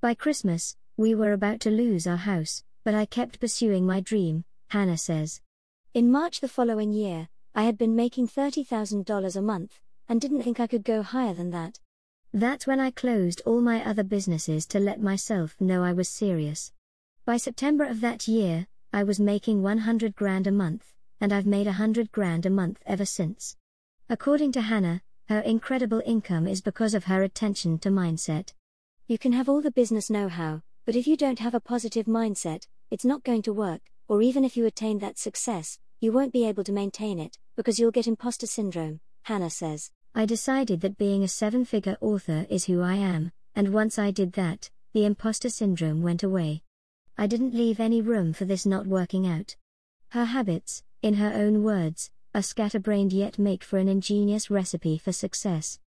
By 0.00 0.14
Christmas, 0.14 0.76
we 0.96 1.14
were 1.14 1.32
about 1.32 1.60
to 1.60 1.70
lose 1.70 2.04
our 2.08 2.16
house, 2.16 2.64
but 2.82 2.96
I 2.96 3.06
kept 3.06 3.38
pursuing 3.38 3.86
my 3.86 4.00
dream, 4.00 4.44
Hanna 4.70 4.98
says. 4.98 5.40
In 5.94 6.10
March 6.10 6.40
the 6.40 6.48
following 6.48 6.92
year, 6.92 7.28
I 7.54 7.62
had 7.62 7.78
been 7.78 7.94
making 7.94 8.26
$30,000 8.26 9.36
a 9.36 9.40
month, 9.40 9.78
and 10.08 10.20
didn't 10.20 10.42
think 10.42 10.58
I 10.58 10.66
could 10.66 10.82
go 10.82 11.04
higher 11.04 11.32
than 11.32 11.50
that. 11.50 11.78
That's 12.32 12.66
when 12.66 12.80
I 12.80 12.90
closed 12.90 13.40
all 13.46 13.60
my 13.60 13.84
other 13.84 14.02
businesses 14.02 14.66
to 14.66 14.80
let 14.80 15.00
myself 15.00 15.54
know 15.60 15.84
I 15.84 15.92
was 15.92 16.08
serious. 16.08 16.72
By 17.24 17.36
September 17.36 17.84
of 17.84 18.00
that 18.00 18.26
year, 18.26 18.66
I 18.92 19.04
was 19.04 19.20
making 19.20 19.62
100 19.62 20.16
grand 20.16 20.48
a 20.48 20.50
month, 20.50 20.92
and 21.20 21.32
I've 21.32 21.46
made 21.46 21.66
100 21.66 22.10
grand 22.10 22.44
a 22.46 22.50
month 22.50 22.82
ever 22.84 23.04
since. 23.04 23.56
According 24.12 24.52
to 24.52 24.60
Hanna, 24.60 25.00
her 25.30 25.40
incredible 25.40 26.02
income 26.04 26.46
is 26.46 26.60
because 26.60 26.92
of 26.92 27.04
her 27.04 27.22
attention 27.22 27.78
to 27.78 27.88
mindset. 27.88 28.52
You 29.08 29.16
can 29.16 29.32
have 29.32 29.48
all 29.48 29.62
the 29.62 29.70
business 29.70 30.10
know 30.10 30.28
how, 30.28 30.60
but 30.84 30.94
if 30.94 31.06
you 31.06 31.16
don't 31.16 31.38
have 31.38 31.54
a 31.54 31.60
positive 31.60 32.04
mindset, 32.04 32.66
it's 32.90 33.06
not 33.06 33.24
going 33.24 33.40
to 33.40 33.54
work, 33.54 33.80
or 34.08 34.20
even 34.20 34.44
if 34.44 34.54
you 34.54 34.66
attain 34.66 34.98
that 34.98 35.18
success, 35.18 35.78
you 35.98 36.12
won't 36.12 36.34
be 36.34 36.46
able 36.46 36.62
to 36.64 36.72
maintain 36.72 37.18
it, 37.18 37.38
because 37.56 37.80
you'll 37.80 37.90
get 37.90 38.06
imposter 38.06 38.46
syndrome, 38.46 39.00
Hanna 39.22 39.48
says. 39.48 39.90
I 40.14 40.26
decided 40.26 40.82
that 40.82 40.98
being 40.98 41.22
a 41.22 41.28
seven 41.28 41.64
figure 41.64 41.96
author 42.02 42.44
is 42.50 42.66
who 42.66 42.82
I 42.82 42.96
am, 42.96 43.32
and 43.54 43.72
once 43.72 43.98
I 43.98 44.10
did 44.10 44.34
that, 44.34 44.68
the 44.92 45.06
imposter 45.06 45.48
syndrome 45.48 46.02
went 46.02 46.22
away. 46.22 46.64
I 47.16 47.26
didn't 47.26 47.54
leave 47.54 47.80
any 47.80 48.02
room 48.02 48.34
for 48.34 48.44
this 48.44 48.66
not 48.66 48.86
working 48.86 49.26
out. 49.26 49.56
Her 50.10 50.26
habits, 50.26 50.82
in 51.00 51.14
her 51.14 51.32
own 51.32 51.62
words, 51.62 52.10
are 52.34 52.42
scatterbrained 52.42 53.12
yet 53.12 53.38
make 53.38 53.62
for 53.62 53.78
an 53.78 53.88
ingenious 53.88 54.50
recipe 54.50 54.98
for 54.98 55.12
success. 55.12 55.78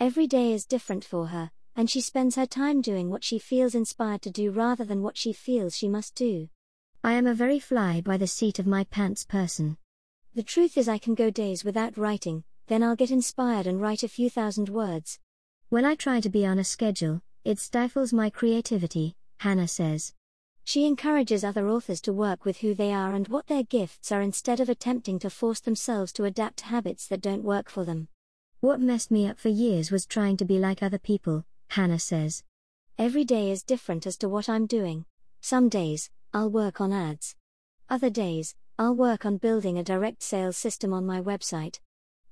Every 0.00 0.26
day 0.26 0.52
is 0.52 0.64
different 0.64 1.04
for 1.04 1.28
her, 1.28 1.50
and 1.74 1.90
she 1.90 2.00
spends 2.00 2.36
her 2.36 2.46
time 2.46 2.80
doing 2.80 3.10
what 3.10 3.24
she 3.24 3.38
feels 3.38 3.74
inspired 3.74 4.22
to 4.22 4.30
do 4.30 4.50
rather 4.50 4.84
than 4.84 5.02
what 5.02 5.16
she 5.16 5.32
feels 5.32 5.76
she 5.76 5.88
must 5.88 6.14
do. 6.14 6.48
I 7.02 7.12
am 7.12 7.26
a 7.26 7.34
very 7.34 7.58
fly 7.58 8.00
by 8.00 8.16
the 8.16 8.26
seat 8.26 8.58
of 8.58 8.66
my 8.66 8.84
pants 8.84 9.24
person. 9.24 9.76
The 10.34 10.42
truth 10.42 10.76
is, 10.76 10.88
I 10.88 10.98
can 10.98 11.14
go 11.14 11.30
days 11.30 11.64
without 11.64 11.96
writing, 11.96 12.44
then 12.66 12.82
I'll 12.82 12.96
get 12.96 13.10
inspired 13.10 13.66
and 13.66 13.80
write 13.80 14.02
a 14.02 14.08
few 14.08 14.28
thousand 14.28 14.68
words. 14.68 15.18
When 15.68 15.84
I 15.84 15.94
try 15.94 16.20
to 16.20 16.28
be 16.28 16.44
on 16.46 16.58
a 16.58 16.64
schedule, 16.64 17.22
it 17.44 17.58
stifles 17.58 18.12
my 18.12 18.30
creativity, 18.30 19.16
Hanna 19.38 19.68
says. 19.68 20.12
She 20.68 20.84
encourages 20.84 21.44
other 21.44 21.66
authors 21.66 21.98
to 22.02 22.12
work 22.12 22.44
with 22.44 22.58
who 22.58 22.74
they 22.74 22.92
are 22.92 23.14
and 23.14 23.26
what 23.28 23.46
their 23.46 23.62
gifts 23.62 24.12
are 24.12 24.20
instead 24.20 24.60
of 24.60 24.68
attempting 24.68 25.18
to 25.20 25.30
force 25.30 25.60
themselves 25.60 26.12
to 26.12 26.24
adapt 26.24 26.60
habits 26.60 27.06
that 27.06 27.22
don't 27.22 27.42
work 27.42 27.70
for 27.70 27.86
them. 27.86 28.08
What 28.60 28.78
messed 28.78 29.10
me 29.10 29.26
up 29.26 29.38
for 29.38 29.48
years 29.48 29.90
was 29.90 30.04
trying 30.04 30.36
to 30.36 30.44
be 30.44 30.58
like 30.58 30.82
other 30.82 30.98
people, 30.98 31.46
Hanna 31.68 31.98
says. 31.98 32.42
Every 32.98 33.24
day 33.24 33.50
is 33.50 33.62
different 33.62 34.06
as 34.06 34.18
to 34.18 34.28
what 34.28 34.50
I'm 34.50 34.66
doing. 34.66 35.06
Some 35.40 35.70
days, 35.70 36.10
I'll 36.34 36.50
work 36.50 36.82
on 36.82 36.92
ads. 36.92 37.34
Other 37.88 38.10
days, 38.10 38.54
I'll 38.78 38.94
work 38.94 39.24
on 39.24 39.38
building 39.38 39.78
a 39.78 39.82
direct 39.82 40.22
sales 40.22 40.58
system 40.58 40.92
on 40.92 41.06
my 41.06 41.18
website. 41.18 41.80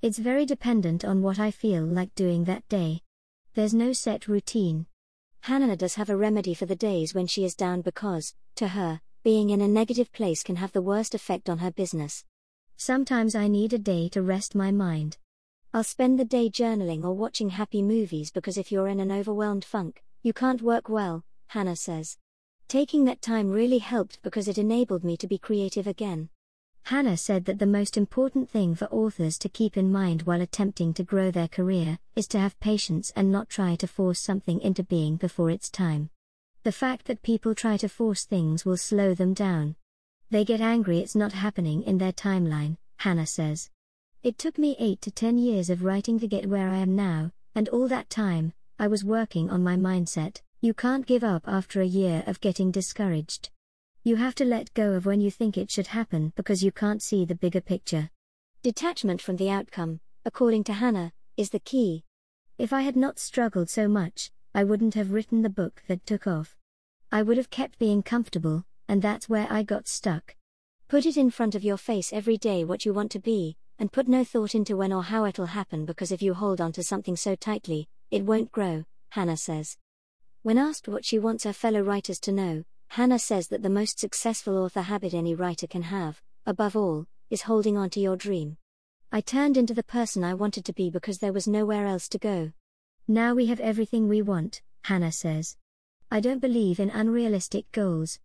It's 0.02 0.18
very 0.18 0.44
dependent 0.44 1.06
on 1.06 1.22
what 1.22 1.38
I 1.38 1.50
feel 1.50 1.84
like 1.84 2.14
doing 2.14 2.44
that 2.44 2.68
day. 2.68 3.00
There's 3.54 3.72
no 3.72 3.94
set 3.94 4.28
routine. 4.28 4.88
Hanna 5.46 5.76
does 5.76 5.94
have 5.94 6.10
a 6.10 6.16
remedy 6.16 6.54
for 6.54 6.66
the 6.66 6.74
days 6.74 7.14
when 7.14 7.28
she 7.28 7.44
is 7.44 7.54
down 7.54 7.80
because, 7.80 8.34
to 8.56 8.66
her, 8.66 9.00
being 9.22 9.50
in 9.50 9.60
a 9.60 9.68
negative 9.68 10.10
place 10.10 10.42
can 10.42 10.56
have 10.56 10.72
the 10.72 10.82
worst 10.82 11.14
effect 11.14 11.48
on 11.48 11.58
her 11.58 11.70
business. 11.70 12.24
Sometimes 12.76 13.36
I 13.36 13.46
need 13.46 13.72
a 13.72 13.78
day 13.78 14.08
to 14.08 14.22
rest 14.22 14.56
my 14.56 14.72
mind. 14.72 15.18
I'll 15.72 15.84
spend 15.84 16.18
the 16.18 16.24
day 16.24 16.50
journaling 16.50 17.04
or 17.04 17.12
watching 17.12 17.50
happy 17.50 17.80
movies 17.80 18.32
because 18.32 18.58
if 18.58 18.72
you're 18.72 18.88
in 18.88 18.98
an 18.98 19.12
overwhelmed 19.12 19.64
funk, 19.64 20.02
you 20.20 20.32
can't 20.32 20.62
work 20.62 20.88
well, 20.88 21.22
Hanna 21.46 21.76
says. 21.76 22.18
Taking 22.66 23.04
that 23.04 23.22
time 23.22 23.48
really 23.48 23.78
helped 23.78 24.20
because 24.24 24.48
it 24.48 24.58
enabled 24.58 25.04
me 25.04 25.16
to 25.16 25.28
be 25.28 25.38
creative 25.38 25.86
again. 25.86 26.28
Hanna 26.86 27.16
said 27.16 27.46
that 27.46 27.58
the 27.58 27.66
most 27.66 27.96
important 27.96 28.48
thing 28.48 28.76
for 28.76 28.84
authors 28.92 29.38
to 29.38 29.48
keep 29.48 29.76
in 29.76 29.90
mind 29.90 30.22
while 30.22 30.40
attempting 30.40 30.94
to 30.94 31.02
grow 31.02 31.32
their 31.32 31.48
career 31.48 31.98
is 32.14 32.28
to 32.28 32.38
have 32.38 32.60
patience 32.60 33.12
and 33.16 33.32
not 33.32 33.48
try 33.48 33.74
to 33.74 33.88
force 33.88 34.20
something 34.20 34.60
into 34.60 34.84
being 34.84 35.16
before 35.16 35.50
it's 35.50 35.68
time. 35.68 36.10
The 36.62 36.70
fact 36.70 37.06
that 37.06 37.24
people 37.24 37.56
try 37.56 37.76
to 37.78 37.88
force 37.88 38.24
things 38.24 38.64
will 38.64 38.76
slow 38.76 39.14
them 39.14 39.34
down. 39.34 39.74
They 40.30 40.44
get 40.44 40.60
angry 40.60 41.00
it's 41.00 41.16
not 41.16 41.32
happening 41.32 41.82
in 41.82 41.98
their 41.98 42.12
timeline, 42.12 42.76
Hanna 42.98 43.26
says. 43.26 43.68
It 44.22 44.38
took 44.38 44.56
me 44.56 44.76
8 44.78 45.00
to 45.00 45.10
10 45.10 45.38
years 45.38 45.70
of 45.70 45.82
writing 45.82 46.20
to 46.20 46.28
get 46.28 46.48
where 46.48 46.68
I 46.68 46.76
am 46.76 46.94
now, 46.94 47.32
and 47.56 47.68
all 47.70 47.88
that 47.88 48.10
time, 48.10 48.52
I 48.78 48.86
was 48.86 49.02
working 49.02 49.50
on 49.50 49.64
my 49.64 49.74
mindset. 49.74 50.40
You 50.60 50.72
can't 50.72 51.04
give 51.04 51.24
up 51.24 51.48
after 51.48 51.80
a 51.80 51.84
year 51.84 52.22
of 52.28 52.40
getting 52.40 52.70
discouraged. 52.70 53.50
You 54.06 54.14
have 54.14 54.36
to 54.36 54.44
let 54.44 54.72
go 54.72 54.92
of 54.92 55.04
when 55.04 55.20
you 55.20 55.32
think 55.32 55.58
it 55.58 55.68
should 55.68 55.88
happen 55.88 56.32
because 56.36 56.62
you 56.62 56.70
can't 56.70 57.02
see 57.02 57.24
the 57.24 57.34
bigger 57.34 57.60
picture. 57.60 58.08
Detachment 58.62 59.20
from 59.20 59.34
the 59.34 59.50
outcome, 59.50 59.98
according 60.24 60.62
to 60.64 60.74
Hanna, 60.74 61.12
is 61.36 61.50
the 61.50 61.58
key. 61.58 62.04
If 62.56 62.72
I 62.72 62.82
had 62.82 62.94
not 62.94 63.18
struggled 63.18 63.68
so 63.68 63.88
much, 63.88 64.30
I 64.54 64.62
wouldn't 64.62 64.94
have 64.94 65.10
written 65.10 65.42
the 65.42 65.50
book 65.50 65.82
that 65.88 66.06
took 66.06 66.28
off. 66.28 66.54
I 67.10 67.22
would 67.22 67.36
have 67.36 67.50
kept 67.50 67.80
being 67.80 68.00
comfortable, 68.00 68.62
and 68.86 69.02
that's 69.02 69.28
where 69.28 69.48
I 69.50 69.64
got 69.64 69.88
stuck. 69.88 70.36
Put 70.86 71.04
it 71.04 71.16
in 71.16 71.32
front 71.32 71.56
of 71.56 71.64
your 71.64 71.76
face 71.76 72.12
every 72.12 72.36
day 72.36 72.62
what 72.62 72.84
you 72.84 72.94
want 72.94 73.10
to 73.10 73.18
be, 73.18 73.56
and 73.76 73.90
put 73.90 74.06
no 74.06 74.22
thought 74.22 74.54
into 74.54 74.76
when 74.76 74.92
or 74.92 75.02
how 75.02 75.24
it'll 75.24 75.46
happen 75.46 75.84
because 75.84 76.12
if 76.12 76.22
you 76.22 76.34
hold 76.34 76.60
on 76.60 76.70
to 76.74 76.84
something 76.84 77.16
so 77.16 77.34
tightly, 77.34 77.88
it 78.12 78.24
won't 78.24 78.52
grow, 78.52 78.84
Hanna 79.08 79.36
says. 79.36 79.76
When 80.42 80.58
asked 80.58 80.86
what 80.86 81.04
she 81.04 81.18
wants 81.18 81.42
her 81.42 81.52
fellow 81.52 81.80
writers 81.80 82.20
to 82.20 82.30
know, 82.30 82.62
Hanna 82.88 83.18
says 83.18 83.48
that 83.48 83.62
the 83.62 83.70
most 83.70 83.98
successful 83.98 84.56
author 84.58 84.82
habit 84.82 85.14
any 85.14 85.34
writer 85.34 85.66
can 85.66 85.82
have, 85.82 86.22
above 86.46 86.76
all, 86.76 87.06
is 87.30 87.42
holding 87.42 87.76
on 87.76 87.90
to 87.90 88.00
your 88.00 88.16
dream. 88.16 88.56
I 89.12 89.20
turned 89.20 89.56
into 89.56 89.74
the 89.74 89.82
person 89.82 90.24
I 90.24 90.34
wanted 90.34 90.64
to 90.64 90.72
be 90.72 90.90
because 90.90 91.18
there 91.18 91.32
was 91.32 91.46
nowhere 91.46 91.86
else 91.86 92.08
to 92.10 92.18
go. 92.18 92.52
Now 93.08 93.34
we 93.34 93.46
have 93.46 93.60
everything 93.60 94.08
we 94.08 94.22
want, 94.22 94.62
Hanna 94.84 95.12
says. 95.12 95.56
I 96.10 96.20
don't 96.20 96.40
believe 96.40 96.80
in 96.80 96.90
unrealistic 96.90 97.70
goals. 97.72 98.18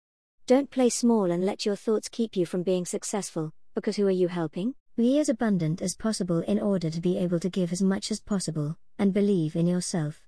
Don't 0.47 0.69
play 0.69 0.89
small 0.89 1.31
and 1.31 1.45
let 1.45 1.65
your 1.65 1.75
thoughts 1.75 2.09
keep 2.09 2.35
you 2.35 2.45
from 2.45 2.63
being 2.63 2.85
successful, 2.85 3.53
because 3.75 3.95
who 3.95 4.07
are 4.07 4.11
you 4.11 4.27
helping? 4.27 4.75
Be 4.97 5.19
as 5.19 5.29
abundant 5.29 5.81
as 5.81 5.95
possible 5.95 6.39
in 6.39 6.59
order 6.59 6.89
to 6.89 7.01
be 7.01 7.17
able 7.17 7.39
to 7.39 7.49
give 7.49 7.71
as 7.71 7.81
much 7.81 8.11
as 8.11 8.19
possible, 8.19 8.77
and 8.99 9.13
believe 9.13 9.55
in 9.55 9.65
yourself. 9.65 10.21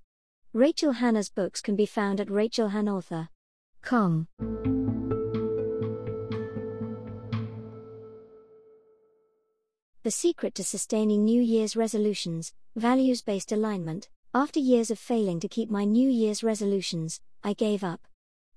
Rachel 0.54 0.94
Hanna's 0.94 1.30
books 1.30 1.62
can 1.62 1.76
be 1.76 1.86
found 1.86 2.22
at 2.22 2.30
The 10.04 10.12
secret 10.12 10.56
to 10.56 10.64
sustaining 10.64 11.24
New 11.26 11.42
Year's 11.42 11.76
resolutions, 11.76 12.54
values 12.76 13.22
based 13.22 13.52
alignment. 13.52 14.10
After 14.34 14.60
years 14.60 14.90
of 14.90 15.00
failing 15.00 15.40
to 15.42 15.48
keep 15.48 15.70
my 15.70 15.84
New 15.84 16.10
Year's 16.10 16.44
resolutions, 16.44 17.22
I 17.44 17.54
gave 17.54 17.84
up. 17.84 18.08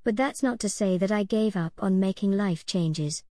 But 0.05 0.17
that's 0.17 0.43
not 0.43 0.59
to 0.61 0.69
say 0.69 0.97
that 0.97 1.13
I 1.13 1.25
gave 1.25 1.57
up 1.57 1.75
on 1.79 2.01
making 2.01 2.33
life 2.33 2.65
changes. 2.65 3.23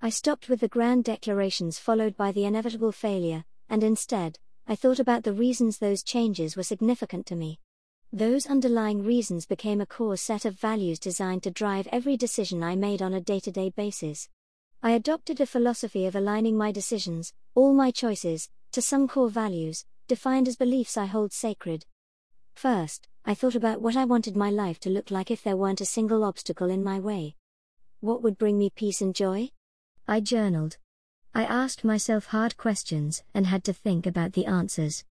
I 0.00 0.10
stopped 0.10 0.48
with 0.48 0.60
the 0.60 0.68
grand 0.68 1.04
declarations 1.04 1.78
followed 1.78 2.16
by 2.16 2.30
the 2.30 2.44
inevitable 2.44 2.92
failure, 2.92 3.44
and 3.68 3.82
instead, 3.82 4.38
I 4.66 4.76
thought 4.76 5.00
about 5.00 5.24
the 5.24 5.32
reasons 5.32 5.78
those 5.78 6.02
changes 6.02 6.56
were 6.56 6.62
significant 6.62 7.26
to 7.26 7.36
me. 7.36 7.58
Those 8.12 8.46
underlying 8.46 9.04
reasons 9.04 9.44
became 9.44 9.82
a 9.82 9.86
core 9.86 10.16
set 10.16 10.46
of 10.46 10.58
values 10.58 10.98
designed 10.98 11.42
to 11.42 11.50
drive 11.50 11.86
every 11.92 12.16
decision 12.16 12.62
I 12.62 12.74
made 12.74 13.02
on 13.02 13.12
a 13.12 13.20
day 13.20 13.38
to 13.40 13.50
day 13.50 13.68
basis. 13.68 14.30
I 14.82 14.92
adopted 14.92 15.40
a 15.40 15.46
philosophy 15.46 16.06
of 16.06 16.16
aligning 16.16 16.56
my 16.56 16.72
decisions, 16.72 17.34
all 17.54 17.74
my 17.74 17.90
choices, 17.90 18.48
to 18.72 18.80
some 18.80 19.08
core 19.08 19.28
values, 19.28 19.84
defined 20.06 20.48
as 20.48 20.56
beliefs 20.56 20.96
I 20.96 21.04
hold 21.04 21.34
sacred. 21.34 21.84
First, 22.54 23.08
I 23.26 23.34
thought 23.34 23.54
about 23.54 23.82
what 23.82 23.94
I 23.94 24.06
wanted 24.06 24.36
my 24.36 24.48
life 24.48 24.80
to 24.80 24.90
look 24.90 25.10
like 25.10 25.30
if 25.30 25.42
there 25.42 25.56
weren't 25.56 25.82
a 25.82 25.86
single 25.86 26.24
obstacle 26.24 26.70
in 26.70 26.82
my 26.82 26.98
way. 26.98 27.34
What 28.00 28.22
would 28.22 28.38
bring 28.38 28.56
me 28.56 28.70
peace 28.70 29.02
and 29.02 29.14
joy? 29.14 29.50
I 30.06 30.20
journaled. 30.20 30.78
I 31.34 31.44
asked 31.44 31.84
myself 31.84 32.26
hard 32.26 32.56
questions 32.56 33.22
and 33.34 33.46
had 33.46 33.64
to 33.64 33.74
think 33.74 34.06
about 34.06 34.32
the 34.32 34.46
answers. 34.46 35.04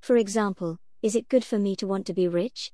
For 0.00 0.16
example, 0.16 0.78
is 1.02 1.16
it 1.16 1.28
good 1.28 1.44
for 1.44 1.58
me 1.58 1.74
to 1.76 1.86
want 1.86 2.06
to 2.06 2.14
be 2.14 2.28
rich? 2.28 2.72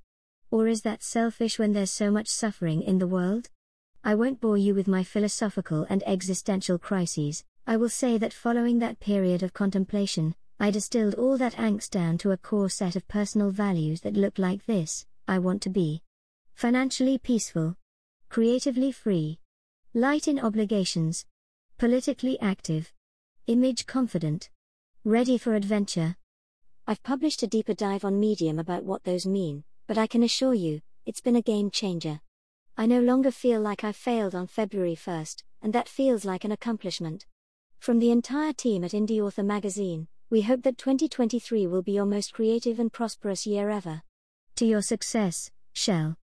Or 0.51 0.69
is 0.69 0.83
that 0.83 1.03
selfish 1.03 1.59
when 1.59 1.73
there's 1.73 1.91
so 1.91 2.11
much 2.11 2.29
suffering 2.29 2.83
in 2.83 2.99
the 2.99 3.07
world? 3.07 3.49
I 4.05 4.15
won't 4.15 4.41
bore 4.41 4.59
you 4.59 4.75
with 4.75 4.87
my 4.87 5.03
philosophical 5.03 5.87
and 5.89 6.03
existential 6.07 6.79
crises. 6.79 7.45
I 7.67 7.77
will 7.79 7.89
say 7.89 8.19
that 8.19 8.33
following 8.33 8.79
that 8.79 9.01
period 9.01 9.43
of 9.43 9.55
contemplation, 9.55 10.35
I 10.61 10.71
distilled 10.71 11.15
all 11.15 11.39
that 11.39 11.55
angst 11.55 11.91
down 11.91 12.19
to 12.19 12.33
a 12.33 12.37
core 12.37 12.69
set 12.69 12.97
of 12.97 13.09
personal 13.09 13.51
values 13.51 14.03
that 14.03 14.15
look 14.15 14.39
like 14.39 14.67
this 14.67 15.07
I 15.27 15.39
want 15.39 15.63
to 15.63 15.71
be 15.71 16.03
financially 16.55 17.17
peaceful, 17.17 17.77
creatively 18.29 18.93
free, 18.93 19.39
light 19.95 20.29
in 20.29 20.39
obligations, 20.39 21.25
politically 21.79 22.39
active, 22.41 22.93
image 23.47 23.87
confident, 23.87 24.51
ready 25.05 25.39
for 25.39 25.55
adventure. 25.55 26.17
I've 26.91 27.03
published 27.03 27.43
a 27.43 27.47
deeper 27.47 27.75
dive 27.75 28.03
on 28.03 28.19
Medium 28.19 28.59
about 28.59 28.83
what 28.83 29.05
those 29.05 29.27
mean, 29.27 29.63
but 29.87 29.99
I 29.99 30.07
can 30.07 30.23
assure 30.23 30.55
you, 30.55 30.81
it's 31.05 31.21
been 31.21 31.37
a 31.37 31.43
game 31.43 31.71
changer. 31.71 32.23
I 32.79 32.87
no 32.87 32.99
longer 32.99 33.31
feel 33.31 33.61
like 33.61 33.85
I 33.85 33.93
failed 33.93 34.35
on 34.35 34.47
February 34.47 34.97
1st, 34.97 35.43
and 35.61 35.75
that 35.75 35.87
feels 35.87 36.25
like 36.25 36.47
an 36.47 36.53
accomplishment. 36.53 37.27
From 37.79 37.99
the 37.99 38.11
entire 38.11 38.55
team 38.55 38.85
at 38.85 38.93
Indie 38.93 39.21
Author 39.21 39.43
Magazine, 39.43 40.09
we 40.31 40.41
hope 40.41 40.63
that 40.63 40.79
2023 40.79 41.67
will 41.67 41.83
be 41.83 41.93
your 41.93 42.07
most 42.07 42.33
creative 42.33 42.79
and 42.79 42.91
prosperous 42.91 43.47
year 43.47 43.69
ever. 43.69 44.01
To 44.57 44.65
your 44.65 44.81
success, 44.81 45.51
Chelle. 45.75 46.17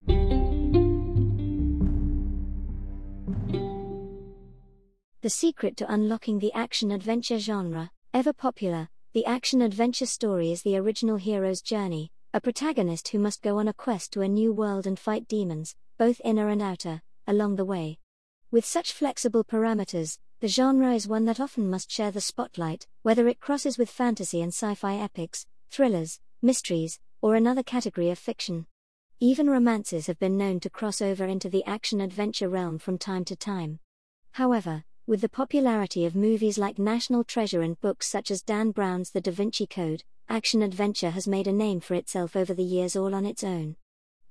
The 5.20 5.28
secret 5.28 5.76
to 5.76 5.92
unlocking 5.92 6.38
the 6.38 6.54
action 6.54 6.90
adventure 6.90 7.38
genre, 7.38 7.90
ever 8.14 8.32
popular, 8.32 8.88
the 9.14 9.24
action 9.26 9.62
adventure 9.62 10.06
story 10.06 10.50
is 10.50 10.62
the 10.62 10.76
original 10.76 11.16
hero's 11.16 11.62
journey, 11.62 12.10
a 12.32 12.40
protagonist 12.40 13.06
who 13.06 13.18
must 13.20 13.42
go 13.42 13.58
on 13.58 13.68
a 13.68 13.72
quest 13.72 14.12
to 14.12 14.22
a 14.22 14.28
new 14.28 14.52
world 14.52 14.88
and 14.88 14.98
fight 14.98 15.28
demons, 15.28 15.76
both 15.96 16.20
inner 16.24 16.48
and 16.48 16.60
outer, 16.60 17.00
along 17.28 17.54
the 17.54 17.64
way. 17.64 17.96
With 18.50 18.64
such 18.64 18.92
flexible 18.92 19.44
parameters, 19.44 20.18
the 20.40 20.48
genre 20.48 20.92
is 20.92 21.06
one 21.06 21.26
that 21.26 21.38
often 21.38 21.70
must 21.70 21.92
share 21.92 22.10
the 22.10 22.20
spotlight, 22.20 22.88
whether 23.02 23.28
it 23.28 23.38
crosses 23.38 23.78
with 23.78 23.88
fantasy 23.88 24.42
and 24.42 24.52
sci 24.52 24.74
fi 24.74 24.96
epics, 24.96 25.46
thrillers, 25.70 26.18
mysteries, 26.42 26.98
or 27.22 27.36
another 27.36 27.62
category 27.62 28.10
of 28.10 28.18
fiction. 28.18 28.66
Even 29.20 29.48
romances 29.48 30.08
have 30.08 30.18
been 30.18 30.36
known 30.36 30.58
to 30.58 30.68
cross 30.68 31.00
over 31.00 31.24
into 31.24 31.48
the 31.48 31.64
action 31.66 32.00
adventure 32.00 32.48
realm 32.48 32.80
from 32.80 32.98
time 32.98 33.24
to 33.26 33.36
time. 33.36 33.78
However, 34.32 34.82
with 35.06 35.20
the 35.20 35.28
popularity 35.28 36.06
of 36.06 36.16
movies 36.16 36.56
like 36.56 36.78
National 36.78 37.24
Treasure 37.24 37.60
and 37.60 37.78
books 37.82 38.06
such 38.08 38.30
as 38.30 38.40
Dan 38.40 38.70
Brown's 38.70 39.10
The 39.10 39.20
Da 39.20 39.32
Vinci 39.32 39.66
Code, 39.66 40.02
action 40.30 40.62
adventure 40.62 41.10
has 41.10 41.28
made 41.28 41.46
a 41.46 41.52
name 41.52 41.80
for 41.80 41.92
itself 41.92 42.34
over 42.34 42.54
the 42.54 42.64
years 42.64 42.96
all 42.96 43.14
on 43.14 43.26
its 43.26 43.44
own. 43.44 43.76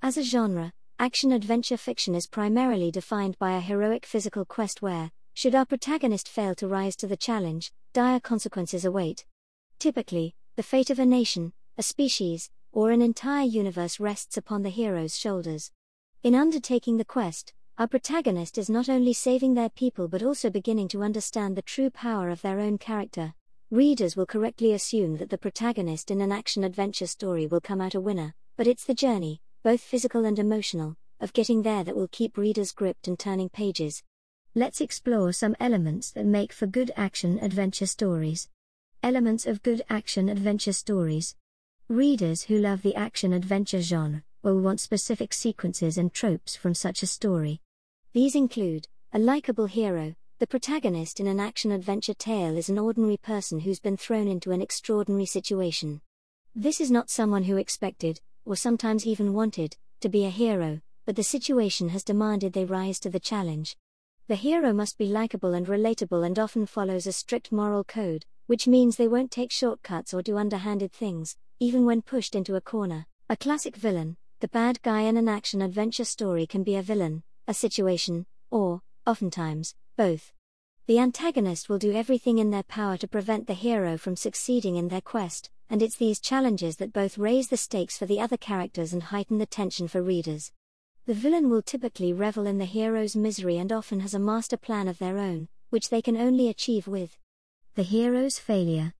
As 0.02 0.16
a 0.16 0.24
genre, 0.24 0.72
action 0.98 1.30
adventure 1.30 1.76
fiction 1.76 2.16
is 2.16 2.26
primarily 2.26 2.90
defined 2.90 3.38
by 3.38 3.56
a 3.56 3.60
heroic 3.60 4.04
physical 4.04 4.44
quest 4.44 4.82
where, 4.82 5.12
should 5.32 5.54
our 5.54 5.64
protagonist 5.64 6.28
fail 6.28 6.56
to 6.56 6.66
rise 6.66 6.96
to 6.96 7.06
the 7.06 7.16
challenge, 7.16 7.70
dire 7.92 8.18
consequences 8.18 8.84
await. 8.84 9.24
Typically, 9.78 10.34
the 10.56 10.64
fate 10.64 10.90
of 10.90 10.98
a 10.98 11.06
nation, 11.06 11.52
a 11.78 11.84
species, 11.84 12.50
or 12.72 12.90
an 12.90 13.00
entire 13.00 13.46
universe 13.46 14.00
rests 14.00 14.36
upon 14.36 14.64
the 14.64 14.70
hero's 14.70 15.16
shoulders. 15.16 15.70
In 16.24 16.34
undertaking 16.34 16.96
the 16.96 17.04
quest, 17.04 17.52
our 17.76 17.88
protagonist 17.88 18.56
is 18.56 18.70
not 18.70 18.88
only 18.88 19.12
saving 19.12 19.54
their 19.54 19.68
people 19.68 20.06
but 20.06 20.22
also 20.22 20.48
beginning 20.48 20.86
to 20.86 21.02
understand 21.02 21.56
the 21.56 21.62
true 21.62 21.90
power 21.90 22.30
of 22.30 22.40
their 22.40 22.60
own 22.60 22.78
character. 22.78 23.34
Readers 23.72 24.14
will 24.14 24.26
correctly 24.26 24.72
assume 24.72 25.16
that 25.16 25.28
the 25.28 25.38
protagonist 25.38 26.12
in 26.12 26.20
an 26.20 26.30
action 26.30 26.62
adventure 26.62 27.08
story 27.08 27.48
will 27.48 27.60
come 27.60 27.80
out 27.80 27.96
a 27.96 28.00
winner, 28.00 28.32
but 28.56 28.68
it's 28.68 28.84
the 28.84 28.94
journey, 28.94 29.40
both 29.64 29.80
physical 29.80 30.24
and 30.24 30.38
emotional, 30.38 30.94
of 31.20 31.32
getting 31.32 31.62
there 31.62 31.82
that 31.82 31.96
will 31.96 32.06
keep 32.06 32.36
readers 32.36 32.70
gripped 32.70 33.08
and 33.08 33.18
turning 33.18 33.48
pages. 33.48 34.04
Let's 34.54 34.80
explore 34.80 35.32
some 35.32 35.56
elements 35.58 36.12
that 36.12 36.26
make 36.26 36.52
for 36.52 36.68
good 36.68 36.92
action 36.96 37.40
adventure 37.42 37.86
stories. 37.86 38.48
Elements 39.02 39.46
of 39.46 39.64
good 39.64 39.82
action 39.90 40.28
adventure 40.28 40.72
stories. 40.72 41.34
Readers 41.88 42.44
who 42.44 42.56
love 42.56 42.82
the 42.82 42.94
action 42.94 43.32
adventure 43.32 43.80
genre 43.80 44.22
will 44.44 44.60
want 44.60 44.78
specific 44.78 45.32
sequences 45.32 45.98
and 45.98 46.12
tropes 46.14 46.54
from 46.54 46.74
such 46.74 47.02
a 47.02 47.06
story. 47.06 47.60
These 48.14 48.36
include 48.36 48.86
a 49.12 49.18
likable 49.18 49.66
hero. 49.66 50.14
The 50.38 50.46
protagonist 50.46 51.18
in 51.18 51.26
an 51.26 51.40
action 51.40 51.72
adventure 51.72 52.14
tale 52.14 52.56
is 52.56 52.68
an 52.68 52.78
ordinary 52.78 53.16
person 53.16 53.58
who's 53.58 53.80
been 53.80 53.96
thrown 53.96 54.28
into 54.28 54.52
an 54.52 54.62
extraordinary 54.62 55.26
situation. 55.26 56.00
This 56.54 56.80
is 56.80 56.92
not 56.92 57.10
someone 57.10 57.42
who 57.42 57.56
expected, 57.56 58.20
or 58.44 58.54
sometimes 58.54 59.04
even 59.04 59.32
wanted, 59.32 59.76
to 60.00 60.08
be 60.08 60.24
a 60.24 60.30
hero, 60.30 60.80
but 61.04 61.16
the 61.16 61.24
situation 61.24 61.88
has 61.88 62.04
demanded 62.04 62.52
they 62.52 62.64
rise 62.64 63.00
to 63.00 63.10
the 63.10 63.18
challenge. 63.18 63.76
The 64.28 64.36
hero 64.36 64.72
must 64.72 64.96
be 64.96 65.06
likable 65.06 65.52
and 65.52 65.66
relatable 65.66 66.24
and 66.24 66.38
often 66.38 66.66
follows 66.66 67.08
a 67.08 67.12
strict 67.12 67.50
moral 67.50 67.82
code, 67.82 68.26
which 68.46 68.68
means 68.68 68.94
they 68.94 69.08
won't 69.08 69.32
take 69.32 69.50
shortcuts 69.50 70.14
or 70.14 70.22
do 70.22 70.38
underhanded 70.38 70.92
things, 70.92 71.36
even 71.58 71.84
when 71.84 72.00
pushed 72.00 72.36
into 72.36 72.54
a 72.54 72.60
corner. 72.60 73.06
A 73.28 73.36
classic 73.36 73.74
villain, 73.74 74.16
the 74.38 74.46
bad 74.46 74.80
guy 74.82 75.00
in 75.00 75.16
an 75.16 75.28
action 75.28 75.60
adventure 75.60 76.04
story 76.04 76.46
can 76.46 76.62
be 76.62 76.76
a 76.76 76.82
villain, 76.82 77.24
a 77.46 77.54
situation, 77.54 78.26
or, 78.50 78.82
oftentimes, 79.06 79.74
both. 79.96 80.32
The 80.86 80.98
antagonist 80.98 81.68
will 81.68 81.78
do 81.78 81.92
everything 81.92 82.38
in 82.38 82.50
their 82.50 82.62
power 82.62 82.96
to 82.98 83.08
prevent 83.08 83.46
the 83.46 83.54
hero 83.54 83.96
from 83.96 84.16
succeeding 84.16 84.76
in 84.76 84.88
their 84.88 85.00
quest, 85.00 85.50
and 85.70 85.82
it's 85.82 85.96
these 85.96 86.20
challenges 86.20 86.76
that 86.76 86.92
both 86.92 87.16
raise 87.16 87.48
the 87.48 87.56
stakes 87.56 87.96
for 87.96 88.06
the 88.06 88.20
other 88.20 88.36
characters 88.36 88.92
and 88.92 89.04
heighten 89.04 89.38
the 89.38 89.46
tension 89.46 89.88
for 89.88 90.02
readers. 90.02 90.52
The 91.06 91.14
villain 91.14 91.50
will 91.50 91.62
typically 91.62 92.12
revel 92.12 92.46
in 92.46 92.58
the 92.58 92.64
hero's 92.64 93.16
misery 93.16 93.58
and 93.58 93.72
often 93.72 94.00
has 94.00 94.14
a 94.14 94.18
master 94.18 94.56
plan 94.56 94.88
of 94.88 94.98
their 94.98 95.18
own, 95.18 95.48
which 95.70 95.90
they 95.90 96.00
can 96.00 96.16
only 96.16 96.48
achieve 96.48 96.86
with 96.86 97.18
the 97.74 97.82
hero's 97.82 98.38
failure. 98.38 98.94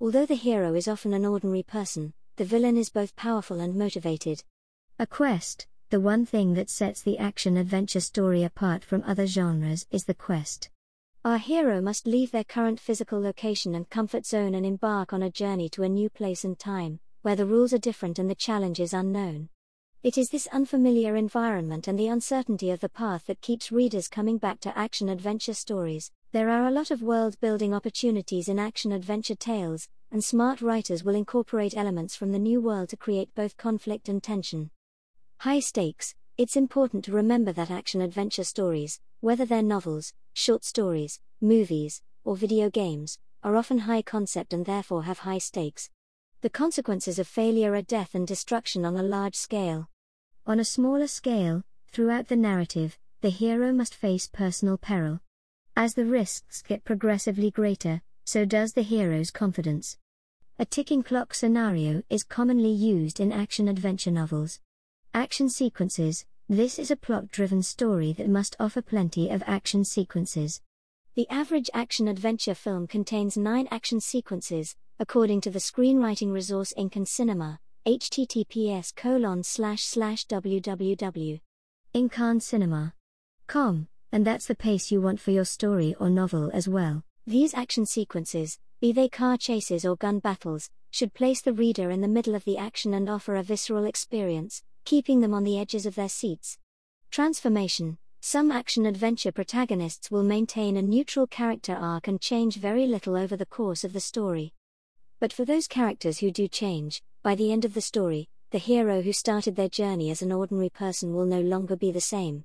Although 0.00 0.26
the 0.26 0.34
hero 0.34 0.74
is 0.74 0.88
often 0.88 1.14
an 1.14 1.24
ordinary 1.24 1.62
person, 1.62 2.14
the 2.36 2.44
villain 2.44 2.76
is 2.76 2.90
both 2.90 3.16
powerful 3.16 3.60
and 3.60 3.74
motivated. 3.74 4.42
A 4.98 5.06
quest, 5.06 5.66
the 5.92 6.00
one 6.00 6.24
thing 6.24 6.54
that 6.54 6.70
sets 6.70 7.02
the 7.02 7.18
action 7.18 7.58
adventure 7.58 8.00
story 8.00 8.44
apart 8.44 8.82
from 8.82 9.04
other 9.06 9.26
genres 9.26 9.86
is 9.90 10.06
the 10.06 10.14
quest. 10.14 10.70
Our 11.22 11.36
hero 11.36 11.82
must 11.82 12.06
leave 12.06 12.30
their 12.30 12.44
current 12.44 12.80
physical 12.80 13.20
location 13.20 13.74
and 13.74 13.90
comfort 13.90 14.24
zone 14.24 14.54
and 14.54 14.64
embark 14.64 15.12
on 15.12 15.22
a 15.22 15.30
journey 15.30 15.68
to 15.68 15.82
a 15.82 15.90
new 15.90 16.08
place 16.08 16.44
and 16.44 16.58
time, 16.58 16.98
where 17.20 17.36
the 17.36 17.44
rules 17.44 17.74
are 17.74 17.78
different 17.78 18.18
and 18.18 18.30
the 18.30 18.34
challenges 18.34 18.94
unknown. 18.94 19.50
It 20.02 20.16
is 20.16 20.30
this 20.30 20.46
unfamiliar 20.46 21.14
environment 21.14 21.86
and 21.86 21.98
the 21.98 22.08
uncertainty 22.08 22.70
of 22.70 22.80
the 22.80 22.88
path 22.88 23.26
that 23.26 23.42
keeps 23.42 23.70
readers 23.70 24.08
coming 24.08 24.38
back 24.38 24.60
to 24.60 24.78
action 24.78 25.10
adventure 25.10 25.52
stories. 25.52 26.10
There 26.32 26.48
are 26.48 26.68
a 26.68 26.72
lot 26.72 26.90
of 26.90 27.02
world 27.02 27.38
building 27.38 27.74
opportunities 27.74 28.48
in 28.48 28.58
action 28.58 28.92
adventure 28.92 29.36
tales, 29.36 29.90
and 30.10 30.24
smart 30.24 30.62
writers 30.62 31.04
will 31.04 31.14
incorporate 31.14 31.76
elements 31.76 32.16
from 32.16 32.32
the 32.32 32.38
new 32.38 32.62
world 32.62 32.88
to 32.88 32.96
create 32.96 33.34
both 33.34 33.58
conflict 33.58 34.08
and 34.08 34.22
tension. 34.22 34.70
High 35.42 35.58
stakes 35.58 36.14
It's 36.38 36.54
important 36.54 37.04
to 37.04 37.10
remember 37.10 37.52
that 37.52 37.68
action 37.68 38.00
adventure 38.00 38.44
stories, 38.44 39.00
whether 39.18 39.44
they're 39.44 39.60
novels, 39.60 40.12
short 40.32 40.64
stories, 40.64 41.18
movies, 41.40 42.00
or 42.22 42.36
video 42.36 42.70
games, 42.70 43.18
are 43.42 43.56
often 43.56 43.78
high 43.78 44.02
concept 44.02 44.52
and 44.52 44.64
therefore 44.64 45.02
have 45.02 45.18
high 45.18 45.38
stakes. 45.38 45.90
The 46.42 46.48
consequences 46.48 47.18
of 47.18 47.26
failure 47.26 47.74
are 47.74 47.82
death 47.82 48.14
and 48.14 48.24
destruction 48.24 48.84
on 48.84 48.96
a 48.96 49.02
large 49.02 49.34
scale. 49.34 49.88
On 50.46 50.60
a 50.60 50.64
smaller 50.64 51.08
scale, 51.08 51.64
throughout 51.90 52.28
the 52.28 52.36
narrative, 52.36 52.96
the 53.20 53.30
hero 53.30 53.72
must 53.72 53.96
face 53.96 54.28
personal 54.28 54.78
peril. 54.78 55.18
As 55.74 55.94
the 55.94 56.06
risks 56.06 56.62
get 56.62 56.84
progressively 56.84 57.50
greater, 57.50 58.00
so 58.24 58.44
does 58.44 58.74
the 58.74 58.82
hero's 58.82 59.32
confidence. 59.32 59.98
A 60.60 60.64
ticking 60.64 61.02
clock 61.02 61.34
scenario 61.34 62.04
is 62.08 62.22
commonly 62.22 62.70
used 62.70 63.18
in 63.18 63.32
action 63.32 63.66
adventure 63.66 64.12
novels. 64.12 64.60
Action 65.14 65.50
sequences 65.50 66.24
this 66.48 66.78
is 66.78 66.90
a 66.90 66.96
plot 66.96 67.30
driven 67.30 67.62
story 67.62 68.14
that 68.14 68.30
must 68.30 68.56
offer 68.58 68.80
plenty 68.80 69.28
of 69.28 69.42
action 69.46 69.84
sequences. 69.84 70.62
The 71.16 71.28
average 71.28 71.68
action 71.74 72.08
adventure 72.08 72.54
film 72.54 72.86
contains 72.86 73.36
nine 73.36 73.68
action 73.70 74.00
sequences, 74.00 74.74
according 74.98 75.42
to 75.42 75.50
the 75.50 75.58
Screenwriting 75.58 76.32
Resource 76.32 76.72
Inc. 76.78 76.96
and 76.96 77.06
Cinema, 77.06 77.60
https 77.86 78.94
colon 78.96 79.42
slash 79.42 79.82
slash 79.82 80.26
www. 80.26 81.40
Com, 83.46 83.88
and 84.12 84.26
that's 84.26 84.46
the 84.46 84.54
pace 84.54 84.90
you 84.90 85.02
want 85.02 85.20
for 85.20 85.30
your 85.30 85.44
story 85.44 85.94
or 86.00 86.08
novel 86.08 86.50
as 86.54 86.68
well. 86.68 87.04
These 87.26 87.52
action 87.52 87.84
sequences, 87.84 88.58
be 88.80 88.92
they 88.92 89.10
car 89.10 89.36
chases 89.36 89.84
or 89.84 89.96
gun 89.96 90.20
battles, 90.20 90.70
should 90.90 91.12
place 91.12 91.42
the 91.42 91.52
reader 91.52 91.90
in 91.90 92.00
the 92.00 92.08
middle 92.08 92.34
of 92.34 92.44
the 92.44 92.56
action 92.56 92.94
and 92.94 93.10
offer 93.10 93.36
a 93.36 93.42
visceral 93.42 93.84
experience, 93.84 94.62
keeping 94.84 95.20
them 95.20 95.34
on 95.34 95.44
the 95.44 95.58
edges 95.58 95.86
of 95.86 95.94
their 95.94 96.08
seats. 96.08 96.58
Transformation 97.10 97.98
Some 98.20 98.50
action 98.50 98.86
adventure 98.86 99.32
protagonists 99.32 100.10
will 100.10 100.22
maintain 100.22 100.76
a 100.76 100.82
neutral 100.82 101.26
character 101.26 101.74
arc 101.74 102.08
and 102.08 102.20
change 102.20 102.56
very 102.56 102.86
little 102.86 103.16
over 103.16 103.36
the 103.36 103.46
course 103.46 103.84
of 103.84 103.92
the 103.92 104.00
story. 104.00 104.52
But 105.20 105.32
for 105.32 105.44
those 105.44 105.68
characters 105.68 106.18
who 106.18 106.30
do 106.30 106.48
change, 106.48 107.02
by 107.22 107.34
the 107.34 107.52
end 107.52 107.64
of 107.64 107.74
the 107.74 107.80
story, 107.80 108.28
the 108.50 108.58
hero 108.58 109.02
who 109.02 109.12
started 109.12 109.56
their 109.56 109.68
journey 109.68 110.10
as 110.10 110.20
an 110.20 110.32
ordinary 110.32 110.70
person 110.70 111.14
will 111.14 111.26
no 111.26 111.40
longer 111.40 111.76
be 111.76 111.90
the 111.90 112.00
same. 112.00 112.44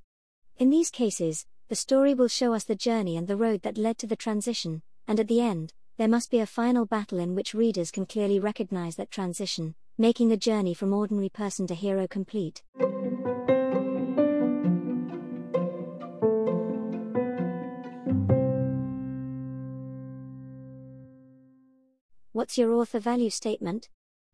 In 0.58 0.70
these 0.70 0.90
cases, 0.90 1.46
the 1.70 1.76
story 1.76 2.14
will 2.14 2.28
show 2.28 2.54
us 2.54 2.64
the 2.64 2.76
journey 2.76 3.18
and 3.18 3.28
the 3.28 3.36
road 3.36 3.62
that 3.64 3.78
led 3.78 3.98
to 3.98 4.08
the 4.08 4.16
transition, 4.16 4.82
and 5.08 5.20
at 5.20 5.28
the 5.28 5.42
end, 5.42 5.74
there 5.98 6.08
must 6.08 6.32
be 6.32 6.40
a 6.40 6.46
final 6.46 6.86
battle 6.86 7.20
in 7.20 7.36
which 7.36 7.54
readers 7.54 7.92
can 7.92 8.06
clearly 8.06 8.40
recognize 8.40 8.96
that 8.96 9.12
transition, 9.12 9.76
making 10.00 10.30
the 10.30 10.38
journey 10.38 10.76
from 10.76 10.94
ordinary 10.94 11.30
person 11.30 11.66
to 11.66 11.74
hero 11.74 12.08
complete. 12.08 12.62
What's 22.32 22.58
your 22.60 22.74
author 22.74 23.00
value 23.00 23.32
statement? 23.32 23.90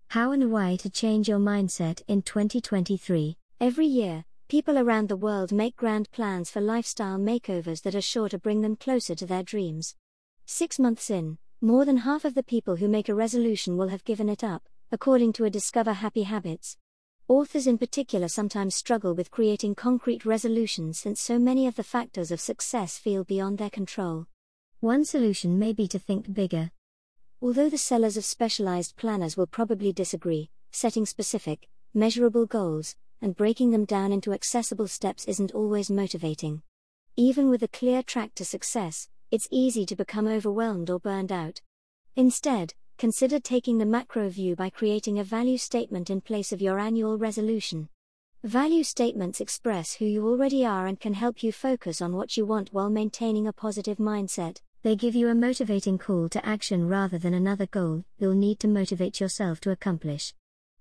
How 0.09 0.33
and 0.33 0.51
why 0.51 0.75
to 0.75 0.89
change 0.89 1.29
your 1.29 1.39
mindset 1.39 2.01
in 2.09 2.21
2023. 2.21 3.37
Every 3.61 3.85
year, 3.85 4.25
people 4.49 4.77
around 4.77 5.07
the 5.07 5.15
world 5.15 5.53
make 5.53 5.77
grand 5.77 6.11
plans 6.11 6.51
for 6.51 6.59
lifestyle 6.59 7.17
makeovers 7.17 7.81
that 7.83 7.95
are 7.95 8.01
sure 8.01 8.27
to 8.27 8.37
bring 8.37 8.59
them 8.59 8.75
closer 8.75 9.15
to 9.15 9.25
their 9.25 9.43
dreams. 9.43 9.95
Six 10.45 10.77
months 10.77 11.09
in, 11.09 11.37
more 11.61 11.85
than 11.85 11.97
half 11.97 12.25
of 12.25 12.35
the 12.35 12.43
people 12.43 12.75
who 12.75 12.89
make 12.89 13.07
a 13.07 13.15
resolution 13.15 13.77
will 13.77 13.87
have 13.87 14.03
given 14.03 14.27
it 14.27 14.43
up, 14.43 14.67
according 14.93 15.33
to 15.33 15.43
a 15.43 15.49
Discover 15.49 15.93
Happy 15.93 16.21
Habits. 16.21 16.77
Authors 17.27 17.65
in 17.65 17.79
particular 17.79 18.27
sometimes 18.27 18.75
struggle 18.75 19.15
with 19.15 19.31
creating 19.31 19.73
concrete 19.73 20.23
resolutions 20.23 20.99
since 20.99 21.19
so 21.19 21.39
many 21.39 21.65
of 21.65 21.73
the 21.73 21.83
factors 21.83 22.29
of 22.29 22.39
success 22.39 22.99
feel 22.99 23.23
beyond 23.23 23.57
their 23.57 23.71
control. 23.71 24.27
One 24.81 25.03
solution 25.03 25.57
may 25.57 25.73
be 25.73 25.87
to 25.87 25.97
think 25.97 26.31
bigger. 26.31 26.69
Although 27.41 27.71
the 27.71 27.77
sellers 27.79 28.17
of 28.17 28.23
specialized 28.23 28.95
planners 28.95 29.35
will 29.35 29.47
probably 29.47 29.91
disagree, 29.93 30.51
setting 30.69 31.07
specific, 31.07 31.67
measurable 31.95 32.45
goals, 32.45 32.95
and 33.19 33.35
breaking 33.35 33.71
them 33.71 33.85
down 33.85 34.11
into 34.11 34.31
accessible 34.31 34.87
steps 34.87 35.25
isn't 35.25 35.53
always 35.53 35.89
motivating. 35.89 36.61
Even 37.15 37.49
with 37.49 37.63
a 37.63 37.67
clear 37.67 38.03
track 38.03 38.35
to 38.35 38.45
success, 38.45 39.09
it's 39.31 39.47
easy 39.49 39.87
to 39.87 39.95
become 39.95 40.27
overwhelmed 40.27 40.91
or 40.91 40.99
burned 40.99 41.31
out. 41.31 41.61
Instead, 42.15 42.75
consider 42.97 43.39
taking 43.39 43.77
the 43.77 43.85
macro 43.85 44.29
view 44.29 44.55
by 44.55 44.69
creating 44.69 45.19
a 45.19 45.23
value 45.23 45.57
statement 45.57 46.09
in 46.09 46.21
place 46.21 46.51
of 46.51 46.61
your 46.61 46.79
annual 46.79 47.17
resolution. 47.17 47.89
Value 48.43 48.83
statements 48.83 49.41
express 49.41 49.93
who 49.93 50.05
you 50.05 50.27
already 50.27 50.65
are 50.65 50.87
and 50.87 50.99
can 50.99 51.13
help 51.13 51.43
you 51.43 51.51
focus 51.51 52.01
on 52.01 52.15
what 52.15 52.35
you 52.35 52.45
want 52.45 52.73
while 52.73 52.89
maintaining 52.89 53.47
a 53.47 53.53
positive 53.53 53.97
mindset. 53.97 54.61
They 54.81 54.95
give 54.95 55.15
you 55.15 55.29
a 55.29 55.35
motivating 55.35 55.97
call 55.97 56.29
to 56.29 56.45
action 56.45 56.87
rather 56.87 57.17
than 57.17 57.33
another 57.33 57.65
goal 57.65 58.03
you'll 58.17 58.33
need 58.33 58.59
to 58.59 58.67
motivate 58.67 59.19
yourself 59.19 59.59
to 59.61 59.71
accomplish. 59.71 60.33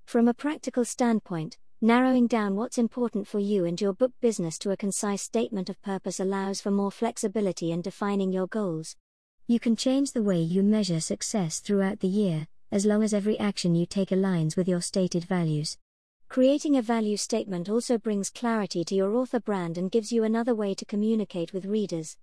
From 0.04 0.28
a 0.28 0.34
practical 0.34 0.84
standpoint, 0.84 1.58
Narrowing 1.84 2.28
down 2.28 2.54
what's 2.54 2.78
important 2.78 3.26
for 3.26 3.40
you 3.40 3.64
and 3.64 3.80
your 3.80 3.92
book 3.92 4.12
business 4.20 4.56
to 4.58 4.70
a 4.70 4.76
concise 4.76 5.20
statement 5.20 5.68
of 5.68 5.82
purpose 5.82 6.20
allows 6.20 6.60
for 6.60 6.70
more 6.70 6.92
flexibility 6.92 7.72
in 7.72 7.82
defining 7.82 8.30
your 8.30 8.46
goals. 8.46 8.94
You 9.48 9.58
can 9.58 9.74
change 9.74 10.12
the 10.12 10.22
way 10.22 10.40
you 10.40 10.62
measure 10.62 11.00
success 11.00 11.58
throughout 11.58 11.98
the 11.98 12.08
year, 12.08 12.46
as 12.70 12.86
long 12.86 13.02
as 13.02 13.12
every 13.12 13.38
action 13.40 13.74
you 13.74 13.86
take 13.86 14.10
aligns 14.10 14.56
with 14.56 14.68
your 14.68 14.80
stated 14.80 15.24
values. 15.24 15.78
Creating 16.28 16.76
a 16.76 16.82
value 16.82 17.16
statement 17.16 17.68
also 17.68 17.98
brings 17.98 18.30
clarity 18.30 18.84
to 18.84 18.94
your 18.94 19.14
author 19.16 19.40
brand 19.40 19.76
and 19.76 19.90
gives 19.90 20.12
you 20.12 20.22
another 20.22 20.54
way 20.54 20.74
to 20.74 20.84
communicate 20.84 21.52
with 21.52 21.66
readers. 21.66 22.16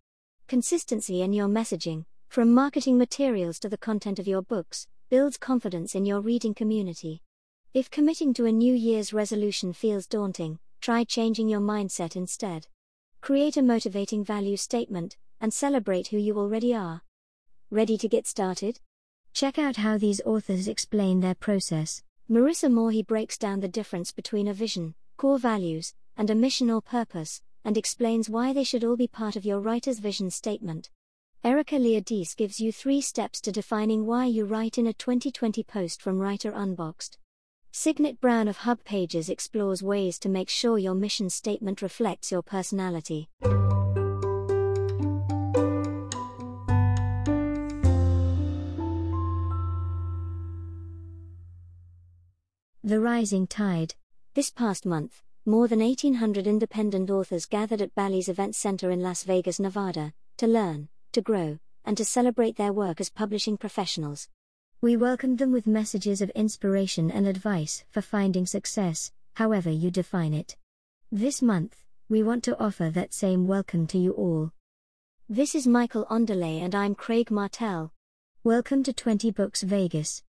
Consistency 0.48 1.22
in 1.22 1.34
your 1.34 1.48
messaging, 1.48 2.06
from 2.30 2.54
marketing 2.54 2.98
materials 2.98 3.60
to 3.60 3.70
the 3.70 3.78
content 3.78 4.18
of 4.18 4.28
your 4.28 4.42
books, 4.42 4.88
builds 5.10 5.38
confidence 5.38 5.96
in 5.96 6.06
your 6.06 6.22
reading 6.22 6.54
community. 6.54 7.22
If 7.74 7.92
committing 7.92 8.34
to 8.36 8.46
a 8.46 8.52
New 8.52 8.74
Year's 8.74 9.14
resolution 9.14 9.74
feels 9.74 10.08
daunting, 10.08 10.58
try 10.80 11.04
changing 11.04 11.50
your 11.50 11.62
mindset 11.62 12.16
instead. 12.16 12.66
Create 13.22 13.58
a 13.58 13.62
motivating 13.62 14.24
value 14.24 14.58
statement 14.58 15.18
and 15.42 15.54
celebrate 15.54 16.08
who 16.08 16.18
you 16.18 16.40
already 16.40 16.74
are. 16.74 17.02
Ready 17.72 18.00
to 18.00 18.08
get 18.08 18.26
started? 18.26 18.80
Check 19.32 19.60
out 19.60 19.76
how 19.76 20.00
these 20.00 20.22
authors 20.26 20.68
explain 20.68 21.20
their 21.20 21.36
process. 21.36 22.02
Marissa 22.28 22.68
Morhe 22.68 23.06
breaks 23.06 23.38
down 23.38 23.60
the 23.60 23.68
difference 23.68 24.12
between 24.12 24.48
a 24.48 24.56
vision, 24.56 24.96
core 25.18 25.38
values, 25.38 25.94
and 26.18 26.32
a 26.32 26.36
mission 26.36 26.72
or 26.72 26.82
purpose, 26.82 27.44
and 27.64 27.78
explains 27.78 28.28
why 28.28 28.54
they 28.54 28.64
should 28.64 28.84
all 28.84 28.96
be 28.96 29.08
part 29.08 29.36
of 29.36 29.46
your 29.46 29.60
writer's 29.60 30.00
vision 30.00 30.32
statement. 30.32 30.90
Erica 31.44 31.76
Liadis 31.76 32.36
gives 32.36 32.60
you 32.60 32.72
three 32.72 33.02
steps 33.02 33.40
to 33.42 33.52
defining 33.52 34.08
why 34.08 34.26
you 34.26 34.46
write 34.46 34.80
in 34.80 34.88
a 34.88 34.94
2020 34.94 35.62
post 35.62 36.02
from 36.02 36.18
Writer 36.18 36.52
Unboxed. 36.56 37.20
Signet 37.72 38.20
Brown 38.20 38.48
of 38.48 38.58
Hub 38.58 38.84
Pages 38.84 39.30
explores 39.30 39.84
ways 39.84 40.18
to 40.20 40.28
make 40.28 40.50
sure 40.50 40.80
your 40.80 40.96
mission 40.96 41.30
statement 41.30 41.84
reflects 41.84 42.32
your 42.32 42.42
personality. 42.42 43.30
The 52.90 53.00
Rising 53.00 53.46
Tide. 53.46 53.94
This 54.34 54.50
past 54.50 54.84
month, 54.84 55.22
more 55.46 55.68
than 55.68 55.78
1,800 55.78 56.48
independent 56.48 57.12
authors 57.12 57.46
gathered 57.46 57.84
at 57.84 57.94
Bally's 57.94 58.28
Event 58.28 58.56
Center 58.56 58.90
in 58.90 59.00
Las 59.00 59.22
Vegas, 59.22 59.60
Nevada, 59.60 60.12
to 60.38 60.48
learn, 60.48 60.90
to 61.12 61.22
grow, 61.22 61.60
and 61.86 61.96
to 61.98 62.04
celebrate 62.04 62.56
their 62.56 62.74
work 62.74 63.00
as 63.00 63.12
publishing 63.12 63.58
professionals. 63.58 64.28
We 64.82 64.98
welcomed 64.98 65.38
them 65.38 65.52
with 65.52 65.68
messages 65.68 66.20
of 66.20 66.32
inspiration 66.32 67.12
and 67.12 67.28
advice 67.28 67.84
for 67.92 68.02
finding 68.02 68.48
success, 68.48 69.12
however 69.36 69.70
you 69.70 69.92
define 69.92 70.34
it. 70.34 70.58
This 71.12 71.44
month, 71.44 71.84
we 72.10 72.24
want 72.24 72.44
to 72.46 72.58
offer 72.58 72.90
that 72.90 73.14
same 73.14 73.46
welcome 73.46 73.86
to 73.86 74.00
you 74.00 74.14
all. 74.14 74.52
This 75.30 75.54
is 75.54 75.68
Michael 75.68 76.08
Anderle 76.10 76.60
and 76.60 76.74
I'm 76.74 76.96
Craig 76.96 77.30
Martelle. 77.30 77.94
Welcome 78.44 78.82
to 78.82 78.94
20 78.94 79.30
Books 79.30 79.62
Vegas. 79.62 80.24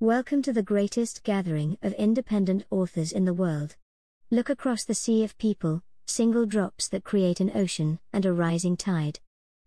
Welcome 0.00 0.42
to 0.42 0.52
the 0.52 0.60
greatest 0.60 1.22
gathering 1.22 1.78
of 1.80 1.92
independent 1.92 2.64
authors 2.68 3.12
in 3.12 3.26
the 3.26 3.32
world. 3.32 3.76
Look 4.28 4.50
across 4.50 4.82
the 4.82 4.92
sea 4.92 5.22
of 5.22 5.38
people, 5.38 5.82
single 6.04 6.46
drops 6.46 6.88
that 6.88 7.04
create 7.04 7.38
an 7.38 7.52
ocean 7.54 8.00
and 8.12 8.26
a 8.26 8.32
rising 8.32 8.76
tide. 8.76 9.20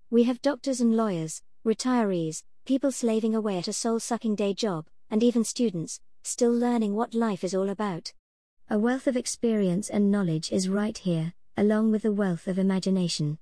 We 0.10 0.24
have 0.24 0.42
doctors 0.42 0.82
and 0.82 0.98
lawyers, 0.98 1.42
retirees, 1.66 2.44
people 2.66 2.92
slaving 2.92 3.36
away 3.36 3.58
at 3.58 3.70
a 3.70 3.74
soul 3.74 4.02
sucking 4.02 4.36
day 4.36 4.54
job, 4.54 4.88
and 5.10 5.24
even 5.24 5.46
students, 5.46 6.02
still 6.24 6.52
learning 6.52 6.94
what 6.94 7.16
life 7.16 7.46
is 7.46 7.56
all 7.56 7.70
about. 7.70 8.12
A 8.70 8.78
wealth 8.78 9.08
of 9.08 9.16
experience 9.16 9.90
and 9.90 10.12
knowledge 10.12 10.52
is 10.52 10.68
right 10.68 10.98
here, 10.98 11.34
along 11.56 11.92
with 11.92 12.02
the 12.02 12.12
wealth 12.12 12.50
of 12.50 12.60
imagination. 12.60 13.40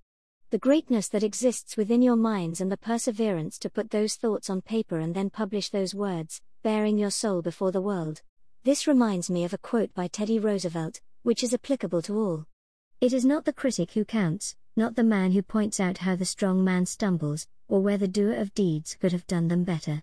The 0.51 0.59
greatness 0.59 1.09
that 1.09 1.23
exists 1.23 1.75
within 1.77 2.03
your 2.03 2.15
minds 2.15 2.61
and 2.61 2.71
the 2.71 2.77
perseverance 2.77 3.57
to 3.57 3.71
put 3.71 3.89
those 3.89 4.15
thoughts 4.15 4.51
on 4.51 4.61
paper 4.61 4.99
and 4.99 5.15
then 5.15 5.31
publish 5.31 5.71
those 5.71 5.95
words, 5.95 6.41
bearing 6.65 6.97
your 6.97 7.11
soul 7.11 7.43
before 7.43 7.71
the 7.71 7.79
world. 7.79 8.23
This 8.63 8.87
reminds 8.87 9.29
me 9.29 9.43
of 9.43 9.53
a 9.53 9.57
quote 9.59 9.93
by 9.93 10.07
Teddy 10.07 10.39
Roosevelt, 10.39 10.99
which 11.21 11.43
is 11.43 11.53
applicable 11.53 12.01
to 12.01 12.17
all. 12.17 12.47
It 12.99 13.13
is 13.13 13.23
not 13.23 13.45
the 13.45 13.53
critic 13.53 13.91
who 13.91 14.03
counts, 14.03 14.55
not 14.75 14.95
the 14.95 15.03
man 15.03 15.33
who 15.33 15.43
points 15.43 15.79
out 15.79 15.99
how 15.99 16.15
the 16.15 16.25
strong 16.25 16.63
man 16.63 16.87
stumbles, 16.87 17.47
or 17.67 17.81
where 17.81 17.99
the 17.99 18.07
doer 18.07 18.33
of 18.33 18.55
deeds 18.55 18.97
could 18.99 19.11
have 19.11 19.27
done 19.27 19.47
them 19.47 19.63
better. 19.63 20.01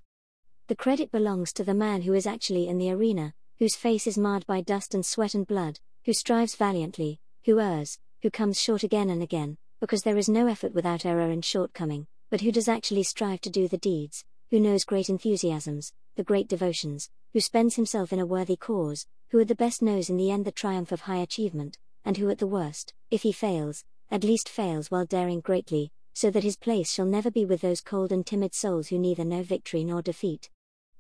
The 0.68 0.76
credit 0.76 1.10
belongs 1.10 1.52
to 1.55 1.64
the 1.64 1.74
man 1.74 2.02
who 2.02 2.14
is 2.14 2.28
actually 2.28 2.68
in 2.68 2.78
the 2.78 2.93
arena, 2.93 3.34
whose 3.59 3.74
face 3.74 4.06
is 4.06 4.16
marred 4.16 4.47
by 4.47 4.60
dust 4.60 4.94
and 4.94 5.05
sweat 5.05 5.34
and 5.34 5.44
blood, 5.44 5.80
who 6.05 6.12
strives 6.12 6.55
valiantly, 6.55 7.18
who 7.44 7.59
errs, 7.59 7.98
who 8.20 8.30
comes 8.30 8.60
short 8.60 8.84
again 8.84 9.10
and 9.10 9.20
again, 9.20 9.59
because 9.80 10.05
there 10.05 10.16
is 10.16 10.28
no 10.28 10.47
effort 10.47 10.74
without 10.74 11.05
error 11.05 11.28
and 11.28 11.44
shortcoming, 11.44 12.06
but 12.30 12.40
who 12.40 12.52
does 12.52 12.68
actually 12.68 13.02
strive 13.02 13.40
to 13.40 13.51
do 13.51 13.66
the 13.66 13.78
deeds, 13.78 14.24
who 14.52 14.60
knows 14.60 14.84
great 14.84 15.09
enthusiasms, 15.09 15.93
the 16.16 16.24
great 16.24 16.48
devotions, 16.48 17.10
who 17.32 17.40
spends 17.40 17.76
himself 17.76 18.12
in 18.12 18.18
a 18.18 18.26
worthy 18.26 18.56
cause, 18.56 19.06
who 19.30 19.40
at 19.40 19.48
the 19.48 19.55
best 19.55 19.82
knows 19.82 20.10
in 20.10 20.16
the 20.16 20.30
end 20.30 20.44
the 20.44 20.52
triumph 20.52 20.93
of 20.93 21.02
high 21.02 21.16
achievement, 21.16 21.78
and 22.05 22.16
who 22.16 22.28
at 22.28 22.39
the 22.39 22.47
worst, 22.47 22.93
if 23.10 23.22
he 23.22 23.32
fails, 23.32 23.84
at 24.10 24.24
least 24.24 24.48
fails 24.48 24.90
while 24.90 25.06
daring 25.06 25.40
greatly, 25.40 25.90
so 26.14 26.30
that 26.30 26.43
his 26.43 26.56
place 26.56 26.93
shall 26.93 27.06
never 27.06 27.30
be 27.30 27.44
with 27.47 27.62
those 27.62 27.80
cold 27.80 28.12
and 28.12 28.26
timid 28.26 28.55
souls 28.55 28.89
who 28.89 28.98
neither 28.98 29.24
know 29.24 29.43
victory 29.43 29.84
nor 29.84 30.02
defeat. 30.02 30.51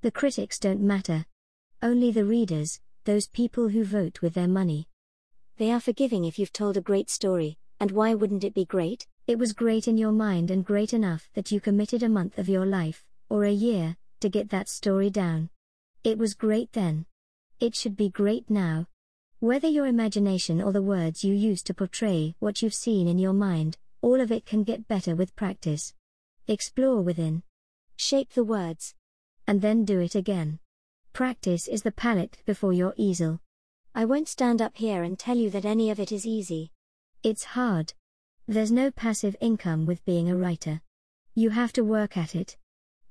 The 0.00 0.10
critics 0.10 0.58
don't 0.58 0.80
matter, 0.80 1.26
only 1.82 2.10
the 2.10 2.24
readers, 2.24 2.80
those 3.04 3.28
people 3.28 3.68
who 3.68 3.84
vote 3.84 4.22
with 4.22 4.34
their 4.34 4.48
money. 4.48 4.88
They 5.58 5.70
are 5.70 5.80
forgiving 5.80 6.24
if 6.24 6.38
you've 6.38 6.52
told 6.52 6.76
a 6.76 6.80
great 6.80 7.10
story, 7.10 7.58
and 7.80 7.90
why 7.90 8.14
wouldn't 8.14 8.44
it 8.44 8.54
be 8.54 8.64
great? 8.64 9.06
It 9.26 9.38
was 9.38 9.52
great 9.52 9.86
in 9.86 9.98
your 9.98 10.12
mind 10.12 10.50
and 10.50 10.64
great 10.64 10.92
enough 10.92 11.28
that 11.34 11.52
you 11.52 11.60
committed 11.60 12.02
a 12.02 12.08
month 12.08 12.38
of 12.38 12.48
your 12.48 12.64
life, 12.64 13.04
or 13.28 13.44
a 13.44 13.52
year, 13.52 13.96
to 14.22 14.28
get 14.28 14.50
that 14.50 14.68
story 14.68 15.10
down. 15.10 15.50
It 16.02 16.18
was 16.18 16.34
great 16.34 16.72
then. 16.72 17.06
It 17.60 17.76
should 17.76 17.96
be 17.96 18.08
great 18.08 18.48
now. 18.48 18.88
Whether 19.40 19.68
your 19.68 19.86
imagination 19.86 20.62
or 20.62 20.72
the 20.72 20.82
words 20.82 21.22
you 21.22 21.34
use 21.34 21.62
to 21.64 21.74
portray 21.74 22.34
what 22.38 22.62
you've 22.62 22.74
seen 22.74 23.06
in 23.06 23.18
your 23.18 23.32
mind, 23.32 23.76
all 24.00 24.20
of 24.20 24.32
it 24.32 24.46
can 24.46 24.64
get 24.64 24.88
better 24.88 25.14
with 25.14 25.36
practice. 25.36 25.94
Explore 26.48 27.02
within. 27.02 27.42
Shape 27.96 28.32
the 28.32 28.44
words. 28.44 28.94
And 29.46 29.60
then 29.60 29.84
do 29.84 30.00
it 30.00 30.14
again. 30.14 30.58
Practice 31.12 31.68
is 31.68 31.82
the 31.82 31.92
palette 31.92 32.38
before 32.46 32.72
your 32.72 32.94
easel. 32.96 33.40
I 33.94 34.04
won't 34.04 34.28
stand 34.28 34.62
up 34.62 34.76
here 34.76 35.02
and 35.02 35.18
tell 35.18 35.36
you 35.36 35.50
that 35.50 35.64
any 35.64 35.90
of 35.90 36.00
it 36.00 36.10
is 36.10 36.24
easy. 36.24 36.70
It's 37.22 37.44
hard. 37.44 37.92
There's 38.48 38.72
no 38.72 38.90
passive 38.90 39.36
income 39.40 39.86
with 39.86 40.04
being 40.04 40.30
a 40.30 40.36
writer. 40.36 40.80
You 41.34 41.50
have 41.50 41.72
to 41.74 41.84
work 41.84 42.16
at 42.16 42.34
it. 42.34 42.56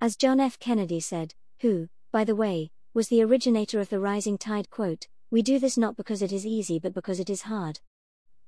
As 0.03 0.15
John 0.15 0.39
F. 0.39 0.57
Kennedy 0.57 0.99
said, 0.99 1.35
who, 1.59 1.87
by 2.11 2.23
the 2.23 2.35
way, 2.35 2.71
was 2.91 3.07
the 3.09 3.21
originator 3.21 3.79
of 3.79 3.89
the 3.89 3.99
rising 3.99 4.35
tide 4.35 4.71
quote, 4.71 5.07
we 5.29 5.43
do 5.43 5.59
this 5.59 5.77
not 5.77 5.95
because 5.95 6.23
it 6.23 6.31
is 6.31 6.43
easy 6.43 6.79
but 6.79 6.95
because 6.95 7.19
it 7.19 7.29
is 7.29 7.43
hard. 7.43 7.79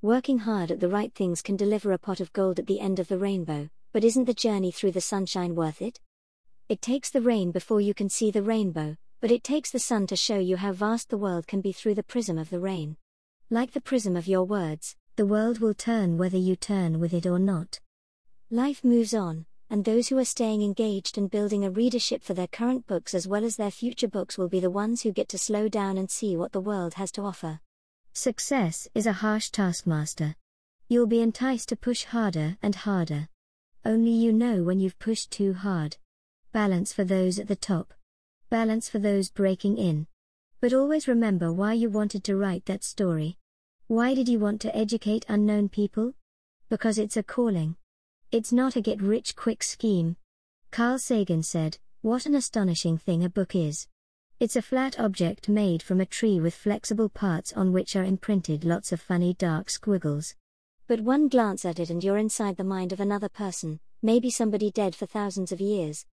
Working 0.02 0.40
hard 0.40 0.72
at 0.72 0.80
the 0.80 0.90
right 0.90 1.14
things 1.14 1.44
can 1.44 1.56
deliver 1.56 1.92
a 1.92 2.00
pot 2.00 2.20
of 2.20 2.34
gold 2.34 2.58
at 2.58 2.66
the 2.66 2.80
end 2.80 2.98
of 2.98 3.08
the 3.08 3.20
rainbow, 3.20 3.70
but 3.92 4.04
isn't 4.04 4.26
the 4.26 4.34
journey 4.34 4.72
through 4.72 4.94
the 4.94 5.00
sunshine 5.00 5.54
worth 5.54 5.80
it? 5.80 6.00
It 6.70 6.82
takes 6.82 7.12
the 7.12 7.22
rain 7.22 7.52
before 7.52 7.82
you 7.82 7.94
can 7.94 8.10
see 8.10 8.32
the 8.32 8.42
rainbow, 8.42 8.98
but 9.22 9.30
it 9.30 9.44
takes 9.44 9.70
the 9.70 9.78
sun 9.78 10.08
to 10.08 10.16
show 10.16 10.40
you 10.40 10.58
how 10.58 10.72
vast 10.72 11.12
the 11.12 11.20
world 11.20 11.46
can 11.46 11.62
be 11.62 11.72
through 11.72 11.94
the 11.94 12.02
prism 12.02 12.40
of 12.40 12.50
the 12.50 12.60
rain. 12.60 12.98
Like 13.52 13.74
the 13.74 13.80
prism 13.80 14.16
of 14.16 14.28
your 14.28 14.44
words, 14.44 14.96
the 15.18 15.28
world 15.28 15.60
will 15.60 15.76
turn 15.76 16.18
whether 16.18 16.38
you 16.38 16.56
turn 16.56 17.00
with 17.00 17.14
it 17.14 17.28
or 17.28 17.38
not. 17.38 17.80
Life 18.50 18.84
moves 18.84 19.14
on, 19.14 19.46
and 19.74 19.86
those 19.86 20.08
who 20.08 20.20
are 20.20 20.24
staying 20.24 20.62
engaged 20.62 21.18
and 21.18 21.32
building 21.32 21.66
a 21.66 21.72
readership 21.72 22.24
for 22.24 22.36
their 22.36 22.46
current 22.46 22.86
books 22.86 23.16
as 23.16 23.28
well 23.28 23.44
as 23.44 23.56
their 23.56 23.72
future 23.72 24.08
books 24.08 24.38
will 24.38 24.48
be 24.48 24.60
the 24.60 24.70
ones 24.70 25.02
who 25.02 25.12
get 25.12 25.28
to 25.28 25.36
slow 25.36 25.68
down 25.68 25.98
and 25.98 26.12
see 26.12 26.38
what 26.38 26.52
the 26.52 26.62
world 26.62 26.94
has 26.94 27.12
to 27.12 27.24
offer. 27.24 27.60
Success 28.14 28.88
is 28.94 29.08
a 29.08 29.14
harsh 29.14 29.50
taskmaster. 29.50 30.36
You'll 30.88 31.08
be 31.08 31.22
enticed 31.22 31.70
to 31.70 31.76
push 31.76 32.04
harder 32.04 32.56
and 32.62 32.76
harder. 32.76 33.30
Only 33.84 34.12
you 34.12 34.32
know 34.32 34.62
when 34.62 34.80
you've 34.80 35.00
pushed 35.00 35.32
too 35.32 35.54
hard. 35.54 35.98
Balance 36.52 36.94
for 36.94 37.04
those 37.04 37.40
at 37.40 37.48
the 37.48 37.56
top 37.56 37.96
balance 38.52 38.88
for 38.88 39.00
those 39.00 39.32
breaking 39.32 39.80
in. 39.80 40.06
But 40.62 40.74
always 40.74 41.08
remember 41.08 41.52
why 41.52 41.74
you 41.74 41.90
wanted 41.90 42.24
to 42.26 42.36
write 42.36 42.68
that 42.68 42.84
story. 42.84 43.40
Why 43.88 44.14
did 44.14 44.30
you 44.30 44.38
want 44.38 44.62
to 44.62 44.78
educate 44.78 45.26
unknown 45.28 45.70
people? 45.70 46.14
Because 46.70 47.00
it's 47.00 47.18
a 47.18 47.24
calling. 47.24 47.76
It's 48.34 48.52
not 48.52 48.76
a 48.76 48.82
get 48.82 49.00
rich 49.00 49.36
quick 49.36 49.62
scheme. 49.62 50.16
Carl 50.72 50.98
Sagan 50.98 51.44
said, 51.44 51.78
What 52.02 52.26
an 52.26 52.34
astonishing 52.34 52.98
thing 52.98 53.24
a 53.24 53.30
book 53.30 53.56
is. 53.56 53.88
It's 54.40 54.56
a 54.56 54.62
flat 54.64 55.00
object 55.00 55.48
made 55.48 55.84
from 55.84 56.02
a 56.02 56.08
tree 56.08 56.40
with 56.40 56.56
flexible 56.56 57.10
parts 57.10 57.54
on 57.54 57.72
which 57.72 57.96
are 57.96 58.04
imprinted 58.04 58.66
lots 58.66 58.92
of 58.92 59.00
funny 59.00 59.36
dark 59.36 59.70
squiggles. 59.70 60.34
But 60.88 61.02
one 61.02 61.28
glance 61.28 61.64
at 61.64 61.80
it 61.80 61.92
and 61.92 62.04
you're 62.04 62.18
inside 62.18 62.58
the 62.58 62.64
mind 62.64 62.92
of 62.92 63.00
another 63.00 63.30
person, 63.30 63.80
maybe 64.02 64.32
somebody 64.32 64.72
dead 64.72 64.96
for 64.96 65.06
thousands 65.06 65.52
of 65.52 65.62
years. 65.62 66.08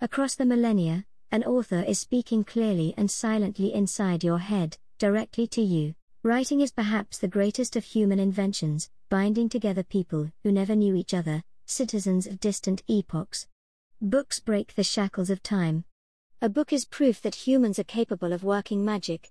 Across 0.00 0.36
the 0.36 0.46
millennia, 0.46 1.06
an 1.32 1.42
author 1.42 1.82
is 1.82 1.98
speaking 1.98 2.44
clearly 2.44 2.94
and 2.96 3.10
silently 3.10 3.74
inside 3.74 4.22
your 4.22 4.38
head, 4.38 4.78
directly 4.98 5.48
to 5.48 5.60
you. 5.60 5.96
Writing 6.22 6.60
is 6.60 6.70
perhaps 6.70 7.18
the 7.18 7.26
greatest 7.26 7.74
of 7.74 7.82
human 7.82 8.20
inventions, 8.20 8.90
binding 9.10 9.48
together 9.48 9.82
people 9.82 10.30
who 10.44 10.52
never 10.52 10.76
knew 10.76 10.94
each 10.94 11.12
other, 11.12 11.42
citizens 11.66 12.26
of 12.26 12.40
distant 12.40 12.82
epochs. 12.88 13.46
Books 14.00 14.40
break 14.40 14.74
the 14.74 14.84
shackles 14.84 15.30
of 15.30 15.42
time. 15.42 15.84
A 16.42 16.48
book 16.48 16.72
is 16.72 16.84
proof 16.84 17.22
that 17.22 17.46
humans 17.46 17.78
are 17.78 17.84
capable 17.84 18.32
of 18.32 18.44
working 18.44 18.84
magic. 18.84 19.30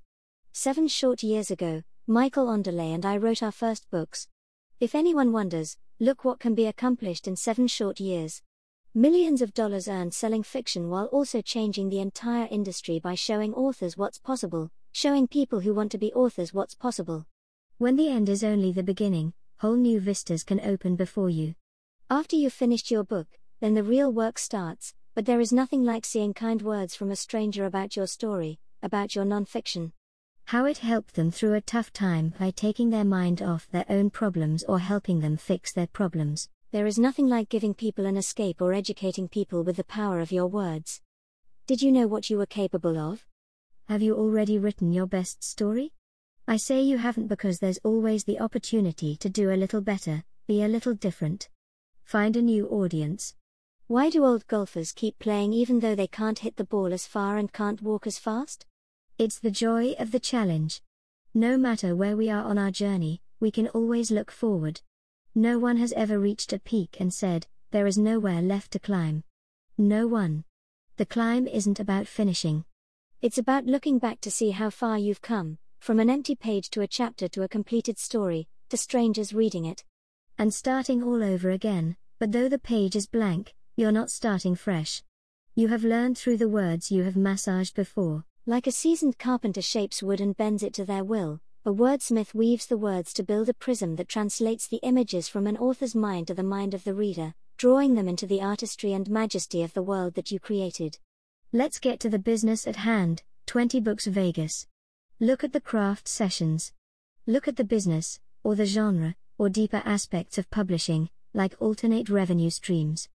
Seven 0.52 0.88
short 0.88 1.24
years 1.24 1.52
ago, 1.52 1.84
Michael 2.08 2.48
Anderle 2.48 2.94
and 2.94 3.06
I 3.06 3.18
wrote 3.18 3.44
our 3.44 3.52
first 3.52 3.90
books. 3.92 4.28
If 4.80 4.96
anyone 4.96 5.32
wonders, 5.32 5.78
look 6.00 6.26
what 6.26 6.40
can 6.40 6.56
be 6.56 6.66
accomplished 6.66 7.28
in 7.28 7.36
seven 7.36 7.68
short 7.68 8.00
years. 8.00 8.42
Millions 8.96 9.42
of 9.42 9.54
dollars 9.54 9.88
earned 9.88 10.14
selling 10.14 10.44
fiction 10.44 10.90
while 10.90 11.06
also 11.06 11.42
changing 11.42 11.90
the 11.90 12.00
entire 12.00 12.48
industry 12.52 13.00
by 13.00 13.16
showing 13.16 13.54
authors 13.54 13.98
what's 13.98 14.20
possible, 14.20 14.70
showing 14.92 15.28
people 15.28 15.62
who 15.62 15.74
want 15.74 15.92
to 15.92 15.98
be 15.98 16.14
authors 16.14 16.54
what's 16.54 16.76
possible. 16.76 17.26
When 17.78 17.96
the 17.96 18.10
end 18.10 18.30
is 18.30 18.44
only 18.44 18.72
the 18.72 18.84
beginning, 18.84 19.34
whole 19.58 19.76
new 19.76 20.00
vistas 20.00 20.44
can 20.44 20.60
open 20.60 20.96
before 20.96 21.30
you. 21.30 21.56
After 22.10 22.36
you've 22.36 22.54
finished 22.54 22.92
your 22.92 23.04
book, 23.04 23.28
then 23.60 23.74
the 23.74 23.84
real 23.84 24.12
work 24.12 24.38
starts, 24.38 24.94
but 25.16 25.26
there 25.26 25.40
is 25.40 25.54
nothing 25.54 25.84
like 25.84 26.06
seeing 26.06 26.34
kind 26.34 26.62
words 26.62 26.96
from 26.96 27.12
a 27.12 27.16
stranger 27.16 27.66
about 27.66 27.96
your 27.96 28.08
story, 28.08 28.60
about 28.82 29.16
your 29.16 29.26
nonfiction. 29.26 29.92
How 30.46 30.66
it 30.66 30.80
helped 30.80 31.16
them 31.16 31.32
through 31.32 31.54
a 31.54 31.62
tough 31.62 31.94
time 31.94 32.34
by 32.38 32.52
taking 32.52 32.90
their 32.90 33.06
mind 33.06 33.42
off 33.42 33.70
their 33.72 33.86
own 33.90 34.10
problems 34.10 34.64
or 34.64 34.80
helping 34.80 35.22
them 35.22 35.38
fix 35.38 35.72
their 35.72 35.88
problems. 35.88 36.50
There 36.72 36.86
is 36.86 37.00
nothing 37.00 37.28
like 37.28 37.50
giving 37.50 37.74
people 37.74 38.06
an 38.06 38.18
escape 38.18 38.62
or 38.62 38.74
educating 38.74 39.28
people 39.28 39.64
with 39.64 39.78
the 39.78 39.84
power 39.84 40.20
of 40.20 40.32
your 40.32 40.48
words. 40.48 41.02
Did 41.68 41.82
you 41.82 41.92
know 41.92 42.08
what 42.08 42.30
you 42.30 42.38
were 42.38 42.46
capable 42.46 42.98
of? 42.98 43.26
Have 43.88 44.02
you 44.02 44.16
already 44.16 44.58
written 44.58 44.92
your 44.92 45.08
best 45.08 45.44
story? 45.44 45.94
I 46.48 46.58
say 46.58 46.82
you 46.82 46.98
haven't 46.98 47.28
because 47.28 47.60
there's 47.60 47.80
always 47.84 48.26
the 48.26 48.40
opportunity 48.40 49.16
to 49.18 49.30
do 49.30 49.52
a 49.52 49.56
little 49.56 49.82
better, 49.82 50.24
be 50.46 50.64
a 50.64 50.68
little 50.68 50.94
different. 50.94 51.48
Find 52.04 52.36
a 52.36 52.42
new 52.42 52.68
audience. 52.68 53.36
Why 53.88 54.10
do 54.10 54.24
old 54.24 54.48
golfers 54.48 54.92
keep 54.92 55.20
playing 55.20 55.54
even 55.54 55.80
though 55.80 55.96
they 55.96 56.08
can't 56.08 56.40
hit 56.40 56.58
the 56.58 56.64
ball 56.64 56.94
as 56.94 57.08
far 57.08 57.38
and 57.38 57.52
can't 57.52 57.82
walk 57.82 58.08
as 58.08 58.18
fast? 58.18 58.66
It's 59.18 59.40
the 59.40 59.52
joy 59.52 59.94
of 60.00 60.12
the 60.12 60.20
challenge. 60.20 60.82
No 61.34 61.58
matter 61.58 61.96
where 61.96 62.16
we 62.16 62.30
are 62.30 62.44
on 62.44 62.58
our 62.58 62.72
journey, 62.72 63.22
we 63.40 63.52
can 63.52 63.68
always 63.70 64.12
look 64.12 64.32
forward. 64.32 64.82
No 65.36 65.60
one 65.60 65.78
has 65.78 65.94
ever 65.94 66.20
reached 66.20 66.54
a 66.54 66.60
peak 66.60 66.98
and 67.00 67.14
said, 67.14 67.48
there 67.72 67.88
is 67.88 67.98
nowhere 67.98 68.42
left 68.42 68.72
to 68.72 68.80
climb. 68.80 69.24
No 69.78 70.08
one. 70.08 70.44
The 70.98 71.08
climb 71.08 71.48
isn't 71.48 71.80
about 71.80 72.08
finishing. 72.08 72.66
It's 73.22 73.40
about 73.40 73.66
looking 73.66 73.98
back 73.98 74.22
to 74.22 74.30
see 74.32 74.52
how 74.52 74.70
far 74.70 75.00
you've 75.00 75.22
come, 75.22 75.58
from 75.80 76.00
an 76.00 76.10
empty 76.10 76.36
page 76.36 76.70
to 76.70 76.82
a 76.82 76.88
chapter 76.88 77.28
to 77.30 77.42
a 77.42 77.48
completed 77.48 77.98
story, 77.98 78.48
to 78.70 78.78
strangers 78.78 79.34
reading 79.34 79.66
it. 79.66 79.84
And 80.38 80.54
starting 80.54 81.04
all 81.04 81.24
over 81.24 81.52
again, 81.52 81.96
but 82.20 82.32
though 82.32 82.50
the 82.50 82.60
page 82.60 82.96
is 82.96 83.06
blank, 83.06 83.54
you're 83.76 83.92
not 83.92 84.10
starting 84.10 84.56
fresh. 84.56 85.04
You 85.56 85.68
have 85.68 85.84
learned 85.84 86.18
through 86.18 86.38
the 86.38 86.50
words 86.50 86.92
you 86.92 87.04
have 87.04 87.16
massaged 87.16 87.76
before. 87.76 88.26
Like 88.46 88.68
a 88.68 88.72
seasoned 88.72 89.20
carpenter 89.20 89.62
shapes 89.62 90.04
wood 90.04 90.20
and 90.20 90.36
bends 90.36 90.64
it 90.64 90.74
to 90.74 90.86
their 90.86 91.04
will, 91.04 91.40
a 91.66 91.72
wordsmith 91.72 92.34
weaves 92.34 92.66
the 92.66 92.78
words 92.78 93.14
to 93.14 93.24
build 93.24 93.48
a 93.48 93.54
prism 93.54 93.96
that 93.96 94.10
translates 94.10 94.68
the 94.68 94.82
images 94.84 95.30
from 95.30 95.48
an 95.48 95.58
author's 95.58 95.96
mind 95.96 96.28
to 96.28 96.34
the 96.34 96.44
mind 96.44 96.74
of 96.74 96.84
the 96.84 96.94
reader, 96.94 97.36
drawing 97.58 97.96
them 97.96 98.10
into 98.10 98.28
the 98.28 98.42
artistry 98.42 98.92
and 98.92 99.10
majesty 99.10 99.64
of 99.64 99.74
the 99.74 99.82
world 99.82 100.16
that 100.16 100.30
you 100.30 100.40
created. 100.40 100.98
Let's 101.54 101.80
get 101.80 102.00
to 102.02 102.10
the 102.10 102.20
business 102.20 102.68
at 102.68 102.78
hand 102.78 103.24
20 103.46 103.80
Books 103.80 104.08
Vegas. 104.08 104.68
Look 105.20 105.44
at 105.44 105.54
the 105.54 105.62
craft 105.62 106.08
sessions. 106.08 106.74
Look 107.26 107.48
at 107.48 107.56
the 107.56 107.64
business, 107.64 108.20
or 108.44 108.56
the 108.56 108.66
genre, 108.66 109.16
or 109.38 109.50
deeper 109.50 109.82
aspects 109.86 110.38
of 110.38 110.50
publishing, 110.50 111.10
like 111.34 111.56
alternate 111.60 112.10
revenue 112.10 112.50
streams. 112.50 113.10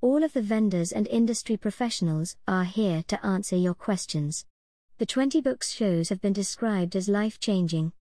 All 0.00 0.24
of 0.24 0.32
the 0.32 0.42
vendors 0.42 0.92
and 0.92 1.06
industry 1.08 1.56
professionals 1.56 2.36
are 2.48 2.64
here 2.64 3.02
to 3.08 3.24
answer 3.24 3.56
your 3.56 3.74
questions. 3.74 4.44
The 4.98 5.06
20 5.06 5.40
books 5.40 5.72
shows 5.72 6.08
have 6.08 6.20
been 6.20 6.32
described 6.32 6.94
as 6.96 7.08
life 7.08 7.40
changing. 7.40 7.92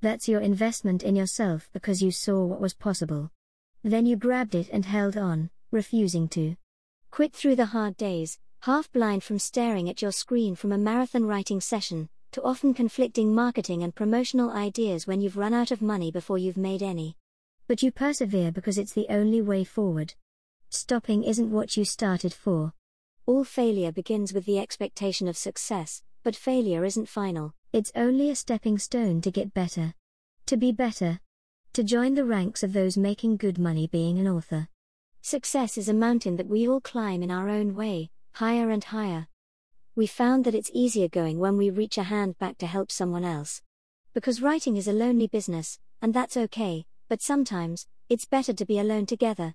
That's 0.00 0.28
your 0.28 0.40
investment 0.40 1.02
in 1.02 1.16
yourself 1.16 1.68
because 1.72 2.02
you 2.02 2.10
saw 2.10 2.44
what 2.44 2.60
was 2.60 2.74
possible. 2.74 3.30
Then 3.82 4.06
you 4.06 4.16
grabbed 4.16 4.54
it 4.54 4.68
and 4.70 4.84
held 4.84 5.16
on, 5.16 5.50
refusing 5.70 6.28
to 6.28 6.56
quit 7.10 7.32
through 7.32 7.56
the 7.56 7.66
hard 7.66 7.96
days, 7.96 8.38
half 8.60 8.90
blind 8.92 9.22
from 9.22 9.38
staring 9.38 9.88
at 9.88 10.02
your 10.02 10.12
screen 10.12 10.54
from 10.54 10.72
a 10.72 10.78
marathon 10.78 11.24
writing 11.24 11.60
session, 11.60 12.08
to 12.36 12.42
often 12.42 12.74
conflicting 12.74 13.34
marketing 13.34 13.82
and 13.82 13.94
promotional 13.94 14.50
ideas 14.50 15.06
when 15.06 15.22
you've 15.22 15.38
run 15.38 15.54
out 15.54 15.70
of 15.70 15.80
money 15.80 16.10
before 16.10 16.36
you've 16.36 16.58
made 16.58 16.82
any. 16.82 17.16
But 17.66 17.82
you 17.82 17.90
persevere 17.90 18.52
because 18.52 18.76
it's 18.76 18.92
the 18.92 19.06
only 19.08 19.40
way 19.40 19.64
forward. 19.64 20.12
Stopping 20.68 21.24
isn't 21.24 21.50
what 21.50 21.78
you 21.78 21.86
started 21.86 22.34
for. 22.34 22.74
All 23.24 23.42
failure 23.42 23.90
begins 23.90 24.34
with 24.34 24.44
the 24.44 24.58
expectation 24.58 25.28
of 25.28 25.36
success, 25.38 26.02
but 26.24 26.36
failure 26.36 26.84
isn't 26.84 27.08
final. 27.08 27.54
It's 27.72 27.90
only 27.94 28.28
a 28.28 28.36
stepping 28.36 28.78
stone 28.78 29.22
to 29.22 29.30
get 29.30 29.54
better. 29.54 29.94
To 30.44 30.58
be 30.58 30.72
better. 30.72 31.20
To 31.72 31.82
join 31.82 32.12
the 32.12 32.26
ranks 32.26 32.62
of 32.62 32.74
those 32.74 32.98
making 32.98 33.38
good 33.38 33.58
money 33.58 33.86
being 33.86 34.18
an 34.18 34.28
author. 34.28 34.68
Success 35.22 35.78
is 35.78 35.88
a 35.88 35.94
mountain 35.94 36.36
that 36.36 36.48
we 36.48 36.68
all 36.68 36.82
climb 36.82 37.22
in 37.22 37.30
our 37.30 37.48
own 37.48 37.74
way, 37.74 38.10
higher 38.34 38.68
and 38.68 38.84
higher. 38.84 39.26
We 39.96 40.06
found 40.06 40.44
that 40.44 40.54
it's 40.54 40.70
easier 40.74 41.08
going 41.08 41.38
when 41.38 41.56
we 41.56 41.70
reach 41.70 41.96
a 41.96 42.02
hand 42.02 42.38
back 42.38 42.58
to 42.58 42.66
help 42.66 42.92
someone 42.92 43.24
else. 43.24 43.62
Because 44.12 44.42
writing 44.42 44.76
is 44.76 44.86
a 44.86 44.92
lonely 44.92 45.26
business, 45.26 45.78
and 46.02 46.12
that's 46.12 46.36
okay, 46.36 46.84
but 47.08 47.22
sometimes, 47.22 47.86
it's 48.10 48.26
better 48.26 48.52
to 48.52 48.66
be 48.66 48.78
alone 48.78 49.06
together. 49.06 49.54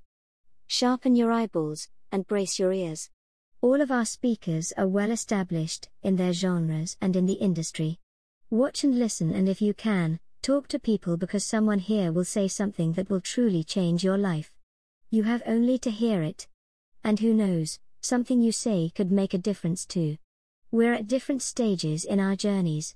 Sharpen 0.65 1.15
your 1.15 1.31
eyeballs, 1.31 1.89
and 2.11 2.25
brace 2.25 2.57
your 2.57 2.73
ears. 2.73 3.11
All 3.61 3.81
of 3.81 3.91
our 3.91 4.03
speakers 4.03 4.73
are 4.77 4.87
well 4.87 5.11
established 5.11 5.89
in 6.01 6.15
their 6.15 6.33
genres 6.33 6.97
and 6.99 7.15
in 7.15 7.27
the 7.27 7.33
industry. 7.33 7.99
Watch 8.49 8.83
and 8.83 8.97
listen, 8.97 9.31
and 9.35 9.47
if 9.47 9.61
you 9.61 9.75
can, 9.75 10.19
talk 10.41 10.67
to 10.69 10.79
people 10.79 11.17
because 11.17 11.45
someone 11.45 11.77
here 11.77 12.11
will 12.11 12.25
say 12.25 12.47
something 12.47 12.93
that 12.93 13.11
will 13.11 13.21
truly 13.21 13.63
change 13.63 14.03
your 14.03 14.17
life. 14.17 14.51
You 15.11 15.21
have 15.21 15.43
only 15.45 15.77
to 15.77 15.91
hear 15.91 16.23
it. 16.23 16.47
And 17.03 17.19
who 17.19 17.31
knows, 17.31 17.79
something 18.01 18.41
you 18.41 18.51
say 18.51 18.91
could 18.95 19.11
make 19.11 19.35
a 19.35 19.37
difference 19.37 19.85
too. 19.85 20.17
We're 20.73 20.93
at 20.93 21.07
different 21.07 21.41
stages 21.41 22.05
in 22.05 22.21
our 22.21 22.37
journeys. 22.37 22.95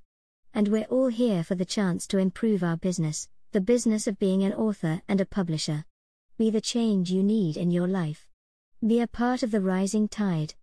And 0.54 0.70
we're 0.70 0.86
all 0.86 1.10
here 1.10 1.44
for 1.44 1.56
the 1.56 1.66
chance 1.66 2.08
to 2.08 2.18
improve 2.18 2.64
our 2.64 2.78
business, 2.78 3.28
the 3.52 3.60
business 3.60 4.08
of 4.08 4.18
being 4.18 4.44
an 4.44 4.54
author 4.54 5.02
and 5.10 5.20
a 5.20 5.26
publisher. 5.26 5.84
Be 6.38 6.50
the 6.50 6.62
change 6.62 7.12
you 7.12 7.22
need 7.22 7.58
in 7.58 7.72
your 7.72 7.88
life. 7.88 8.30
Be 8.88 9.02
a 9.02 9.08
part 9.08 9.44
of 9.44 9.52
the 9.52 9.60
rising 9.60 10.08
tide. 10.08 10.54